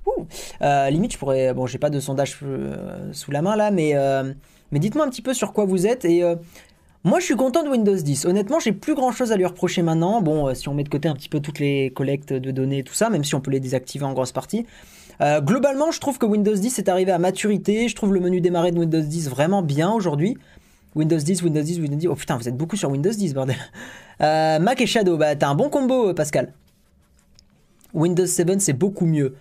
Euh, 0.61 0.91
Limite, 0.91 1.13
je 1.13 1.17
pourrais. 1.17 1.55
Bon, 1.55 1.65
j'ai 1.65 1.79
pas 1.79 1.89
de 1.89 1.99
sondage 1.99 2.37
euh, 2.43 3.11
sous 3.13 3.31
la 3.31 3.41
main 3.41 3.55
là, 3.55 3.71
mais, 3.71 3.95
mais 4.71 4.77
dites-moi 4.77 5.05
un 5.05 5.09
petit 5.09 5.23
peu 5.23 5.33
sur 5.33 5.53
quoi 5.53 5.65
vous 5.65 5.87
êtes. 5.87 6.05
Et 6.05 6.21
moi, 7.03 7.19
je 7.19 7.25
suis 7.25 7.35
content 7.35 7.63
de 7.63 7.69
Windows 7.69 7.95
10. 7.95 8.25
Honnêtement, 8.25 8.59
j'ai 8.59 8.73
plus 8.73 8.93
grand 8.93 9.11
chose 9.11 9.31
à 9.31 9.37
lui 9.37 9.45
reprocher 9.47 9.81
maintenant. 9.81 10.21
Bon, 10.21 10.53
si 10.53 10.69
on 10.69 10.75
met 10.75 10.83
de 10.83 10.89
côté 10.89 11.09
un 11.09 11.15
petit 11.15 11.29
peu 11.29 11.39
toutes 11.39 11.57
les 11.57 11.89
collectes 11.89 12.31
de 12.31 12.51
données 12.51 12.79
et 12.79 12.83
tout 12.83 12.93
ça, 12.93 13.09
même 13.09 13.23
si 13.23 13.33
on 13.33 13.41
peut 13.41 13.49
les 13.49 13.59
désactiver 13.59 14.05
en 14.05 14.13
grosse 14.13 14.33
partie. 14.33 14.67
Euh, 15.21 15.41
globalement, 15.41 15.91
je 15.91 15.99
trouve 15.99 16.17
que 16.17 16.25
Windows 16.25 16.55
10 16.55 16.79
est 16.79 16.89
arrivé 16.89 17.11
à 17.11 17.19
maturité. 17.19 17.87
Je 17.87 17.95
trouve 17.95 18.13
le 18.13 18.19
menu 18.19 18.41
démarrer 18.41 18.71
de 18.71 18.79
Windows 18.79 19.01
10 19.01 19.29
vraiment 19.29 19.61
bien 19.61 19.91
aujourd'hui. 19.91 20.37
Windows 20.95 21.17
10, 21.17 21.41
Windows 21.43 21.61
10, 21.61 21.79
Windows 21.79 21.97
10. 21.97 22.07
Oh 22.07 22.15
putain, 22.15 22.37
vous 22.37 22.47
êtes 22.47 22.57
beaucoup 22.57 22.75
sur 22.75 22.89
Windows 22.89 23.11
10, 23.11 23.33
bordel. 23.33 23.55
Euh, 24.21 24.59
Mac 24.59 24.79
et 24.79 24.85
Shadow, 24.85 25.17
bah 25.17 25.35
t'as 25.35 25.49
un 25.49 25.55
bon 25.55 25.69
combo, 25.69 26.09
euh, 26.09 26.13
Pascal. 26.13 26.53
Windows 27.93 28.27
7, 28.27 28.61
c'est 28.61 28.73
beaucoup 28.73 29.05
mieux. 29.05 29.35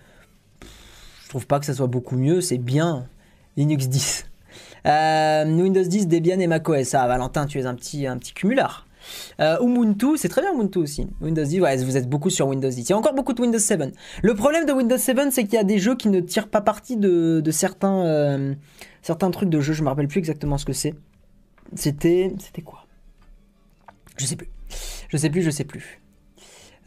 Je 1.23 1.29
trouve 1.29 1.45
pas 1.45 1.59
que 1.59 1.65
ça 1.65 1.73
soit 1.73 1.87
beaucoup 1.87 2.17
mieux, 2.17 2.41
c'est 2.41 2.57
bien. 2.57 3.05
Linux 3.55 3.87
10. 3.87 4.25
Euh, 4.85 5.45
Windows 5.45 5.83
10, 5.83 6.07
Debian 6.07 6.39
et 6.39 6.47
macOS. 6.47 6.95
Ah, 6.95 7.07
Valentin, 7.07 7.45
tu 7.45 7.59
es 7.59 7.65
un 7.65 7.75
petit, 7.75 8.07
un 8.07 8.17
petit 8.17 8.33
cumulard. 8.33 8.87
Euh, 9.39 9.57
Ubuntu, 9.61 10.17
c'est 10.17 10.29
très 10.29 10.41
bien 10.41 10.53
Ubuntu 10.53 10.79
aussi. 10.79 11.07
Windows 11.21 11.43
10, 11.43 11.61
ouais, 11.61 11.77
vous 11.77 11.97
êtes 11.97 12.09
beaucoup 12.09 12.29
sur 12.29 12.47
Windows 12.47 12.69
10. 12.69 12.81
Il 12.81 12.89
y 12.89 12.93
a 12.93 12.97
encore 12.97 13.13
beaucoup 13.13 13.33
de 13.33 13.41
Windows 13.41 13.59
7. 13.59 13.93
Le 14.21 14.33
problème 14.35 14.65
de 14.65 14.71
Windows 14.73 14.97
7, 14.97 15.31
c'est 15.31 15.43
qu'il 15.43 15.53
y 15.53 15.57
a 15.57 15.63
des 15.63 15.79
jeux 15.79 15.95
qui 15.95 16.09
ne 16.09 16.19
tirent 16.19 16.47
pas 16.49 16.61
parti 16.61 16.97
de, 16.97 17.41
certains, 17.51 18.05
euh, 18.05 18.53
certains 19.01 19.31
trucs 19.31 19.49
de 19.49 19.59
jeu. 19.59 19.73
Je 19.73 19.83
me 19.83 19.89
rappelle 19.89 20.07
plus 20.07 20.19
exactement 20.19 20.57
ce 20.57 20.65
que 20.65 20.73
c'est. 20.73 20.93
C'était, 21.75 22.33
c'était 22.39 22.61
quoi? 22.61 22.85
Je 24.17 24.25
sais 24.25 24.35
plus. 24.35 24.49
Je 25.09 25.17
sais 25.17 25.29
plus, 25.29 25.41
je 25.41 25.49
sais 25.49 25.63
plus. 25.63 26.01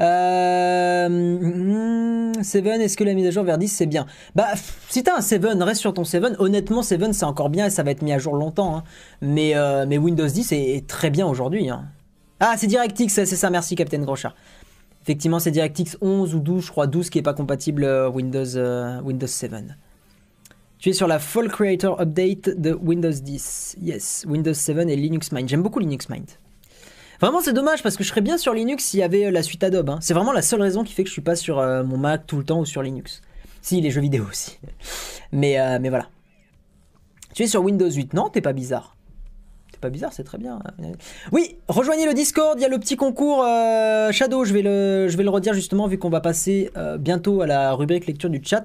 Euh, 0.01 1.09
hmm, 1.09 2.43
Seven, 2.43 2.81
est-ce 2.83 2.97
que 2.97 3.05
la 3.05 3.15
mise 3.15 3.27
à 3.27 3.31
jour 3.31 3.45
vers 3.45 3.57
10 3.59 3.69
c'est 3.69 3.87
bien? 3.87 4.07
Bah, 4.35 4.49
si 4.91 5.03
t'as 5.03 5.17
un 5.17 5.21
7, 5.21 5.43
reste 5.61 5.81
sur 5.81 5.95
ton 5.95 6.05
7. 6.05 6.23
Honnêtement, 6.39 6.83
7 6.83 7.13
c'est 7.15 7.25
encore 7.25 7.49
bien 7.51 7.67
et 7.67 7.71
ça 7.71 7.83
va 7.83 7.91
être 7.93 8.03
mis 8.03 8.13
à 8.13 8.19
jour 8.19 8.35
longtemps. 8.37 8.77
hein. 8.77 8.85
Mais, 9.23 9.57
euh, 9.57 9.87
mais 9.89 9.97
Windows 9.99 10.27
10 10.27 10.53
est, 10.53 10.77
est 10.77 10.87
très 10.87 11.11
bien 11.11 11.27
aujourd'hui. 11.27 11.71
hein. 11.71 11.87
Ah, 12.41 12.55
c'est 12.59 12.67
DirectX, 12.67 13.09
c'est 13.09 13.27
ça, 13.27 13.51
merci 13.51 13.75
Captain 13.77 14.01
Groschard. 14.01 14.35
Effectivement, 15.03 15.39
c'est 15.39 15.51
DirectX 15.51 15.97
11 16.01 16.35
ou 16.35 16.41
12, 16.41 16.67
je 16.67 16.71
crois 16.71 16.87
12 16.87 17.11
qui 17.11 17.19
est 17.19 17.23
pas 17.23 17.35
compatible 17.35 17.85
euh, 17.85 18.09
Windows, 18.11 18.57
euh, 18.57 19.01
Windows 19.03 19.27
7. 19.27 19.53
Tu 20.79 20.91
es 20.91 20.93
sur 20.93 21.07
la 21.07 21.19
Fall 21.19 21.49
Creator 21.49 22.01
Update 22.01 22.51
de 22.61 22.73
Windows 22.75 23.11
10. 23.11 23.77
Yes, 23.81 24.27
Windows 24.29 24.53
7 24.53 24.89
et 24.89 24.97
Linux 24.97 25.33
Mint. 25.33 25.49
J'aime 25.49 25.63
beaucoup 25.63 25.79
Linux 25.79 26.09
Mint. 26.09 26.39
Vraiment, 27.21 27.41
c'est 27.41 27.55
dommage 27.55 27.83
parce 27.83 27.97
que 27.97 28.05
je 28.05 28.11
serais 28.11 28.21
bien 28.21 28.37
sur 28.37 28.53
Linux 28.53 28.85
s'il 28.85 29.01
y 29.01 29.03
avait 29.03 29.27
euh, 29.27 29.31
la 29.31 29.43
suite 29.43 29.65
Adobe. 29.65 29.89
hein. 29.89 29.99
C'est 30.03 30.13
vraiment 30.13 30.33
la 30.33 30.43
seule 30.43 30.61
raison 30.61 30.85
qui 30.85 30.93
fait 30.93 31.03
que 31.03 31.09
je 31.09 31.15
suis 31.15 31.23
pas 31.23 31.37
sur 31.37 31.59
euh, 31.59 31.83
mon 31.83 31.97
Mac 31.97 32.27
tout 32.27 32.37
le 32.37 32.45
temps 32.45 32.61
ou 32.61 32.67
sur 32.67 32.83
Linux. 32.83 33.23
Si, 33.63 33.81
les 33.81 33.91
jeux 33.91 34.03
vidéo 34.03 34.25
aussi. 34.29 34.59
Mais, 35.33 35.59
euh, 35.59 35.79
mais 35.81 35.89
voilà. 35.89 36.09
Tu 37.35 37.43
es 37.43 37.47
sur 37.47 37.63
Windows 37.63 37.91
8. 37.91 38.15
Non, 38.15 38.29
t'es 38.29 38.41
pas 38.41 38.53
bizarre. 38.53 38.96
Pas 39.87 39.91
bizarre, 39.91 40.13
c'est 40.13 40.25
très 40.25 40.39
bien. 40.39 40.59
Oui, 41.31 41.59
rejoignez 41.69 42.07
le 42.07 42.13
Discord. 42.13 42.59
Il 42.59 42.63
y 42.63 42.65
a 42.65 42.69
le 42.69 42.81
petit 42.81 42.97
concours 42.97 43.45
euh, 43.47 44.11
Shadow. 44.11 44.45
Je 44.45 44.53
vais, 44.53 44.63
le, 44.63 45.07
je 45.07 45.17
vais 45.17 45.23
le 45.23 45.31
redire 45.31 45.55
justement 45.55 45.87
vu 45.87 45.97
qu'on 45.97 46.11
va 46.11 46.21
passer 46.21 46.73
euh, 46.77 46.99
bientôt 46.99 47.41
à 47.41 47.47
la 47.47 47.73
rubrique 47.73 48.09
lecture 48.09 48.29
du 48.29 48.43
chat. 48.45 48.65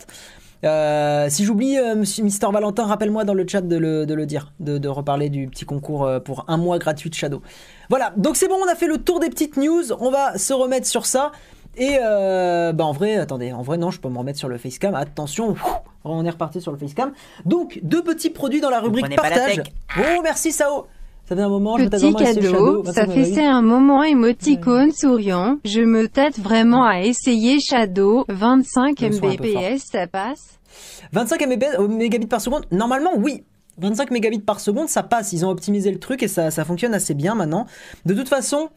Euh, 0.64 1.28
si 1.30 1.46
j'oublie, 1.46 1.78
Mister 2.24 2.48
Valentin, 2.52 2.88
rappelle-moi 2.88 3.24
dans 3.24 3.36
le 3.36 3.48
chat 3.48 3.62
de 3.62 3.76
le, 3.76 4.08
de 4.08 4.16
le 4.16 4.26
dire, 4.26 4.52
de, 4.60 4.80
de 4.80 4.90
reparler 4.90 5.30
du 5.30 5.48
petit 5.48 5.66
concours 5.66 6.10
pour 6.26 6.44
un 6.48 6.58
mois 6.58 6.80
gratuit 6.80 7.12
de 7.12 7.16
Shadow. 7.16 7.44
Voilà, 7.92 8.12
donc 8.18 8.36
c'est 8.36 8.48
bon, 8.48 8.58
on 8.60 8.68
a 8.68 8.74
fait 8.74 8.88
le 8.88 8.98
tour 8.98 9.20
des 9.20 9.30
petites 9.30 9.58
news, 9.58 9.94
on 10.00 10.10
va 10.10 10.40
se 10.40 10.54
remettre 10.54 10.88
sur 10.88 11.06
ça. 11.06 11.34
Et 11.78 12.00
euh, 12.04 12.74
bah 12.74 12.84
en 12.84 12.94
vrai, 12.94 13.16
attendez, 13.16 13.54
en 13.54 13.62
vrai 13.62 13.78
non, 13.78 13.92
je 13.92 14.00
peux 14.00 14.10
me 14.10 14.18
remettre 14.18 14.40
sur 14.40 14.50
le 14.50 14.58
facecam. 14.58 14.94
Attention, 14.94 15.56
on 16.04 16.26
est 16.26 16.30
reparti 16.30 16.60
sur 16.60 16.72
le 16.72 16.78
facecam. 16.78 17.14
Donc 17.46 17.80
deux 17.84 18.04
petits 18.04 18.30
produits 18.30 18.60
dans 18.60 18.72
la 18.72 18.82
rubrique 18.82 19.08
la 19.08 19.16
partage. 19.16 19.62
Oh 19.98 20.22
merci 20.22 20.52
Sao. 20.52 20.88
Ça 21.32 21.38
fait 21.38 21.44
un 21.44 21.50
moment, 21.50 21.78
je 21.78 21.86
Petit 21.86 22.08
essayer 22.08 22.14
cadeau, 22.14 22.42
Shadow. 22.42 22.84
ça 22.92 23.08
fait 23.08 23.24
c'est 23.24 23.46
un 23.46 23.62
moment 23.62 24.04
émoticône 24.04 24.92
souriant. 24.92 25.60
Je 25.64 25.80
me 25.80 26.10
tâte 26.10 26.38
vraiment 26.38 26.84
à 26.84 27.04
essayer 27.04 27.62
Shadow. 27.62 28.26
25 28.28 29.00
Le 29.00 29.12
son 29.14 29.24
est 29.24 29.36
un 29.36 29.36
peu 29.38 29.48
Mbps, 29.48 29.80
ça 29.90 30.08
passe 30.08 30.60
25 31.14 31.48
Mbps, 31.48 31.80
euh, 31.80 31.88
mégabits 31.88 32.28
par 32.28 32.42
seconde, 32.42 32.66
normalement 32.70 33.12
oui. 33.16 33.46
25 33.78 34.12
mégabits 34.12 34.40
par 34.40 34.60
seconde, 34.60 34.90
ça 34.90 35.04
passe. 35.04 35.32
Ils 35.32 35.46
ont 35.46 35.50
optimisé 35.50 35.90
le 35.90 36.00
truc 36.00 36.22
et 36.22 36.28
ça, 36.28 36.52
ça 36.52 36.66
fonctionne 36.66 36.94
assez 36.94 37.14
bien 37.14 37.34
maintenant. 37.34 37.66
De 38.06 38.14
toute 38.14 38.28
façon, 38.28 38.68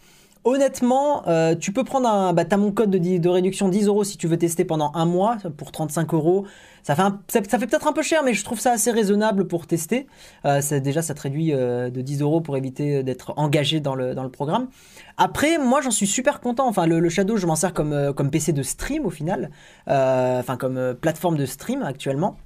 honnêtement, 0.44 1.26
euh, 1.26 1.56
tu 1.56 1.72
peux 1.72 1.82
prendre 1.82 2.08
un. 2.08 2.32
Bah, 2.34 2.44
t'as 2.44 2.56
mon 2.56 2.70
code 2.70 2.90
de, 2.90 3.18
de 3.18 3.28
réduction 3.28 3.68
10 3.68 3.88
euros 3.88 4.04
si 4.04 4.16
tu 4.16 4.28
veux 4.28 4.36
tester 4.38 4.64
pendant 4.64 4.92
un 4.94 5.06
mois 5.06 5.38
pour 5.56 5.72
35 5.72 6.14
euros. 6.14 6.46
Ça 6.84 6.94
fait, 6.94 7.66
peut-être 7.66 7.86
un 7.88 7.92
peu 7.92 8.02
cher, 8.02 8.22
mais 8.22 8.34
je 8.34 8.44
trouve 8.44 8.60
ça 8.60 8.72
assez 8.72 8.90
raisonnable 8.90 9.46
pour 9.48 9.66
tester. 9.66 10.06
Euh, 10.44 10.60
déjà, 10.80 11.02
ça 11.02 11.14
te 11.14 11.22
réduit 11.22 11.52
euh, 11.52 11.90
de 11.90 12.00
10 12.00 12.20
euros 12.20 12.40
pour 12.40 12.56
éviter 12.56 13.02
d'être 13.02 13.32
engagé 13.36 13.80
dans 13.80 13.94
le, 13.94 14.14
programme. 14.28 14.68
Après, 15.16 15.58
moi, 15.58 15.80
j'en 15.80 15.90
suis 15.90 16.06
super 16.06 16.40
content. 16.40 16.68
Enfin, 16.68 16.86
le, 16.86 17.08
Shadow, 17.08 17.36
je 17.36 17.46
m'en 17.46 17.56
sers 17.56 17.72
comme, 17.72 17.92
euh, 17.92 18.12
PC 18.12 18.52
de 18.52 18.62
stream 18.62 19.06
au 19.06 19.10
final. 19.10 19.50
Euh, 19.88 20.34
Enfin, 20.44 20.58
comme 20.58 20.76
euh, 20.76 20.92
plateforme 20.92 21.36
de 21.38 21.46
stream 21.46 21.82
actuellement. 21.82 22.36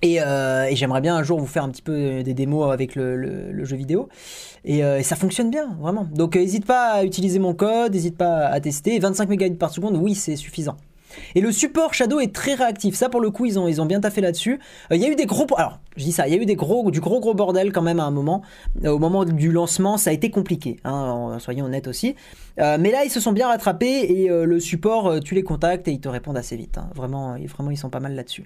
Et, 0.00 0.22
euh, 0.22 0.74
j'aimerais 0.74 1.02
bien 1.02 1.14
un 1.16 1.22
jour 1.22 1.38
vous 1.38 1.46
faire 1.46 1.64
un 1.64 1.68
petit 1.68 1.82
peu 1.82 2.22
des 2.22 2.32
démos 2.32 2.72
avec 2.72 2.94
le, 2.94 3.64
jeu 3.64 3.76
vidéo. 3.76 4.08
Et, 4.64 4.82
euh, 4.82 4.98
et 4.98 5.02
ça 5.02 5.16
fonctionne 5.16 5.50
bien, 5.50 5.76
vraiment. 5.78 6.08
Donc 6.14 6.36
n'hésite 6.36 6.64
pas 6.64 6.92
à 6.92 7.04
utiliser 7.04 7.38
mon 7.38 7.52
code, 7.52 7.92
n'hésite 7.92 8.16
pas 8.16 8.46
à 8.46 8.58
tester. 8.60 8.98
25 8.98 9.28
mégabits 9.28 9.56
par 9.56 9.70
seconde, 9.70 9.96
oui, 9.96 10.14
c'est 10.14 10.36
suffisant. 10.36 10.76
Et 11.34 11.40
le 11.40 11.52
support 11.52 11.94
Shadow 11.94 12.20
est 12.20 12.34
très 12.34 12.54
réactif. 12.54 12.94
Ça, 12.94 13.08
pour 13.08 13.20
le 13.20 13.30
coup, 13.30 13.46
ils 13.46 13.58
ont, 13.58 13.86
bien 13.86 14.00
taffé 14.00 14.20
là-dessus. 14.20 14.60
Euh, 14.90 14.96
Il 14.96 15.02
y 15.02 15.04
a 15.04 15.08
eu 15.08 15.16
des 15.16 15.26
gros. 15.26 15.46
Alors, 15.56 15.78
je 15.96 16.04
dis 16.04 16.12
ça, 16.12 16.28
il 16.28 16.34
y 16.34 16.38
a 16.38 16.40
eu 16.40 16.46
des 16.46 16.54
gros, 16.54 16.90
du 16.90 17.00
gros, 17.00 17.20
gros 17.20 17.34
bordel 17.34 17.72
quand 17.72 17.82
même 17.82 18.00
à 18.00 18.04
un 18.04 18.10
moment. 18.10 18.42
Au 18.84 18.98
moment 18.98 19.24
du 19.24 19.50
lancement, 19.50 19.96
ça 19.96 20.10
a 20.10 20.12
été 20.12 20.30
compliqué. 20.30 20.78
Hein, 20.84 21.36
soyons 21.40 21.66
honnêtes 21.66 21.88
aussi. 21.88 22.14
Euh, 22.58 22.76
mais 22.78 22.90
là, 22.90 23.04
ils 23.04 23.10
se 23.10 23.20
sont 23.20 23.32
bien 23.32 23.48
rattrapés 23.48 24.06
et 24.08 24.30
euh, 24.30 24.44
le 24.44 24.60
support, 24.60 25.06
euh, 25.08 25.20
tu 25.20 25.34
les 25.34 25.42
contactes 25.42 25.88
et 25.88 25.92
ils 25.92 26.00
te 26.00 26.08
répondent 26.08 26.36
assez 26.36 26.56
vite. 26.56 26.78
hein. 26.78 26.90
Vraiment, 26.94 27.36
vraiment, 27.46 27.70
ils 27.70 27.76
sont 27.76 27.90
pas 27.90 28.00
mal 28.00 28.14
là-dessus. 28.14 28.44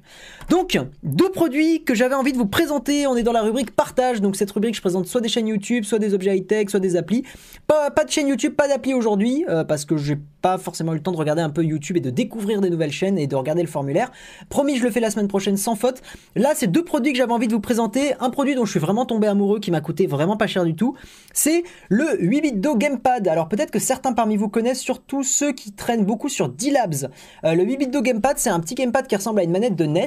Donc, 0.51 0.79
deux 1.03 1.31
produits 1.31 1.85
que 1.85 1.95
j'avais 1.95 2.15
envie 2.15 2.33
de 2.33 2.39
vous 2.39 2.47
présenter. 2.47 3.07
On 3.07 3.17
est 3.17 3.23
dans 3.23 3.33
la 3.33 3.43
rubrique 3.43 3.75
partage. 3.75 4.21
Donc, 4.21 4.37
cette 4.37 4.51
rubrique, 4.51 4.77
je 4.77 4.81
présente 4.81 5.07
soit 5.07 5.21
des 5.21 5.29
chaînes 5.29 5.49
YouTube, 5.49 5.85
soit 5.85 5.99
des 5.99 6.15
objets 6.15 6.37
high-tech, 6.37 6.71
soit 6.71 6.81
des 6.81 6.97
applis. 6.97 7.25
Pas, 7.67 7.91
de 7.91 8.11
chaîne 8.11 8.29
YouTube, 8.29 8.55
pas 8.55 8.69
d'appli 8.69 8.95
aujourd'hui, 8.95 9.45
parce 9.67 9.85
que 9.85 9.97
j'ai 9.97 10.19
pas 10.43 10.59
forcément 10.59 10.93
eu 10.93 10.97
le 10.97 11.03
temps 11.03 11.13
de 11.13 11.17
regarder 11.17 11.43
un 11.43 11.51
peu 11.51 11.65
YouTube 11.65 11.97
et 11.97 12.01
de 12.01 12.11
découvrir 12.11 12.61
des 12.61 12.71
nouvelles 12.71 12.93
chaînes 12.93 13.19
et 13.19 13.27
de 13.27 13.35
regarder 13.35 13.63
le 13.63 13.69
formulaire. 13.69 14.13
Promis, 14.49 14.77
je 14.77 14.85
le 14.85 14.91
fais 14.91 15.01
la 15.01 15.11
semaine 15.11 15.29
prochaine 15.29 15.57
sans 15.57 15.75
faute. 15.75 16.03
Là, 16.37 16.53
c'est 16.55 16.67
deux 16.67 16.85
produits 16.85 17.13
que 17.13 17.19
j'avais 17.19 17.33
envie 17.35 17.49
de 17.49 17.53
vous 17.53 17.61
présenter. 17.61 18.15
Un 18.21 18.31
produit 18.31 18.55
dont 18.55 18.65
je 18.65 18.71
suis 18.71 18.81
vraiment 18.81 19.05
tombé 19.05 19.27
amoureux, 19.27 19.61
qui 19.61 19.71
m'a 19.71 19.81
coûté 19.81 20.07
vraiment 20.07 20.37
pas 20.37 20.47
cher 20.47 20.65
du 20.65 20.75
tout. 20.75 20.95
C'est 21.33 21.65
le 21.89 22.05
8-bit-do 22.21 22.77
Gamepad. 22.77 23.29
Alors, 23.29 23.49
peut-être 23.49 23.71
que 23.71 23.79
certains 23.79 24.13
parmi 24.13 24.37
vous 24.37 24.49
connaissent, 24.49 24.81
surtout 24.81 25.23
ceux 25.23 25.53
qui 25.53 25.73
traînent 25.73 26.05
beaucoup 26.05 26.29
sur 26.29 26.49
D-Labs. 26.49 27.11
Euh, 27.45 27.55
le 27.55 27.65
8-bit-do 27.65 28.03
Gamepad, 28.03 28.39
c'est 28.39 28.51
un 28.51 28.61
petit 28.61 28.75
gamepad 28.75 29.07
qui 29.07 29.17
ressemble 29.17 29.41
à 29.41 29.43
une 29.43 29.51
manette 29.51 29.77
de 29.77 29.85
NES. 29.85 30.07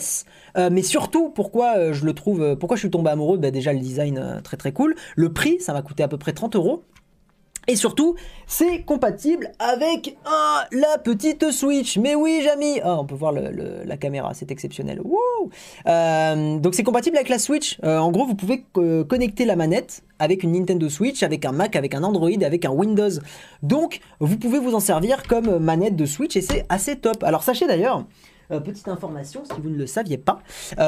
Euh, 0.57 0.69
mais 0.71 0.81
surtout, 0.81 1.29
pourquoi 1.29 1.77
euh, 1.77 1.93
je 1.93 2.05
le 2.05 2.13
trouve, 2.13 2.55
pourquoi 2.55 2.77
je 2.77 2.81
suis 2.81 2.91
tombé 2.91 3.09
amoureux? 3.09 3.37
Bah, 3.37 3.51
Déjà, 3.51 3.73
le 3.73 3.79
design 3.79 4.41
très 4.43 4.57
très 4.57 4.71
cool. 4.71 4.95
Le 5.15 5.33
prix, 5.33 5.59
ça 5.59 5.73
m'a 5.73 5.81
coûté 5.81 6.03
à 6.03 6.07
peu 6.07 6.17
près 6.17 6.33
30 6.33 6.55
euros. 6.55 6.83
Et 7.69 7.75
surtout, 7.75 8.15
c'est 8.45 8.83
compatible 8.83 9.51
avec 9.59 10.17
ah, 10.25 10.65
la 10.71 10.97
petite 10.97 11.51
Switch. 11.51 11.97
Mais 11.97 12.15
oui, 12.15 12.39
Jamy 12.41 12.79
Ah, 12.81 12.97
on 12.97 13.05
peut 13.05 13.15
voir 13.15 13.33
la 13.33 13.97
caméra, 13.97 14.33
c'est 14.33 14.51
exceptionnel. 14.51 15.01
Euh, 15.85 16.59
donc 16.59 16.75
c'est 16.75 16.83
compatible 16.83 17.17
avec 17.17 17.27
la 17.27 17.39
Switch. 17.39 17.77
Euh, 17.83 17.97
en 17.97 18.09
gros, 18.11 18.25
vous 18.25 18.35
pouvez 18.35 18.63
connecter 18.73 19.43
la 19.43 19.57
manette 19.57 20.03
avec 20.19 20.43
une 20.43 20.53
Nintendo 20.53 20.87
Switch, 20.87 21.23
avec 21.23 21.43
un 21.43 21.51
Mac, 21.51 21.75
avec 21.75 21.93
un 21.93 22.03
Android, 22.03 22.29
avec 22.41 22.63
un 22.63 22.71
Windows. 22.71 23.19
Donc, 23.63 23.99
vous 24.21 24.37
pouvez 24.37 24.59
vous 24.59 24.73
en 24.73 24.79
servir 24.79 25.23
comme 25.23 25.57
manette 25.59 25.97
de 25.97 26.05
Switch 26.05 26.37
et 26.37 26.41
c'est 26.41 26.65
assez 26.69 26.95
top. 26.95 27.21
Alors 27.23 27.43
sachez 27.43 27.67
d'ailleurs... 27.67 28.05
euh, 28.51 28.61
petite 28.61 28.87
information, 28.87 29.43
si 29.43 29.59
vous 29.61 29.69
ne 29.69 29.75
le 29.75 29.87
saviez 29.87 30.17
pas, 30.17 30.39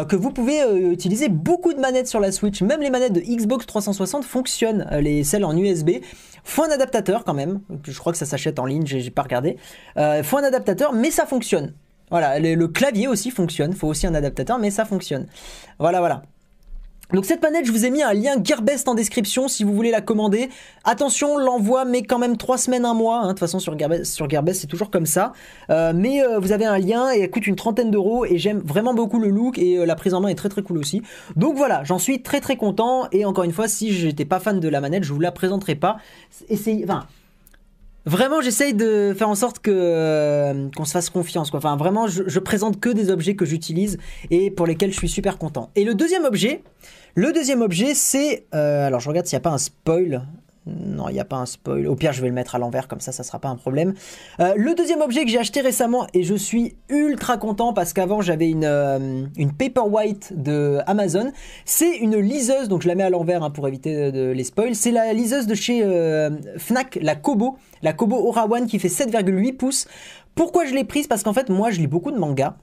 que 0.07 0.15
vous 0.15 0.31
pouvez 0.31 0.61
utiliser 0.89 1.27
beaucoup 1.27 1.73
de 1.73 1.79
manettes 1.79 2.07
sur 2.07 2.21
la 2.21 2.31
Switch. 2.31 2.61
Même 2.61 2.79
les 2.79 2.89
manettes 2.89 3.11
de 3.11 3.19
Xbox 3.19 3.65
360 3.65 4.23
fonctionnent, 4.23 4.87
les 5.01 5.25
celles 5.25 5.43
en 5.43 5.57
USB. 5.57 5.89
Faut 6.43 6.63
un 6.63 6.71
adaptateur 6.71 7.23
quand 7.23 7.33
même. 7.33 7.61
Je 7.83 7.97
crois 7.97 8.11
que 8.11 8.17
ça 8.17 8.25
s'achète 8.25 8.59
en 8.59 8.65
ligne, 8.65 8.85
j'ai 8.85 9.09
pas 9.09 9.23
regardé. 9.23 9.57
Euh, 9.97 10.23
faut 10.23 10.37
un 10.37 10.43
adaptateur, 10.43 10.93
mais 10.93 11.11
ça 11.11 11.25
fonctionne. 11.25 11.73
Voilà, 12.09 12.39
le 12.39 12.67
clavier 12.67 13.07
aussi 13.07 13.29
fonctionne. 13.29 13.73
Faut 13.73 13.87
aussi 13.87 14.07
un 14.07 14.15
adaptateur, 14.15 14.57
mais 14.57 14.71
ça 14.71 14.85
fonctionne. 14.85 15.27
Voilà, 15.77 15.99
voilà. 15.99 16.23
Donc 17.11 17.25
cette 17.25 17.41
manette, 17.41 17.65
je 17.65 17.71
vous 17.71 17.85
ai 17.85 17.89
mis 17.89 18.03
un 18.03 18.13
lien 18.13 18.35
Gearbest 18.43 18.87
en 18.87 18.93
description 18.93 19.47
si 19.47 19.63
vous 19.63 19.73
voulez 19.73 19.89
la 19.89 20.01
commander. 20.01 20.49
Attention, 20.83 21.39
l'envoi 21.39 21.83
met 21.83 22.03
quand 22.03 22.19
même 22.19 22.37
3 22.37 22.59
semaines, 22.59 22.85
un 22.85 22.93
mois. 22.93 23.21
hein. 23.21 23.23
De 23.23 23.29
toute 23.29 23.39
façon, 23.39 23.57
sur 23.57 23.77
Gearbest, 23.77 24.05
sur 24.05 24.29
Gearbest, 24.29 24.61
c'est 24.61 24.67
toujours 24.67 24.91
comme 24.91 25.07
ça. 25.07 25.33
Euh, 25.71 25.91
mais 25.95 26.21
euh, 26.21 26.37
vous 26.37 26.51
avez 26.51 26.65
un 26.65 26.77
lien 26.77 27.11
et 27.11 27.21
elle 27.21 27.31
coûte 27.31 27.47
une 27.47 27.55
trentaine 27.55 27.89
d'euros 27.89 28.25
et 28.25 28.37
j'aime 28.37 28.59
vraiment 28.59 28.93
beaucoup 28.93 29.19
le 29.19 29.29
look 29.29 29.57
et 29.57 29.79
euh, 29.79 29.85
la 29.87 29.95
prise 29.95 30.13
en 30.13 30.21
main 30.21 30.29
est 30.29 30.35
très 30.35 30.49
très 30.49 30.61
cool 30.61 30.77
aussi. 30.77 31.01
Donc 31.35 31.57
voilà, 31.57 31.83
j'en 31.83 31.97
suis 31.97 32.21
très 32.21 32.41
très 32.41 32.57
content 32.57 33.07
et 33.11 33.25
encore 33.25 33.43
une 33.43 33.53
fois, 33.53 33.67
si 33.67 33.91
j'étais 33.91 34.25
pas 34.25 34.39
fan 34.39 34.59
de 34.59 34.69
la 34.69 34.79
manette, 34.79 35.03
je 35.03 35.11
vous 35.11 35.19
la 35.19 35.31
présenterai 35.31 35.73
pas. 35.73 35.97
Essayez, 36.47 36.83
enfin, 36.83 37.07
Vraiment, 38.09 38.41
j'essaye 38.41 38.73
de 38.73 39.13
faire 39.15 39.29
en 39.29 39.35
sorte 39.35 39.59
que 39.59 39.69
euh, 39.71 40.67
qu'on 40.75 40.83
se 40.83 40.93
fasse 40.93 41.11
confiance. 41.11 41.53
Enfin, 41.53 41.77
vraiment, 41.77 42.07
je, 42.07 42.23
je 42.25 42.39
présente 42.39 42.79
que 42.79 42.89
des 42.89 43.11
objets 43.11 43.35
que 43.35 43.45
j'utilise 43.45 43.99
et 44.31 44.49
pour 44.49 44.65
lesquels 44.65 44.91
je 44.91 44.97
suis 44.97 45.07
super 45.07 45.37
content. 45.37 45.69
Et 45.75 45.83
le 45.83 45.93
deuxième 45.93 46.25
objet, 46.25 46.63
le 47.13 47.31
deuxième 47.31 47.61
objet, 47.61 47.93
c'est 47.93 48.47
euh, 48.55 48.87
alors 48.87 48.99
je 48.99 49.09
regarde 49.09 49.27
s'il 49.27 49.35
n'y 49.35 49.41
a 49.41 49.43
pas 49.43 49.51
un 49.51 49.59
spoil. 49.59 50.25
Non, 50.69 51.09
il 51.09 51.13
n'y 51.13 51.19
a 51.19 51.25
pas 51.25 51.37
un 51.37 51.45
spoil. 51.45 51.87
Au 51.87 51.95
pire, 51.95 52.13
je 52.13 52.21
vais 52.21 52.27
le 52.27 52.33
mettre 52.33 52.55
à 52.55 52.59
l'envers, 52.59 52.87
comme 52.87 52.99
ça, 52.99 53.11
ça 53.11 53.23
sera 53.23 53.39
pas 53.39 53.49
un 53.49 53.55
problème. 53.55 53.93
Euh, 54.39 54.53
le 54.55 54.75
deuxième 54.75 55.01
objet 55.01 55.25
que 55.25 55.31
j'ai 55.31 55.39
acheté 55.39 55.61
récemment, 55.61 56.07
et 56.13 56.23
je 56.23 56.35
suis 56.35 56.75
ultra 56.89 57.37
content 57.37 57.73
parce 57.73 57.93
qu'avant 57.93 58.21
j'avais 58.21 58.49
une, 58.49 58.65
euh, 58.65 59.25
une 59.37 59.53
Paperwhite 59.53 60.33
de 60.41 60.79
Amazon, 60.85 61.31
c'est 61.65 61.97
une 61.97 62.17
liseuse, 62.17 62.67
donc 62.67 62.81
je 62.83 62.87
la 62.87 62.95
mets 62.95 63.03
à 63.03 63.09
l'envers 63.09 63.43
hein, 63.43 63.49
pour 63.49 63.67
éviter 63.67 64.11
de, 64.11 64.11
de 64.11 64.31
les 64.31 64.43
spoils. 64.43 64.75
C'est 64.75 64.91
la 64.91 65.13
liseuse 65.13 65.47
de 65.47 65.55
chez 65.55 65.81
euh, 65.83 66.29
Fnac, 66.57 66.99
la 67.01 67.15
Kobo, 67.15 67.57
la 67.81 67.93
Kobo 67.93 68.17
Aura 68.17 68.45
One 68.49 68.67
qui 68.67 68.79
fait 68.79 68.87
7,8 68.87 69.55
pouces. 69.55 69.87
Pourquoi 70.35 70.65
je 70.65 70.73
l'ai 70.73 70.83
prise? 70.83 71.07
Parce 71.07 71.23
qu'en 71.23 71.33
fait, 71.33 71.49
moi, 71.49 71.71
je 71.71 71.79
lis 71.79 71.87
beaucoup 71.87 72.11
de 72.11 72.17
mangas. 72.17 72.55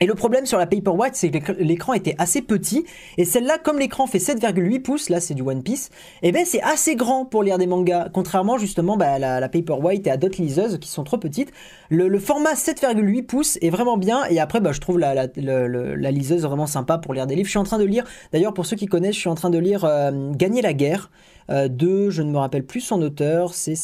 Et 0.00 0.06
le 0.06 0.14
problème 0.14 0.46
sur 0.46 0.58
la 0.58 0.66
Paperwhite, 0.66 1.14
c'est 1.14 1.30
que 1.30 1.52
l'écran 1.52 1.92
était 1.92 2.14
assez 2.18 2.42
petit. 2.42 2.84
Et 3.16 3.24
celle-là, 3.24 3.58
comme 3.58 3.78
l'écran 3.78 4.06
fait 4.06 4.18
7,8 4.18 4.80
pouces, 4.80 5.08
là 5.08 5.20
c'est 5.20 5.34
du 5.34 5.42
One 5.42 5.62
Piece, 5.62 5.90
et 6.22 6.32
ben 6.32 6.44
c'est 6.44 6.62
assez 6.62 6.94
grand 6.94 7.24
pour 7.24 7.42
lire 7.42 7.58
des 7.58 7.66
mangas. 7.66 8.08
Contrairement 8.12 8.58
justement 8.58 8.96
bah, 8.96 9.12
à 9.12 9.18
la, 9.18 9.40
la 9.40 9.48
Paperwhite 9.48 10.06
et 10.06 10.10
à 10.10 10.16
d'autres 10.16 10.40
liseuses 10.40 10.78
qui 10.78 10.88
sont 10.88 11.04
trop 11.04 11.18
petites. 11.18 11.52
Le, 11.90 12.18
format 12.18 12.54
7,8 12.54 13.22
pouces 13.24 13.58
est 13.62 13.70
vraiment 13.70 13.96
bien. 13.96 14.24
Et 14.30 14.40
après, 14.40 14.60
bah, 14.60 14.72
je 14.72 14.80
trouve 14.80 14.98
la, 14.98 15.14
la 15.14 16.10
liseuse 16.10 16.42
vraiment 16.42 16.66
sympa 16.66 16.98
pour 16.98 17.14
lire 17.14 17.26
des 17.26 17.34
livres. 17.34 17.46
Je 17.46 17.50
suis 17.50 17.58
en 17.58 17.64
train 17.64 17.78
de 17.78 17.84
lire, 17.84 18.04
d'ailleurs 18.32 18.54
pour 18.54 18.66
ceux 18.66 18.76
qui 18.76 18.86
connaissent, 18.86 19.14
je 19.14 19.20
suis 19.20 19.28
en 19.28 19.34
train 19.34 19.50
de 19.50 19.58
lire 19.58 19.84
euh, 19.84 20.32
Gagner 20.32 20.62
la 20.62 20.72
guerre 20.72 21.10
euh, 21.50 21.68
de, 21.68 22.10
je 22.10 22.22
ne 22.22 22.30
me 22.30 22.38
rappelle 22.38 22.64
plus 22.64 22.80
son 22.80 23.00
auteur, 23.02 23.54
c'est 23.54 23.74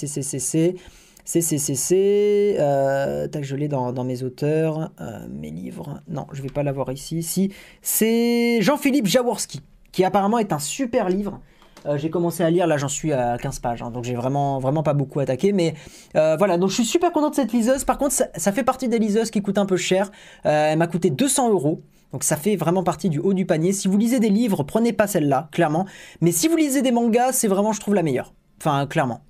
c'est. 1.25 2.57
Euh, 2.61 3.27
tac, 3.29 3.45
je 3.45 3.57
l'ai 3.57 3.69
dans, 3.69 4.05
mes 4.05 4.23
auteurs, 4.23 4.91
euh, 5.01 5.27
mes 5.31 5.51
livres. 5.51 6.01
Non, 6.09 6.27
je 6.33 6.43
vais 6.43 6.49
pas 6.49 6.63
l'avoir 6.63 6.93
ici. 6.93 7.23
Si, 7.23 7.53
c'est 7.83 8.61
Jean-Philippe 8.61 9.07
Jaworski, 9.07 9.63
qui 9.93 10.05
apparemment 10.05 10.39
est 10.39 10.53
un 10.53 10.59
super 10.59 11.09
livre. 11.09 11.41
Euh, 11.87 11.99
j'ai 11.99 12.09
commencé 12.09 12.43
à 12.43 12.51
lire, 12.51 12.67
là 12.67 12.79
j'en 12.79 12.89
suis 12.89 13.13
à 13.13 13.37
15 13.37 13.59
pages, 13.59 13.83
hein, 13.83 13.91
donc 13.91 14.05
j'ai 14.05 14.15
vraiment, 14.15 14.59
vraiment 14.59 14.83
pas 14.83 14.95
beaucoup 14.95 15.21
attaqué. 15.21 15.53
Mais 15.53 15.75
euh, 16.17 16.37
voilà, 16.37 16.57
donc 16.57 16.71
je 16.71 16.77
suis 16.77 16.85
super 16.85 17.13
content 17.13 17.31
de 17.31 17.35
cette 17.35 17.53
liseuse. 17.53 17.85
Par 17.85 17.99
contre, 17.99 18.15
ça, 18.15 18.53
fait 18.53 18.65
partie 18.65 18.89
des 18.89 18.99
liseuses 18.99 19.31
qui 19.31 19.43
coûtent 19.43 19.59
un 19.59 19.67
peu 19.67 19.77
cher. 19.77 20.11
Elle 20.45 20.79
m'a 20.79 20.87
coûté 20.87 21.11
200 21.11 21.51
euros. 21.51 21.83
Donc 22.13 22.23
ça 22.23 22.37
fait 22.37 22.55
vraiment 22.55 22.85
partie 22.85 23.09
du 23.09 23.19
haut 23.19 23.35
du 23.35 23.45
panier. 23.45 23.73
Si 23.73 23.89
vous 23.89 23.99
lisez 23.99 24.21
des 24.21 24.29
livres, 24.29 24.63
prenez 24.63 24.93
pas 24.93 25.09
celle-là, 25.09 25.49
clairement. 25.51 25.85
Mais 26.21 26.31
si 26.31 26.49
vous 26.49 26.57
lisez 26.57 26.81
des 26.81 26.93
mangas, 26.93 27.33
c'est 27.33 27.49
vraiment, 27.49 27.73
je 27.73 27.81
trouve, 27.81 27.95
la 27.95 28.05
meilleure. 28.05 28.33
Enfin, 28.61 28.87
clairement. 28.87 29.21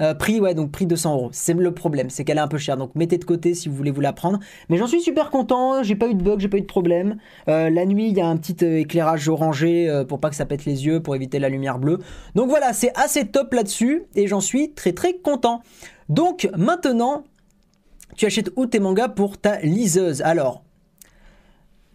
Euh, 0.00 0.14
prix, 0.14 0.40
ouais, 0.40 0.54
donc 0.54 0.70
prix 0.70 0.86
200 0.86 1.14
euros. 1.14 1.28
C'est 1.32 1.54
le 1.54 1.72
problème, 1.72 2.10
c'est 2.10 2.24
qu'elle 2.24 2.38
est 2.38 2.42
un 2.42 2.48
peu 2.48 2.58
chère. 2.58 2.76
Donc 2.76 2.94
mettez 2.94 3.18
de 3.18 3.24
côté 3.24 3.54
si 3.54 3.68
vous 3.68 3.74
voulez 3.74 3.90
vous 3.90 4.00
la 4.00 4.12
prendre. 4.12 4.38
Mais 4.68 4.76
j'en 4.76 4.86
suis 4.86 5.00
super 5.00 5.30
content. 5.30 5.82
J'ai 5.82 5.96
pas 5.96 6.08
eu 6.08 6.14
de 6.14 6.22
bug, 6.22 6.40
j'ai 6.40 6.48
pas 6.48 6.56
eu 6.56 6.62
de 6.62 6.66
problème. 6.66 7.16
Euh, 7.48 7.70
la 7.70 7.86
nuit, 7.86 8.08
il 8.08 8.16
y 8.16 8.20
a 8.20 8.26
un 8.26 8.36
petit 8.36 8.64
euh, 8.64 8.80
éclairage 8.80 9.28
orangé 9.28 10.04
pour 10.08 10.20
pas 10.20 10.30
que 10.30 10.36
ça 10.36 10.46
pète 10.46 10.64
les 10.64 10.86
yeux, 10.86 11.00
pour 11.00 11.14
éviter 11.14 11.38
la 11.38 11.48
lumière 11.48 11.78
bleue. 11.78 11.98
Donc 12.34 12.48
voilà, 12.48 12.72
c'est 12.72 12.92
assez 12.96 13.26
top 13.26 13.52
là-dessus 13.52 14.04
et 14.14 14.26
j'en 14.26 14.40
suis 14.40 14.72
très 14.72 14.92
très 14.92 15.14
content. 15.14 15.62
Donc 16.08 16.48
maintenant, 16.56 17.24
tu 18.16 18.26
achètes 18.26 18.50
où 18.56 18.66
tes 18.66 18.80
mangas 18.80 19.08
pour 19.08 19.38
ta 19.38 19.60
liseuse? 19.60 20.22
Alors, 20.22 20.64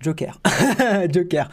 Joker. 0.06 0.39
Joker. 1.12 1.49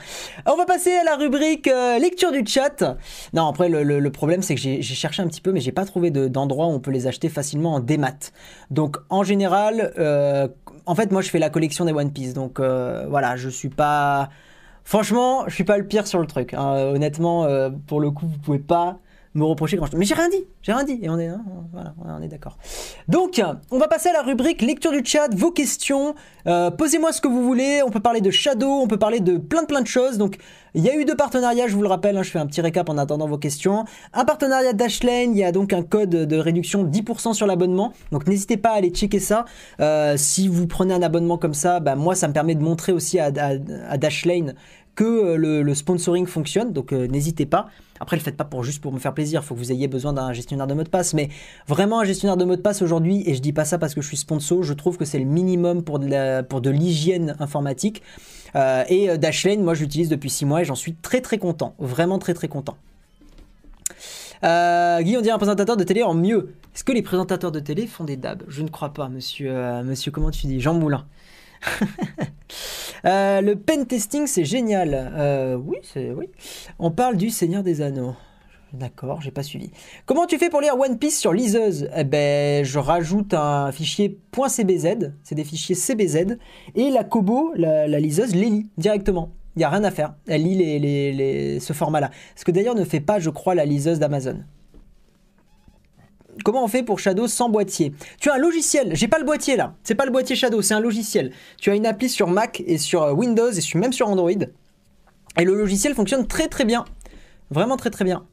On 0.47 0.57
va 0.57 0.67
passer 0.67 0.93
à 0.93 1.05
la 1.05 1.17
rubrique 1.17 1.69
euh, 1.69 1.99
lecture 1.99 2.33
du 2.33 2.45
chat. 2.47 2.85
Non, 3.33 3.47
après, 3.49 3.69
le, 3.71 3.83
le- 3.83 4.11
problème, 4.11 4.43
c'est 4.43 4.55
que 4.55 4.61
j'ai 4.61 4.83
cherché 4.83 5.23
un 5.23 5.27
petit 5.27 5.41
peu, 5.41 5.53
mais 5.53 5.61
j'ai 5.61 5.73
pas 5.73 5.87
trouvé 5.87 6.11
de- 6.11 6.29
d'endroit 6.29 6.67
où 6.67 6.71
on 6.71 6.81
peut 6.81 6.91
les 6.91 7.07
acheter 7.07 7.31
facilement 7.31 7.75
en 7.75 7.81
démat. 7.81 8.31
Donc, 8.71 8.99
en 9.09 9.23
général, 9.23 9.93
euh, 9.99 10.49
en 10.85 10.95
fait, 10.95 11.11
moi, 11.13 11.23
je 11.23 11.31
fais 11.31 11.39
la 11.39 11.49
collection 11.49 11.87
des 11.87 11.93
One 11.93 12.13
Piece. 12.13 12.35
Donc, 12.35 12.61
euh, 12.61 13.07
voilà, 13.09 13.37
je 13.37 13.49
suis 13.49 13.71
pas. 13.71 14.29
Franchement, 14.85 15.45
je 15.49 15.55
suis 15.55 15.65
pas 15.65 15.79
le 15.79 15.87
pire 15.87 16.07
sur 16.07 16.19
le 16.21 16.27
truc. 16.27 16.53
hein. 16.55 16.75
Honnêtement, 16.95 17.47
pour 17.87 18.01
le 18.01 18.11
coup, 18.11 18.27
vous 18.27 18.39
pouvez 18.39 18.59
pas 18.59 18.99
me 19.35 19.45
reprocher 19.45 19.77
grand 19.79 19.87
chose. 19.87 19.99
Mais 19.99 20.05
j'ai 20.05 20.15
rien 20.15 20.29
dit, 20.29 20.45
j'ai 20.63 20.73
rien 20.73 20.85
dit. 20.85 20.99
Et 21.03 21.09
on 21.09 21.19
est, 21.19 21.27
hein, 21.29 21.43
voilà, 21.73 21.95
on 22.05 22.23
est 22.23 22.29
d'accord. 22.29 22.59
Donc, 23.09 23.43
on 23.71 23.79
va 23.79 23.89
passer 23.89 24.09
à 24.11 24.13
la 24.13 24.23
rubrique 24.23 24.61
lecture 24.63 24.93
du 24.93 25.03
chat, 25.05 25.29
vos 25.35 25.51
questions. 25.51 26.15
Euh, 26.47 26.71
Posez-moi 26.71 27.13
ce 27.13 27.21
que 27.21 27.29
vous 27.29 27.43
voulez. 27.43 27.81
On 27.87 27.91
peut 27.91 28.01
parler 28.01 28.21
de 28.21 28.31
Shadow, 28.31 28.69
on 28.83 28.87
peut 28.87 28.99
parler 28.99 29.21
de 29.21 29.39
plein 29.39 29.63
de 29.63 29.67
plein 29.67 29.81
de 29.81 29.87
choses. 29.87 30.19
Donc, 30.19 30.37
il 30.75 30.83
y 30.83 30.89
a 30.91 30.97
eu 30.97 31.05
deux 31.05 31.15
partenariats, 31.17 31.67
je 31.67 31.75
vous 31.75 31.83
le 31.83 31.89
rappelle. 31.89 32.17
hein, 32.17 32.23
je 32.23 32.31
fais 32.31 32.39
un 32.39 32.47
petit 32.47 32.61
récap 32.61 32.89
en 32.89 32.99
attendant 32.99 33.27
vos 33.27 33.39
questions. 33.39 33.85
Un 34.13 34.25
partenariat 34.25 34.73
Dashlane, 34.73 35.33
il 35.33 35.39
y 35.39 35.45
a 35.45 35.53
donc 35.53 35.73
un 35.73 35.83
code 35.83 36.11
de 36.11 36.37
réduction 36.37 36.85
10% 36.85 37.33
sur 37.35 37.47
l'abonnement. 37.47 37.93
Donc, 38.11 38.27
n'hésitez 38.27 38.57
pas 38.57 38.71
à 38.71 38.75
aller 38.75 38.91
checker 38.91 39.21
ça. 39.21 39.45
Euh, 39.81 40.17
si 40.17 40.49
vous 40.49 40.67
prenez 40.67 40.95
un 40.95 41.03
abonnement 41.03 41.39
comme 41.39 41.55
ça, 41.55 41.81
bah, 41.81 41.95
moi, 41.95 42.15
ça 42.15 42.29
me 42.29 42.33
permet 42.33 42.55
de 42.55 42.63
montrer 42.63 42.93
aussi 42.93 43.19
à, 43.19 43.27
à- 43.27 43.53
à 43.89 43.97
Dashlane 43.99 44.55
que 44.95 45.05
euh, 45.05 45.63
le, 45.63 45.75
sponsoring 45.75 46.27
fonctionne. 46.27 46.73
Donc, 46.73 46.93
euh, 46.93 47.07
n'hésitez 47.07 47.47
pas. 47.47 47.67
Après, 48.01 48.17
le 48.17 48.23
faites 48.23 48.37
pas 48.37 48.45
pour 48.45 48.65
juste 48.65 48.83
pour 48.83 48.93
me 48.93 48.99
faire 48.99 49.15
plaisir. 49.15 49.41
Il 49.43 49.47
faut 49.47 49.55
que 49.55 49.61
vous 49.61 49.73
ayez 49.73 49.89
besoin 49.89 50.13
d'un 50.13 50.33
gestionnaire 50.33 50.67
de 50.67 50.75
mot 50.75 50.83
de 50.83 50.89
passe. 50.89 51.15
Mais 51.15 51.29
vraiment, 51.69 52.01
un 52.01 52.05
gestionnaire 52.05 52.37
de 52.37 52.45
mot 52.45 52.57
de 52.57 52.61
passe 52.61 52.83
aujourd'hui, 52.83 53.23
et 53.27 53.35
je 53.35 53.41
dis 53.41 53.53
pas 53.53 53.65
ça 53.65 53.79
parce 53.79 53.95
que 53.95 54.01
je 54.01 54.09
suis 54.09 54.17
sponsor, 54.17 54.63
je 54.63 54.73
trouve 54.75 54.97
que 54.97 55.05
c'est 55.05 55.19
le 55.19 55.25
minimum 55.25 55.83
pour 55.83 55.99
de, 55.99 56.71
l'hygiène 56.71 57.37
informatique. 57.39 58.03
Euh, 58.55 58.85
et 58.89 59.17
Dashlane, 59.19 59.63
moi, 59.63 59.75
je 59.75 59.83
l'utilise 59.83 60.09
depuis 60.09 60.31
6 60.31 60.45
mois 60.45 60.63
et 60.63 60.65
j'en 60.65 60.75
suis 60.75 60.95
très 60.95 61.21
très 61.21 61.39
content. 61.39 61.75
Vraiment 61.79 62.19
très 62.19 62.35
très 62.35 62.49
content. 62.49 62.77
Euh, 64.45 65.01
Guy, 65.01 65.17
on 65.17 65.21
dirait 65.21 65.35
un 65.35 65.39
présentateur 65.39 65.77
de 65.77 65.85
télé 65.85 66.03
en 66.03 66.15
mieux. 66.15 66.55
Est-ce 66.75 66.83
que 66.83 66.93
les 66.93 67.03
présentateurs 67.03 67.53
de 67.53 67.61
télé 67.61 67.87
font 67.87 68.05
des 68.05 68.17
dabs? 68.17 68.43
Je 68.49 68.63
ne 68.63 68.69
crois 68.69 68.93
pas, 68.93 69.09
monsieur. 69.09 69.53
monsieur, 69.85 70.11
comment 70.11 70.31
tu 70.31 70.47
dis? 70.49 70.61
Jean 70.61 70.75
Moulin. 70.75 71.07
Euh, 73.05 73.41
le 73.41 73.57
pen 73.57 73.85
testing, 73.85 74.29
c'est 74.29 74.45
génial. 74.45 74.95
Euh, 74.95 75.57
oui, 75.57 75.79
c'est 75.83 76.13
oui. 76.13 76.29
On 76.79 76.93
parle 76.93 77.17
du 77.17 77.31
Seigneur 77.31 77.65
des 77.65 77.81
Anneaux. 77.81 78.15
D'accord, 78.73 79.21
j'ai 79.21 79.31
pas 79.31 79.43
suivi. 79.43 79.71
Comment 80.07 80.27
tu 80.27 80.39
fais 80.39 80.49
pour 80.49 80.61
lire 80.61 80.79
One 80.79 80.99
Piece 80.99 81.19
sur 81.19 81.33
liseuse? 81.33 81.89
Eh 81.97 82.05
ben, 82.05 82.65
je 82.65 82.79
rajoute 82.79 83.35
un 83.35 83.73
fichier 83.73 84.19
.cbz, 84.33 85.13
c'est 85.25 85.35
des 85.35 85.45
fichiers 85.45 85.75
CBZ, 85.75 86.39
et 86.75 86.91
la 86.91 87.05
Kobo, 87.05 87.53
la, 87.57 87.87
liseuse, 87.99 88.35
les 88.35 88.49
lit 88.49 88.71
directement. 88.79 89.33
Il 89.57 89.59
n'y 89.59 89.65
a 89.65 89.69
rien 89.69 89.85
à 89.85 89.91
faire. 89.91 90.15
Elle 90.27 90.45
lit 90.45 91.61
ce 91.61 91.73
format-là. 91.73 92.11
Ce 92.35 92.45
que 92.45 92.51
d'ailleurs 92.51 92.75
ne 92.75 92.85
fait 92.85 93.01
pas, 93.01 93.19
je 93.19 93.29
crois, 93.29 93.55
la 93.55 93.67
liseuse 93.67 93.99
d'Amazon. 93.99 94.45
Comment 96.45 96.65
on 96.65 96.69
fait 96.69 96.83
pour 96.83 96.99
Shadow 96.99 97.27
sans 97.29 97.49
boîtier 97.49 97.93
Tu 98.21 98.31
as 98.31 98.35
un 98.35 98.39
logiciel, 98.39 98.95
j'ai 98.95 99.09
pas 99.09 99.19
le 99.19 99.25
boîtier 99.25 99.57
là, 99.57 99.75
c'est 99.85 99.95
pas 99.95 100.07
le 100.07 100.11
boîtier 100.11 100.35
Shadow, 100.35 100.63
c'est 100.63 100.75
un 100.75 100.81
logiciel. 100.81 101.33
Tu 101.59 101.71
as 101.71 101.75
une 101.75 101.87
appli 101.87 102.09
sur 102.09 102.29
Mac 102.29 102.63
et 102.67 102.79
sur 102.79 103.03
euh, 103.03 103.13
Windows 103.13 103.51
et 103.51 103.79
même 103.79 103.93
sur 103.93 104.09
Android. 104.09 104.31
Et 105.39 105.45
le 105.45 105.55
logiciel 105.55 105.95
fonctionne 105.95 106.27
très 106.27 106.49
très 106.49 106.65
bien. 106.65 106.85
Vraiment 107.51 107.77
très 107.77 107.91
très 107.91 108.05
bien. 108.05 108.25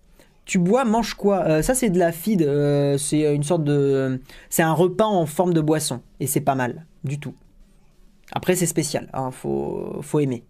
Tu 0.45 0.59
bois, 0.59 0.85
mange 0.85 1.13
quoi? 1.13 1.43
Euh, 1.45 1.61
Ça 1.61 1.75
c'est 1.75 1.89
de 1.89 1.99
la 1.99 2.11
feed, 2.11 2.41
euh, 2.41 2.97
c'est 2.97 3.35
une 3.35 3.43
sorte 3.43 3.63
de... 3.63 4.21
C'est 4.49 4.63
un 4.63 4.73
repas 4.73 5.05
en 5.05 5.25
forme 5.25 5.53
de 5.53 5.61
boisson. 5.61 6.01
Et 6.19 6.27
c'est 6.27 6.41
pas 6.41 6.55
mal, 6.55 6.85
du 7.03 7.19
tout. 7.19 7.35
Après 8.31 8.55
c'est 8.55 8.65
spécial, 8.65 9.09
hein, 9.13 9.31
faut, 9.31 9.99
faut 10.01 10.19
aimer. 10.19 10.43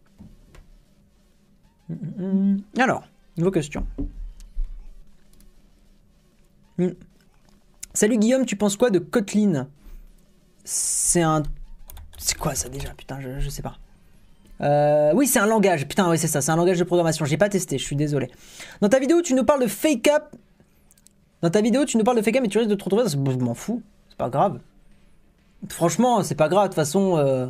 Mm, 1.90 2.54
mm. 2.54 2.58
Alors, 2.78 3.04
vos 3.38 3.52
questions. 3.52 3.86
Mm. 6.78 6.90
Salut 7.94 8.18
Guillaume, 8.18 8.46
tu 8.46 8.56
penses 8.56 8.78
quoi 8.78 8.90
de 8.90 9.00
Kotlin? 9.00 9.68
C'est 10.64 11.22
un... 11.22 11.44
C'est 12.18 12.38
quoi 12.38 12.54
ça 12.56 12.70
déjà? 12.70 12.90
Putain, 12.90 13.20
je, 13.40 13.50
sais 13.50 13.62
pas. 13.62 13.78
Euh, 14.62 15.12
oui, 15.16 15.26
c'est 15.26 15.40
un 15.40 15.46
langage. 15.46 15.88
Putain, 15.88 16.10
oui, 16.10 16.18
c'est 16.18 16.28
ça. 16.28 16.42
C'est 16.42 16.52
un 16.52 16.56
langage 16.58 16.78
de 16.78 16.84
programmation. 16.84 17.26
J'ai 17.26 17.38
pas 17.38 17.50
testé. 17.50 17.78
Je 17.78 17.84
suis 17.84 17.96
désolé. 17.96 18.30
Dans 18.82 18.90
ta 18.90 19.00
vidéo, 19.00 19.22
tu 19.22 19.34
nous 19.34 19.46
parles 19.46 19.62
de 19.62 19.68
fake 19.68 20.08
up. 20.10 20.24
Dans 21.42 21.50
ta 21.50 21.62
vidéo, 21.62 21.86
tu 21.86 21.98
nous 21.98 22.04
parles 22.04 22.18
de 22.18 22.22
fake 22.22 22.36
up, 22.36 22.42
mais 22.44 22.50
tu 22.50 22.58
risques 22.58 22.70
de 22.70 22.76
te 22.76 22.84
retrouver. 22.84 23.04
dans- 23.04 23.32
Je 23.32 23.38
m'en 23.38 23.54
fous. 23.54 23.82
C'est 24.10 24.18
pas 24.18 24.30
grave. 24.30 24.60
Franchement, 25.70 26.24
c'est 26.24 26.36
pas 26.36 26.50
grave. 26.50 26.66
De 26.66 26.68
toute 26.70 26.76
façon, 26.76 27.18
euh, 27.18 27.48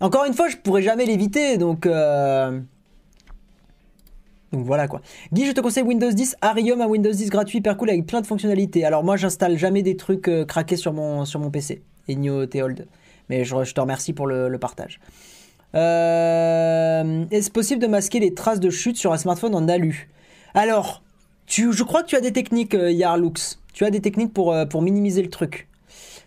encore 0.00 0.24
une 0.26 0.34
fois, 0.34 0.48
je 0.48 0.56
pourrais 0.58 0.82
jamais 0.82 1.06
l'éviter. 1.06 1.56
Donc, 1.56 1.86
euh, 1.86 2.60
donc 4.54 4.64
voilà 4.64 4.88
quoi. 4.88 5.00
Guy, 5.32 5.46
je 5.46 5.52
te 5.52 5.60
conseille 5.60 5.82
Windows 5.82 6.10
10. 6.10 6.36
Arium, 6.40 6.80
un 6.80 6.86
Windows 6.86 7.10
10 7.10 7.28
gratuit, 7.30 7.58
hyper 7.58 7.76
cool 7.76 7.90
avec 7.90 8.06
plein 8.06 8.20
de 8.20 8.26
fonctionnalités. 8.26 8.84
Alors 8.84 9.02
moi, 9.02 9.16
j'installe 9.16 9.58
jamais 9.58 9.82
des 9.82 9.96
trucs 9.96 10.28
euh, 10.28 10.44
craqués 10.44 10.76
sur 10.76 10.92
mon 10.92 11.24
sur 11.24 11.40
mon 11.40 11.50
PC. 11.50 11.82
Ennio 12.08 12.46
Theold. 12.46 12.86
Mais 13.30 13.44
je, 13.44 13.54
te 13.72 13.80
remercie 13.80 14.12
pour 14.12 14.26
le, 14.26 14.58
partage. 14.58 15.00
Euh, 15.74 17.24
Est-ce 17.30 17.50
possible 17.50 17.80
de 17.80 17.86
masquer 17.86 18.20
les 18.20 18.34
traces 18.34 18.60
de 18.60 18.68
chute 18.68 18.96
sur 18.96 19.12
un 19.12 19.16
smartphone 19.16 19.54
en 19.54 19.66
alu? 19.66 20.10
Alors, 20.52 21.02
je 21.48 21.82
crois 21.82 22.02
que 22.02 22.08
tu 22.08 22.16
as 22.16 22.20
des 22.20 22.32
techniques, 22.32 22.74
euh, 22.74 22.92
Yarlux. 22.92 23.58
Tu 23.72 23.84
as 23.84 23.90
des 23.90 24.00
techniques 24.00 24.34
pour, 24.34 24.54
pour 24.70 24.82
minimiser 24.82 25.22
le 25.22 25.30
truc. 25.30 25.68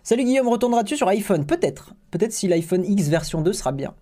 Salut 0.03 0.25
Guillaume, 0.25 0.49
retourneras-tu 0.49 0.97
sur 0.97 1.07
iPhone? 1.07 1.45
Peut-être. 1.45 1.93
Peut-être 2.11 2.33
si 2.33 2.47
l'iPhone 2.47 2.83
X 2.83 3.07
version 3.07 3.41
2 3.41 3.53
sera 3.53 3.71
bien. 3.71 3.93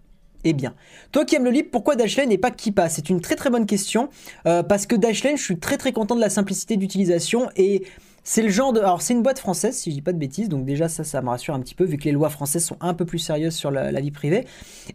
Eh 0.48 0.54
bien, 0.54 0.76
toi 1.12 1.26
qui 1.26 1.36
aimes 1.36 1.44
le 1.44 1.50
libre, 1.50 1.70
pourquoi 1.72 1.96
Dashlane 1.96 2.32
et 2.32 2.38
pas 2.38 2.52
Kipa 2.52 2.88
C'est 2.88 3.10
une 3.10 3.20
très 3.20 3.36
très 3.36 3.50
bonne 3.50 3.66
question. 3.66 4.10
euh, 4.46 4.62
parce 4.62 4.86
que 4.86 4.96
Dashlane, 4.96 5.38
je 5.38 5.44
suis 5.44 5.58
très 5.58 5.78
très 5.78 5.92
content 5.92 6.16
de 6.16 6.22
la 6.22 6.30
simplicité 6.30 6.78
d'utilisation 6.78 7.50
et 7.58 7.84
c'est 8.24 8.44
le 8.44 8.50
genre 8.50 8.72
de. 8.72 8.80
Alors, 8.80 9.02
c'est 9.02 9.14
une 9.14 9.24
boîte 9.24 9.40
française, 9.40 9.76
si 9.76 9.90
je 9.90 9.96
dis 9.96 10.02
pas 10.04 10.14
de 10.14 10.20
bêtises, 10.20 10.48
donc 10.48 10.64
déjà 10.66 10.88
ça, 10.88 11.04
ça 11.04 11.22
me 11.24 11.30
rassure 11.30 11.56
un 11.56 11.60
petit 11.62 11.74
peu, 11.74 11.84
vu 11.84 11.98
que 11.98 12.04
les 12.04 12.12
lois 12.12 12.30
françaises 12.30 12.64
sont 12.64 12.78
un 12.80 12.94
peu 12.94 13.06
plus 13.06 13.18
sérieuses 13.18 13.56
sur 13.56 13.72
la, 13.72 14.00
vie 14.00 14.12
privée. 14.12 14.46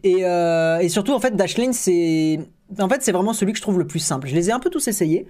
Et, 0.05 0.25
euh, 0.25 0.79
et 0.79 0.89
surtout, 0.89 1.13
en 1.13 1.21
fait, 1.21 1.35
Dashlane, 1.35 1.73
c'est. 1.73 2.39
Vraiment 2.71 3.33
celui 3.33 3.53
que 3.53 3.59
je 3.59 3.63
trouve 3.63 3.79
le 3.81 3.87
plus 3.87 3.99
simple. 3.99 4.29
Je 4.29 4.35
les 4.37 4.51
ai 4.51 4.53
un 4.53 4.61
peu 4.61 4.71
tous 4.71 4.87
essayés. 4.87 5.27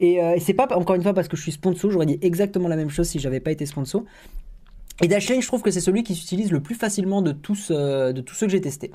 Et, 0.00 0.22
euh, 0.22 0.34
et 0.34 0.40
c'est 0.40 0.52
pas, 0.52 0.68
encore 0.76 0.96
une 0.96 1.02
fois, 1.02 1.14
parce 1.14 1.28
que 1.28 1.36
je 1.38 1.42
suis 1.42 1.52
sponsor, 1.52 1.90
j'aurais 1.90 2.06
dit 2.06 2.18
exactement 2.20 2.68
la 2.68 2.76
même 2.76 2.90
chose 2.90 3.08
si 3.08 3.18
j'avais 3.18 3.40
pas 3.40 3.50
été 3.50 3.64
sponsor. 3.64 4.04
Et 5.02 5.08
Dashlane, 5.08 5.40
je 5.40 5.46
trouve 5.46 5.62
que 5.62 5.70
c'est 5.70 5.80
celui 5.80 6.02
qui 6.02 6.14
s'utilise 6.14 6.52
le 6.52 6.60
plus 6.60 6.74
facilement 6.74 7.22
de 7.22 7.32
tous, 7.32 7.70
de 7.70 8.20
tous 8.20 8.34
ceux 8.34 8.46
que 8.46 8.52
j'ai 8.52 8.60
testés. 8.60 8.90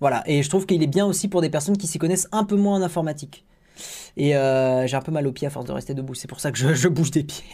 Voilà, 0.00 0.22
et 0.26 0.42
je 0.42 0.48
trouve 0.48 0.66
qu'il 0.66 0.82
est 0.82 0.88
bien 0.88 1.06
aussi 1.06 1.28
pour 1.28 1.40
des 1.40 1.50
personnes 1.50 1.76
qui 1.76 1.86
s'y 1.86 1.98
connaissent 1.98 2.28
un 2.32 2.44
peu 2.44 2.56
moins 2.56 2.78
en 2.78 2.82
informatique. 2.82 3.44
Et 4.16 4.36
euh, 4.36 4.86
j'ai 4.86 4.96
un 4.96 5.00
peu 5.00 5.12
mal 5.12 5.26
aux 5.26 5.32
pieds 5.32 5.46
à 5.46 5.50
force 5.50 5.66
de 5.66 5.72
rester 5.72 5.94
debout, 5.94 6.14
c'est 6.14 6.28
pour 6.28 6.40
ça 6.40 6.50
que 6.52 6.58
je, 6.58 6.88
bouge 6.88 7.10
des 7.10 7.24
pieds. 7.24 7.44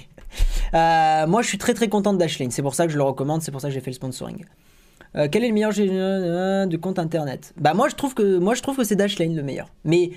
Euh, 0.72 1.26
moi, 1.28 1.42
je 1.42 1.48
suis 1.48 1.58
très 1.58 1.74
très 1.74 1.88
content 1.88 2.12
de 2.12 2.18
Dashlane, 2.18 2.50
c'est 2.50 2.62
pour 2.62 2.74
ça 2.74 2.86
que 2.86 2.92
je 2.92 2.96
le 2.96 3.04
recommande, 3.04 3.42
c'est 3.42 3.52
pour 3.52 3.60
ça 3.60 3.68
que 3.68 3.74
j'ai 3.74 3.80
fait 3.80 3.90
le 3.90 3.96
sponsoring. 3.96 4.44
Euh, 5.14 5.28
quel 5.30 5.44
est 5.44 5.48
le 5.48 5.54
meilleur 5.54 5.70
générateur 5.70 6.66
de 6.66 6.76
compte 6.76 6.98
internet? 6.98 7.54
Bah 7.56 7.72
moi 7.72 7.88
je 7.88 7.94
trouve 7.94 8.14
que 8.14 8.38
moi 8.38 8.54
je 8.54 8.62
trouve 8.62 8.76
que 8.76 8.82
c'est 8.82 8.96
Dashlane 8.96 9.36
le 9.36 9.44
meilleur. 9.44 9.68
Mais 9.84 10.10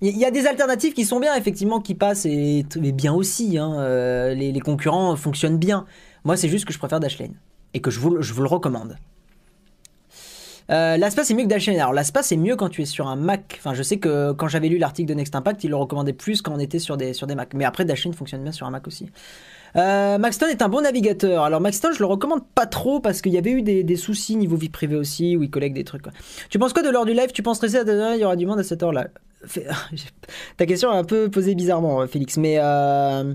il 0.00 0.18
y, 0.18 0.24
a 0.24 0.32
des 0.32 0.46
alternatives 0.48 0.92
qui 0.92 1.04
sont 1.04 1.20
bien 1.20 1.34
effectivement 1.36 1.80
qui 1.80 1.94
passent 1.94 2.26
et, 2.26 2.66
bien 2.76 3.14
aussi. 3.14 3.56
hein, 3.56 4.34
les, 4.34 4.50
les 4.50 4.60
concurrents 4.60 5.14
fonctionnent 5.14 5.58
bien. 5.58 5.86
Moi 6.24 6.36
c'est 6.36 6.48
juste 6.48 6.64
que 6.64 6.72
je 6.72 6.78
préfère 6.78 6.98
Dashlane 6.98 7.36
et 7.72 7.80
que 7.80 7.92
je 7.92 8.00
vous, 8.00 8.20
je 8.20 8.32
vous 8.32 8.42
le 8.42 8.48
recommande. 8.48 8.96
Euh, 10.70 10.96
c'est 11.10 11.34
mieux 11.34 11.44
que 11.44 11.48
Dashlane. 11.48 11.78
Alors 11.78 11.92
l'ASPA 11.92 12.22
c'est 12.22 12.36
mieux 12.36 12.56
quand 12.56 12.68
tu 12.68 12.82
es 12.82 12.86
sur 12.86 13.08
un 13.08 13.16
Mac. 13.16 13.56
Enfin 13.58 13.74
je 13.74 13.82
sais 13.82 13.98
que 13.98 14.32
quand 14.32 14.48
j'avais 14.48 14.68
lu 14.68 14.78
l'article 14.78 15.08
de 15.08 15.14
Next 15.14 15.34
Impact, 15.34 15.64
il 15.64 15.70
le 15.70 15.76
recommandait 15.76 16.12
plus 16.12 16.42
quand 16.42 16.52
on 16.54 16.58
était 16.58 16.78
sur 16.78 16.96
des, 16.96 17.12
sur 17.12 17.26
des. 17.26 17.34
Mais 17.54 17.64
après 17.64 17.84
Dashlane 17.84 18.14
fonctionne 18.14 18.42
bien 18.42 18.52
sur 18.52 18.66
un 18.66 18.70
Mac 18.70 18.86
aussi. 18.86 19.10
Euh, 19.76 20.18
Maxton 20.18 20.46
est 20.46 20.62
un 20.62 20.68
bon 20.68 20.82
navigateur. 20.82 21.42
Alors 21.44 21.60
Maxton, 21.60 21.90
je 21.92 21.98
le 21.98 22.06
recommande 22.06 22.46
pas 22.54 22.66
trop 22.66 23.00
parce 23.00 23.20
qu'il 23.20 23.32
y 23.32 23.38
avait 23.38 23.50
eu 23.50 23.62
des, 23.62 23.82
des 23.82 23.96
soucis 23.96 24.36
niveau 24.36 24.56
vie 24.56 24.68
privée 24.68 24.96
aussi 24.96 25.36
où 25.36 25.42
il 25.42 25.50
collecte 25.50 25.74
des 25.74 25.84
trucs. 25.84 26.04
Tu 26.48 26.58
penses 26.58 26.72
quoi 26.72 26.82
de 26.82 26.90
l'heure 26.90 27.04
du 27.04 27.12
live? 27.12 27.32
Tu 27.32 27.42
penses 27.42 27.58
rester 27.58 27.78
à 27.78 28.14
il 28.14 28.20
y 28.20 28.24
aura 28.24 28.36
du 28.36 28.46
monde 28.46 28.60
à 28.60 28.64
cette 28.64 28.82
heure-là 28.82 29.08
Ta 30.56 30.66
question 30.66 30.92
est 30.92 30.96
un 30.96 31.04
peu 31.04 31.28
posée 31.28 31.54
bizarrement, 31.54 32.06
Félix. 32.06 32.36
Mais 32.38 32.56
euh, 32.58 33.34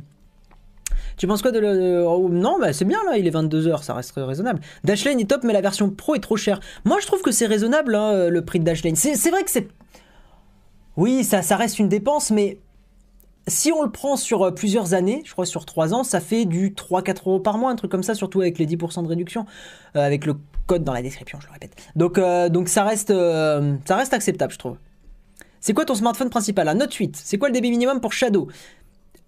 tu 1.19 1.27
penses 1.27 1.43
quoi 1.43 1.51
de 1.51 1.59
le... 1.59 2.03
oh, 2.07 2.27
Non, 2.29 2.57
bah, 2.59 2.73
c'est 2.73 2.85
bien 2.85 2.97
là, 3.05 3.17
il 3.17 3.27
est 3.27 3.31
22h, 3.31 3.83
ça 3.83 3.93
reste 3.93 4.13
raisonnable. 4.15 4.61
Dashlane 4.83 5.19
est 5.19 5.29
top, 5.29 5.43
mais 5.43 5.53
la 5.53 5.61
version 5.61 5.91
pro 5.91 6.15
est 6.15 6.19
trop 6.19 6.37
chère. 6.37 6.59
Moi, 6.85 6.97
je 6.99 7.05
trouve 7.05 7.21
que 7.21 7.31
c'est 7.31 7.45
raisonnable 7.45 7.93
hein, 7.93 8.13
euh, 8.13 8.29
le 8.29 8.43
prix 8.43 8.59
de 8.59 8.63
Dashlane. 8.63 8.95
C'est 8.95 9.29
vrai 9.29 9.43
que 9.43 9.51
c'est. 9.51 9.67
Oui, 10.97 11.23
ça, 11.23 11.55
reste 11.55 11.77
une 11.77 11.89
dépense, 11.89 12.31
mais 12.31 12.57
si 13.47 13.71
on 13.71 13.83
le 13.83 13.91
prend 13.91 14.15
sur 14.15 14.43
euh, 14.43 14.51
plusieurs 14.51 14.93
années, 14.93 15.21
je 15.25 15.33
crois 15.33 15.45
sur 15.45 15.65
3 15.65 15.93
ans, 15.93 16.03
ça 16.03 16.19
fait 16.19 16.45
du 16.45 16.71
3-4 16.71 17.27
euros 17.27 17.39
par 17.39 17.57
mois, 17.57 17.69
un 17.69 17.75
truc 17.75 17.91
comme 17.91 18.03
ça, 18.03 18.15
surtout 18.15 18.41
avec 18.41 18.57
les 18.57 18.65
10% 18.65 19.03
de 19.03 19.07
réduction, 19.07 19.45
euh, 19.95 20.05
avec 20.05 20.25
le 20.25 20.35
code 20.67 20.83
dans 20.83 20.93
la 20.93 21.01
description, 21.01 21.39
je 21.41 21.47
le 21.47 21.53
répète. 21.53 21.75
Donc, 21.95 22.17
euh, 22.17 22.49
ça, 22.67 22.83
reste, 22.83 23.11
euh, 23.11 23.75
ça 23.85 23.97
reste 23.97 24.13
acceptable, 24.13 24.53
je 24.53 24.59
trouve. 24.59 24.77
C'est 25.61 25.73
quoi 25.73 25.83
ton 25.83 25.95
smartphone 25.95 26.29
principal? 26.29 26.67
Un 26.69 26.75
Note 26.75 26.93
8. 26.93 27.19
C'est 27.21 27.37
quoi 27.37 27.49
le 27.49 27.53
débit 27.53 27.71
minimum 27.71 27.99
pour 27.99 28.13
Shadow? 28.13 28.47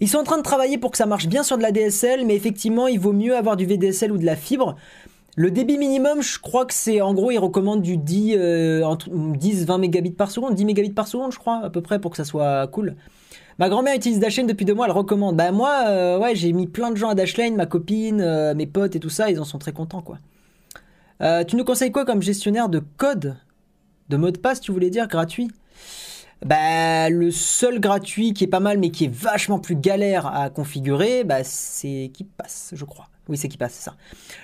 Ils 0.02 0.10
sont 0.10 0.18
en 0.18 0.23
train 0.23 0.38
de 0.38 0.44
travailler 0.44 0.80
pour 0.80 0.90
que 0.90 0.98
ça 0.98 1.06
marche 1.06 1.28
bien 1.28 1.44
sur 1.44 1.57
de 1.57 1.61
la 1.61 1.72
DSL, 1.72 2.26
mais 2.26 2.36
effectivement, 2.36 2.88
il 2.88 2.99
vaut 2.99 3.14
mieux 3.14 3.38
avoir 3.38 3.56
du 3.56 3.68
VDSL 3.68 4.11
ou 4.11 4.18
de 4.18 4.26
la 4.26 4.36
fibre. 4.36 4.76
Le 5.36 5.52
débit 5.52 5.78
minimum, 5.78 6.23
je 6.23 6.40
crois 6.40 6.65
que 6.65 6.73
c'est 6.73 7.02
en 7.02 7.14
gros, 7.14 7.30
ils 7.30 7.38
recommandent 7.38 7.84
du 7.84 7.98
10, 7.98 8.34
euh, 8.36 8.82
10-20 8.82 9.80
mégabits 9.80 10.10
par 10.10 10.32
seconde, 10.32 10.56
10 10.56 10.65
mégabits 10.65 10.90
par 10.90 11.07
seconde, 11.07 11.32
je 11.32 11.38
crois, 11.38 11.61
à 11.64 11.69
peu 11.69 11.82
près, 11.82 11.99
pour 11.99 12.10
que 12.10 12.18
ça 12.18 12.26
soit 12.26 12.65
cool. 12.68 12.95
Ma 13.60 13.69
grand-mère 13.69 13.95
utilise 13.95 14.19
Dashlane 14.19 14.48
depuis 14.48 14.65
deux 14.65 14.73
mois, 14.73 14.88
elle 14.88 14.91
recommande. 14.91 15.38
Bah 15.38 15.52
moi, 15.52 15.84
euh, 15.86 16.18
ouais, 16.18 16.36
j'ai 16.36 16.52
mis 16.52 16.65
plein 16.65 16.90
de 16.90 16.98
gens 16.98 17.10
à 17.10 17.15
Dashlane, 17.15 17.56
ma 17.56 17.68
copine, 17.68 18.22
euh, 18.22 18.56
mes 18.56 18.65
potes 18.65 18.95
et 18.95 18.99
tout 18.99 19.11
ça, 19.11 19.30
ils 19.30 19.40
en 19.40 19.45
sont 19.45 19.60
très 19.60 19.72
contents, 19.72 20.02
quoi. 20.02 20.18
Tu 21.48 21.56
nous 21.56 21.64
conseilles 21.64 21.91
quoi 21.91 22.06
comme 22.06 22.23
gestionnaire 22.23 22.68
de 22.68 22.82
code 22.98 23.38
De 24.10 24.18
mot 24.18 24.32
de 24.32 24.40
passe, 24.40 24.60
tu 24.61 24.72
voulais 24.72 24.90
dire, 24.90 25.07
gratuit? 25.07 25.52
Bah, 26.46 27.10
le 27.10 27.30
seul 27.32 27.80
gratuit 27.80 28.34
qui 28.34 28.46
est 28.46 28.48
pas 28.48 28.60
mal 28.60 28.80
mais 28.80 28.90
qui 28.90 29.06
est 29.06 29.14
vachement 29.14 29.60
plus 29.60 29.76
galère 29.76 30.26
à 30.26 30.50
configurer, 30.50 31.24
bah, 31.24 31.44
c'est 31.44 32.12
qui 32.14 32.24
passe, 32.24 32.72
je 32.74 32.86
crois. 32.86 33.11
Oui, 33.32 33.38
c'est 33.38 33.48
qui 33.48 33.58
passe, 33.58 33.72
c'est 33.76 33.86
ça. 33.86 33.95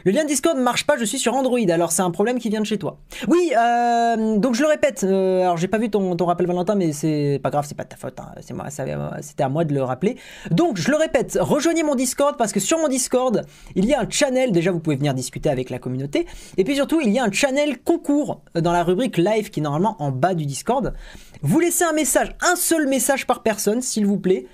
Le 0.06 0.14
lien 0.14 0.24
Discord 0.24 0.58
ne 0.58 0.64
marche 0.64 0.88
pas, 0.88 0.96
je 0.98 1.04
suis 1.04 1.20
sur 1.20 1.34
Android, 1.34 1.60
alors 1.70 1.92
c'est 1.92 2.04
un 2.04 2.10
problème 2.10 2.40
qui 2.40 2.48
vient 2.48 2.62
de 2.62 2.66
chez 2.66 2.78
toi. 2.78 2.98
Oui, 3.28 3.52
euh, 3.58 4.38
donc 4.38 4.56
je 4.56 4.62
le 4.62 4.70
répète, 4.70 5.04
euh, 5.04 5.42
alors 5.42 5.58
j'ai 5.58 5.68
pas 5.68 5.78
vu 5.78 5.90
ton, 5.90 6.16
rappel 6.26 6.48
Valentin, 6.48 6.76
mais 6.76 6.94
c'est 6.94 7.42
pas 7.44 7.50
grave, 7.50 7.66
c'est 7.68 7.76
pas 7.76 7.84
de 7.84 7.90
ta 7.90 7.98
faute, 7.98 8.18
hein, 8.18 8.32
c'est 8.40 8.54
moi, 8.54 8.68
c'était 8.70 9.44
à 9.44 9.50
moi 9.50 9.66
de 9.66 9.74
le 9.74 9.84
rappeler. 9.84 10.16
Donc 10.52 10.78
je 10.78 10.90
le 10.90 10.96
répète, 10.96 11.38
rejoignez 11.42 11.84
mon 11.84 11.96
Discord 11.96 12.38
parce 12.38 12.54
que 12.54 12.62
sur 12.62 12.78
mon 12.78 12.88
Discord, 12.88 13.46
il 13.76 13.84
y 13.84 13.94
a 13.94 14.00
un 14.00 14.10
channel, 14.10 14.54
déjà 14.54 14.72
vous 14.72 14.80
pouvez 14.80 14.96
venir 14.96 15.14
discuter 15.14 15.50
avec 15.50 15.70
la 15.70 15.80
communauté, 15.80 16.26
et 16.56 16.64
puis 16.64 16.76
surtout 16.76 17.02
il 17.02 17.12
y 17.12 17.20
a 17.20 17.26
un 17.26 17.32
channel 17.32 17.80
concours 17.80 18.40
dans 18.56 18.72
la 18.72 18.86
rubrique 18.86 19.18
live 19.18 19.50
qui 19.50 19.60
est 19.60 19.64
normalement 19.64 19.98
en 20.00 20.12
bas 20.12 20.34
du 20.34 20.46
Discord. 20.46 20.94
Vous 21.42 21.60
laissez 21.60 21.84
un 21.84 21.92
message, 21.94 22.34
un 22.40 22.56
seul 22.56 22.88
message 22.88 23.28
par 23.28 23.44
personne, 23.44 23.82
s'il 23.82 24.06
vous 24.06 24.18
plaît. 24.18 24.46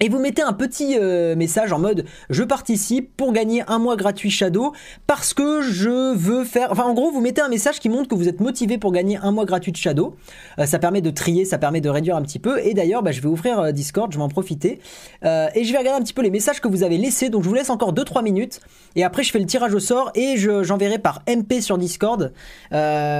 Et 0.00 0.08
vous 0.08 0.18
mettez 0.18 0.40
un 0.42 0.52
petit 0.54 0.96
euh, 0.98 1.36
message 1.36 1.72
en 1.72 1.78
mode 1.78 2.04
je 2.30 2.42
participe 2.42 3.14
pour 3.16 3.32
gagner 3.32 3.62
un 3.68 3.78
mois 3.78 3.96
gratuit 3.96 4.30
Shadow 4.30 4.72
parce 5.06 5.34
que 5.34 5.60
je 5.60 6.14
veux 6.14 6.44
faire. 6.44 6.72
Enfin, 6.72 6.84
en 6.84 6.94
gros, 6.94 7.10
vous 7.10 7.20
mettez 7.20 7.42
un 7.42 7.48
message 7.48 7.80
qui 7.80 7.88
montre 7.90 8.08
que 8.08 8.14
vous 8.14 8.26
êtes 8.28 8.40
motivé 8.40 8.78
pour 8.78 8.92
gagner 8.92 9.18
un 9.22 9.30
mois 9.30 9.44
gratuit 9.44 9.72
de 9.72 9.76
Shadow. 9.76 10.16
Euh, 10.58 10.64
ça 10.66 10.78
permet 10.78 11.02
de 11.02 11.10
trier, 11.10 11.44
ça 11.44 11.58
permet 11.58 11.80
de 11.82 11.88
réduire 11.90 12.16
un 12.16 12.22
petit 12.22 12.38
peu. 12.38 12.58
Et 12.64 12.72
d'ailleurs, 12.72 13.02
bah, 13.02 13.12
je 13.12 13.20
vais 13.20 13.28
ouvrir 13.28 13.60
euh, 13.60 13.72
Discord, 13.72 14.10
je 14.10 14.16
vais 14.16 14.24
en 14.24 14.28
profiter. 14.28 14.80
Et 15.22 15.64
je 15.64 15.72
vais 15.72 15.78
regarder 15.78 16.00
un 16.00 16.02
petit 16.02 16.14
peu 16.14 16.22
les 16.22 16.30
messages 16.30 16.60
que 16.60 16.68
vous 16.68 16.82
avez 16.82 16.96
laissés. 16.96 17.28
Donc, 17.28 17.42
je 17.44 17.48
vous 17.48 17.54
laisse 17.54 17.68
encore 17.70 17.92
2-3 17.92 18.22
minutes. 18.22 18.60
Et 18.96 19.04
après, 19.04 19.22
je 19.22 19.30
fais 19.30 19.38
le 19.38 19.46
tirage 19.46 19.74
au 19.74 19.80
sort 19.80 20.10
et 20.14 20.36
je- 20.38 20.62
j'enverrai 20.62 20.98
par 20.98 21.22
MP 21.28 21.60
sur 21.60 21.76
Discord 21.78 22.32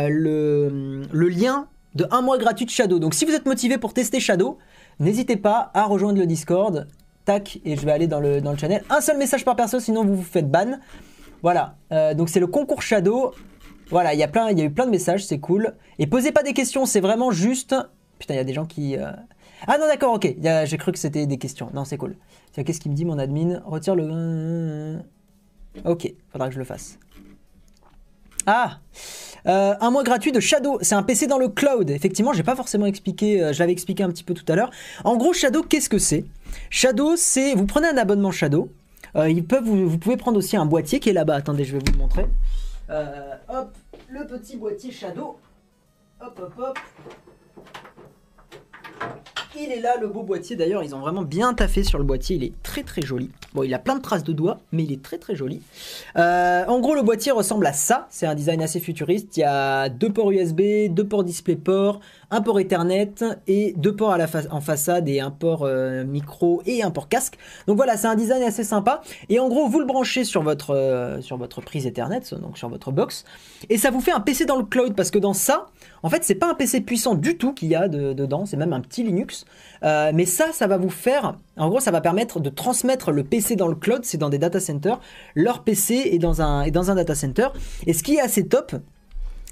le, 0.09 1.03
le 1.13 1.29
lien 1.29 1.67
de 1.95 2.07
un 2.11 2.23
mois 2.23 2.39
gratuit 2.39 2.65
de 2.67 2.71
Shadow. 2.71 2.99
Donc, 3.01 3.15
si 3.15 3.25
vous 3.25 3.33
êtes 3.33 3.47
motivé 3.47 3.77
pour 3.79 3.93
tester 3.93 4.21
Shadow, 4.21 4.59
N'hésitez 5.01 5.37
pas 5.37 5.71
à 5.73 5.85
rejoindre 5.85 6.19
le 6.19 6.27
Discord. 6.27 6.87
Tac, 7.25 7.59
et 7.65 7.77
je 7.77 7.85
vais 7.85 7.93
aller 7.93 8.07
dans 8.07 8.21
le, 8.21 8.41
channel. 8.57 8.85
Un 8.91 9.01
seul 9.01 9.17
message 9.17 9.45
par 9.45 9.57
perso, 9.57 9.81
sinon 9.81 10.05
vous 10.05 10.17
vous 10.17 10.23
faites 10.23 10.51
ban. 10.51 10.79
Voilà, 11.43 11.77
euh, 11.91 12.13
donc 12.13 12.29
c'est 12.29 12.41
le 12.41 12.47
concours 12.47 12.83
Shadow. 12.83 13.33
Voilà, 13.89 14.15
il 14.15 14.21
y, 14.21 14.23
a 14.23 14.27
eu 14.65 14.71
plein 14.71 14.87
de 14.87 14.91
messages, 14.91 15.25
c'est 15.25 15.41
cool. 15.41 15.75
Et 15.99 16.07
posez 16.07 16.33
pas 16.33 16.43
des 16.43 16.53
questions, 16.53 16.87
c'est 16.87 17.01
vraiment 17.01 17.31
juste. 17.31 17.75
Putain, 18.19 18.35
il 18.35 18.37
y 18.37 18.41
a 18.41 18.45
des 18.45 18.53
gens 18.53 18.67
qui. 18.67 18.97
euh, 18.97 19.11
Ah 19.67 19.79
non, 19.79 19.87
d'accord, 19.87 20.15
ok. 20.15 20.35
J'ai 20.65 20.77
cru 20.77 20.93
que 20.93 20.99
c'était 20.99 21.27
des 21.27 21.39
questions. 21.39 21.71
Non, 21.73 21.85
c'est 21.85 21.97
cool. 21.97 22.17
Qu'est-ce 22.55 22.79
qu'il 22.79 22.91
me 22.91 22.97
dit, 22.97 23.05
mon 23.05 23.19
admin? 23.19 23.63
Retire 23.65 23.97
le. 23.97 24.99
Ok, 25.85 26.13
faudra 26.31 26.49
que 26.49 26.55
je 26.55 26.59
le 26.59 26.65
fasse. 26.65 26.99
Ah 28.47 28.79
euh, 29.47 29.75
un 29.81 29.91
mois 29.91 30.03
gratuit 30.03 30.33
de 30.33 30.41
Shadow, 30.41 30.79
c'est 30.83 30.95
un 30.95 31.03
PC 31.03 31.27
dans 31.27 31.39
le 31.39 31.49
cloud. 31.49 31.91
Effectivement, 31.91 32.33
j'ai 32.33 32.43
pas 32.43 32.57
forcément 32.57 32.87
expliqué, 32.87 33.43
euh, 33.43 33.53
je 33.53 33.59
l'avais 33.61 33.73
expliqué 33.73 34.03
un 34.03 34.11
petit 34.11 34.25
peu 34.25 34.35
tout 34.35 34.45
à 34.49 34.57
l'heure. 34.57 34.71
En 35.05 35.17
gros, 35.17 35.33
Shadow, 35.33 35.63
qu'est-ce 35.63 35.89
que 35.89 35.99
c'est? 35.99 36.25
Shadow, 36.69 37.17
c'est 37.17 37.55
vous 37.55 37.67
prenez 37.67 37.89
un 37.89 37.97
abonnement 37.97 38.31
Shadow. 38.31 38.71
Euh, 39.17 39.29
ils 39.29 39.45
peuvent, 39.45 39.65
vous, 39.65 39.89
vous 39.89 39.99
pouvez 39.99 40.17
prendre 40.17 40.39
aussi 40.39 40.57
un 40.57 40.67
boîtier 40.67 41.01
qui 41.01 41.11
est 41.11 41.15
là-bas. 41.15 41.35
Attendez, 41.35 41.65
je 41.65 41.73
vais 41.73 41.79
vous 41.79 41.93
le 41.93 41.99
montrer. 41.99 42.27
Hop, 43.49 43.77
le 44.09 44.27
petit 44.27 44.57
boîtier 44.57 44.91
Shadow. 44.91 45.39
Hop, 46.21 46.41
hop, 46.41 46.55
hop. 46.59 46.79
Il 49.59 49.73
est 49.73 49.81
là, 49.81 49.97
le 50.01 50.07
beau 50.07 50.23
boîtier. 50.23 50.55
D'ailleurs, 50.55 50.85
ils 50.85 50.95
ont 50.95 51.01
vraiment 51.01 51.23
bien 51.23 51.55
taffé 51.55 51.83
sur 51.83 51.99
le 51.99 52.05
boîtier. 52.05 52.37
Il 52.37 52.45
est 52.45 52.53
très 52.63 52.85
très 52.85 53.03
joli. 53.03 53.31
Bon, 53.53 53.65
il 53.65 53.75
a 53.75 53.81
plein 53.81 53.97
de 53.97 54.03
traces 54.03 54.23
de 54.23 54.33
doigts, 54.33 54.61
mais 54.71 54.85
il 54.85 54.93
est 54.93 55.03
très 55.03 55.19
très 55.19 55.35
joli. 55.35 55.61
Euh, 56.17 56.65
en 56.67 56.79
gros, 56.79 56.95
le 56.95 57.03
boîtier 57.03 57.33
ressemble 57.33 57.67
à 57.67 57.73
ça. 57.73 58.07
C'est 58.11 58.27
un 58.27 58.37
design 58.37 58.63
assez 58.63 58.79
futuriste. 58.79 59.37
Il 59.37 59.41
y 59.41 59.45
a 59.45 59.89
deux 59.89 60.13
ports 60.13 60.31
USB, 60.31 60.89
deux 60.91 61.07
ports 61.07 61.25
DisplayPort, 61.25 62.01
un 62.31 62.41
port 62.43 62.61
Ethernet 62.61 63.13
et 63.47 63.75
deux 63.77 63.95
ports 63.95 64.17
en 64.51 64.61
façade 64.61 65.09
et 65.09 65.21
un 65.21 65.31
port 65.31 65.63
euh, 65.65 66.05
micro 66.05 66.63
et 66.67 66.83
un 66.83 66.91
port 66.91 67.09
casque. 67.09 67.37
Donc 67.67 67.77
voilà, 67.77 67.97
c'est 67.97 68.07
un 68.07 68.15
design 68.15 68.43
assez 68.43 68.65
sympa. 68.65 69.03
Et 69.29 69.39
en 69.41 69.49
gros, 69.49 69.67
vous 69.69 69.81
le 69.81 69.87
branchez 69.87 70.25
sur 70.25 70.43
votre, 70.43 70.71
euh, 70.75 71.21
prise 71.65 71.87
Ethernet, 71.87 72.21
donc 72.41 72.59
sur 72.59 72.69
votre 72.69 72.93
box, 72.93 73.25
et 73.69 73.77
ça 73.77 73.91
vous 73.91 74.01
fait 74.01 74.13
un 74.13 74.21
PC 74.21 74.45
dans 74.47 74.57
le 74.57 74.65
cloud 74.65 74.95
parce 74.95 75.11
que 75.11 75.19
dans 75.19 75.35
ça, 75.35 75.67
en 76.03 76.09
fait, 76.09 76.25
c'est 76.25 76.35
pas 76.35 76.51
un 76.51 76.55
PC 76.55 76.81
puissant 76.81 77.15
du 77.15 77.37
tout 77.37 77.53
qu'il 77.53 77.69
y 77.69 77.75
a 77.75 77.89
de- 77.89 78.13
dedans, 78.13 78.47
c'est 78.47 78.57
même 78.57 78.73
un 78.73 78.81
petit 78.81 79.03
Linux. 79.03 79.45
Euh, 79.83 80.13
mais 80.15 80.25
ça, 80.25 80.47
ça 80.53 80.67
va 80.67 80.77
vous 80.79 80.89
faire, 80.91 81.37
en 81.57 81.69
gros, 81.69 81.81
ça 81.81 81.91
va 81.91 82.01
permettre 82.01 82.41
de 82.41 82.49
transmettre 82.49 83.11
le 83.13 83.25
PC 83.25 83.57
dans 83.57 83.69
le 83.69 83.75
cloud, 83.75 84.01
c'est 84.05 84.17
dans 84.19 84.31
des 84.31 84.39
data 84.39 84.61
centers. 84.61 84.99
Leur 85.35 85.63
PC 85.63 85.95
est 86.13 86.19
dans 86.19 86.41
un, 86.43 86.63
est 86.63 86.71
dans 86.71 86.91
un 86.91 86.95
data 86.95 87.15
center. 87.15 87.49
Et 87.87 87.93
ce 87.93 88.03
qui 88.03 88.17
est 88.17 88.21
assez 88.21 88.47
top, 88.47 88.75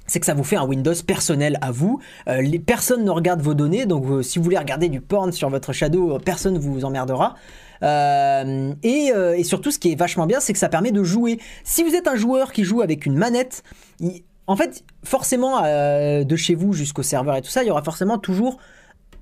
c'est 0.09 0.19
que 0.19 0.27
ça 0.27 0.35
vous 0.35 0.43
fait 0.43 0.57
un 0.57 0.65
Windows 0.65 0.95
personnel 1.07 1.59
à 1.61 1.71
vous. 1.71 2.01
Euh, 2.29 2.41
les 2.41 2.59
personnes 2.59 3.05
ne 3.05 3.11
regardent 3.11 3.43
vos 3.43 3.55
données, 3.55 3.87
donc 3.87 4.05
euh, 4.07 4.23
si 4.23 4.39
vous 4.39 4.45
voulez 4.45 4.59
regarder 4.59 4.89
du 4.89 5.01
porn 5.01 5.31
sur 5.31 5.49
votre 5.51 5.73
Shadow, 5.73 6.17
euh, 6.17 6.19
personne 6.19 6.55
ne 6.55 6.59
vous 6.59 6.85
emmerdera. 6.85 7.37
Et, 7.83 9.13
surtout, 9.45 9.71
ce 9.71 9.79
qui 9.79 9.93
est 9.93 9.95
vachement 9.95 10.27
bien, 10.27 10.41
c'est 10.41 10.53
que 10.53 10.59
ça 10.59 10.69
permet 10.69 10.91
de 10.91 11.05
jouer. 11.05 11.39
Si 11.63 11.85
vous 11.85 11.95
êtes 11.95 12.09
un 12.09 12.17
joueur 12.17 12.53
qui 12.53 12.65
joue 12.65 12.81
avec 12.81 13.07
une 13.07 13.17
manette, 13.17 13.63
en 14.49 14.57
fait, 14.57 14.83
forcément, 15.05 15.63
de 15.63 16.37
chez 16.37 16.57
vous 16.57 16.73
jusqu'au 16.73 17.05
serveur 17.05 17.37
et 17.37 17.43
tout 17.43 17.51
ça, 17.51 17.63
il 17.63 17.69
y 17.69 17.71
aura 17.71 17.85
forcément 17.85 18.19
toujours 18.19 18.59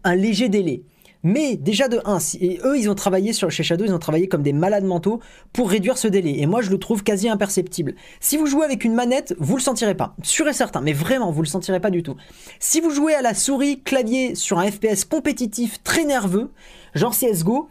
un 0.05 0.15
léger 0.15 0.49
délai. 0.49 0.85
Mais 1.23 1.57
déjà 1.57 1.89
de 1.89 2.01
1, 2.05 2.19
et 2.41 2.61
eux 2.65 2.79
ils 2.79 2.89
ont 2.89 2.95
travaillé 2.95 3.33
sur, 3.33 3.51
chez 3.51 3.63
Shadow, 3.63 3.85
ils 3.85 3.95
ont 3.95 3.99
travaillé 3.99 4.29
comme 4.29 4.43
des 4.43 4.53
malades 4.53 4.85
mentaux 4.85 5.21
pour 5.53 5.71
réduire 5.71 5.99
ce 5.99 6.09
délai. 6.09 6.39
Et 6.39 6.47
moi 6.47 6.61
je 6.63 6.71
le 6.71 6.79
trouve 6.79 7.03
quasi 7.03 7.29
imperceptible. 7.29 7.95
Si 8.21 8.37
vous 8.37 8.47
jouez 8.47 8.65
avec 8.65 8.85
une 8.85 8.95
manette, 8.95 9.35
vous 9.39 9.57
le 9.57 9.63
sentirez 9.63 9.95
pas. 9.95 10.15
Sûr 10.23 10.47
et 10.49 10.53
certain, 10.53 10.81
mais 10.81 10.93
vraiment, 10.93 11.31
vous 11.31 11.43
le 11.43 11.49
sentirez 11.49 11.81
pas 11.81 11.91
du 11.91 12.03
tout. 12.03 12.17
Si 12.61 12.81
vous 12.81 12.91
jouez 12.91 13.15
à 13.15 13.23
la 13.23 13.35
souris 13.35 13.83
clavier 13.83 14.35
sur 14.35 14.59
un 14.59 14.71
FPS 14.71 15.05
compétitif 15.05 15.83
très 15.83 16.05
nerveux, 16.05 16.53
genre 16.95 17.15
CSGO, 17.17 17.69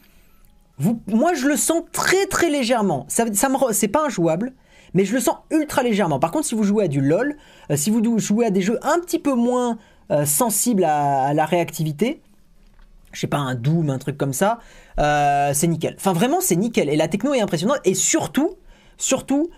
moi 1.07 1.33
je 1.33 1.47
le 1.47 1.55
sens 1.55 1.83
très 1.91 2.25
très 2.25 2.49
légèrement. 2.49 3.05
Ça, 3.07 3.25
ça 3.33 3.49
c'est 3.71 3.87
pas 3.87 4.05
injouable, 4.05 4.53
mais 4.93 5.05
je 5.05 5.13
le 5.13 5.19
sens 5.19 5.35
ultra 5.51 5.83
légèrement. 5.83 6.19
Par 6.19 6.31
contre, 6.31 6.45
si 6.45 6.55
vous 6.55 6.63
jouez 6.63 6.85
à 6.85 6.87
du 6.87 7.01
LoL, 7.01 7.37
euh, 7.71 7.75
si 7.75 7.89
vous 7.89 8.01
jouez 8.17 8.45
à 8.45 8.49
des 8.49 8.61
jeux 8.61 8.79
un 8.81 8.99
petit 8.99 9.19
peu 9.19 9.33
moins 9.33 9.77
euh, 10.11 10.25
sensibles 10.25 10.83
à 10.83 11.33
la 11.33 11.45
réactivité, 11.45 12.21
je 13.15 13.21
sais 13.21 13.27
pas, 13.27 13.37
un 13.37 13.55
Doom, 13.55 13.89
un 13.89 13.97
truc 13.97 14.17
comme 14.17 14.33
ça, 14.33 14.59
euh, 14.99 15.51
c'est 15.53 15.67
nickel. 15.67 15.95
Enfin, 15.97 16.13
vraiment, 16.13 16.41
c'est 16.41 16.55
nickel. 16.55 16.89
Et 16.89 16.95
la 16.95 17.07
techno 17.07 17.33
est 17.33 17.41
impressionnante. 17.41 17.79
Et 17.85 17.93
surtout, 17.93 18.55
surtout, 18.97 19.49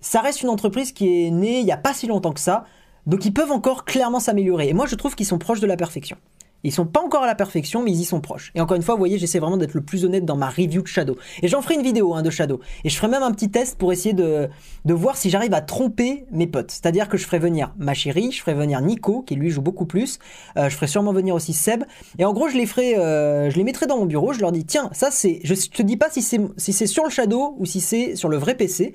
ça 0.00 0.20
reste 0.20 0.42
une 0.42 0.48
entreprise 0.48 0.92
qui 0.92 1.26
est 1.26 1.30
née 1.30 1.60
il 1.60 1.66
y 1.66 1.72
a 1.72 1.76
pas 1.76 1.94
si 1.94 2.06
longtemps 2.06 2.32
que 2.32 2.40
ça. 2.40 2.64
Donc, 3.06 3.24
ils 3.24 3.32
peuvent 3.32 3.52
encore 3.52 3.84
clairement 3.84 4.20
s'améliorer. 4.20 4.68
Et 4.68 4.74
moi, 4.74 4.86
je 4.86 4.94
trouve 4.94 5.14
qu'ils 5.14 5.26
sont 5.26 5.38
proches 5.38 5.60
de 5.60 5.66
la 5.66 5.76
perfection. 5.76 6.16
Ils 6.64 6.72
sont 6.72 6.86
pas 6.86 7.00
encore 7.00 7.22
à 7.22 7.26
la 7.26 7.34
perfection, 7.34 7.82
mais 7.82 7.92
ils 7.92 8.00
y 8.00 8.04
sont 8.04 8.20
proches. 8.20 8.50
Et 8.54 8.60
encore 8.60 8.76
une 8.76 8.82
fois, 8.82 8.94
vous 8.94 8.98
voyez, 8.98 9.18
j'essaie 9.18 9.38
vraiment 9.38 9.56
d'être 9.56 9.74
le 9.74 9.82
plus 9.82 10.04
honnête 10.04 10.24
dans 10.24 10.36
ma 10.36 10.48
review 10.48 10.82
de 10.82 10.86
Shadow. 10.86 11.16
Et 11.42 11.48
j'en 11.48 11.62
ferai 11.62 11.74
une 11.74 11.82
vidéo 11.82 12.14
hein, 12.14 12.22
de 12.22 12.30
Shadow. 12.30 12.60
Et 12.84 12.88
je 12.88 12.96
ferai 12.96 13.08
même 13.08 13.22
un 13.22 13.30
petit 13.32 13.50
test 13.50 13.78
pour 13.78 13.92
essayer 13.92 14.14
de, 14.14 14.48
de 14.84 14.94
voir 14.94 15.16
si 15.16 15.30
j'arrive 15.30 15.54
à 15.54 15.60
tromper 15.60 16.26
mes 16.32 16.46
potes. 16.46 16.70
C'est-à-dire 16.70 17.08
que 17.08 17.16
je 17.16 17.24
ferai 17.24 17.38
venir 17.38 17.72
ma 17.78 17.94
chérie, 17.94 18.32
je 18.32 18.40
ferai 18.40 18.54
venir 18.54 18.80
Nico, 18.80 19.22
qui 19.22 19.36
lui 19.36 19.50
joue 19.50 19.62
beaucoup 19.62 19.86
plus. 19.86 20.18
Euh, 20.56 20.68
je 20.68 20.74
ferai 20.74 20.86
sûrement 20.86 21.12
venir 21.12 21.34
aussi 21.34 21.52
Seb. 21.52 21.84
Et 22.18 22.24
en 22.24 22.32
gros, 22.32 22.48
je 22.48 22.56
les 22.56 22.66
ferai, 22.66 22.96
euh, 22.98 23.50
je 23.50 23.56
les 23.56 23.64
mettrai 23.64 23.86
dans 23.86 23.98
mon 23.98 24.06
bureau. 24.06 24.32
Je 24.32 24.40
leur 24.40 24.52
dis, 24.52 24.64
tiens, 24.64 24.90
ça 24.92 25.10
c'est, 25.10 25.40
je 25.44 25.54
te 25.54 25.82
dis 25.82 25.96
pas 25.96 26.10
si 26.10 26.22
c'est 26.22 26.40
si 26.56 26.72
c'est 26.72 26.86
sur 26.86 27.04
le 27.04 27.10
Shadow 27.10 27.54
ou 27.58 27.64
si 27.64 27.80
c'est 27.80 28.16
sur 28.16 28.28
le 28.28 28.36
vrai 28.36 28.54
PC. 28.54 28.94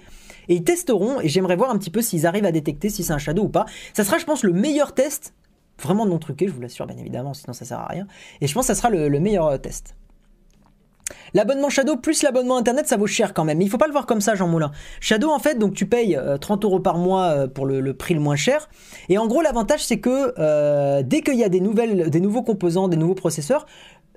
Et 0.49 0.55
ils 0.55 0.63
testeront. 0.63 1.21
Et 1.21 1.29
j'aimerais 1.29 1.55
voir 1.55 1.69
un 1.69 1.77
petit 1.77 1.89
peu 1.89 2.01
s'ils 2.01 2.25
arrivent 2.25 2.45
à 2.45 2.51
détecter 2.51 2.89
si 2.89 3.03
c'est 3.03 3.13
un 3.13 3.17
Shadow 3.17 3.43
ou 3.43 3.49
pas. 3.49 3.65
Ça 3.93 4.03
sera, 4.03 4.17
je 4.17 4.25
pense, 4.25 4.43
le 4.43 4.53
meilleur 4.53 4.93
test. 4.93 5.33
Vraiment 5.81 6.05
non 6.05 6.19
truqué, 6.19 6.47
je 6.47 6.53
vous 6.53 6.61
l'assure, 6.61 6.85
bien 6.85 6.97
évidemment, 6.97 7.33
sinon 7.33 7.53
ça 7.53 7.65
sert 7.65 7.79
à 7.79 7.87
rien. 7.87 8.07
Et 8.39 8.47
je 8.47 8.53
pense 8.53 8.67
que 8.67 8.73
ça 8.73 8.75
sera 8.75 8.89
le, 8.89 9.09
le 9.09 9.19
meilleur 9.19 9.47
euh, 9.47 9.57
test. 9.57 9.95
L'abonnement 11.33 11.69
Shadow 11.69 11.95
plus 11.95 12.23
l'abonnement 12.23 12.57
internet, 12.57 12.87
ça 12.87 12.97
vaut 12.97 13.07
cher 13.07 13.33
quand 13.33 13.43
même. 13.43 13.57
Mais 13.57 13.65
il 13.65 13.69
faut 13.69 13.77
pas 13.77 13.87
le 13.87 13.91
voir 13.91 14.05
comme 14.05 14.21
ça, 14.21 14.35
Jean 14.35 14.47
Moulin. 14.47 14.71
Shadow, 14.99 15.29
en 15.29 15.39
fait, 15.39 15.57
donc 15.57 15.73
tu 15.73 15.85
payes 15.85 16.15
euh, 16.15 16.37
30 16.37 16.65
euros 16.65 16.79
par 16.79 16.97
mois 16.97 17.25
euh, 17.25 17.47
pour 17.47 17.65
le, 17.65 17.93
prix 17.93 18.13
le 18.13 18.19
moins 18.19 18.35
cher. 18.35 18.69
Et 19.09 19.17
en 19.17 19.27
gros, 19.27 19.41
l'avantage, 19.41 19.83
c'est 19.83 19.99
que 19.99 20.33
euh, 20.37 21.03
dès 21.03 21.21
qu'il 21.21 21.35
y 21.35 21.43
a 21.43 21.49
des, 21.49 21.61
nouvelles, 21.61 22.09
des 22.09 22.19
nouveaux 22.19 22.43
composants, 22.43 22.87
des 22.87 22.97
nouveaux 22.97 23.15
processeurs, 23.15 23.65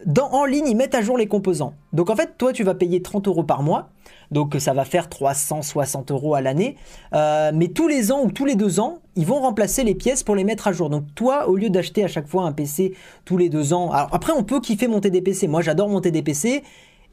dans, 0.07 0.31
en 0.33 0.45
ligne, 0.45 0.67
ils 0.69 0.77
mettent 0.77 0.95
à 0.95 1.03
jour 1.03 1.17
les 1.17 1.27
composants. 1.27 1.75
Donc 1.93 2.11
en 2.11 2.17
fait, 2.17 2.37
toi, 2.37 2.53
tu 2.53 2.65
vas 2.65 2.75
payer 2.75 3.01
30 3.01 3.29
euros 3.29 3.45
par 3.45 3.63
mois. 3.63 3.91
Donc 4.31 4.57
ça 4.59 4.73
va 4.73 4.85
faire 4.85 5.09
360 5.09 6.11
euros 6.11 6.35
à 6.35 6.41
l'année. 6.41 6.77
Euh, 7.15 7.53
mais 7.55 7.69
tous 7.69 7.89
les 7.89 8.11
ans 8.11 8.23
ou 8.25 8.31
tous 8.31 8.45
les 8.45 8.57
deux 8.57 8.81
ans, 8.81 8.99
ils 9.17 9.27
vont 9.27 9.41
remplacer 9.41 9.85
les 9.85 9.95
pièces 9.95 10.23
pour 10.23 10.35
les 10.35 10.45
mettre 10.45 10.67
à 10.67 10.73
jour. 10.73 10.91
Donc 10.91 11.05
toi, 11.15 11.49
au 11.49 11.57
lieu 11.57 11.71
d'acheter 11.71 12.05
à 12.05 12.09
chaque 12.09 12.27
fois 12.27 12.45
un 12.45 12.53
PC 12.53 12.95
tous 13.25 13.37
les 13.37 13.49
deux 13.49 13.73
ans, 13.73 13.93
alors 13.93 14.09
après 14.13 14.33
on 14.33 14.43
peut 14.43 14.61
kiffer 14.61 14.89
monter 14.89 15.11
des 15.11 15.23
PC. 15.23 15.47
Moi 15.47 15.63
j'adore 15.63 15.89
monter 15.89 16.11
des 16.11 16.23
PC 16.23 16.65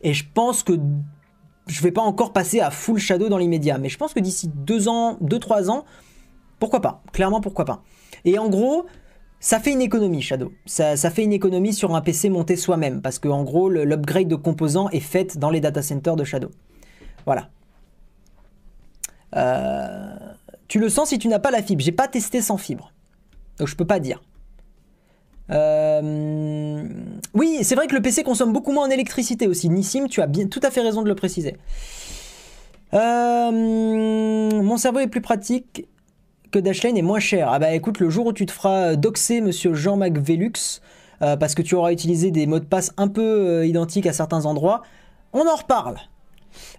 et 0.02 0.14
je 0.14 0.26
pense 0.34 0.64
que 0.64 0.74
je 1.68 1.82
vais 1.82 1.92
pas 1.92 2.02
encore 2.02 2.34
passer 2.34 2.60
à 2.60 2.72
full 2.72 2.98
Shadow 2.98 3.30
dans 3.30 3.38
l'immédiat. 3.38 3.78
Mais 3.78 3.90
je 3.90 3.98
pense 3.98 4.14
que 4.14 4.20
d'ici 4.20 4.50
deux 4.54 4.88
ans, 4.88 5.18
deux 5.22 5.40
trois 5.40 5.70
ans, 5.70 5.86
pourquoi 6.60 6.82
pas? 6.82 7.04
Clairement 7.14 7.42
pourquoi 7.42 7.66
pas? 7.66 7.84
Et 8.26 8.40
en 8.40 8.50
gros, 8.50 8.86
ça 9.42 9.60
fait 9.60 9.72
une 9.72 9.82
économie 9.82 10.22
Shadow. 10.22 10.54
Ça, 10.68 10.96
fait 10.96 11.24
une 11.24 11.34
économie 11.34 11.74
sur 11.74 11.96
un 11.96 12.02
PC 12.02 12.30
monté 12.30 12.56
soi-même 12.56 13.02
parce 13.02 13.18
que 13.18 13.28
en 13.28 13.44
gros 13.44 13.70
l'upgrade 13.70 14.28
de 14.28 14.36
composants 14.36 14.88
est 14.92 15.00
fait 15.00 15.38
dans 15.38 15.50
les 15.50 15.60
data 15.60 15.82
centers 15.82 16.16
de 16.16 16.24
Shadow. 16.24 16.52
Voilà. 17.26 17.50
Euh, 19.36 20.16
tu 20.68 20.80
le 20.80 20.90
sens 20.90 21.10
si 21.10 21.18
tu 21.18 21.28
n'as 21.28 21.40
pas 21.40 21.50
la 21.50 21.64
fibre. 21.64 21.82
J'ai 21.82 21.92
pas 21.92 22.08
testé 22.08 22.40
sans 22.40 22.58
fibre. 22.58 22.94
Donc 23.58 23.68
je 23.68 23.76
peux 23.76 23.86
pas 23.86 24.00
dire. 24.00 24.22
Euh, 25.50 26.84
Oui, 27.34 27.60
c'est 27.64 27.74
vrai 27.74 27.88
que 27.88 27.96
le 27.96 28.02
PC 28.02 28.24
consomme 28.24 28.54
beaucoup 28.54 28.72
moins 28.72 28.86
en 28.88 28.92
électricité 28.92 29.48
aussi. 29.48 29.70
Nissim, 29.70 30.08
tu 30.08 30.22
as 30.22 30.28
tout 30.28 30.62
à 30.62 30.70
fait 30.70 30.82
raison 30.82 31.02
de 31.02 31.10
le 31.10 31.16
préciser. 31.16 31.58
Euh, 32.94 33.52
Mon 34.62 34.78
cerveau 34.78 35.00
est 35.00 35.08
plus 35.08 35.22
pratique 35.22 35.88
que 36.52 36.60
Dashlane 36.60 36.98
et 36.98 37.02
moins 37.02 37.20
cher. 37.20 37.50
Ah 37.52 37.60
bah 37.60 37.74
écoute, 37.74 38.00
le 38.00 38.10
jour 38.10 38.28
où 38.28 38.34
tu 38.34 38.46
te 38.46 38.52
feras 38.52 38.96
doxer 38.96 39.42
monsieur 39.42 39.74
Jean 39.74 39.98
McVelux, 39.98 40.82
euh, 41.22 41.38
parce 41.38 41.56
que 41.56 41.62
tu 41.62 41.76
auras 41.76 41.92
utilisé 41.92 42.32
des 42.32 42.48
mots 42.48 42.60
de 42.60 42.66
passe 42.66 42.94
un 42.98 43.08
peu 43.08 43.22
euh, 43.22 43.66
identiques 43.66 44.08
à 44.08 44.14
certains 44.14 44.46
endroits, 44.46 44.82
on 45.34 45.48
en 45.48 45.56
reparle. 45.56 45.98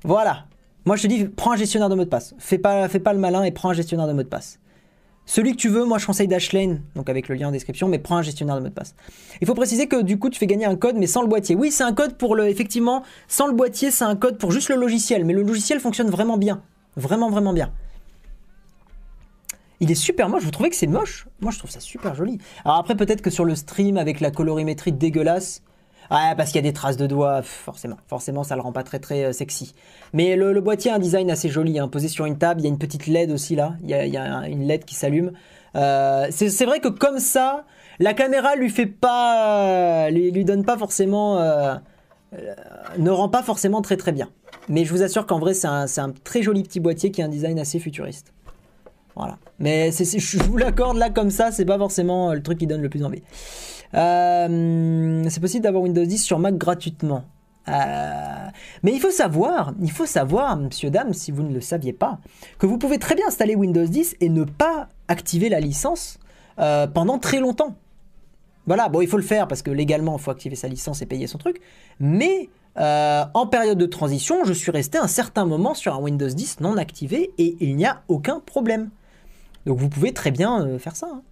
Voilà. 0.04 0.46
Moi, 0.84 0.96
je 0.96 1.02
te 1.02 1.06
dis, 1.06 1.24
prends 1.24 1.52
un 1.52 1.56
gestionnaire 1.56 1.88
de 1.88 1.94
mot 1.94 2.04
de 2.04 2.08
passe. 2.08 2.34
Fais 2.38 2.58
pas, 2.58 2.88
fais 2.88 2.98
pas 2.98 3.12
le 3.12 3.20
malin 3.20 3.44
et 3.44 3.52
prends 3.52 3.70
un 3.70 3.74
gestionnaire 3.74 4.08
de 4.08 4.12
mot 4.12 4.22
de 4.22 4.28
passe. 4.28 4.58
Celui 5.24 5.52
que 5.52 5.56
tu 5.56 5.68
veux, 5.68 5.84
moi, 5.84 5.98
je 5.98 6.06
conseille 6.06 6.26
Dashlane, 6.26 6.82
donc 6.96 7.08
avec 7.08 7.28
le 7.28 7.36
lien 7.36 7.48
en 7.48 7.52
description, 7.52 7.86
mais 7.86 8.00
prends 8.00 8.16
un 8.16 8.22
gestionnaire 8.22 8.56
de 8.56 8.60
mot 8.60 8.68
de 8.68 8.74
passe. 8.74 8.96
Il 9.40 9.46
faut 9.46 9.54
préciser 9.54 9.86
que 9.86 10.02
du 10.02 10.18
coup, 10.18 10.28
tu 10.28 10.38
fais 10.40 10.48
gagner 10.48 10.64
un 10.64 10.74
code, 10.74 10.96
mais 10.96 11.06
sans 11.06 11.22
le 11.22 11.28
boîtier. 11.28 11.54
Oui, 11.54 11.70
c'est 11.70 11.84
un 11.84 11.92
code 11.92 12.16
pour 12.16 12.34
le, 12.34 12.48
effectivement, 12.48 13.04
sans 13.28 13.46
le 13.46 13.52
boîtier, 13.52 13.92
c'est 13.92 14.04
un 14.04 14.16
code 14.16 14.38
pour 14.38 14.50
juste 14.50 14.68
le 14.68 14.76
logiciel, 14.76 15.24
mais 15.24 15.32
le 15.32 15.42
logiciel 15.42 15.78
fonctionne 15.78 16.10
vraiment 16.10 16.36
bien. 16.36 16.62
Vraiment, 16.96 17.30
vraiment 17.30 17.52
bien. 17.52 17.72
Il 19.82 19.90
est 19.90 19.96
super 19.96 20.28
moche, 20.28 20.44
vous 20.44 20.52
trouvez 20.52 20.70
que 20.70 20.76
c'est 20.76 20.86
moche? 20.86 21.26
Moi, 21.40 21.50
je 21.50 21.58
trouve 21.58 21.70
ça 21.70 21.80
super 21.80 22.14
joli. 22.14 22.38
Alors 22.64 22.78
après, 22.78 22.94
peut-être 22.94 23.20
que 23.20 23.30
sur 23.30 23.44
le 23.44 23.56
stream, 23.56 23.96
avec 23.96 24.20
la 24.20 24.30
colorimétrie 24.30 24.92
dégueulasse, 24.92 25.60
Ouais, 26.10 26.34
parce 26.36 26.50
qu'il 26.50 26.56
y 26.56 26.66
a 26.66 26.68
des 26.68 26.74
traces 26.74 26.96
de 26.96 27.06
doigts, 27.06 27.42
forcément. 27.42 27.96
Forcément, 28.06 28.44
ça 28.44 28.54
le 28.54 28.60
rend 28.60 28.72
pas 28.72 28.82
très 28.82 28.98
très 28.98 29.24
euh, 29.24 29.32
sexy. 29.32 29.72
Mais 30.12 30.36
le, 30.36 30.60
boîtier 30.60 30.90
a 30.90 30.96
un 30.96 30.98
design 30.98 31.30
assez 31.30 31.48
joli, 31.48 31.78
hein, 31.78 31.88
posé 31.88 32.08
sur 32.08 32.26
une 32.26 32.36
table. 32.36 32.60
Il 32.60 32.64
y 32.64 32.66
a 32.66 32.68
une 32.68 32.78
petite 32.78 33.06
LED 33.06 33.30
aussi 33.30 33.56
là. 33.56 33.74
Il 33.82 33.88
y 33.88 33.94
a, 33.94 34.46
une 34.46 34.66
LED 34.66 34.84
qui 34.84 34.94
s'allume. 34.94 35.32
Euh, 35.74 36.26
c'est 36.30 36.66
vrai 36.66 36.80
que 36.80 36.88
comme 36.88 37.18
ça, 37.18 37.64
la 37.98 38.12
caméra 38.12 38.56
lui 38.56 38.68
fait 38.68 38.86
pas, 38.86 40.10
lui, 40.10 40.44
donne 40.44 40.64
pas 40.64 40.76
forcément, 40.76 41.38
euh, 41.38 41.74
ne 42.98 43.10
rend 43.10 43.30
pas 43.30 43.42
forcément 43.42 43.80
très 43.80 43.96
très 43.96 44.12
bien. 44.12 44.28
Mais 44.68 44.84
je 44.84 44.92
vous 44.92 45.02
assure 45.02 45.26
qu'en 45.26 45.38
vrai, 45.38 45.54
c'est 45.54 45.68
un, 45.68 45.86
un 45.96 46.12
très 46.24 46.42
joli 46.42 46.62
petit 46.62 46.78
boîtier 46.78 47.10
qui 47.10 47.22
a 47.22 47.24
un 47.24 47.28
design 47.28 47.58
assez 47.58 47.78
futuriste. 47.78 48.34
Voilà. 49.16 49.38
Mais 49.58 49.90
je 49.92 50.42
vous 50.42 50.56
l'accorde 50.56 50.96
là 50.96 51.10
comme 51.10 51.30
ça, 51.30 51.52
c'est 51.52 51.64
pas 51.64 51.78
forcément 51.78 52.30
euh, 52.30 52.34
le 52.34 52.42
truc 52.42 52.58
qui 52.58 52.66
donne 52.66 52.82
le 52.82 52.88
plus 52.88 53.04
envie. 53.04 53.22
Euh, 53.94 55.24
c'est 55.28 55.40
possible 55.40 55.62
d'avoir 55.62 55.82
Windows 55.82 56.04
10 56.04 56.18
sur 56.18 56.38
Mac 56.38 56.56
gratuitement. 56.56 57.24
Euh, 57.68 58.46
mais 58.82 58.92
il 58.92 59.00
faut 59.00 59.10
savoir, 59.10 59.72
il 59.80 59.90
faut 59.90 60.06
savoir, 60.06 60.56
monsieur, 60.56 60.90
dame, 60.90 61.12
si 61.12 61.30
vous 61.30 61.42
ne 61.42 61.52
le 61.52 61.60
saviez 61.60 61.92
pas, 61.92 62.18
que 62.58 62.66
vous 62.66 62.78
pouvez 62.78 62.98
très 62.98 63.14
bien 63.14 63.26
installer 63.28 63.54
Windows 63.54 63.84
10 63.84 64.16
et 64.20 64.28
ne 64.28 64.44
pas 64.44 64.88
activer 65.08 65.48
la 65.48 65.60
licence 65.60 66.18
pendant 66.56 67.18
très 67.18 67.40
longtemps. 67.40 67.76
Voilà, 68.66 68.88
bon, 68.88 69.00
il 69.00 69.08
faut 69.08 69.16
le 69.16 69.22
faire 69.24 69.48
parce 69.48 69.62
que 69.62 69.70
légalement, 69.70 70.16
il 70.16 70.22
faut 70.22 70.30
activer 70.30 70.54
sa 70.54 70.68
licence 70.68 71.02
et 71.02 71.06
payer 71.06 71.26
son 71.26 71.38
truc. 71.38 71.60
Mais 71.98 72.48
en 72.76 73.46
période 73.46 73.78
de 73.78 73.86
transition, 73.86 74.44
je 74.44 74.52
suis 74.52 74.70
resté 74.70 74.98
un 74.98 75.08
certain 75.08 75.44
moment 75.44 75.74
sur 75.74 75.94
un 75.94 75.98
Windows 75.98 76.28
10 76.28 76.60
non 76.60 76.76
activé 76.76 77.32
et 77.38 77.56
il 77.60 77.76
n'y 77.76 77.86
a 77.86 78.02
aucun 78.08 78.40
problème. 78.40 78.90
Donc 79.66 79.78
vous 79.78 79.88
pouvez 79.88 80.12
très 80.12 80.30
bien 80.30 80.64
euh, 80.66 80.78
faire 80.78 80.96
ça. 80.96 81.08
hein. 81.12 81.22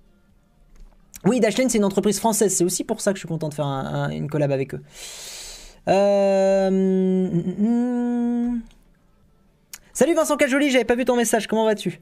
Oui, 1.27 1.39
Dashlane, 1.41 1.69
c'est 1.69 1.79
une 1.79 1.85
entreprise 1.85 2.19
française. 2.19 2.55
C'est 2.55 2.65
aussi 2.65 2.83
pour 2.85 3.01
ça 3.01 3.13
que 3.13 3.17
je 3.17 3.21
suis 3.21 3.29
content 3.29 3.49
de 3.51 3.55
faire 3.55 3.67
un- 3.67 4.05
un- 4.05 4.11
une 4.11 4.29
collab 4.31 4.51
avec 4.53 4.75
eux. 4.75 4.83
Euh, 5.89 6.69
hum, 6.69 7.55
hum. 7.67 8.61
Salut 9.93 10.15
Vincent 10.15 10.37
Cajoli, 10.37 10.71
j'avais 10.71 10.85
pas 10.85 10.95
vu 10.95 11.05
ton 11.05 11.17
message. 11.17 11.47
Comment 11.47 11.65
vas-tu? 11.67 12.01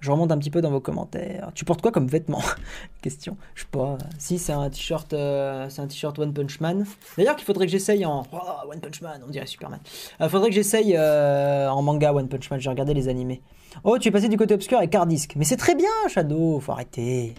Je 0.00 0.10
remonte 0.10 0.32
un 0.32 0.38
petit 0.38 0.50
peu 0.50 0.62
dans 0.62 0.70
vos 0.70 0.80
commentaires. 0.80 1.50
Tu 1.54 1.64
portes 1.66 1.82
quoi 1.82 1.92
comme 1.92 2.06
vêtement 2.06 2.40
Question. 3.02 3.36
Je 3.54 3.62
sais 3.62 3.68
pas. 3.70 3.98
Si 4.18 4.38
c'est 4.38 4.52
un 4.52 4.70
t-shirt, 4.70 5.12
euh, 5.12 5.66
c'est 5.68 5.82
un 5.82 5.86
t-shirt 5.86 6.18
One 6.18 6.32
Punch 6.32 6.58
Man. 6.60 6.86
D'ailleurs, 7.18 7.36
qu'il 7.36 7.44
faudrait 7.44 7.66
que 7.66 7.72
j'essaye 7.72 8.04
en 8.06 8.22
Oh, 8.32 8.38
One 8.72 8.80
Punch 8.80 9.02
Man. 9.02 9.20
On 9.26 9.30
dirait 9.30 9.46
Superman. 9.46 9.78
Euh, 10.22 10.28
faudrait 10.30 10.48
que 10.48 10.54
j'essaye 10.54 10.94
euh, 10.96 11.68
en 11.70 11.82
manga 11.82 12.12
One 12.14 12.28
Punch 12.28 12.50
Man. 12.50 12.58
J'ai 12.60 12.70
regardé 12.70 12.94
les 12.94 13.08
animés. 13.08 13.42
Oh, 13.84 13.98
tu 13.98 14.08
es 14.08 14.10
passé 14.10 14.28
du 14.28 14.36
côté 14.36 14.54
obscur 14.54 14.78
avec 14.78 14.92
Hardisk. 14.94 15.36
Mais 15.36 15.44
c'est 15.44 15.56
très 15.58 15.74
bien, 15.74 15.88
Shadow. 16.08 16.58
Faut 16.60 16.72
arrêter. 16.72 17.34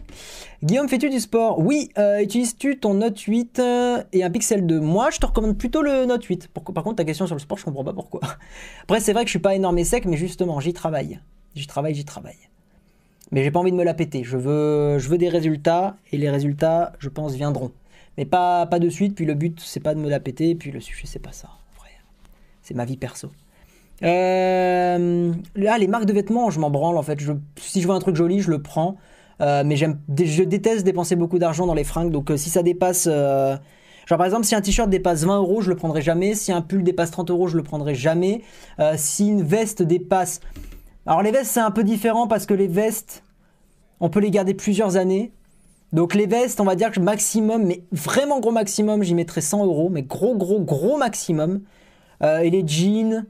Guillaume, 0.64 0.88
fais-tu 0.88 1.10
du 1.10 1.20
sport? 1.20 1.60
Oui. 1.60 1.90
euh, 1.98 2.22
Utilises-tu 2.22 2.80
ton 2.80 2.94
Note 2.94 3.20
8 3.20 3.58
euh, 3.60 4.04
et 4.14 4.24
un 4.24 4.30
Pixel 4.30 4.66
2 4.68 4.80
Moi, 4.80 5.10
je 5.10 5.18
te 5.18 5.26
recommande 5.26 5.58
plutôt 5.58 5.82
le 5.82 6.06
Note 6.06 6.24
8. 6.24 6.48
Pourquoi- 6.54 6.74
par 6.76 6.84
contre, 6.84 6.98
ta 6.98 7.06
question 7.06 7.26
sur 7.26 7.36
le 7.36 7.42
sport, 7.42 7.58
je 7.58 7.66
comprends 7.66 7.84
pas 7.84 7.94
pourquoi. 7.94 8.22
Après, 8.84 9.00
c'est 9.00 9.14
vrai 9.14 9.24
que 9.24 9.30
je 9.30 9.32
suis 9.34 9.40
pas 9.40 9.56
énorme 9.56 9.78
et 9.80 9.84
sec, 9.84 10.06
mais 10.06 10.16
justement, 10.16 10.60
j'y 10.60 10.74
travaille. 10.74 11.20
J'y 11.56 11.68
travaille, 11.68 11.96
j'y 11.96 12.06
travaille. 12.06 12.38
Mais 13.32 13.44
j'ai 13.44 13.52
pas 13.52 13.60
envie 13.60 13.72
de 13.72 13.78
me 13.78 13.84
la 13.84 13.94
péter. 13.94 14.24
Je 14.24 14.38
veux, 14.38 15.18
des 15.18 15.30
résultats 15.30 15.96
et 16.12 16.18
les 16.18 16.30
résultats, 16.30 16.94
je 17.00 17.10
pense, 17.10 17.34
viendront. 17.34 17.72
Mais 18.18 18.26
pas, 18.26 18.66
pas 18.66 18.80
de 18.80 18.90
suite. 18.90 19.16
Puis 19.16 19.26
le 19.26 19.34
but, 19.34 19.60
c'est 19.62 19.80
pas 19.80 19.96
de 19.96 20.00
me 20.00 20.10
la 20.10 20.20
péter. 20.20 20.54
Puis 20.56 20.72
le 20.72 20.80
sujet, 20.80 21.04
c'est 21.06 21.20
pas 21.20 21.32
ça. 21.32 21.50
C'est 22.62 22.76
ma 22.76 22.86
vie 22.86 22.98
perso. 22.98 23.30
Euh, 24.04 25.32
là, 25.56 25.78
les 25.78 25.88
marques 25.88 26.06
de 26.06 26.14
vêtements, 26.14 26.50
je 26.50 26.60
m'en 26.60 26.70
branle 26.70 26.98
en 26.98 27.04
fait. 27.04 27.20
Si 27.58 27.82
je 27.82 27.86
vois 27.86 27.96
un 27.96 28.00
truc 28.00 28.16
joli, 28.16 28.40
je 28.40 28.50
le 28.50 28.62
prends. 28.62 28.98
Euh, 29.42 29.64
mais 29.66 29.76
je 29.76 30.44
déteste 30.44 30.86
dépenser 30.86 31.16
beaucoup 31.16 31.40
d'argent 31.40 31.66
dans 31.66 31.74
les 31.74 31.84
fringues. 31.84 32.12
Donc 32.12 32.30
euh, 32.30 32.38
si 32.38 32.50
ça 32.50 32.62
dépasse. 32.62 33.06
genre 33.08 33.60
par 34.18 34.26
exemple, 34.26 34.46
si 34.46 34.54
un 34.54 34.62
t-shirt 34.62 34.90
dépasse 34.90 35.24
20 35.24 35.38
euros, 35.38 35.62
je 35.62 35.70
le 35.70 35.76
prendrai 35.76 36.02
jamais. 36.02 36.36
Si 36.36 36.52
un 36.52 36.62
pull 36.62 36.84
dépasse 36.84 37.12
30 37.12 37.32
euros, 37.32 37.48
je 37.48 37.58
le 37.58 37.64
prendrai 37.64 37.96
jamais. 37.96 38.42
Si 38.96 39.28
une 39.28 39.44
veste 39.44 39.82
dépasse. 39.82 40.40
Alors 41.06 41.22
les 41.24 41.32
vestes, 41.32 41.52
c'est 41.52 41.60
un 41.60 41.72
peu 41.72 41.84
différent 41.84 42.28
parce 42.28 42.46
que 42.46 42.54
les 42.54 42.68
vestes, 42.68 43.24
on 44.00 44.10
peut 44.10 44.20
les 44.20 44.32
garder 44.32 44.54
plusieurs 44.54 44.98
années. 44.98 45.34
Donc 45.94 46.14
les 46.14 46.26
vestes, 46.28 46.62
on 46.62 46.64
va 46.64 46.76
dire 46.76 46.92
que 46.92 47.00
maximum, 47.00 47.64
mais 47.64 47.84
vraiment 47.92 48.40
gros 48.40 48.52
maximum, 48.52 49.04
j'y 49.04 49.16
mettrais 49.16 49.42
100 49.42 49.66
euros. 49.66 49.90
Mais 49.90 50.04
gros, 50.04 50.36
gros, 50.36 50.62
gros 50.62 50.98
maximum. 50.98 51.62
Euh, 52.24 52.40
et 52.40 52.50
les 52.50 52.66
jeans, 52.66 53.26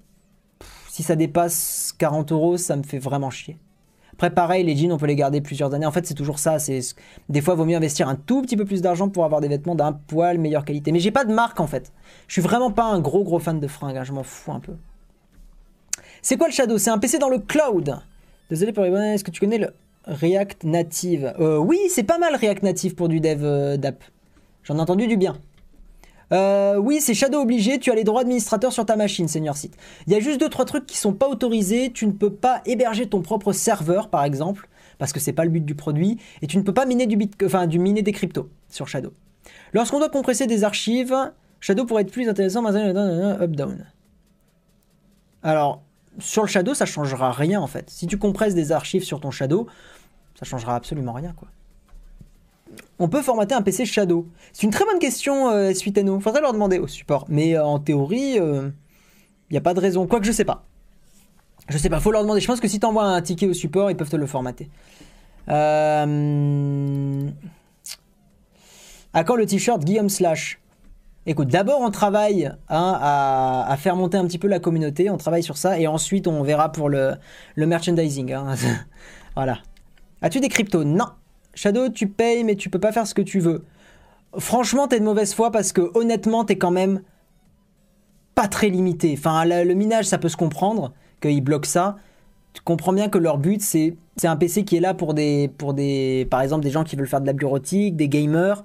si 0.90 1.02
ça 1.02 1.16
dépasse 1.16 1.94
40 1.98 2.32
euros, 2.34 2.58
ça 2.58 2.76
me 2.76 2.84
fait 2.84 3.00
vraiment 3.00 3.30
chier. 3.30 3.58
Après, 4.14 4.30
pareil, 4.30 4.64
les 4.64 4.76
jeans, 4.76 4.92
on 4.92 4.98
peut 4.98 5.08
les 5.08 5.16
garder 5.16 5.42
plusieurs 5.42 5.74
années. 5.74 5.86
En 5.86 5.92
fait, 5.92 6.06
c'est 6.06 6.14
toujours 6.14 6.38
ça. 6.38 6.60
C'est 6.60 6.82
des 7.30 7.42
fois, 7.42 7.56
il 7.56 7.58
vaut 7.58 7.66
mieux 7.66 7.78
investir 7.78 8.08
un 8.08 8.16
tout 8.16 8.42
petit 8.42 8.58
peu 8.58 8.66
plus 8.66 8.82
d'argent 8.82 9.10
pour 9.10 9.26
avoir 9.26 9.42
des 9.42 9.48
vêtements 9.48 9.74
d'un 9.74 9.94
poil 9.94 10.38
meilleure 10.38 10.66
qualité. 10.66 10.92
Mais 10.92 11.00
j'ai 11.00 11.10
pas 11.10 11.26
de 11.26 11.34
marque 11.34 11.60
en 11.60 11.68
fait. 11.68 11.92
Je 12.28 12.34
suis 12.34 12.42
vraiment 12.42 12.70
pas 12.70 12.84
un 12.84 13.00
gros 13.00 13.24
gros 13.24 13.40
fan 13.40 13.60
de 13.60 13.68
fringues. 13.68 13.98
hein, 13.98 14.04
Je 14.04 14.12
m'en 14.12 14.24
fous 14.24 14.52
un 14.52 14.60
peu. 14.60 14.74
C'est 16.22 16.38
quoi 16.38 16.48
le 16.48 16.54
Shadow? 16.54 16.78
C'est 16.78 16.90
un 16.90 17.00
PC 17.00 17.18
dans 17.18 17.30
le 17.30 17.40
cloud. 17.40 17.98
Désolé 18.50 18.74
pour 18.74 18.84
les 18.84 18.92
bonnes. 18.92 19.02
Est-ce 19.02 19.24
que 19.24 19.32
tu 19.32 19.40
connais 19.40 19.58
le 19.58 19.74
React 20.06 20.66
Native? 20.66 21.34
Euh, 21.40 21.58
Oui, 21.58 21.80
c'est 21.90 22.04
pas 22.04 22.18
mal 22.18 22.36
React 22.36 22.64
Native 22.64 22.96
pour 22.96 23.08
du 23.08 23.20
dev 23.20 23.44
euh, 23.44 23.78
d'app. 23.78 24.04
J'en 24.64 24.78
ai 24.78 24.82
entendu 24.82 25.08
du 25.08 25.18
bien. 25.18 25.38
Euh, 26.32 26.78
oui, 26.78 27.00
c'est 27.02 27.14
Shadow 27.14 27.42
obligé, 27.42 27.80
tu 27.80 27.92
as 27.92 27.96
les 27.96 28.04
droits 28.04 28.22
administrateurs 28.22 28.72
sur 28.72 28.86
ta 28.86 28.96
machine, 28.96 29.28
Seigneur 29.28 29.58
Site. 29.58 29.76
Il 30.08 30.14
y 30.14 30.16
a 30.16 30.20
juste 30.20 30.40
deux 30.40 30.48
trois 30.48 30.64
trucs 30.64 30.86
qui 30.86 30.98
sont 30.98 31.14
pas 31.14 31.28
autorisés, 31.28 31.92
tu 31.92 32.08
ne 32.08 32.14
peux 32.14 32.32
pas 32.32 32.62
héberger 32.66 33.06
ton 33.10 33.22
propre 33.22 33.52
serveur 33.52 34.10
par 34.10 34.24
exemple, 34.24 34.70
parce 34.98 35.12
que 35.12 35.20
c'est 35.20 35.34
pas 35.34 35.44
le 35.44 35.50
but 35.50 35.66
du 35.66 35.76
produit, 35.76 36.20
et 36.42 36.48
tu 36.48 36.58
ne 36.58 36.62
peux 36.62 36.74
pas 36.74 36.86
miner 36.86 37.06
du 37.06 37.18
bit 37.18 37.36
du 37.68 37.80
miner 37.80 38.02
des 38.02 38.14
cryptos 38.14 38.50
sur 38.70 38.88
Shadow. 38.88 39.12
Lorsqu'on 39.74 40.00
doit 40.00 40.10
compresser 40.10 40.48
des 40.48 40.64
archives, 40.64 41.14
Shadow 41.60 41.86
pourrait 41.86 42.04
être 42.04 42.12
plus 42.14 42.30
intéressant 42.30 42.66
up 42.66 43.52
down. 43.52 43.86
Alors, 45.44 45.82
sur 46.20 46.44
le 46.44 46.48
Shadow, 46.48 46.74
ça 46.74 46.86
changera 46.86 47.32
rien 47.32 47.62
en 47.62 47.68
fait. 47.68 47.90
Si 47.90 48.08
tu 48.08 48.18
compresses 48.18 48.56
des 48.56 48.72
archives 48.72 49.04
sur 49.04 49.20
ton 49.20 49.32
Shadow, 49.32 49.68
ça 50.38 50.46
changera 50.46 50.76
absolument 50.76 51.14
rien. 51.14 51.34
On 53.00 53.08
peut 53.10 53.22
formater 53.22 53.54
un 53.56 53.62
PC 53.62 53.86
Shadow 53.86 54.28
C'est 54.54 54.64
une 54.64 54.72
très 54.72 54.86
bonne 54.86 55.00
question, 55.00 55.50
euh, 55.50 55.74
Suiteno. 55.74 56.20
Faudrait 56.20 56.42
leur 56.42 56.54
demander 56.54 56.80
au 56.80 56.88
support. 56.88 57.26
Mais 57.28 57.56
euh, 57.56 57.66
en 57.66 57.80
théorie, 57.80 58.36
il 58.36 58.72
n'y 59.52 59.58
a 59.58 59.62
pas 59.62 59.74
de 59.74 59.80
raison. 59.80 60.08
Quoique 60.08 60.26
je 60.26 60.32
sais 60.32 60.46
pas. 60.46 60.66
Je 61.70 61.78
sais 61.78 61.90
pas, 61.90 62.00
faut 62.00 62.12
leur 62.12 62.22
demander. 62.22 62.42
Je 62.42 62.48
pense 62.48 62.60
que 62.60 62.68
si 62.68 62.80
tu 62.80 62.86
envoies 62.86 63.04
un 63.04 63.22
ticket 63.22 63.48
au 63.48 63.54
support, 63.54 63.92
ils 63.92 63.98
peuvent 63.98 64.10
te 64.10 64.16
le 64.16 64.26
formater. 64.26 64.70
Euh... 65.50 67.30
À 69.14 69.24
quand 69.24 69.36
le 69.36 69.46
t-shirt 69.46 69.84
Guillaume 69.84 70.10
Slash? 70.10 70.61
Écoute, 71.28 71.50
d'abord 71.50 71.82
on 71.82 71.92
travaille 71.92 72.52
hein, 72.70 72.98
à, 73.00 73.76
faire 73.78 73.96
monter 73.96 74.18
un 74.18 74.26
petit 74.26 74.40
peu 74.40 74.48
la 74.48 74.60
communauté, 74.60 75.10
on 75.10 75.18
travaille 75.18 75.44
sur 75.44 75.58
ça, 75.58 75.80
et 75.80 75.86
ensuite 75.86 76.28
on 76.28 76.42
verra 76.42 76.72
pour 76.72 76.90
le, 76.90 77.16
merchandising. 77.58 78.34
Hein. 78.34 78.56
voilà. 79.36 79.60
As-tu 80.22 80.40
des 80.40 80.50
cryptos? 80.50 80.84
Non. 80.84 81.06
Shadow, 81.54 81.90
tu 81.90 82.08
payes, 82.08 82.44
mais 82.44 82.56
tu 82.56 82.70
peux 82.70 82.80
pas 82.80 82.92
faire 82.92 83.06
ce 83.06 83.14
que 83.14 83.22
tu 83.22 83.40
veux. 83.40 83.66
Franchement, 84.38 84.88
t'es 84.88 85.00
de 85.00 85.06
mauvaise 85.06 85.34
foi 85.34 85.52
parce 85.52 85.74
que 85.74 85.92
honnêtement, 85.94 86.46
t'es 86.46 86.58
quand 86.58 86.72
même 86.72 87.02
pas 88.34 88.48
très 88.48 88.70
limité. 88.70 89.14
Enfin, 89.18 89.46
le, 89.46 89.64
le 89.64 89.74
minage, 89.74 90.06
ça 90.06 90.18
peut 90.18 90.30
se 90.30 90.38
comprendre 90.38 90.94
qu'ils 91.22 91.44
bloquent 91.44 91.68
ça. 91.68 91.98
Tu 92.54 92.62
comprends 92.64 92.94
bien 92.94 93.10
que 93.10 93.18
leur 93.18 93.38
but, 93.38 93.62
c'est 93.62 93.96
c'est 94.18 94.28
un 94.28 94.36
PC 94.36 94.66
qui 94.66 94.76
est 94.76 94.82
là 94.82 94.94
pour 94.94 95.14
des 95.14 95.50
pour 95.58 95.74
des 95.74 96.28
par 96.30 96.42
exemple 96.42 96.64
des 96.64 96.70
gens 96.70 96.84
qui 96.84 96.96
veulent 96.96 97.08
faire 97.08 97.22
de 97.22 97.28
la 97.28 97.34
bureautique, 97.34 97.96
des 97.96 98.10
gamers. 98.10 98.64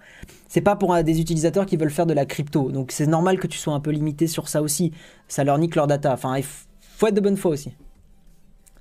C'est 0.57 0.63
pas 0.63 0.75
pour 0.75 0.97
des 1.05 1.21
utilisateurs 1.21 1.67
qui 1.67 1.77
veulent 1.77 1.91
faire 1.91 2.07
de 2.07 2.15
la 2.15 2.25
crypto. 2.25 2.71
Donc 2.71 2.91
c'est 2.91 3.07
normal 3.07 3.39
que 3.39 3.47
tu 3.47 3.59
sois 3.59 3.75
un 3.75 3.81
peu 3.81 3.91
limité 3.91 4.27
sur 4.27 4.49
ça 4.49 4.63
aussi. 4.63 4.91
Ça 5.29 5.45
leur 5.45 5.59
nique 5.59 5.77
leur 5.77 5.87
data. 5.87 6.15
Enfin, 6.15 6.39
il 6.39 6.45
faut 6.81 7.07
être 7.09 7.15
de 7.15 7.21
bonne 7.21 7.37
foi 7.37 7.51
aussi. 7.51 7.75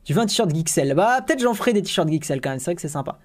Tu 0.05 0.13
veux 0.13 0.21
un 0.21 0.25
t-shirt 0.25 0.49
Geeksel 0.55 0.93
Bah 0.93 1.19
peut-être 1.21 1.41
j'en 1.41 1.53
ferai 1.53 1.73
des 1.73 1.81
t-shirts 1.81 2.09
Geeksel 2.09 2.39
quand 2.39 2.51
même. 2.51 2.59
C'est 2.59 2.71
vrai 2.71 2.75
que 2.75 2.81
c'est 2.81 2.87
sympa. 2.87 3.19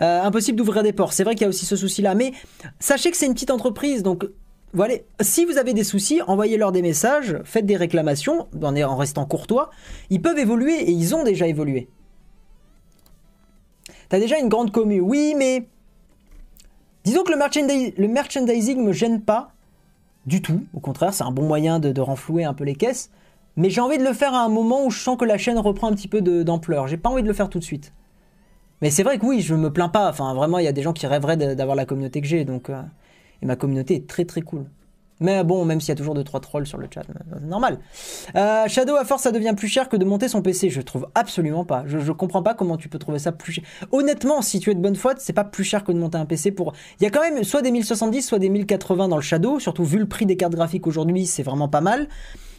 Euh, 0.00 0.22
impossible 0.22 0.58
d'ouvrir 0.58 0.84
des 0.84 0.92
ports. 0.92 1.12
C'est 1.12 1.24
vrai 1.24 1.34
qu'il 1.34 1.42
y 1.42 1.46
a 1.46 1.48
aussi 1.48 1.66
ce 1.66 1.74
souci-là. 1.74 2.14
Mais 2.14 2.34
sachez 2.78 3.10
que 3.10 3.16
c'est 3.16 3.26
une 3.26 3.34
petite 3.34 3.50
entreprise, 3.50 4.04
donc 4.04 4.28
voilà. 4.72 4.94
Si 5.20 5.44
vous 5.44 5.58
avez 5.58 5.74
des 5.74 5.82
soucis, 5.82 6.22
envoyez-leur 6.22 6.70
des 6.70 6.82
messages, 6.82 7.36
faites 7.42 7.66
des 7.66 7.76
réclamations, 7.76 8.46
en, 8.62 8.96
restant 8.96 9.24
courtois. 9.24 9.70
Ils 10.08 10.22
peuvent 10.22 10.38
évoluer 10.38 10.82
et 10.82 10.92
ils 10.92 11.16
ont 11.16 11.24
déjà 11.24 11.48
évolué. 11.48 11.88
T'as 14.08 14.20
déjà 14.20 14.38
une 14.38 14.48
grande 14.48 14.70
commu. 14.70 15.00
Oui, 15.00 15.34
mais 15.36 15.66
disons 17.04 17.22
que 17.22 17.32
le, 17.32 17.38
merchandis 17.38 17.94
le 17.96 18.08
merchandising 18.08 18.82
me 18.82 18.92
gêne 18.92 19.20
pas 19.20 19.52
du 20.26 20.42
tout. 20.42 20.64
Au 20.74 20.80
contraire, 20.80 21.14
c'est 21.14 21.24
un 21.24 21.30
bon 21.30 21.46
moyen 21.46 21.78
de, 21.78 21.92
de, 21.92 22.00
renflouer 22.00 22.44
un 22.44 22.54
peu 22.54 22.64
les 22.64 22.74
caisses. 22.74 23.10
Mais 23.56 23.70
j'ai 23.70 23.80
envie 23.80 23.98
de 23.98 24.04
le 24.04 24.12
faire 24.12 24.34
à 24.34 24.42
un 24.42 24.48
moment 24.48 24.84
où 24.84 24.90
je 24.90 24.98
sens 24.98 25.16
que 25.16 25.24
la 25.24 25.38
chaîne 25.38 25.58
reprend 25.58 25.88
un 25.88 25.94
petit 25.94 26.08
peu 26.08 26.20
d'ampleur. 26.20 26.88
J'ai 26.88 26.96
pas 26.96 27.08
envie 27.10 27.22
de 27.22 27.28
le 27.28 27.34
faire 27.34 27.48
tout 27.48 27.58
de 27.58 27.64
suite. 27.64 27.92
Mais 28.80 28.90
c'est 28.90 29.02
vrai 29.02 29.18
que 29.18 29.26
oui, 29.26 29.40
je 29.40 29.54
me 29.54 29.72
plains 29.72 29.88
pas. 29.88 30.08
Enfin, 30.08 30.32
vraiment, 30.34 30.58
il 30.58 30.64
y 30.64 30.68
a 30.68 30.72
des 30.72 30.82
gens 30.82 30.92
qui 30.92 31.06
rêveraient 31.06 31.36
d'avoir 31.36 31.76
la 31.76 31.84
communauté 31.84 32.20
que 32.20 32.26
j'ai. 32.26 32.44
Donc, 32.44 32.70
euh, 32.70 32.80
et 33.42 33.46
ma 33.46 33.56
communauté 33.56 33.96
est 33.96 34.06
très 34.06 34.24
très 34.24 34.42
cool. 34.42 34.64
Mais 35.20 35.44
bon, 35.44 35.64
même 35.64 35.80
s'il 35.80 35.90
y 35.90 35.92
a 35.92 35.96
toujours 35.96 36.14
2-3 36.14 36.40
trolls 36.40 36.66
sur 36.66 36.78
le 36.78 36.88
chat, 36.92 37.02
c'est 37.04 37.46
normal. 37.46 37.78
Euh, 38.36 38.66
Shadow, 38.68 38.96
à 38.96 39.04
force, 39.04 39.22
ça 39.22 39.32
devient 39.32 39.54
plus 39.56 39.68
cher 39.68 39.88
que 39.88 39.96
de 39.96 40.04
monter 40.04 40.28
son 40.28 40.42
PC. 40.42 40.70
Je 40.70 40.80
trouve 40.80 41.08
absolument 41.14 41.64
pas. 41.64 41.84
Je, 41.86 41.98
je 41.98 42.12
comprends 42.12 42.42
pas 42.42 42.54
comment 42.54 42.76
tu 42.76 42.88
peux 42.88 42.98
trouver 42.98 43.18
ça 43.18 43.32
plus 43.32 43.52
cher. 43.52 43.64
Honnêtement, 43.92 44.40
si 44.42 44.60
tu 44.60 44.70
es 44.70 44.74
de 44.74 44.80
bonne 44.80 44.96
foi, 44.96 45.14
c'est 45.18 45.32
pas 45.32 45.44
plus 45.44 45.64
cher 45.64 45.84
que 45.84 45.92
de 45.92 45.98
monter 45.98 46.18
un 46.18 46.26
PC 46.26 46.52
pour. 46.52 46.72
Il 47.00 47.04
y 47.04 47.06
a 47.06 47.10
quand 47.10 47.20
même 47.20 47.44
soit 47.44 47.62
des 47.62 47.70
1070, 47.70 48.22
soit 48.22 48.38
des 48.38 48.48
1080 48.48 49.08
dans 49.08 49.16
le 49.16 49.22
Shadow. 49.22 49.60
Surtout 49.60 49.84
vu 49.84 49.98
le 49.98 50.06
prix 50.06 50.26
des 50.26 50.36
cartes 50.36 50.54
graphiques 50.54 50.86
aujourd'hui, 50.86 51.26
c'est 51.26 51.42
vraiment 51.42 51.68
pas 51.68 51.80
mal. 51.80 52.08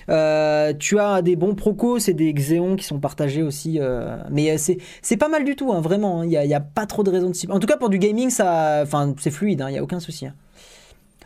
Euh, 0.10 0.74
tu 0.78 1.00
as 1.00 1.22
des 1.22 1.36
bons 1.36 1.56
Procos 1.56 1.98
et 2.08 2.14
des 2.14 2.34
Xeon 2.34 2.76
qui 2.76 2.86
sont 2.86 3.00
partagés 3.00 3.44
aussi. 3.44 3.80
Euh, 3.80 4.18
mais 4.30 4.58
c'est 4.58 5.18
pas 5.18 5.30
mal 5.30 5.44
du 5.44 5.56
tout, 5.56 5.72
hein, 5.72 5.82
vraiment. 5.82 6.24
Il 6.24 6.30
n'y 6.30 6.54
a, 6.54 6.60
pas 6.60 6.86
trop 6.86 7.04
de 7.04 7.10
raison 7.10 7.30
de 7.30 7.36
s'y. 7.36 7.50
En 7.50 7.60
tout 7.60 7.68
cas, 7.68 7.78
pour 7.78 7.90
du 7.90 8.00
gaming, 8.00 8.30
c'est 8.30 9.32
fluide, 9.32 9.60
il 9.60 9.64
hein, 9.64 9.72
n'y 9.72 9.78
a 9.78 9.84
aucun 9.84 10.00
souci. 10.00 10.28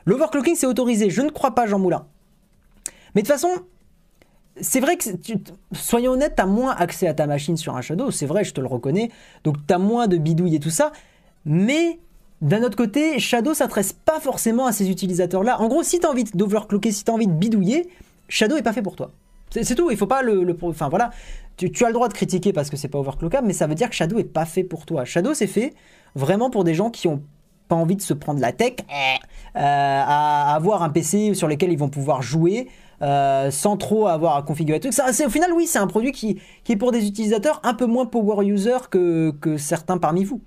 L'overclocking, 0.05 0.55
c'est 0.55 0.67
autorisé. 0.67 1.09
Je 1.09 1.21
ne 1.21 1.29
crois 1.29 1.55
pas, 1.55 1.65
Jean 1.65 1.79
Moulin. 1.79 2.05
Mais 3.13 3.21
de 3.21 3.27
toute 3.27 3.33
façon, 3.33 3.49
c'est 4.61 4.79
vrai 4.79 4.97
que, 4.97 5.15
tu, 5.15 5.37
soyons 5.73 6.11
honnêtes, 6.11 6.35
tu 6.35 6.41
as 6.41 6.45
moins 6.45 6.75
accès 6.75 7.07
à 7.07 7.13
ta 7.13 7.27
machine 7.27 7.57
sur 7.57 7.75
un 7.75 7.81
Shadow. 7.81 8.11
C'est 8.11 8.25
vrai, 8.25 8.43
je 8.43 8.53
te 8.53 8.61
le 8.61 8.67
reconnais. 8.67 9.09
Donc, 9.43 9.57
tu 9.67 9.73
as 9.73 9.79
moins 9.79 10.07
de 10.07 10.17
bidouilles 10.17 10.55
et 10.55 10.59
tout 10.59 10.69
ça. 10.69 10.91
Mais 11.45 11.99
d'un 12.41 12.63
autre 12.63 12.77
côté, 12.77 13.19
Shadow 13.19 13.53
s'adresse 13.53 13.93
pas 13.93 14.19
forcément 14.19 14.65
à 14.65 14.71
ces 14.71 14.89
utilisateurs-là. 14.89 15.59
En 15.61 15.67
gros, 15.67 15.83
si 15.83 15.99
tu 15.99 16.05
as 16.05 16.09
envie 16.09 16.23
d'overclocker, 16.23 16.91
si 16.91 17.03
tu 17.03 17.11
as 17.11 17.13
envie 17.13 17.27
de 17.27 17.33
bidouiller, 17.33 17.89
Shadow 18.29 18.57
est 18.57 18.63
pas 18.63 18.73
fait 18.73 18.81
pour 18.81 18.95
toi. 18.95 19.11
C'est 19.51 19.75
tout, 19.75 19.89
il 19.89 19.95
faut 19.95 20.07
pas 20.07 20.21
le 20.21 20.57
enfin 20.63 20.89
voilà, 20.89 21.11
tu, 21.55 21.71
tu, 21.71 21.85
as 21.85 21.87
le 21.87 21.93
droit 21.93 22.09
de 22.09 22.13
critiquer 22.13 22.51
parce 22.51 22.69
que 22.69 22.75
c'est 22.75 22.89
pas 22.89 22.99
overclockable, 22.99 23.47
mais 23.47 23.53
ça 23.53 23.67
veut 23.67 23.75
dire 23.75 23.89
que 23.89 23.95
Shadow 23.95 24.17
est 24.19 24.25
pas 24.25 24.45
fait 24.45 24.63
pour 24.63 24.85
toi. 24.85 25.05
Shadow 25.05 25.33
c'est 25.33 25.47
fait 25.47 25.73
vraiment 26.15 26.49
pour 26.49 26.65
des 26.65 26.73
gens 26.73 26.89
qui 26.89 27.07
ont 27.07 27.21
pas 27.67 27.75
envie 27.75 27.95
de 27.95 28.01
se 28.01 28.13
prendre 28.13 28.39
la 28.39 28.51
tech 28.51 28.75
euh, 28.79 29.19
à 29.55 30.53
avoir 30.55 30.83
un 30.83 30.89
PC 30.89 31.33
sur 31.33 31.47
lequel 31.47 31.71
ils 31.71 31.77
vont 31.77 31.89
pouvoir 31.89 32.21
jouer 32.21 32.67
euh, 33.01 33.51
sans 33.51 33.77
trop 33.77 34.07
avoir 34.07 34.37
à 34.37 34.41
configurer 34.41 34.79
tout 34.79 34.91
ça. 34.91 35.07
Au 35.09 35.29
final, 35.29 35.51
oui, 35.53 35.67
c'est 35.67 35.79
un 35.79 35.87
produit 35.87 36.11
qui, 36.11 36.39
qui, 36.63 36.71
est 36.71 36.77
pour 36.77 36.91
des 36.91 37.07
utilisateurs 37.07 37.59
un 37.63 37.73
peu 37.73 37.85
moins 37.85 38.05
power 38.05 38.45
user 38.45 38.77
que, 38.89 39.31
que 39.41 39.57
certains 39.57 39.97
parmi 39.97 40.23
vous. 40.23 40.41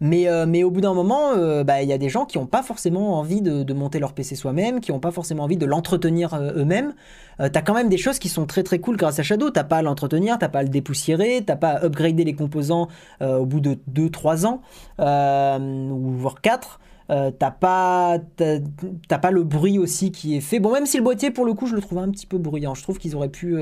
Mais, 0.00 0.28
euh, 0.28 0.46
mais, 0.46 0.64
au 0.64 0.70
bout 0.70 0.80
d'un 0.80 0.94
moment, 0.94 1.34
il 1.34 1.40
euh, 1.40 1.64
bah, 1.64 1.82
y 1.82 1.92
a 1.92 1.98
des 1.98 2.08
gens 2.08 2.24
qui 2.24 2.38
n'ont 2.38 2.46
pas 2.46 2.62
forcément 2.62 3.18
envie 3.18 3.40
de, 3.40 3.72
monter 3.74 3.98
leur 3.98 4.12
PC 4.12 4.36
soi-même, 4.36 4.80
qui 4.80 4.92
n'ont 4.92 5.00
pas 5.00 5.10
forcément 5.10 5.44
envie 5.44 5.56
de 5.56 5.66
l'entretenir 5.66 6.34
euh, 6.34 6.52
eux-mêmes. 6.56 6.94
Euh, 7.40 7.48
t'as 7.52 7.62
quand 7.62 7.74
même 7.74 7.88
des 7.88 7.96
choses 7.96 8.18
qui 8.18 8.28
sont 8.28 8.46
très 8.46 8.62
très 8.62 8.78
cool 8.78 8.96
grâce 8.96 9.18
à 9.18 9.22
Shadow. 9.22 9.50
T'as 9.50 9.64
pas 9.64 9.78
à 9.78 9.82
l'entretenir, 9.82 10.38
t'as 10.38 10.48
pas 10.48 10.60
à 10.60 10.62
le 10.62 10.68
dépoussiérer, 10.68 11.42
t'as 11.44 11.56
pas 11.56 11.70
à 11.70 11.84
upgrader 11.84 12.24
les 12.24 12.34
composants 12.34 12.88
au 13.20 13.46
bout 13.46 13.60
de 13.60 13.78
2-3 13.92 14.46
ans, 14.46 14.60
ou 14.98 16.10
voire 16.12 16.40
4. 16.40 16.80
Euh, 17.10 17.30
t'as 17.30 17.50
pas 17.50 18.18
pas 18.38 19.30
le 19.30 19.42
bruit 19.42 19.78
aussi 19.78 20.10
qui 20.10 20.36
est 20.36 20.40
fait 20.40 20.58
bon 20.58 20.72
même 20.72 20.86
si 20.86 20.96
le 20.96 21.02
boîtier 21.02 21.30
pour 21.30 21.44
le 21.44 21.52
coup 21.52 21.66
je 21.66 21.74
le 21.74 21.82
trouve 21.82 21.98
un 21.98 22.10
petit 22.10 22.26
peu 22.26 22.38
bruyant 22.38 22.74
je 22.74 22.82
trouve 22.82 22.98
qu'ils 22.98 23.14
auraient 23.14 23.28
pu 23.28 23.58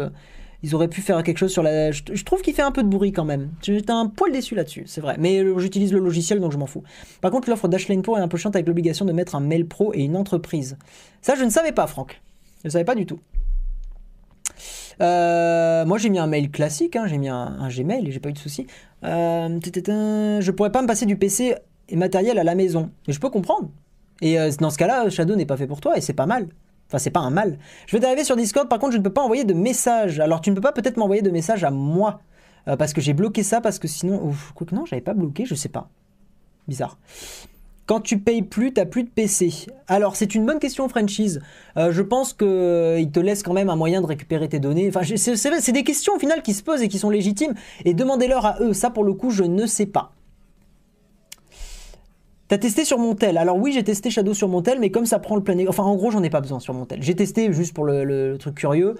ils 0.62 0.74
auraient 0.74 0.88
pu 0.88 1.00
faire 1.00 1.22
quelque 1.22 1.38
chose 1.38 1.52
sur 1.52 1.62
la. 1.62 1.90
Je, 1.90 2.02
je 2.12 2.24
trouve 2.24 2.42
qu'il 2.42 2.54
fait 2.54 2.62
un 2.62 2.72
peu 2.72 2.82
de 2.82 2.88
bruit 2.88 3.12
quand 3.12 3.24
même. 3.24 3.50
J'étais 3.62 3.90
un 3.90 4.06
poil 4.06 4.32
déçu 4.32 4.54
là-dessus, 4.54 4.84
c'est 4.86 5.00
vrai. 5.00 5.16
Mais 5.18 5.44
j'utilise 5.58 5.92
le 5.92 5.98
logiciel 5.98 6.40
donc 6.40 6.52
je 6.52 6.58
m'en 6.58 6.66
fous. 6.66 6.82
Par 7.20 7.30
contre, 7.30 7.48
l'offre 7.50 7.68
Dashlane 7.68 8.02
Pro 8.02 8.16
est 8.16 8.20
un 8.20 8.28
peu 8.28 8.36
chiante 8.36 8.56
avec 8.56 8.66
l'obligation 8.66 9.04
de 9.04 9.12
mettre 9.12 9.34
un 9.34 9.40
mail 9.40 9.66
pro 9.66 9.92
et 9.94 10.02
une 10.02 10.16
entreprise. 10.16 10.76
Ça, 11.20 11.34
je 11.34 11.44
ne 11.44 11.50
savais 11.50 11.72
pas, 11.72 11.86
Franck. 11.86 12.20
Je 12.62 12.68
ne 12.68 12.70
savais 12.70 12.84
pas 12.84 12.94
du 12.94 13.06
tout. 13.06 13.18
Euh, 15.00 15.84
moi 15.84 15.98
j'ai 15.98 16.10
mis 16.10 16.18
un 16.18 16.26
mail 16.26 16.50
classique, 16.50 16.96
hein, 16.96 17.06
j'ai 17.06 17.18
mis 17.18 17.28
un, 17.28 17.36
un 17.58 17.68
Gmail 17.68 18.06
et 18.06 18.12
j'ai 18.12 18.20
pas 18.20 18.28
eu 18.28 18.34
de 18.34 18.38
soucis. 18.38 18.66
Euh, 19.04 19.58
je 19.60 20.50
pourrais 20.50 20.70
pas 20.70 20.82
me 20.82 20.86
passer 20.86 21.06
du 21.06 21.16
PC 21.16 21.54
et 21.88 21.96
matériel 21.96 22.38
à 22.38 22.44
la 22.44 22.54
maison. 22.54 22.90
Et 23.08 23.12
je 23.12 23.20
peux 23.20 23.30
comprendre. 23.30 23.68
Et 24.20 24.38
euh, 24.38 24.50
dans 24.60 24.70
ce 24.70 24.78
cas-là, 24.78 25.10
Shadow 25.10 25.34
n'est 25.34 25.46
pas 25.46 25.56
fait 25.56 25.66
pour 25.66 25.80
toi 25.80 25.96
et 25.96 26.00
c'est 26.00 26.12
pas 26.12 26.26
mal. 26.26 26.48
Enfin, 26.92 26.98
c'est 26.98 27.10
pas 27.10 27.20
un 27.20 27.30
mal. 27.30 27.58
Je 27.86 27.96
vais 27.96 28.00
t'arriver 28.00 28.22
sur 28.22 28.36
Discord, 28.36 28.68
par 28.68 28.78
contre, 28.78 28.92
je 28.92 28.98
ne 28.98 29.02
peux 29.02 29.12
pas 29.12 29.22
envoyer 29.22 29.44
de 29.44 29.54
messages. 29.54 30.20
Alors, 30.20 30.42
tu 30.42 30.50
ne 30.50 30.54
peux 30.54 30.60
pas 30.60 30.72
peut-être 30.72 30.98
m'envoyer 30.98 31.22
de 31.22 31.30
messages 31.30 31.64
à 31.64 31.70
moi. 31.70 32.20
Euh, 32.68 32.76
parce 32.76 32.92
que 32.92 33.00
j'ai 33.00 33.14
bloqué 33.14 33.42
ça, 33.42 33.62
parce 33.62 33.78
que 33.78 33.88
sinon. 33.88 34.22
Ouf, 34.22 34.52
quoi 34.54 34.66
que 34.66 34.74
non, 34.74 34.84
j'avais 34.84 35.00
pas 35.00 35.14
bloqué, 35.14 35.46
je 35.46 35.54
sais 35.54 35.70
pas. 35.70 35.88
Bizarre. 36.68 36.98
Quand 37.86 38.00
tu 38.00 38.18
payes 38.18 38.42
plus, 38.42 38.74
t'as 38.74 38.84
plus 38.84 39.04
de 39.04 39.08
PC. 39.08 39.52
Alors, 39.88 40.16
c'est 40.16 40.34
une 40.34 40.44
bonne 40.44 40.58
question, 40.58 40.86
franchise. 40.86 41.40
Euh, 41.78 41.92
je 41.92 42.02
pense 42.02 42.34
qu'il 42.34 43.10
te 43.10 43.20
laisse 43.20 43.42
quand 43.42 43.54
même 43.54 43.70
un 43.70 43.76
moyen 43.76 44.02
de 44.02 44.06
récupérer 44.06 44.50
tes 44.50 44.60
données. 44.60 44.88
Enfin, 44.94 45.00
c'est 45.02 45.72
des 45.72 45.84
questions 45.84 46.14
au 46.14 46.18
final 46.18 46.42
qui 46.42 46.52
se 46.52 46.62
posent 46.62 46.82
et 46.82 46.88
qui 46.88 46.98
sont 46.98 47.10
légitimes. 47.10 47.54
Et 47.86 47.94
demandez-leur 47.94 48.44
à 48.44 48.56
eux. 48.60 48.74
Ça, 48.74 48.90
pour 48.90 49.02
le 49.02 49.14
coup, 49.14 49.30
je 49.30 49.44
ne 49.44 49.64
sais 49.64 49.86
pas. 49.86 50.12
T'as 52.52 52.58
testé 52.58 52.84
sur 52.84 52.98
mon 52.98 53.14
tel 53.14 53.38
Alors 53.38 53.56
oui, 53.56 53.72
j'ai 53.72 53.82
testé 53.82 54.10
Shadow 54.10 54.34
sur 54.34 54.46
mon 54.46 54.60
tel, 54.60 54.78
mais 54.78 54.90
comme 54.90 55.06
ça 55.06 55.18
prend 55.18 55.36
le 55.36 55.42
plein... 55.42 55.56
Enfin, 55.68 55.84
en 55.84 55.96
gros, 55.96 56.10
j'en 56.10 56.22
ai 56.22 56.28
pas 56.28 56.42
besoin 56.42 56.60
sur 56.60 56.74
mon 56.74 56.84
tel. 56.84 57.02
J'ai 57.02 57.14
testé 57.16 57.50
juste 57.50 57.72
pour 57.72 57.86
le, 57.86 58.36
truc 58.38 58.54
curieux, 58.56 58.98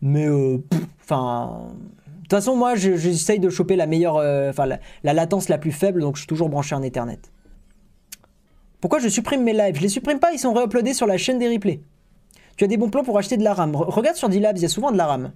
mais... 0.00 0.28
euh, 0.28 0.58
Enfin... 1.02 1.66
de 2.06 2.20
toute 2.20 2.30
façon, 2.30 2.54
moi, 2.54 2.76
je- 2.76 2.94
j'essaye 2.94 3.40
de 3.40 3.50
choper 3.50 3.74
la 3.74 3.88
meilleure... 3.88 4.18
euh, 4.18 4.50
Enfin, 4.50 4.66
la, 4.66 4.78
la 5.02 5.14
latence 5.14 5.48
la 5.48 5.58
plus 5.58 5.72
faible, 5.72 6.00
donc 6.00 6.14
je 6.14 6.20
suis 6.20 6.28
toujours 6.28 6.48
branché 6.48 6.76
en 6.76 6.82
Ethernet. 6.84 7.18
Pourquoi 8.80 9.00
je 9.00 9.08
supprime 9.08 9.42
mes 9.42 9.52
lives? 9.52 9.74
Je 9.78 9.82
les 9.82 9.88
supprime 9.88 10.20
pas, 10.20 10.30
ils 10.30 10.38
sont 10.38 10.52
réuploadés 10.52 10.94
sur 10.94 11.08
la 11.08 11.16
chaîne 11.16 11.40
des 11.40 11.48
replays. 11.52 11.80
Tu 12.56 12.62
as 12.62 12.68
des 12.68 12.76
bons 12.76 12.88
plans 12.88 13.02
pour 13.02 13.18
acheter 13.18 13.36
de 13.36 13.42
la 13.42 13.52
RAM. 13.52 13.72
Re- 13.72 13.90
regarde 13.90 14.14
sur 14.14 14.28
D-Labs, 14.28 14.58
il 14.58 14.62
y 14.62 14.66
a 14.66 14.68
souvent 14.68 14.92
de 14.92 14.96
la 14.96 15.06
RAM. 15.06 15.32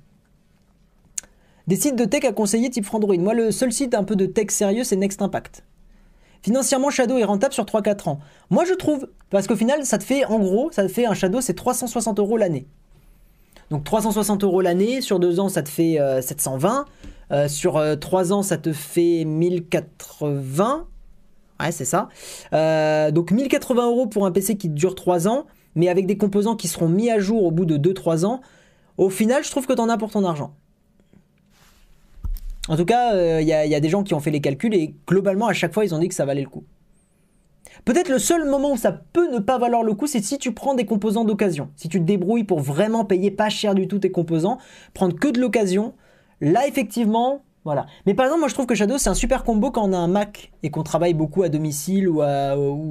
Des 1.67 1.75
sites 1.75 1.97
de 1.97 2.05
tech 2.05 2.25
à 2.27 2.33
conseiller 2.33 2.71
type 2.71 2.85
Frandroid. 2.85 3.17
Moi, 3.19 3.35
le 3.35 3.51
seul 3.51 3.73
site 3.73 3.93
un 3.95 4.05
peu 4.05 4.15
de 4.15 4.27
tech 4.27 4.51
sérieux, 4.51 4.85
c'est 4.85 4.95
Next 4.95 5.21
Impact. 5.21 5.65
Financièrement, 6.43 6.91
Shadow 6.91 7.17
est 7.19 7.25
rentable 7.25 7.55
sur 7.55 7.65
3-4 7.65 8.09
ans. 8.09 8.21
Moi, 8.51 8.65
je 8.65 8.75
trouve, 8.75 9.09
parce 9.31 9.47
qu'au 9.47 9.57
final, 9.57 9.85
ça 9.85 9.99
te 9.99 10.05
fait, 10.05 10.25
en 10.25 10.39
gros, 10.39 10.71
ça 10.73 10.83
te 10.83 10.89
fait 10.89 11.07
un 11.07 11.15
Shadow, 11.15 11.41
c'est 11.41 11.55
360 11.55 12.19
euros 12.19 12.37
l'année. 12.37 12.67
Donc 13.71 13.85
360 13.85 14.45
euros 14.45 14.61
l'année, 14.61 15.01
sur 15.01 15.19
2 15.19 15.41
ans, 15.41 15.49
ça 15.49 15.63
te 15.63 15.69
fait 15.69 16.01
euh, 16.01 16.21
720. 16.23 16.85
Euh, 17.33 17.49
sur 17.49 17.83
3 17.99 18.33
ans, 18.33 18.43
ça 18.43 18.59
te 18.59 18.73
fait 18.73 19.25
1080. 19.25 20.87
Ouais, 21.61 21.73
c'est 21.73 21.85
ça. 21.85 22.09
Euh, 22.53 23.11
donc 23.11 23.31
1080 23.31 23.87
euros 23.87 24.07
pour 24.07 24.27
un 24.27 24.33
PC 24.33 24.57
qui 24.57 24.69
dure 24.69 24.95
3 24.95 25.29
ans, 25.29 25.47
mais 25.75 25.89
avec 25.89 26.07
des 26.07 26.17
composants 26.17 26.57
qui 26.57 26.69
seront 26.69 26.89
mis 26.89 27.11
à 27.11 27.19
jour 27.19 27.45
au 27.45 27.51
bout 27.51 27.65
de 27.65 27.77
2-3 27.77 28.25
ans. 28.27 28.41
Au 28.99 29.11
final, 29.11 29.45
je 29.45 29.51
trouve 29.51 29.67
que 29.67 29.73
t'en 29.73 29.89
as 29.89 29.99
pour 29.99 30.11
ton 30.11 30.25
argent. 30.25 30.55
En 32.69 32.77
tout 32.77 32.85
cas, 32.85 33.15
il 33.41 33.47
y, 33.47 33.53
a- 33.53 33.65
y 33.67 33.75
a 33.75 33.81
des 33.81 33.89
gens 33.89 34.03
qui 34.03 34.15
ont 34.15 34.21
fait 34.21 34.31
les 34.31 34.41
calculs 34.41 34.75
et 34.75 34.95
globalement, 35.07 35.47
à 35.47 35.53
chaque 35.53 35.73
fois, 35.73 35.85
ils 35.85 35.95
ont 35.95 35.99
dit 35.99 36.09
que 36.09 36.15
ça 36.15 36.25
valait 36.25 36.43
le 36.43 36.49
coup. 36.49 36.65
Peut-être 37.85 38.09
le 38.09 38.19
seul 38.19 38.49
moment 38.49 38.73
où 38.73 38.77
ça 38.77 38.91
peut 38.91 39.31
ne 39.33 39.39
pas 39.39 39.59
valoir 39.59 39.83
le 39.83 39.95
coup, 39.95 40.07
c'est 40.07 40.23
si 40.23 40.39
tu 40.39 40.53
prends 40.53 40.75
des 40.75 40.87
composants 40.87 41.25
d'occasion. 41.25 41.69
Si 41.77 41.89
tu 41.89 42.01
te 42.01 42.05
débrouilles 42.05 42.45
pour 42.45 42.59
vraiment 42.61 43.05
payer 43.05 43.31
pas 43.31 43.49
cher 43.49 43.75
du 43.75 43.87
tout 43.87 43.99
tes 43.99 44.11
composants, 44.11 44.59
prendre 44.95 45.15
que 45.15 45.29
de 45.29 45.39
l'occasion, 45.41 45.93
là 46.41 46.67
effectivement, 46.67 47.43
voilà. 47.65 47.87
Mais 48.07 48.15
par 48.15 48.27
exemple, 48.27 48.41
moi 48.41 48.49
je 48.49 48.55
trouve 48.55 48.67
que 48.67 48.75
Shadow 48.75 48.99
c'est 48.99 49.11
un 49.11 49.15
super 49.15 49.45
combo 49.45 49.71
quand 49.71 49.89
on 49.89 49.93
a 49.93 49.99
un 49.99 50.09
Mac 50.09 50.53
et 50.63 50.71
qu'on 50.71 50.83
travaille 50.83 51.15
beaucoup 51.15 51.43
à 51.43 51.49
domicile 51.49 52.09
ou 52.09 52.21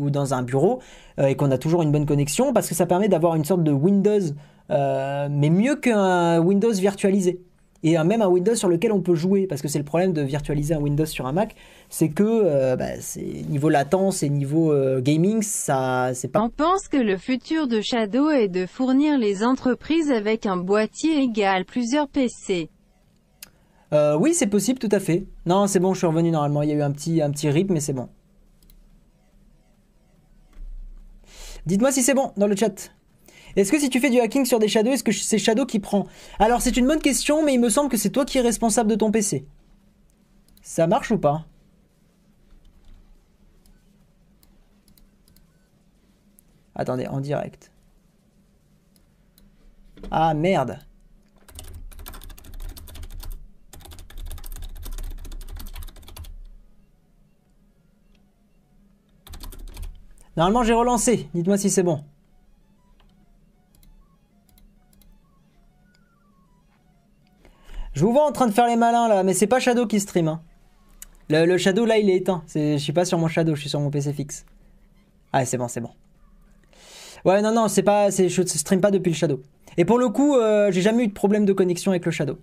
dans 0.09 0.33
un 0.33 0.43
bureau 0.43 0.79
euh, 1.19 1.27
et 1.27 1.35
qu'on 1.35 1.51
a 1.51 1.57
toujours 1.57 1.81
une 1.81 1.91
bonne 1.91 2.05
connexion 2.05 2.53
parce 2.53 2.69
que 2.69 2.75
ça 2.75 2.85
permet 2.85 3.07
d'avoir 3.09 3.35
une 3.35 3.45
sorte 3.45 3.63
de 3.63 3.71
Windows, 3.71 4.19
euh, 4.69 5.27
mais 5.31 5.49
mieux 5.49 5.75
qu'un 5.75 6.39
Windows 6.39 6.73
virtualisé. 6.73 7.41
Et 7.87 7.99
même 8.03 8.23
un 8.23 8.27
Windows 8.27 8.55
sur 8.55 8.67
lequel 8.67 8.91
on 8.91 8.99
peut 8.99 9.13
jouer, 9.13 9.45
parce 9.45 9.61
que 9.61 9.67
c'est 9.67 9.77
le 9.77 9.85
problème 9.85 10.11
de 10.11 10.23
virtualiser 10.23 10.73
un 10.73 10.79
Windows 10.79 11.05
sur 11.05 11.27
un 11.27 11.31
Mac, 11.31 11.55
c'est 11.87 12.09
que 12.09 12.23
euh, 12.23 12.75
bah, 12.75 12.93
niveau 13.47 13.69
latence 13.69 14.23
et 14.23 14.29
niveau 14.29 14.73
euh, 14.73 15.01
gaming, 15.01 15.43
ça 15.43 16.09
c'est 16.15 16.29
pas 16.29 16.41
On 16.41 16.49
pense 16.49 16.87
que 16.87 16.97
le 16.97 17.15
futur 17.15 17.67
de 17.67 17.81
Shadow 17.81 18.31
est 18.31 18.47
de 18.47 18.65
fournir 18.65 19.19
les 19.19 19.43
entreprises 19.43 20.09
avec 20.09 20.47
un 20.47 20.57
boîtier 20.57 21.19
égal 21.19 21.63
plusieurs 21.63 22.07
PC. 22.07 22.71
Euh, 23.93 24.17
oui, 24.17 24.33
c'est 24.33 24.47
possible, 24.47 24.79
tout 24.79 24.89
à 24.91 24.99
fait. 24.99 25.27
Non, 25.45 25.67
c'est 25.67 25.79
bon, 25.79 25.93
je 25.93 25.99
suis 25.99 26.07
revenu 26.07 26.31
normalement. 26.31 26.63
Il 26.63 26.69
y 26.69 26.71
a 26.71 26.75
eu 26.75 26.81
un 26.81 26.91
petit, 26.91 27.21
un 27.21 27.29
petit 27.29 27.51
rip, 27.51 27.69
mais 27.69 27.81
c'est 27.81 27.93
bon. 27.93 28.09
Dites-moi 31.67 31.91
si 31.91 32.01
c'est 32.01 32.15
bon 32.15 32.31
dans 32.35 32.47
le 32.47 32.55
chat. 32.55 32.91
Est-ce 33.55 33.71
que 33.71 33.79
si 33.79 33.89
tu 33.89 33.99
fais 33.99 34.09
du 34.09 34.19
hacking 34.19 34.45
sur 34.45 34.59
des 34.59 34.67
shadows, 34.67 34.91
est-ce 34.91 35.03
que 35.03 35.13
c'est 35.13 35.37
Shadow 35.37 35.65
qui 35.65 35.79
prend? 35.79 36.07
Alors, 36.39 36.61
c'est 36.61 36.75
une 36.75 36.87
bonne 36.87 37.01
question, 37.01 37.43
mais 37.43 37.53
il 37.53 37.59
me 37.59 37.69
semble 37.69 37.89
que 37.89 37.97
c'est 37.97 38.09
toi 38.09 38.25
qui 38.25 38.37
es 38.37 38.41
responsable 38.41 38.89
de 38.89 38.95
ton 38.95 39.11
PC. 39.11 39.45
Ça 40.61 40.87
marche 40.87 41.11
ou 41.11 41.17
pas? 41.17 41.45
Attendez, 46.75 47.07
en 47.07 47.21
direct. 47.21 47.71
Ah 50.11 50.33
merde. 50.33 50.79
Normalement, 60.35 60.63
j'ai 60.63 60.73
relancé. 60.73 61.29
Dites-moi 61.33 61.57
si 61.57 61.69
c'est 61.69 61.83
bon. 61.83 62.03
Je 67.95 68.03
vous 68.03 68.11
vois 68.11 68.25
en 68.27 68.31
train 68.33 68.45
de 68.47 68.51
faire 68.51 68.67
les 68.67 68.75
malins 68.75 69.07
là, 69.07 69.23
mais 69.23 69.33
c'est 69.33 69.47
pas 69.47 69.59
Shadow 69.59 69.87
qui 69.87 70.01
stream. 70.01 70.27
hein. 70.27 70.41
Le, 71.29 71.57
Shadow 71.57 71.85
là, 71.85 71.97
il 71.97 72.09
est 72.09 72.17
éteint. 72.17 72.43
Je 72.53 72.77
suis 72.77 72.91
pas 72.93 73.05
sur 73.05 73.17
mon 73.17 73.27
Shadow, 73.27 73.55
je 73.55 73.61
suis 73.61 73.69
sur 73.69 73.79
mon 73.79 73.89
PC 73.89 74.11
fixe. 74.11 74.45
Ah, 75.31 75.45
c'est 75.45 75.57
bon, 75.57 75.69
c'est 75.69 75.79
bon. 75.79 75.89
Ouais, 77.23 77.41
non, 77.41 77.53
non, 77.53 77.67
c'est 77.69 77.83
pas, 77.83 78.09
je 78.09 78.41
stream 78.45 78.81
pas 78.81 78.91
depuis 78.91 79.11
le 79.11 79.15
Shadow. 79.15 79.41
Et 79.77 79.85
pour 79.85 79.97
le 79.97 80.09
coup, 80.09 80.35
euh, 80.35 80.71
j'ai 80.71 80.81
jamais 80.81 81.05
eu 81.05 81.07
de 81.07 81.13
problème 81.13 81.45
de 81.45 81.53
connexion 81.53 81.91
avec 81.91 82.05
le 82.05 82.11
Shadow. 82.11 82.37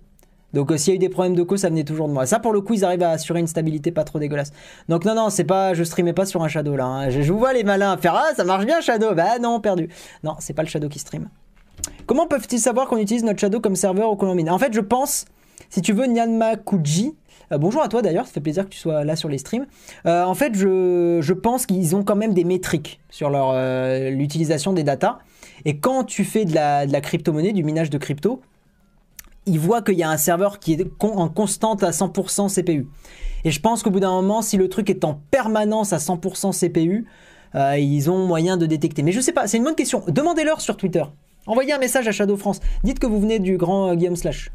Donc 0.53 0.71
euh, 0.71 0.77
s'il 0.77 0.91
y 0.91 0.93
a 0.93 0.95
eu 0.95 0.99
des 0.99 1.09
problèmes 1.09 1.35
de 1.35 1.43
co, 1.43 1.55
ça 1.55 1.69
venait 1.69 1.83
toujours 1.83 2.07
de 2.07 2.13
moi. 2.13 2.25
Ça, 2.25 2.39
pour 2.39 2.51
le 2.51 2.61
coup, 2.61 2.73
ils 2.73 2.83
arrivent 2.83 3.03
à 3.03 3.11
assurer 3.11 3.39
une 3.39 3.47
stabilité 3.47 3.91
pas 3.91 4.03
trop 4.03 4.19
dégueulasse. 4.19 4.51
Donc 4.89 5.05
non, 5.05 5.15
non, 5.15 5.29
c'est 5.29 5.43
pas, 5.45 5.73
je 5.73 5.83
streamais 5.83 6.13
pas 6.13 6.25
sur 6.25 6.43
un 6.43 6.47
Shadow 6.47 6.75
là. 6.75 6.85
hein. 6.85 7.09
Je, 7.09 7.31
vous 7.31 7.39
vois 7.39 7.53
les 7.53 7.63
malins 7.63 7.95
faire 7.97 8.15
ah, 8.15 8.33
ça 8.35 8.43
marche 8.43 8.65
bien 8.65 8.81
Shadow. 8.81 9.13
Bah 9.13 9.39
non, 9.39 9.59
perdu. 9.59 9.89
Non, 10.23 10.35
c'est 10.39 10.53
pas 10.53 10.63
le 10.63 10.67
Shadow 10.67 10.89
qui 10.89 10.99
stream. 10.99 11.29
Comment 12.05 12.27
peuvent-ils 12.27 12.59
savoir 12.59 12.87
qu'on 12.87 12.97
utilise 12.97 13.23
notre 13.23 13.39
Shadow 13.39 13.59
comme 13.59 13.75
serveur 13.75 14.09
au 14.09 14.15
Colombine? 14.15 14.49
En 14.49 14.59
fait, 14.59 14.73
je 14.73 14.79
pense, 14.79 15.25
si 15.73 15.81
tu 15.81 15.91
veux, 15.91 16.05
Nyanma 16.05 16.55
Kuji. 16.55 17.15
euh, 17.51 17.57
bonjour 17.57 17.81
à 17.81 17.87
toi 17.87 18.03
d'ailleurs, 18.03 18.27
ça 18.27 18.33
fait 18.33 18.41
plaisir 18.41 18.65
que 18.65 18.69
tu 18.69 18.77
sois 18.77 19.03
là 19.03 19.15
sur 19.15 19.27
les 19.27 19.39
streams. 19.39 19.65
Euh, 20.05 20.23
en 20.23 20.35
fait, 20.35 20.53
je, 20.53 21.33
pense 21.33 21.65
qu'ils 21.65 21.95
ont 21.95 22.03
quand 22.03 22.15
même 22.15 22.35
des 22.35 22.43
métriques 22.43 22.99
sur 23.09 23.31
leur 23.31 23.49
euh, 23.53 24.11
l'utilisation 24.11 24.71
des 24.71 24.83
datas. 24.83 25.17
Et 25.65 25.79
quand 25.79 26.03
tu 26.03 26.25
fais 26.25 26.45
de 26.45 26.53
la, 26.53 26.85
de 26.85 26.99
crypto-monnaie, 26.99 27.53
du 27.53 27.63
minage 27.63 27.89
de 27.89 27.97
crypto, 27.97 28.39
ils 29.47 29.59
voient 29.59 29.81
qu'il 29.81 29.95
y 29.95 30.03
a 30.03 30.11
un 30.11 30.17
serveur 30.17 30.59
qui 30.59 30.73
est 30.73 30.85
en 30.99 31.27
constante 31.27 31.81
à 31.81 31.89
100% 31.89 32.53
CPU. 32.53 32.87
Et 33.43 33.49
je 33.49 33.59
pense 33.59 33.81
qu'au 33.81 33.89
bout 33.89 33.99
d'un 33.99 34.11
moment, 34.11 34.43
si 34.43 34.57
le 34.57 34.69
truc 34.69 34.91
est 34.91 35.03
en 35.03 35.19
permanence 35.31 35.91
à 35.91 35.97
100% 35.97 36.53
CPU, 36.53 37.07
ils 37.55 38.11
ont 38.11 38.27
moyen 38.27 38.57
de 38.57 38.67
détecter. 38.67 39.01
Mais 39.01 39.11
je 39.11 39.19
sais 39.19 39.33
pas, 39.33 39.47
c'est 39.47 39.57
une 39.57 39.63
bonne 39.63 39.75
question. 39.75 40.03
Demandez-leur 40.07 40.61
sur 40.61 40.77
Twitter. 40.77 41.03
Envoyez 41.47 41.73
un 41.73 41.79
message 41.79 42.07
à 42.07 42.11
Shadow 42.11 42.37
France. 42.37 42.59
Dites 42.83 42.99
que 42.99 43.07
vous 43.07 43.19
venez 43.19 43.39
du 43.39 43.57
grand 43.57 43.95
Guillaume 43.95 44.15
Slash. 44.15 44.51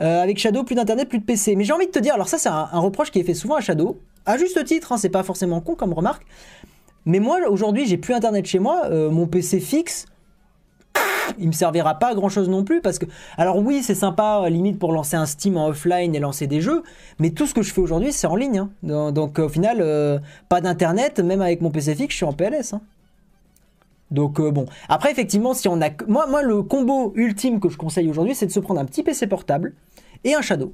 Euh, 0.00 0.22
avec 0.22 0.38
Shadow, 0.38 0.64
plus 0.64 0.74
d'internet, 0.74 1.08
plus 1.08 1.18
de 1.18 1.24
PC. 1.24 1.54
Mais 1.56 1.64
j'ai 1.64 1.72
envie 1.72 1.86
de 1.86 1.90
te 1.90 1.98
dire, 1.98 2.14
alors 2.14 2.28
ça, 2.28 2.38
c'est 2.38 2.48
un, 2.48 2.66
reproche 2.72 3.10
qui 3.10 3.20
est 3.20 3.24
fait 3.24 3.34
souvent 3.34 3.56
à 3.56 3.60
Shadow, 3.60 4.00
à 4.24 4.38
juste 4.38 4.64
titre, 4.64 4.92
hein, 4.92 4.96
c'est 4.96 5.10
pas 5.10 5.22
forcément 5.22 5.60
con 5.60 5.74
comme 5.74 5.92
remarque. 5.92 6.24
Mais 7.04 7.18
moi, 7.18 7.38
aujourd'hui, 7.48 7.86
j'ai 7.86 7.98
plus 7.98 8.14
internet 8.14 8.46
chez 8.46 8.58
moi. 8.58 8.82
euh, 8.90 9.10
mon 9.10 9.26
PC 9.26 9.60
fixe, 9.60 10.06
il 11.38 11.48
me 11.48 11.52
servira 11.52 11.98
pas 11.98 12.08
à 12.08 12.14
grand 12.14 12.28
chose 12.28 12.48
non 12.48 12.64
plus 12.64 12.80
parce 12.80 12.98
que 12.98 13.06
alors 13.38 13.56
oui 13.56 13.82
c'est 13.82 13.94
sympa 13.94 14.42
euh, 14.44 14.48
limite 14.50 14.78
pour 14.78 14.92
lancer 14.92 15.16
un 15.16 15.24
Steam 15.24 15.56
en 15.56 15.68
offline 15.68 16.14
et 16.14 16.18
lancer 16.18 16.46
des 16.46 16.60
jeux 16.60 16.82
mais 17.20 17.30
tout 17.30 17.46
ce 17.46 17.54
que 17.54 17.62
je 17.62 17.72
fais 17.72 17.80
aujourd'hui 17.80 18.12
c'est 18.12 18.26
en 18.26 18.36
ligne 18.36 18.66
hein. 18.84 19.12
donc, 19.12 19.38
au 19.38 19.48
final 19.48 20.20
pas 20.48 20.60
d'internet 20.60 21.20
même 21.20 21.40
avec 21.40 21.60
mon 21.60 21.70
PC 21.70 21.94
fixe 21.94 22.12
je 22.12 22.16
suis 22.16 22.26
en 22.26 22.32
PLS 22.32 22.74
hein. 22.74 22.82
Donc 24.12 24.38
euh, 24.40 24.50
bon 24.50 24.66
après 24.88 25.10
effectivement 25.10 25.54
si 25.54 25.68
on 25.68 25.80
a 25.80 25.88
moi 26.06 26.26
moi 26.26 26.42
le 26.42 26.62
combo 26.62 27.12
ultime 27.16 27.58
que 27.60 27.68
je 27.68 27.76
conseille 27.76 28.08
aujourd'hui 28.08 28.34
c'est 28.34 28.46
de 28.46 28.52
se 28.52 28.60
prendre 28.60 28.80
un 28.80 28.84
petit 28.84 29.02
PC 29.02 29.26
portable 29.26 29.74
et 30.24 30.34
un 30.34 30.40
Shadow 30.42 30.72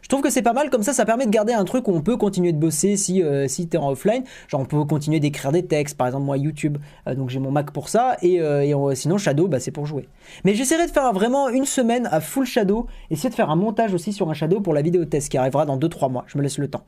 je 0.00 0.08
trouve 0.08 0.22
que 0.22 0.30
c'est 0.30 0.40
pas 0.40 0.54
mal, 0.54 0.70
comme 0.70 0.82
ça, 0.82 0.94
ça 0.94 1.04
permet 1.04 1.26
de 1.26 1.30
garder 1.30 1.52
un 1.52 1.66
truc 1.66 1.86
où 1.86 1.90
on 1.92 2.00
peut 2.00 2.16
continuer 2.16 2.52
de 2.54 2.58
bosser 2.58 2.96
si, 2.96 3.22
euh, 3.22 3.46
t'es 3.68 3.76
en 3.76 3.90
offline. 3.90 4.24
Genre, 4.46 4.62
on 4.62 4.64
peut 4.64 4.82
continuer 4.86 5.20
d'écrire 5.20 5.52
des 5.52 5.66
textes, 5.66 5.98
par 5.98 6.06
exemple, 6.06 6.24
moi, 6.24 6.38
YouTube, 6.38 6.78
euh, 7.06 7.14
donc 7.14 7.28
j'ai 7.28 7.38
mon 7.40 7.50
Mac 7.50 7.72
pour 7.72 7.90
ça, 7.90 8.16
et, 8.22 8.36
et 8.36 8.74
on- 8.74 8.94
sinon, 8.94 9.18
Shadow, 9.18 9.48
bah, 9.48 9.60
c'est 9.60 9.70
pour 9.70 9.84
jouer. 9.84 10.08
Mais 10.46 10.54
j'essaierai 10.54 10.86
de 10.86 10.90
faire 10.92 11.12
vraiment 11.12 11.50
une 11.50 11.66
semaine 11.66 12.08
à 12.10 12.20
full 12.22 12.46
Shadow, 12.46 12.86
essayer 13.10 13.28
de 13.28 13.34
faire 13.34 13.50
un 13.50 13.56
montage 13.56 13.92
aussi 13.92 14.14
sur 14.14 14.30
un 14.30 14.34
Shadow 14.34 14.62
pour 14.62 14.72
la 14.72 14.80
vidéo 14.80 15.04
test 15.04 15.28
qui 15.28 15.36
arrivera 15.36 15.66
dans 15.66 15.76
2-3 15.76 16.08
mois. 16.10 16.24
Je 16.26 16.38
me 16.38 16.42
laisse 16.42 16.56
le 16.56 16.68
temps. 16.68 16.84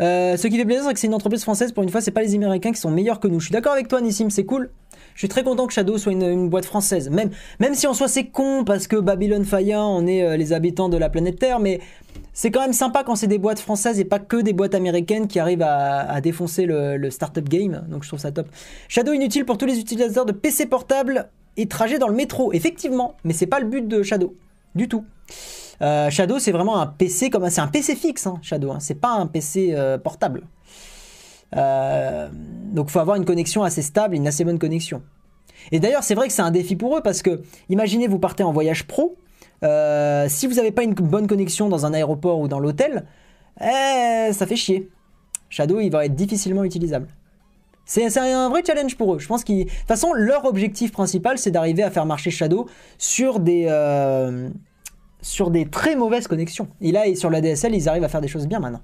Euh, 0.00 0.36
ce 0.36 0.46
qui 0.46 0.56
fait 0.56 0.64
plaisir, 0.64 0.84
c'est 0.86 0.94
que 0.94 1.00
c'est 1.00 1.06
une 1.06 1.14
entreprise 1.14 1.42
française. 1.42 1.72
Pour 1.72 1.82
une 1.82 1.90
fois, 1.90 2.00
c'est 2.00 2.10
pas 2.10 2.22
les 2.22 2.34
Américains 2.34 2.72
qui 2.72 2.80
sont 2.80 2.90
meilleurs 2.90 3.20
que 3.20 3.28
nous. 3.28 3.40
Je 3.40 3.46
suis 3.46 3.52
d'accord 3.52 3.72
avec 3.72 3.88
toi, 3.88 4.00
Nissim, 4.00 4.30
c'est 4.30 4.44
cool. 4.44 4.70
Je 5.14 5.20
suis 5.20 5.28
très 5.28 5.42
content 5.42 5.66
que 5.66 5.72
Shadow 5.72 5.98
soit 5.98 6.12
une, 6.12 6.48
boîte 6.48 6.64
française. 6.64 7.10
Même, 7.10 7.30
même 7.58 7.74
si 7.74 7.86
en 7.86 7.94
soi 7.94 8.08
c'est 8.08 8.24
con 8.24 8.64
parce 8.64 8.86
que 8.86 8.96
Babylon 8.96 9.44
Faya, 9.44 9.84
on 9.84 10.06
est 10.06 10.22
euh, 10.22 10.36
les 10.36 10.52
habitants 10.52 10.88
de 10.88 10.96
la 10.96 11.10
planète 11.10 11.38
Terre, 11.38 11.60
mais 11.60 11.80
c'est 12.32 12.50
quand 12.50 12.60
même 12.60 12.72
sympa 12.72 13.04
quand 13.04 13.16
c'est 13.16 13.26
des 13.26 13.38
boîtes 13.38 13.58
françaises 13.58 14.00
et 14.00 14.04
pas 14.04 14.18
que 14.18 14.38
des 14.38 14.52
boîtes 14.52 14.74
américaines 14.74 15.26
qui 15.26 15.38
arrivent 15.38 15.62
à, 15.62 16.20
défoncer 16.22 16.64
le, 16.64 16.96
le, 16.96 17.10
startup 17.10 17.46
game. 17.48 17.84
Donc 17.88 18.04
je 18.04 18.08
trouve 18.08 18.20
ça 18.20 18.32
top. 18.32 18.48
Shadow 18.88 19.12
inutile 19.12 19.44
pour 19.44 19.58
tous 19.58 19.66
les 19.66 19.78
utilisateurs 19.78 20.24
de 20.24 20.32
PC 20.32 20.66
portable 20.66 21.28
et 21.56 21.66
trajet 21.66 21.98
dans 21.98 22.08
le 22.08 22.14
métro. 22.14 22.52
Effectivement, 22.52 23.16
mais 23.24 23.34
c'est 23.34 23.46
pas 23.46 23.60
le 23.60 23.66
but 23.66 23.86
de 23.86 24.02
Shadow. 24.02 24.34
Du 24.74 24.88
tout. 24.88 25.04
Euh, 25.82 26.10
Shadow, 26.10 26.38
c'est 26.38 26.52
vraiment 26.52 26.80
un 26.80 26.86
PC 26.86 27.30
comme 27.30 27.48
c'est 27.48 27.60
un 27.60 27.68
PC 27.68 27.96
fixe, 27.96 28.26
hein, 28.26 28.38
Shadow. 28.42 28.72
Hein. 28.72 28.80
c'est 28.80 28.94
pas 28.94 29.10
un 29.10 29.26
PC 29.26 29.70
euh, 29.72 29.98
portable. 29.98 30.42
Euh, 31.56 32.28
donc, 32.72 32.88
il 32.88 32.92
faut 32.92 33.00
avoir 33.00 33.16
une 33.16 33.24
connexion 33.24 33.62
assez 33.62 33.82
stable, 33.82 34.14
une 34.14 34.26
assez 34.26 34.44
bonne 34.44 34.58
connexion. 34.58 35.02
Et 35.72 35.80
d'ailleurs, 35.80 36.04
c'est 36.04 36.14
vrai 36.14 36.28
que 36.28 36.32
c'est 36.32 36.42
un 36.42 36.50
défi 36.50 36.76
pour 36.76 36.96
eux 36.96 37.00
parce 37.02 37.22
que, 37.22 37.42
imaginez, 37.68 38.08
vous 38.08 38.18
partez 38.18 38.42
en 38.42 38.52
voyage 38.52 38.86
pro. 38.86 39.16
si 39.62 40.46
vous 40.46 40.54
n'avez 40.54 40.72
pas 40.72 40.82
une 40.82 40.94
bonne 40.94 41.26
connexion 41.26 41.68
dans 41.68 41.86
un 41.86 41.94
aéroport 41.94 42.40
ou 42.40 42.48
dans 42.48 42.60
l'hôtel, 42.60 43.06
eh, 43.60 44.32
ça 44.32 44.46
fait 44.46 44.56
chier. 44.56 44.90
Shadow, 45.48 45.80
il 45.80 45.90
va 45.90 46.04
être 46.04 46.14
difficilement 46.14 46.64
utilisable. 46.64 47.08
C'est 47.84 48.16
un 48.18 48.48
vrai 48.48 48.62
challenge 48.64 48.96
pour 48.96 49.14
eux. 49.14 49.18
Je 49.18 49.26
pense 49.26 49.42
qu'ils. 49.42 49.64
De 49.64 49.70
toute 49.70 49.88
façon, 49.88 50.12
leur 50.12 50.44
objectif 50.44 50.92
principal, 50.92 51.38
c'est 51.38 51.50
d'arriver 51.50 51.82
à 51.82 51.90
faire 51.90 52.06
marcher 52.06 52.30
Shadow 52.30 52.68
sur 52.98 53.40
des, 53.40 53.66
sur 55.22 55.50
des 55.50 55.66
très 55.66 55.96
mauvaises 55.96 56.26
connexions. 56.26 56.68
Et 56.80 56.92
là, 56.92 57.14
sur 57.14 57.30
la 57.30 57.40
DSL, 57.40 57.74
ils 57.74 57.88
arrivent 57.88 58.04
à 58.04 58.08
faire 58.08 58.20
des 58.20 58.28
choses 58.28 58.46
bien 58.46 58.60
maintenant. 58.60 58.82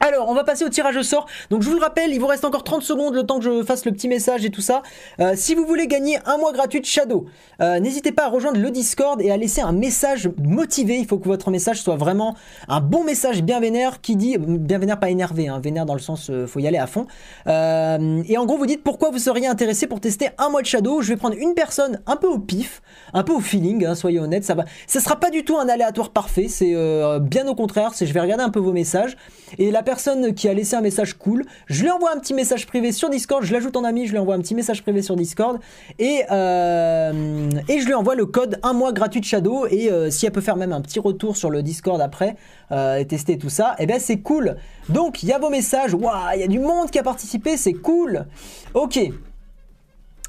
Alors, 0.00 0.28
on 0.28 0.34
va 0.34 0.44
passer 0.44 0.64
au 0.64 0.68
tirage 0.68 0.96
au 0.96 1.02
sort. 1.02 1.26
Donc, 1.50 1.62
je 1.62 1.68
vous 1.68 1.74
le 1.74 1.80
rappelle, 1.80 2.12
il 2.12 2.20
vous 2.20 2.26
reste 2.28 2.44
encore 2.44 2.62
30 2.62 2.82
secondes 2.82 3.14
le 3.14 3.24
temps 3.24 3.38
que 3.38 3.44
je 3.44 3.64
fasse 3.64 3.84
le 3.84 3.90
petit 3.90 4.06
message 4.06 4.44
et 4.44 4.50
tout 4.50 4.60
ça. 4.60 4.82
Euh, 5.20 5.32
si 5.34 5.56
vous 5.56 5.66
voulez 5.66 5.88
gagner 5.88 6.18
un 6.24 6.38
mois 6.38 6.52
gratuit 6.52 6.80
de 6.80 6.86
Shadow, 6.86 7.26
euh, 7.60 7.80
n'hésitez 7.80 8.12
pas 8.12 8.26
à 8.26 8.28
rejoindre 8.28 8.60
le 8.60 8.70
Discord 8.70 9.20
et 9.20 9.32
à 9.32 9.36
laisser 9.36 9.60
un 9.60 9.72
message 9.72 10.30
motivé. 10.38 10.98
Il 10.98 11.06
faut 11.06 11.18
que 11.18 11.26
votre 11.26 11.50
message 11.50 11.82
soit 11.82 11.96
vraiment 11.96 12.36
un 12.68 12.80
bon 12.80 13.02
message 13.02 13.42
bien 13.42 13.58
vénère 13.58 14.00
qui 14.00 14.14
dit, 14.14 14.36
bien 14.38 14.78
vénère 14.78 15.00
pas 15.00 15.10
énervé, 15.10 15.48
hein, 15.48 15.58
vénère 15.58 15.84
dans 15.84 15.94
le 15.94 16.00
sens, 16.00 16.30
euh, 16.30 16.46
faut 16.46 16.60
y 16.60 16.68
aller 16.68 16.78
à 16.78 16.86
fond. 16.86 17.06
et 17.46 18.38
en 18.38 18.46
gros, 18.46 18.56
vous 18.56 18.66
dites 18.66 18.84
pourquoi 18.84 19.10
vous 19.10 19.18
seriez 19.18 19.48
intéressé 19.48 19.88
pour 19.88 20.00
tester 20.00 20.28
un 20.38 20.48
mois 20.48 20.62
de 20.62 20.66
Shadow. 20.66 21.02
Je 21.02 21.08
vais 21.08 21.16
prendre 21.16 21.36
une 21.36 21.54
personne 21.54 22.00
un 22.06 22.16
peu 22.16 22.28
au 22.28 22.38
pif, 22.38 22.82
un 23.14 23.24
peu 23.24 23.32
au 23.32 23.40
feeling, 23.40 23.84
hein, 23.84 23.96
soyez 23.96 24.20
honnête. 24.20 24.44
Ça 24.44 24.54
va, 24.54 24.64
ça 24.86 25.00
sera 25.00 25.16
pas 25.16 25.30
du 25.30 25.44
tout 25.44 25.58
un 25.58 25.68
aléatoire 25.68 26.10
parfait. 26.10 26.46
C'est 26.46 26.74
bien 27.20 27.48
au 27.48 27.54
contraire. 27.56 27.94
C'est, 27.94 28.06
je 28.06 28.12
vais 28.12 28.20
regarder 28.20 28.44
un 28.44 28.50
peu 28.50 28.60
vos 28.60 28.72
messages 28.72 29.16
et 29.58 29.70
la 29.70 29.82
personne 29.88 30.34
qui 30.34 30.50
a 30.50 30.52
laissé 30.52 30.76
un 30.76 30.82
message 30.82 31.14
cool, 31.14 31.46
je 31.66 31.82
lui 31.82 31.90
envoie 31.90 32.12
un 32.12 32.18
petit 32.18 32.34
message 32.34 32.66
privé 32.66 32.92
sur 32.92 33.08
Discord, 33.08 33.42
je 33.42 33.54
l'ajoute 33.54 33.74
en 33.74 33.84
ami, 33.84 34.06
je 34.06 34.12
lui 34.12 34.18
envoie 34.18 34.34
un 34.34 34.40
petit 34.40 34.54
message 34.54 34.82
privé 34.82 35.00
sur 35.00 35.16
Discord 35.16 35.60
et, 35.98 36.24
euh, 36.30 37.48
et 37.70 37.80
je 37.80 37.86
lui 37.86 37.94
envoie 37.94 38.14
le 38.14 38.26
code 38.26 38.60
un 38.62 38.74
mois 38.74 38.92
gratuit 38.92 39.20
de 39.20 39.24
Shadow 39.24 39.66
et 39.66 39.90
euh, 39.90 40.10
si 40.10 40.26
elle 40.26 40.32
peut 40.32 40.42
faire 40.42 40.56
même 40.56 40.74
un 40.74 40.82
petit 40.82 41.00
retour 41.00 41.38
sur 41.38 41.48
le 41.48 41.62
Discord 41.62 42.02
après 42.02 42.36
euh, 42.70 42.96
et 42.96 43.06
tester 43.06 43.38
tout 43.38 43.48
ça, 43.48 43.76
et 43.78 43.84
eh 43.84 43.86
bien 43.86 43.98
c'est 43.98 44.18
cool. 44.18 44.56
Donc 44.90 45.22
il 45.22 45.30
y 45.30 45.32
a 45.32 45.38
vos 45.38 45.48
messages, 45.48 45.94
waouh, 45.94 46.34
il 46.34 46.40
y 46.40 46.44
a 46.44 46.48
du 46.48 46.58
monde 46.58 46.90
qui 46.90 46.98
a 46.98 47.02
participé, 47.02 47.56
c'est 47.56 47.72
cool. 47.72 48.26
Ok. 48.74 49.00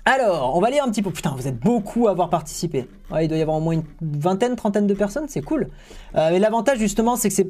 Alors, 0.06 0.56
on 0.56 0.62
va 0.62 0.70
lire 0.70 0.86
un 0.86 0.90
petit 0.90 1.02
peu. 1.02 1.12
Putain, 1.12 1.34
vous 1.36 1.50
êtes 1.50 1.60
beaucoup 1.60 2.08
à 2.08 2.12
avoir 2.12 2.30
participé. 2.30 2.88
il 3.22 3.28
doit 3.28 3.38
y 3.38 3.42
avoir 3.42 3.58
au 3.58 3.60
moins 3.60 3.74
une 3.74 3.84
vingtaine, 4.02 4.56
trentaine 4.56 4.88
de 4.88 4.94
personnes, 4.94 5.26
c'est 5.28 5.42
cool. 5.42 5.68
mais 6.16 6.40
l'avantage 6.40 6.80
justement, 6.80 7.18
c'est 7.18 7.28
que 7.28 7.36
c'est 7.36 7.50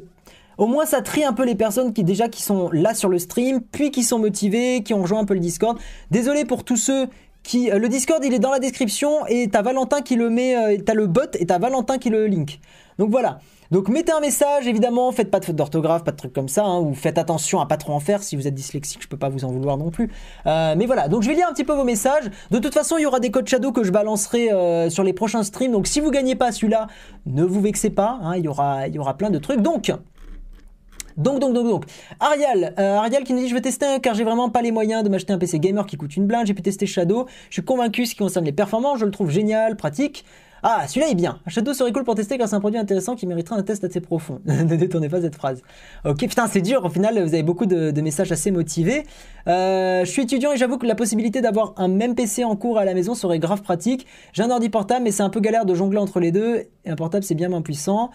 au 0.60 0.66
moins, 0.66 0.84
ça 0.84 1.00
trie 1.00 1.24
un 1.24 1.32
peu 1.32 1.46
les 1.46 1.54
personnes 1.54 1.94
qui 1.94 2.04
déjà 2.04 2.28
qui 2.28 2.42
sont 2.42 2.68
là 2.70 2.92
sur 2.92 3.08
le 3.08 3.18
stream, 3.18 3.62
puis 3.62 3.90
qui 3.90 4.02
sont 4.02 4.18
motivées, 4.18 4.82
qui 4.82 4.92
ont 4.92 5.00
rejoint 5.00 5.20
un 5.20 5.24
peu 5.24 5.32
le 5.32 5.40
Discord. 5.40 5.78
Désolé 6.10 6.44
pour 6.44 6.64
tous 6.64 6.76
ceux 6.76 7.08
qui... 7.42 7.70
Euh, 7.70 7.78
le 7.78 7.88
Discord, 7.88 8.22
il 8.22 8.34
est 8.34 8.38
dans 8.38 8.50
la 8.50 8.58
description 8.58 9.24
et 9.26 9.48
t'as 9.48 9.62
Valentin 9.62 10.02
qui 10.02 10.16
le 10.16 10.28
met... 10.28 10.54
Euh, 10.54 10.76
t'as 10.84 10.92
le 10.92 11.06
bot 11.06 11.34
et 11.38 11.46
t'as 11.46 11.58
Valentin 11.58 11.96
qui 11.96 12.10
le 12.10 12.26
link. 12.26 12.60
Donc 12.98 13.10
voilà. 13.10 13.38
Donc 13.70 13.88
mettez 13.88 14.12
un 14.12 14.20
message, 14.20 14.66
évidemment, 14.66 15.10
faites 15.12 15.30
pas 15.30 15.40
de 15.40 15.46
faute 15.46 15.56
d'orthographe, 15.56 16.04
pas 16.04 16.10
de 16.10 16.18
trucs 16.18 16.34
comme 16.34 16.50
ça, 16.50 16.64
hein, 16.66 16.78
ou 16.78 16.92
faites 16.92 17.16
attention 17.16 17.60
à 17.60 17.66
pas 17.66 17.78
trop 17.78 17.94
en 17.94 18.00
faire, 18.00 18.22
si 18.22 18.36
vous 18.36 18.46
êtes 18.46 18.54
dyslexique, 18.54 19.02
je 19.02 19.08
peux 19.08 19.16
pas 19.16 19.30
vous 19.30 19.46
en 19.46 19.52
vouloir 19.52 19.78
non 19.78 19.90
plus. 19.90 20.10
Euh, 20.46 20.74
mais 20.76 20.84
voilà, 20.84 21.08
donc 21.08 21.22
je 21.22 21.28
vais 21.28 21.36
lire 21.36 21.46
un 21.48 21.54
petit 21.54 21.64
peu 21.64 21.72
vos 21.72 21.84
messages. 21.84 22.30
De 22.50 22.58
toute 22.58 22.74
façon, 22.74 22.98
il 22.98 23.02
y 23.02 23.06
aura 23.06 23.20
des 23.20 23.30
codes 23.30 23.48
Shadow 23.48 23.72
que 23.72 23.82
je 23.82 23.92
balancerai 23.92 24.50
sur 24.90 25.04
les 25.04 25.14
prochains 25.14 25.42
streams, 25.42 25.72
donc 25.72 25.86
si 25.86 26.00
vous 26.00 26.10
gagnez 26.10 26.34
pas 26.34 26.52
celui-là, 26.52 26.88
ne 27.24 27.44
vous 27.44 27.62
vexez 27.62 27.88
pas, 27.88 28.18
hein, 28.22 28.36
il, 28.36 28.44
y 28.44 28.48
aura, 28.48 28.88
il 28.88 28.94
y 28.94 28.98
aura 28.98 29.16
plein 29.16 29.30
de 29.30 29.38
trucs. 29.38 29.62
Donc, 29.62 29.90
donc, 31.16 31.40
donc, 31.40 31.54
donc, 31.54 31.66
donc. 31.66 31.84
Ariel, 32.20 32.74
euh, 32.78 32.96
Ariel 32.96 33.24
qui 33.24 33.32
nous 33.32 33.40
dit 33.40 33.48
Je 33.48 33.54
vais 33.54 33.60
tester 33.60 34.00
car 34.00 34.14
j'ai 34.14 34.24
vraiment 34.24 34.50
pas 34.50 34.62
les 34.62 34.72
moyens 34.72 35.02
de 35.02 35.08
m'acheter 35.08 35.32
un 35.32 35.38
PC 35.38 35.58
gamer 35.58 35.86
qui 35.86 35.96
coûte 35.96 36.16
une 36.16 36.26
blinde. 36.26 36.46
J'ai 36.46 36.54
pu 36.54 36.62
tester 36.62 36.86
Shadow. 36.86 37.26
Je 37.48 37.54
suis 37.54 37.64
convaincu 37.64 38.06
ce 38.06 38.12
qui 38.12 38.18
concerne 38.18 38.44
les 38.44 38.52
performances. 38.52 38.98
Je 38.98 39.04
le 39.04 39.10
trouve 39.10 39.30
génial, 39.30 39.76
pratique. 39.76 40.24
Ah, 40.62 40.86
celui-là 40.86 41.10
est 41.10 41.14
bien. 41.14 41.40
Shadow 41.46 41.72
serait 41.72 41.92
cool 41.92 42.04
pour 42.04 42.14
tester 42.14 42.36
car 42.36 42.46
c'est 42.46 42.54
un 42.54 42.60
produit 42.60 42.78
intéressant 42.78 43.16
qui 43.16 43.26
mériterait 43.26 43.58
un 43.58 43.62
test 43.62 43.82
assez 43.84 44.00
profond. 44.00 44.40
ne 44.44 44.76
détournez 44.76 45.08
pas 45.08 45.22
cette 45.22 45.34
phrase. 45.34 45.62
Ok, 46.04 46.18
putain, 46.18 46.46
c'est 46.48 46.60
dur. 46.60 46.84
Au 46.84 46.90
final, 46.90 47.14
vous 47.14 47.32
avez 47.32 47.42
beaucoup 47.42 47.66
de, 47.66 47.98
messages 48.00 48.30
assez 48.32 48.50
motivés. 48.50 49.04
Euh, 49.46 50.04
je 50.04 50.10
suis 50.10 50.22
étudiant 50.22 50.52
et 50.52 50.56
j'avoue 50.56 50.76
que 50.76 50.86
la 50.86 50.94
possibilité 50.94 51.40
d'avoir 51.40 51.74
un 51.76 51.88
même 51.88 52.14
PC 52.14 52.44
en 52.44 52.56
cours 52.56 52.78
à 52.78 52.84
la 52.84 52.94
maison 52.94 53.14
serait 53.14 53.38
grave 53.38 53.62
pratique. 53.62 54.06
J'ai 54.32 54.42
un 54.42 54.50
ordi 54.50 54.68
portable, 54.68 55.04
mais 55.04 55.12
c'est 55.12 55.22
un 55.22 55.30
peu 55.30 55.40
galère 55.40 55.64
de 55.64 55.74
jongler 55.74 55.98
entre 55.98 56.20
les 56.20 56.30
deux. 56.30 56.66
Et 56.84 56.90
un 56.90 56.96
portable, 56.96 57.24
c'est 57.24 57.34
bien 57.34 57.48
moins 57.48 57.62
puissant. 57.62 58.10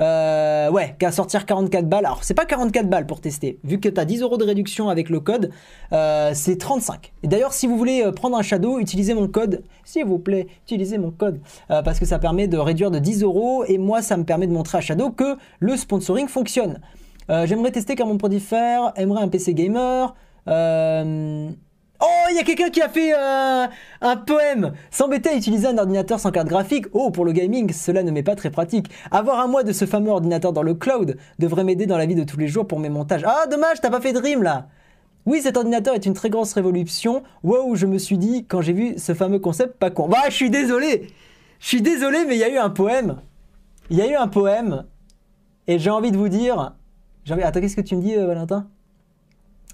Euh, 0.00 0.70
ouais, 0.70 0.94
qu'à 0.98 1.10
sortir 1.10 1.46
44 1.46 1.88
balles. 1.88 2.06
Alors, 2.06 2.22
c'est 2.22 2.34
pas 2.34 2.44
44 2.44 2.88
balles 2.88 3.06
pour 3.06 3.20
tester. 3.20 3.58
Vu 3.64 3.80
que 3.80 3.88
tu 3.88 4.00
as 4.00 4.04
10 4.04 4.22
euros 4.22 4.36
de 4.36 4.44
réduction 4.44 4.88
avec 4.88 5.10
le 5.10 5.20
code, 5.20 5.50
euh, 5.92 6.30
c'est 6.34 6.56
35. 6.56 7.12
Et 7.22 7.28
d'ailleurs, 7.28 7.52
si 7.52 7.66
vous 7.66 7.76
voulez 7.76 8.02
euh, 8.02 8.12
prendre 8.12 8.36
un 8.36 8.42
Shadow, 8.42 8.78
utilisez 8.78 9.14
mon 9.14 9.28
code. 9.28 9.64
S'il 9.84 10.04
vous 10.04 10.18
plaît, 10.18 10.46
utilisez 10.64 10.98
mon 10.98 11.10
code. 11.10 11.40
parce 11.68 11.98
que 11.98 12.04
ça 12.04 12.18
permet 12.18 12.46
de 12.46 12.58
réduire 12.58 12.90
de 12.90 12.98
10 12.98 13.22
euros. 13.22 13.64
Et 13.66 13.78
moi, 13.78 14.02
ça 14.02 14.16
me 14.16 14.24
permet 14.24 14.46
de 14.46 14.52
montrer 14.52 14.78
à 14.78 14.80
Shadow 14.80 15.10
que 15.10 15.36
le 15.60 15.76
sponsoring 15.76 16.28
fonctionne. 16.28 16.80
J'aimerais 17.28 17.70
tester 17.70 17.94
car 17.94 18.06
mon 18.06 18.18
produit 18.18 18.40
faire 18.40 18.92
aimerait 18.96 19.22
un 19.22 19.28
PC 19.28 19.54
gamer. 19.54 20.14
Oh, 22.00 22.26
il 22.30 22.36
y 22.36 22.38
a 22.38 22.44
quelqu'un 22.44 22.70
qui 22.70 22.80
a 22.80 22.88
fait 22.88 23.12
euh, 23.12 23.66
un 24.00 24.16
poème. 24.16 24.72
S'embêter 24.90 25.30
à 25.30 25.34
utiliser 25.34 25.66
un 25.66 25.78
ordinateur 25.78 26.20
sans 26.20 26.30
carte 26.30 26.46
graphique? 26.46 26.86
Oh, 26.92 27.10
pour 27.10 27.24
le 27.24 27.32
gaming, 27.32 27.72
cela 27.72 28.04
ne 28.04 28.12
m'est 28.12 28.22
pas 28.22 28.36
très 28.36 28.50
pratique. 28.50 28.88
Avoir 29.10 29.40
un 29.40 29.48
mois 29.48 29.64
de 29.64 29.72
ce 29.72 29.84
fameux 29.84 30.10
ordinateur 30.10 30.52
dans 30.52 30.62
le 30.62 30.74
cloud 30.74 31.16
devrait 31.40 31.64
m'aider 31.64 31.86
dans 31.86 31.98
la 31.98 32.06
vie 32.06 32.14
de 32.14 32.22
tous 32.22 32.38
les 32.38 32.46
jours 32.46 32.68
pour 32.68 32.78
mes 32.78 32.88
montages. 32.88 33.24
Ah, 33.26 33.46
dommage, 33.50 33.80
t'as 33.80 33.90
pas 33.90 34.00
fait 34.00 34.12
de 34.12 34.20
rime 34.20 34.44
là. 34.44 34.68
Oui, 35.26 35.42
cet 35.42 35.56
ordinateur 35.56 35.94
est 35.94 36.06
une 36.06 36.14
très 36.14 36.30
grosse 36.30 36.52
révolution. 36.52 37.24
Wow, 37.42 37.74
je 37.74 37.86
me 37.86 37.98
suis 37.98 38.16
dit 38.16 38.46
quand 38.46 38.60
j'ai 38.60 38.72
vu 38.72 38.94
ce 38.96 39.12
fameux 39.12 39.40
concept, 39.40 39.76
pas 39.76 39.90
con. 39.90 40.08
Bah, 40.08 40.18
je 40.28 40.34
suis 40.34 40.50
désolé. 40.50 41.08
Je 41.58 41.66
suis 41.66 41.82
désolé, 41.82 42.24
mais 42.26 42.36
il 42.36 42.38
y 42.38 42.44
a 42.44 42.48
eu 42.48 42.58
un 42.58 42.70
poème. 42.70 43.16
Il 43.90 43.96
y 43.96 44.02
a 44.02 44.06
eu 44.06 44.14
un 44.14 44.28
poème. 44.28 44.84
Et 45.66 45.80
j'ai 45.80 45.90
envie 45.90 46.12
de 46.12 46.16
vous 46.16 46.28
dire. 46.28 46.76
Attends, 47.28 47.60
qu'est-ce 47.60 47.76
que 47.76 47.80
tu 47.80 47.96
me 47.96 48.02
dis, 48.02 48.14
euh, 48.14 48.26
Valentin? 48.26 48.68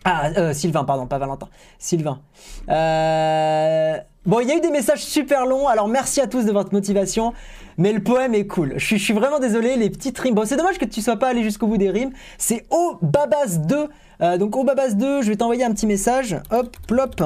Ah, 0.04 0.28
euh, 0.36 0.52
Sylvain, 0.52 0.84
pardon, 0.84 1.06
pas 1.06 1.18
Valentin. 1.18 1.48
Sylvain. 1.78 2.20
Euh... 2.68 3.96
Bon, 4.26 4.40
il 4.40 4.48
y 4.48 4.52
a 4.52 4.56
eu 4.56 4.60
des 4.60 4.70
messages 4.70 5.02
super 5.04 5.46
longs, 5.46 5.68
alors 5.68 5.88
merci 5.88 6.20
à 6.20 6.26
tous 6.26 6.46
de 6.46 6.52
votre 6.52 6.72
motivation, 6.72 7.34
mais 7.76 7.92
le 7.92 8.02
poème 8.02 8.34
est 8.34 8.46
cool. 8.46 8.74
Je 8.76 8.96
suis, 8.96 9.12
vraiment 9.12 9.38
désolé, 9.38 9.76
les 9.76 9.90
petites 9.90 10.18
rimes. 10.18 10.34
Bon, 10.34 10.46
c'est 10.46 10.56
dommage 10.56 10.78
que 10.78 10.86
tu 10.86 11.02
sois 11.02 11.16
pas 11.16 11.28
allé 11.28 11.42
jusqu'au 11.42 11.66
bout 11.66 11.76
des 11.76 11.90
rimes. 11.90 12.12
C'est 12.38 12.64
au 12.70 12.98
Babas 13.02 13.58
2. 13.58 13.88
Euh, 14.20 14.38
donc 14.38 14.56
au 14.56 14.64
Babas 14.64 14.92
2, 14.94 15.22
je 15.22 15.28
vais 15.28 15.36
t'envoyer 15.36 15.64
un 15.64 15.72
petit 15.72 15.86
message. 15.86 16.36
Hop, 16.50 16.74
plop. 16.86 17.22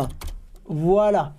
Voilà. 0.66 1.34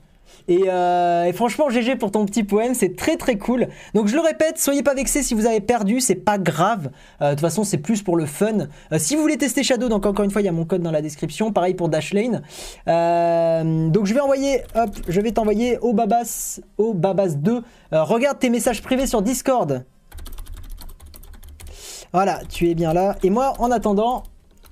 Euh, 0.49 1.25
et, 1.25 1.33
franchement, 1.33 1.69
GG 1.69 1.95
pour 1.95 2.11
ton 2.11 2.25
petit 2.25 2.43
poème, 2.43 2.73
c'est 2.73 2.95
très 2.95 3.17
très 3.17 3.37
cool. 3.37 3.67
Donc 3.93 4.07
je 4.07 4.15
le 4.15 4.21
répète, 4.21 4.57
soyez 4.59 4.83
pas 4.83 4.93
vexés 4.93 5.23
si 5.23 5.33
vous 5.33 5.45
avez 5.45 5.59
perdu, 5.59 5.99
c'est 5.99 6.15
pas 6.15 6.37
grave. 6.37 6.89
Euh, 7.21 7.29
de 7.29 7.31
toute 7.31 7.41
façon, 7.41 7.63
c'est 7.63 7.77
plus 7.77 8.01
pour 8.01 8.17
le 8.17 8.25
fun. 8.25 8.67
Euh, 8.91 8.97
si 8.97 9.15
vous 9.15 9.21
voulez 9.21 9.37
tester 9.37 9.63
Shadow, 9.63 9.89
donc 9.89 10.05
encore 10.05 10.25
une 10.25 10.31
fois, 10.31 10.41
il 10.41 10.45
y 10.45 10.49
a 10.49 10.53
mon 10.53 10.65
code 10.65 10.81
dans 10.81 10.91
la 10.91 11.01
description. 11.01 11.51
Pareil 11.51 11.73
pour 11.73 11.89
Dashlane. 11.89 12.41
donc 12.85 14.05
je 14.05 14.13
vais 14.13 14.19
envoyer, 14.19 14.61
hop, 14.75 14.89
je 15.07 15.21
vais 15.21 15.31
t'envoyer 15.31 15.77
au 15.79 15.93
Babas, 15.93 16.59
au 16.77 16.93
Babas 16.93 17.35
2. 17.35 17.61
regarde 17.91 18.39
tes 18.39 18.49
messages 18.49 18.81
privés 18.81 19.07
sur 19.07 19.21
Discord. 19.21 19.83
Voilà, 22.11 22.41
tu 22.49 22.69
es 22.69 22.73
bien 22.73 22.93
là. 22.93 23.15
Et 23.23 23.29
moi, 23.29 23.53
en 23.59 23.69
attendant, 23.69 24.23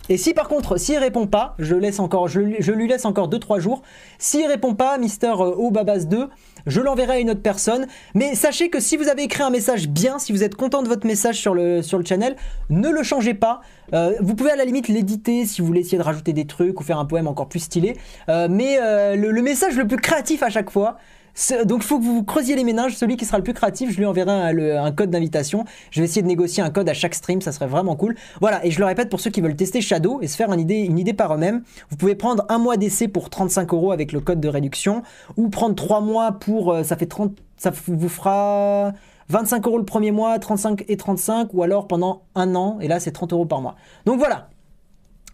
et 0.09 0.17
si 0.17 0.34
par 0.34 0.47
contre, 0.47 0.77
s'il 0.77 0.97
répond 0.97 1.27
pas, 1.27 1.55
je, 1.59 1.75
laisse 1.75 1.99
encore, 1.99 2.27
je, 2.27 2.39
lui 2.39 2.88
laisse 2.88 3.05
encore 3.05 3.29
2-3 3.29 3.59
jours. 3.59 3.81
S'il 4.19 4.45
répond 4.45 4.73
pas, 4.73 4.97
Mister 4.97 5.34
euh, 5.39 5.53
Obabas 5.57 6.05
2, 6.05 6.29
je 6.65 6.81
l'enverrai 6.81 7.13
à 7.13 7.19
une 7.19 7.29
autre 7.29 7.41
personne. 7.41 7.88
Mais 8.13 8.35
sachez 8.35 8.69
que 8.69 8.79
si 8.79 8.97
vous 8.97 9.09
avez 9.09 9.23
écrit 9.23 9.43
un 9.43 9.49
message 9.49 9.89
bien, 9.89 10.19
si 10.19 10.31
vous 10.31 10.43
êtes 10.43 10.55
content 10.55 10.81
de 10.81 10.88
votre 10.88 11.05
message 11.05 11.38
sur 11.38 11.53
le, 11.53 11.81
sur 11.81 12.05
channel, 12.05 12.35
ne 12.69 12.89
le 12.89 13.03
changez 13.03 13.34
pas. 13.34 13.61
Euh, 13.93 14.13
vous 14.21 14.35
pouvez 14.35 14.51
à 14.51 14.55
la 14.55 14.65
limite 14.65 14.88
l'éditer 14.88 15.45
si 15.45 15.61
vous 15.61 15.67
voulez 15.67 15.81
essayer 15.81 15.97
de 15.97 16.03
rajouter 16.03 16.34
des 16.34 16.45
trucs 16.45 16.79
ou 16.79 16.84
faire 16.84 16.99
un 16.99 17.05
poème 17.05 17.27
encore 17.27 17.49
plus 17.49 17.59
stylé. 17.59 17.97
Euh, 18.29 18.47
mais 18.49 18.77
le, 19.15 19.41
message 19.41 19.75
le 19.75 19.88
plus 19.88 19.97
créatif 19.97 20.43
à 20.43 20.49
chaque 20.49 20.69
fois, 20.69 20.97
Donc 21.65 21.84
il 21.84 21.88
faut 21.88 21.99
que 21.99 22.03
vous 22.03 22.23
creusiez 22.23 22.55
les 22.55 22.64
méninges. 22.64 22.95
Celui 22.95 23.15
qui 23.15 23.26
sera 23.26 23.38
le 23.38 23.43
plus 23.43 23.53
créatif, 23.53 23.91
je 23.91 23.97
lui 23.97 24.05
enverrai 24.05 24.31
un, 24.77 24.91
code 24.91 25.09
d'invitation. 25.09 25.65
Je 25.91 26.01
vais 26.01 26.05
essayer 26.05 26.22
de 26.22 26.27
négocier 26.27 26.64
un 26.64 26.69
code 26.69 26.89
à 26.89 26.93
chaque 26.93 27.14
stream, 27.14 27.41
ça 27.41 27.51
serait 27.51 27.68
vraiment 27.68 27.95
cool. 27.95 28.15
Voilà, 28.41 28.65
et 28.65 28.72
je 28.72 28.80
le 28.80 28.85
répète 28.85 29.09
pour 29.09 29.19
ceux 29.19 29.30
qui 29.30 29.41
veulent 29.41 29.55
tester 29.55 29.81
Shadow 29.81 30.19
et 30.22 30.27
se 30.27 30.35
faire 30.35 30.51
une 30.51 30.59
idée, 30.59 30.80
une 30.80 30.97
idée 30.97 31.14
par 31.14 31.34
eux-mêmes, 31.34 31.64
vous 31.89 31.97
pouvez 31.97 32.15
prendre 32.15 32.45
un 32.49 32.57
mois 32.57 32.77
d'essai 32.77 33.07
pour 33.07 33.30
35 33.30 33.73
euros 33.73 33.91
avec 33.91 34.11
le 34.11 34.19
code 34.19 34.39
de 34.39 34.47
réduction, 34.47 35.03
ou 35.35 35.49
prendre 35.49 35.76
3 35.76 36.01
mois 36.01 36.31
pour, 36.34 36.72
euh, 36.72 36.84
ça 36.84 36.95
fait 36.95 37.05
30, 37.05 37.31
ça 37.57 37.72
vous 37.85 38.09
fera 38.09 38.93
25 39.30 39.65
euros 39.68 39.77
le 39.77 39.85
premier 39.85 40.11
mois, 40.11 40.39
35 40.39 40.85
et 40.88 40.97
35, 40.97 41.53
ou 41.53 41.64
alors 41.64 41.88
pendant 41.88 42.23
un 42.35 42.55
an, 42.55 42.80
et 42.81 42.88
là 42.88 42.99
c'est 42.99 43.11
30 43.11 43.34
euros 43.34 43.45
par 43.45 43.61
mois. 43.61 43.76
Donc 44.05 44.18
voilà, 44.18 44.49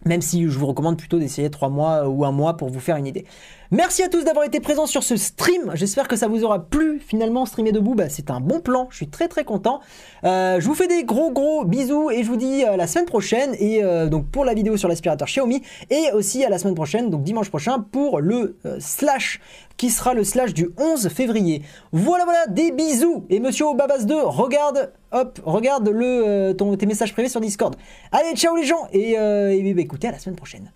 même 0.05 0.21
si 0.21 0.47
je 0.47 0.57
vous 0.57 0.67
recommande 0.67 0.97
plutôt 0.97 1.19
d'essayer 1.19 1.49
3 1.49 1.69
mois 1.69 2.07
ou 2.07 2.25
un 2.25 2.31
mois 2.31 2.57
pour 2.57 2.69
vous 2.69 2.79
faire 2.79 2.97
une 2.97 3.07
idée. 3.07 3.25
Merci 3.71 4.03
à 4.03 4.07
tous 4.07 4.23
d'avoir 4.23 4.45
été 4.45 4.59
présents 4.59 4.85
sur 4.85 5.01
ce 5.01 5.17
stream. 5.17 5.71
J'espère 5.73 6.07
que 6.07 6.15
ça 6.15 6.27
vous 6.27 6.43
aura 6.43 6.59
plu. 6.59 6.99
Finalement, 6.99 7.47
streamer 7.47 7.71
debout, 7.71 7.95
bah, 7.95 8.07
c'est 8.07 8.29
un 8.29 8.39
bon 8.39 8.59
plan. 8.59 8.87
Je 8.91 8.97
suis 8.97 9.07
très 9.07 9.27
très 9.27 9.45
content. 9.45 9.79
Euh, 10.25 10.59
je 10.59 10.67
vous 10.67 10.75
fais 10.75 10.85
des 10.85 11.03
gros 11.03 11.31
gros 11.31 11.65
bisous 11.65 12.11
et 12.11 12.21
je 12.21 12.27
vous 12.27 12.35
dis 12.35 12.63
à 12.63 12.77
la 12.77 12.85
semaine 12.85 13.05
prochaine. 13.05 13.55
Et 13.57 13.83
euh, 13.83 14.07
donc 14.07 14.27
pour 14.27 14.45
la 14.45 14.53
vidéo 14.53 14.77
sur 14.77 14.87
l'aspirateur 14.87 15.27
Xiaomi 15.27 15.63
et 15.89 16.11
aussi 16.13 16.45
à 16.45 16.49
la 16.49 16.59
semaine 16.59 16.75
prochaine, 16.75 17.09
donc 17.09 17.23
dimanche 17.23 17.49
prochain 17.49 17.79
pour 17.79 18.19
le 18.19 18.57
euh, 18.67 18.77
slash 18.79 19.39
qui 19.75 19.89
sera 19.89 20.13
le 20.13 20.23
slash 20.23 20.53
du 20.53 20.69
11 20.77 21.09
février. 21.09 21.63
Voilà 21.91 22.25
voilà, 22.25 22.45
des 22.47 22.71
bisous. 22.71 23.25
Et 23.31 23.39
Monsieur 23.39 23.65
Obabas 23.65 24.03
2, 24.03 24.21
regarde, 24.21 24.93
hop, 25.13 25.39
regarde 25.45 25.87
le 25.87 26.23
euh, 26.27 26.53
ton, 26.53 26.75
tes 26.75 26.85
messages 26.85 27.13
privés 27.13 27.29
sur 27.29 27.39
Discord. 27.39 27.75
Allez, 28.11 28.35
ciao 28.35 28.55
les 28.55 28.65
gens 28.65 28.87
et, 28.91 29.17
euh, 29.17 29.51
et, 29.51 29.73
bah, 29.73 29.81
écoutez 29.81 30.07
à 30.07 30.11
la 30.11 30.19
semaine 30.19 30.35
prochaine. 30.35 30.71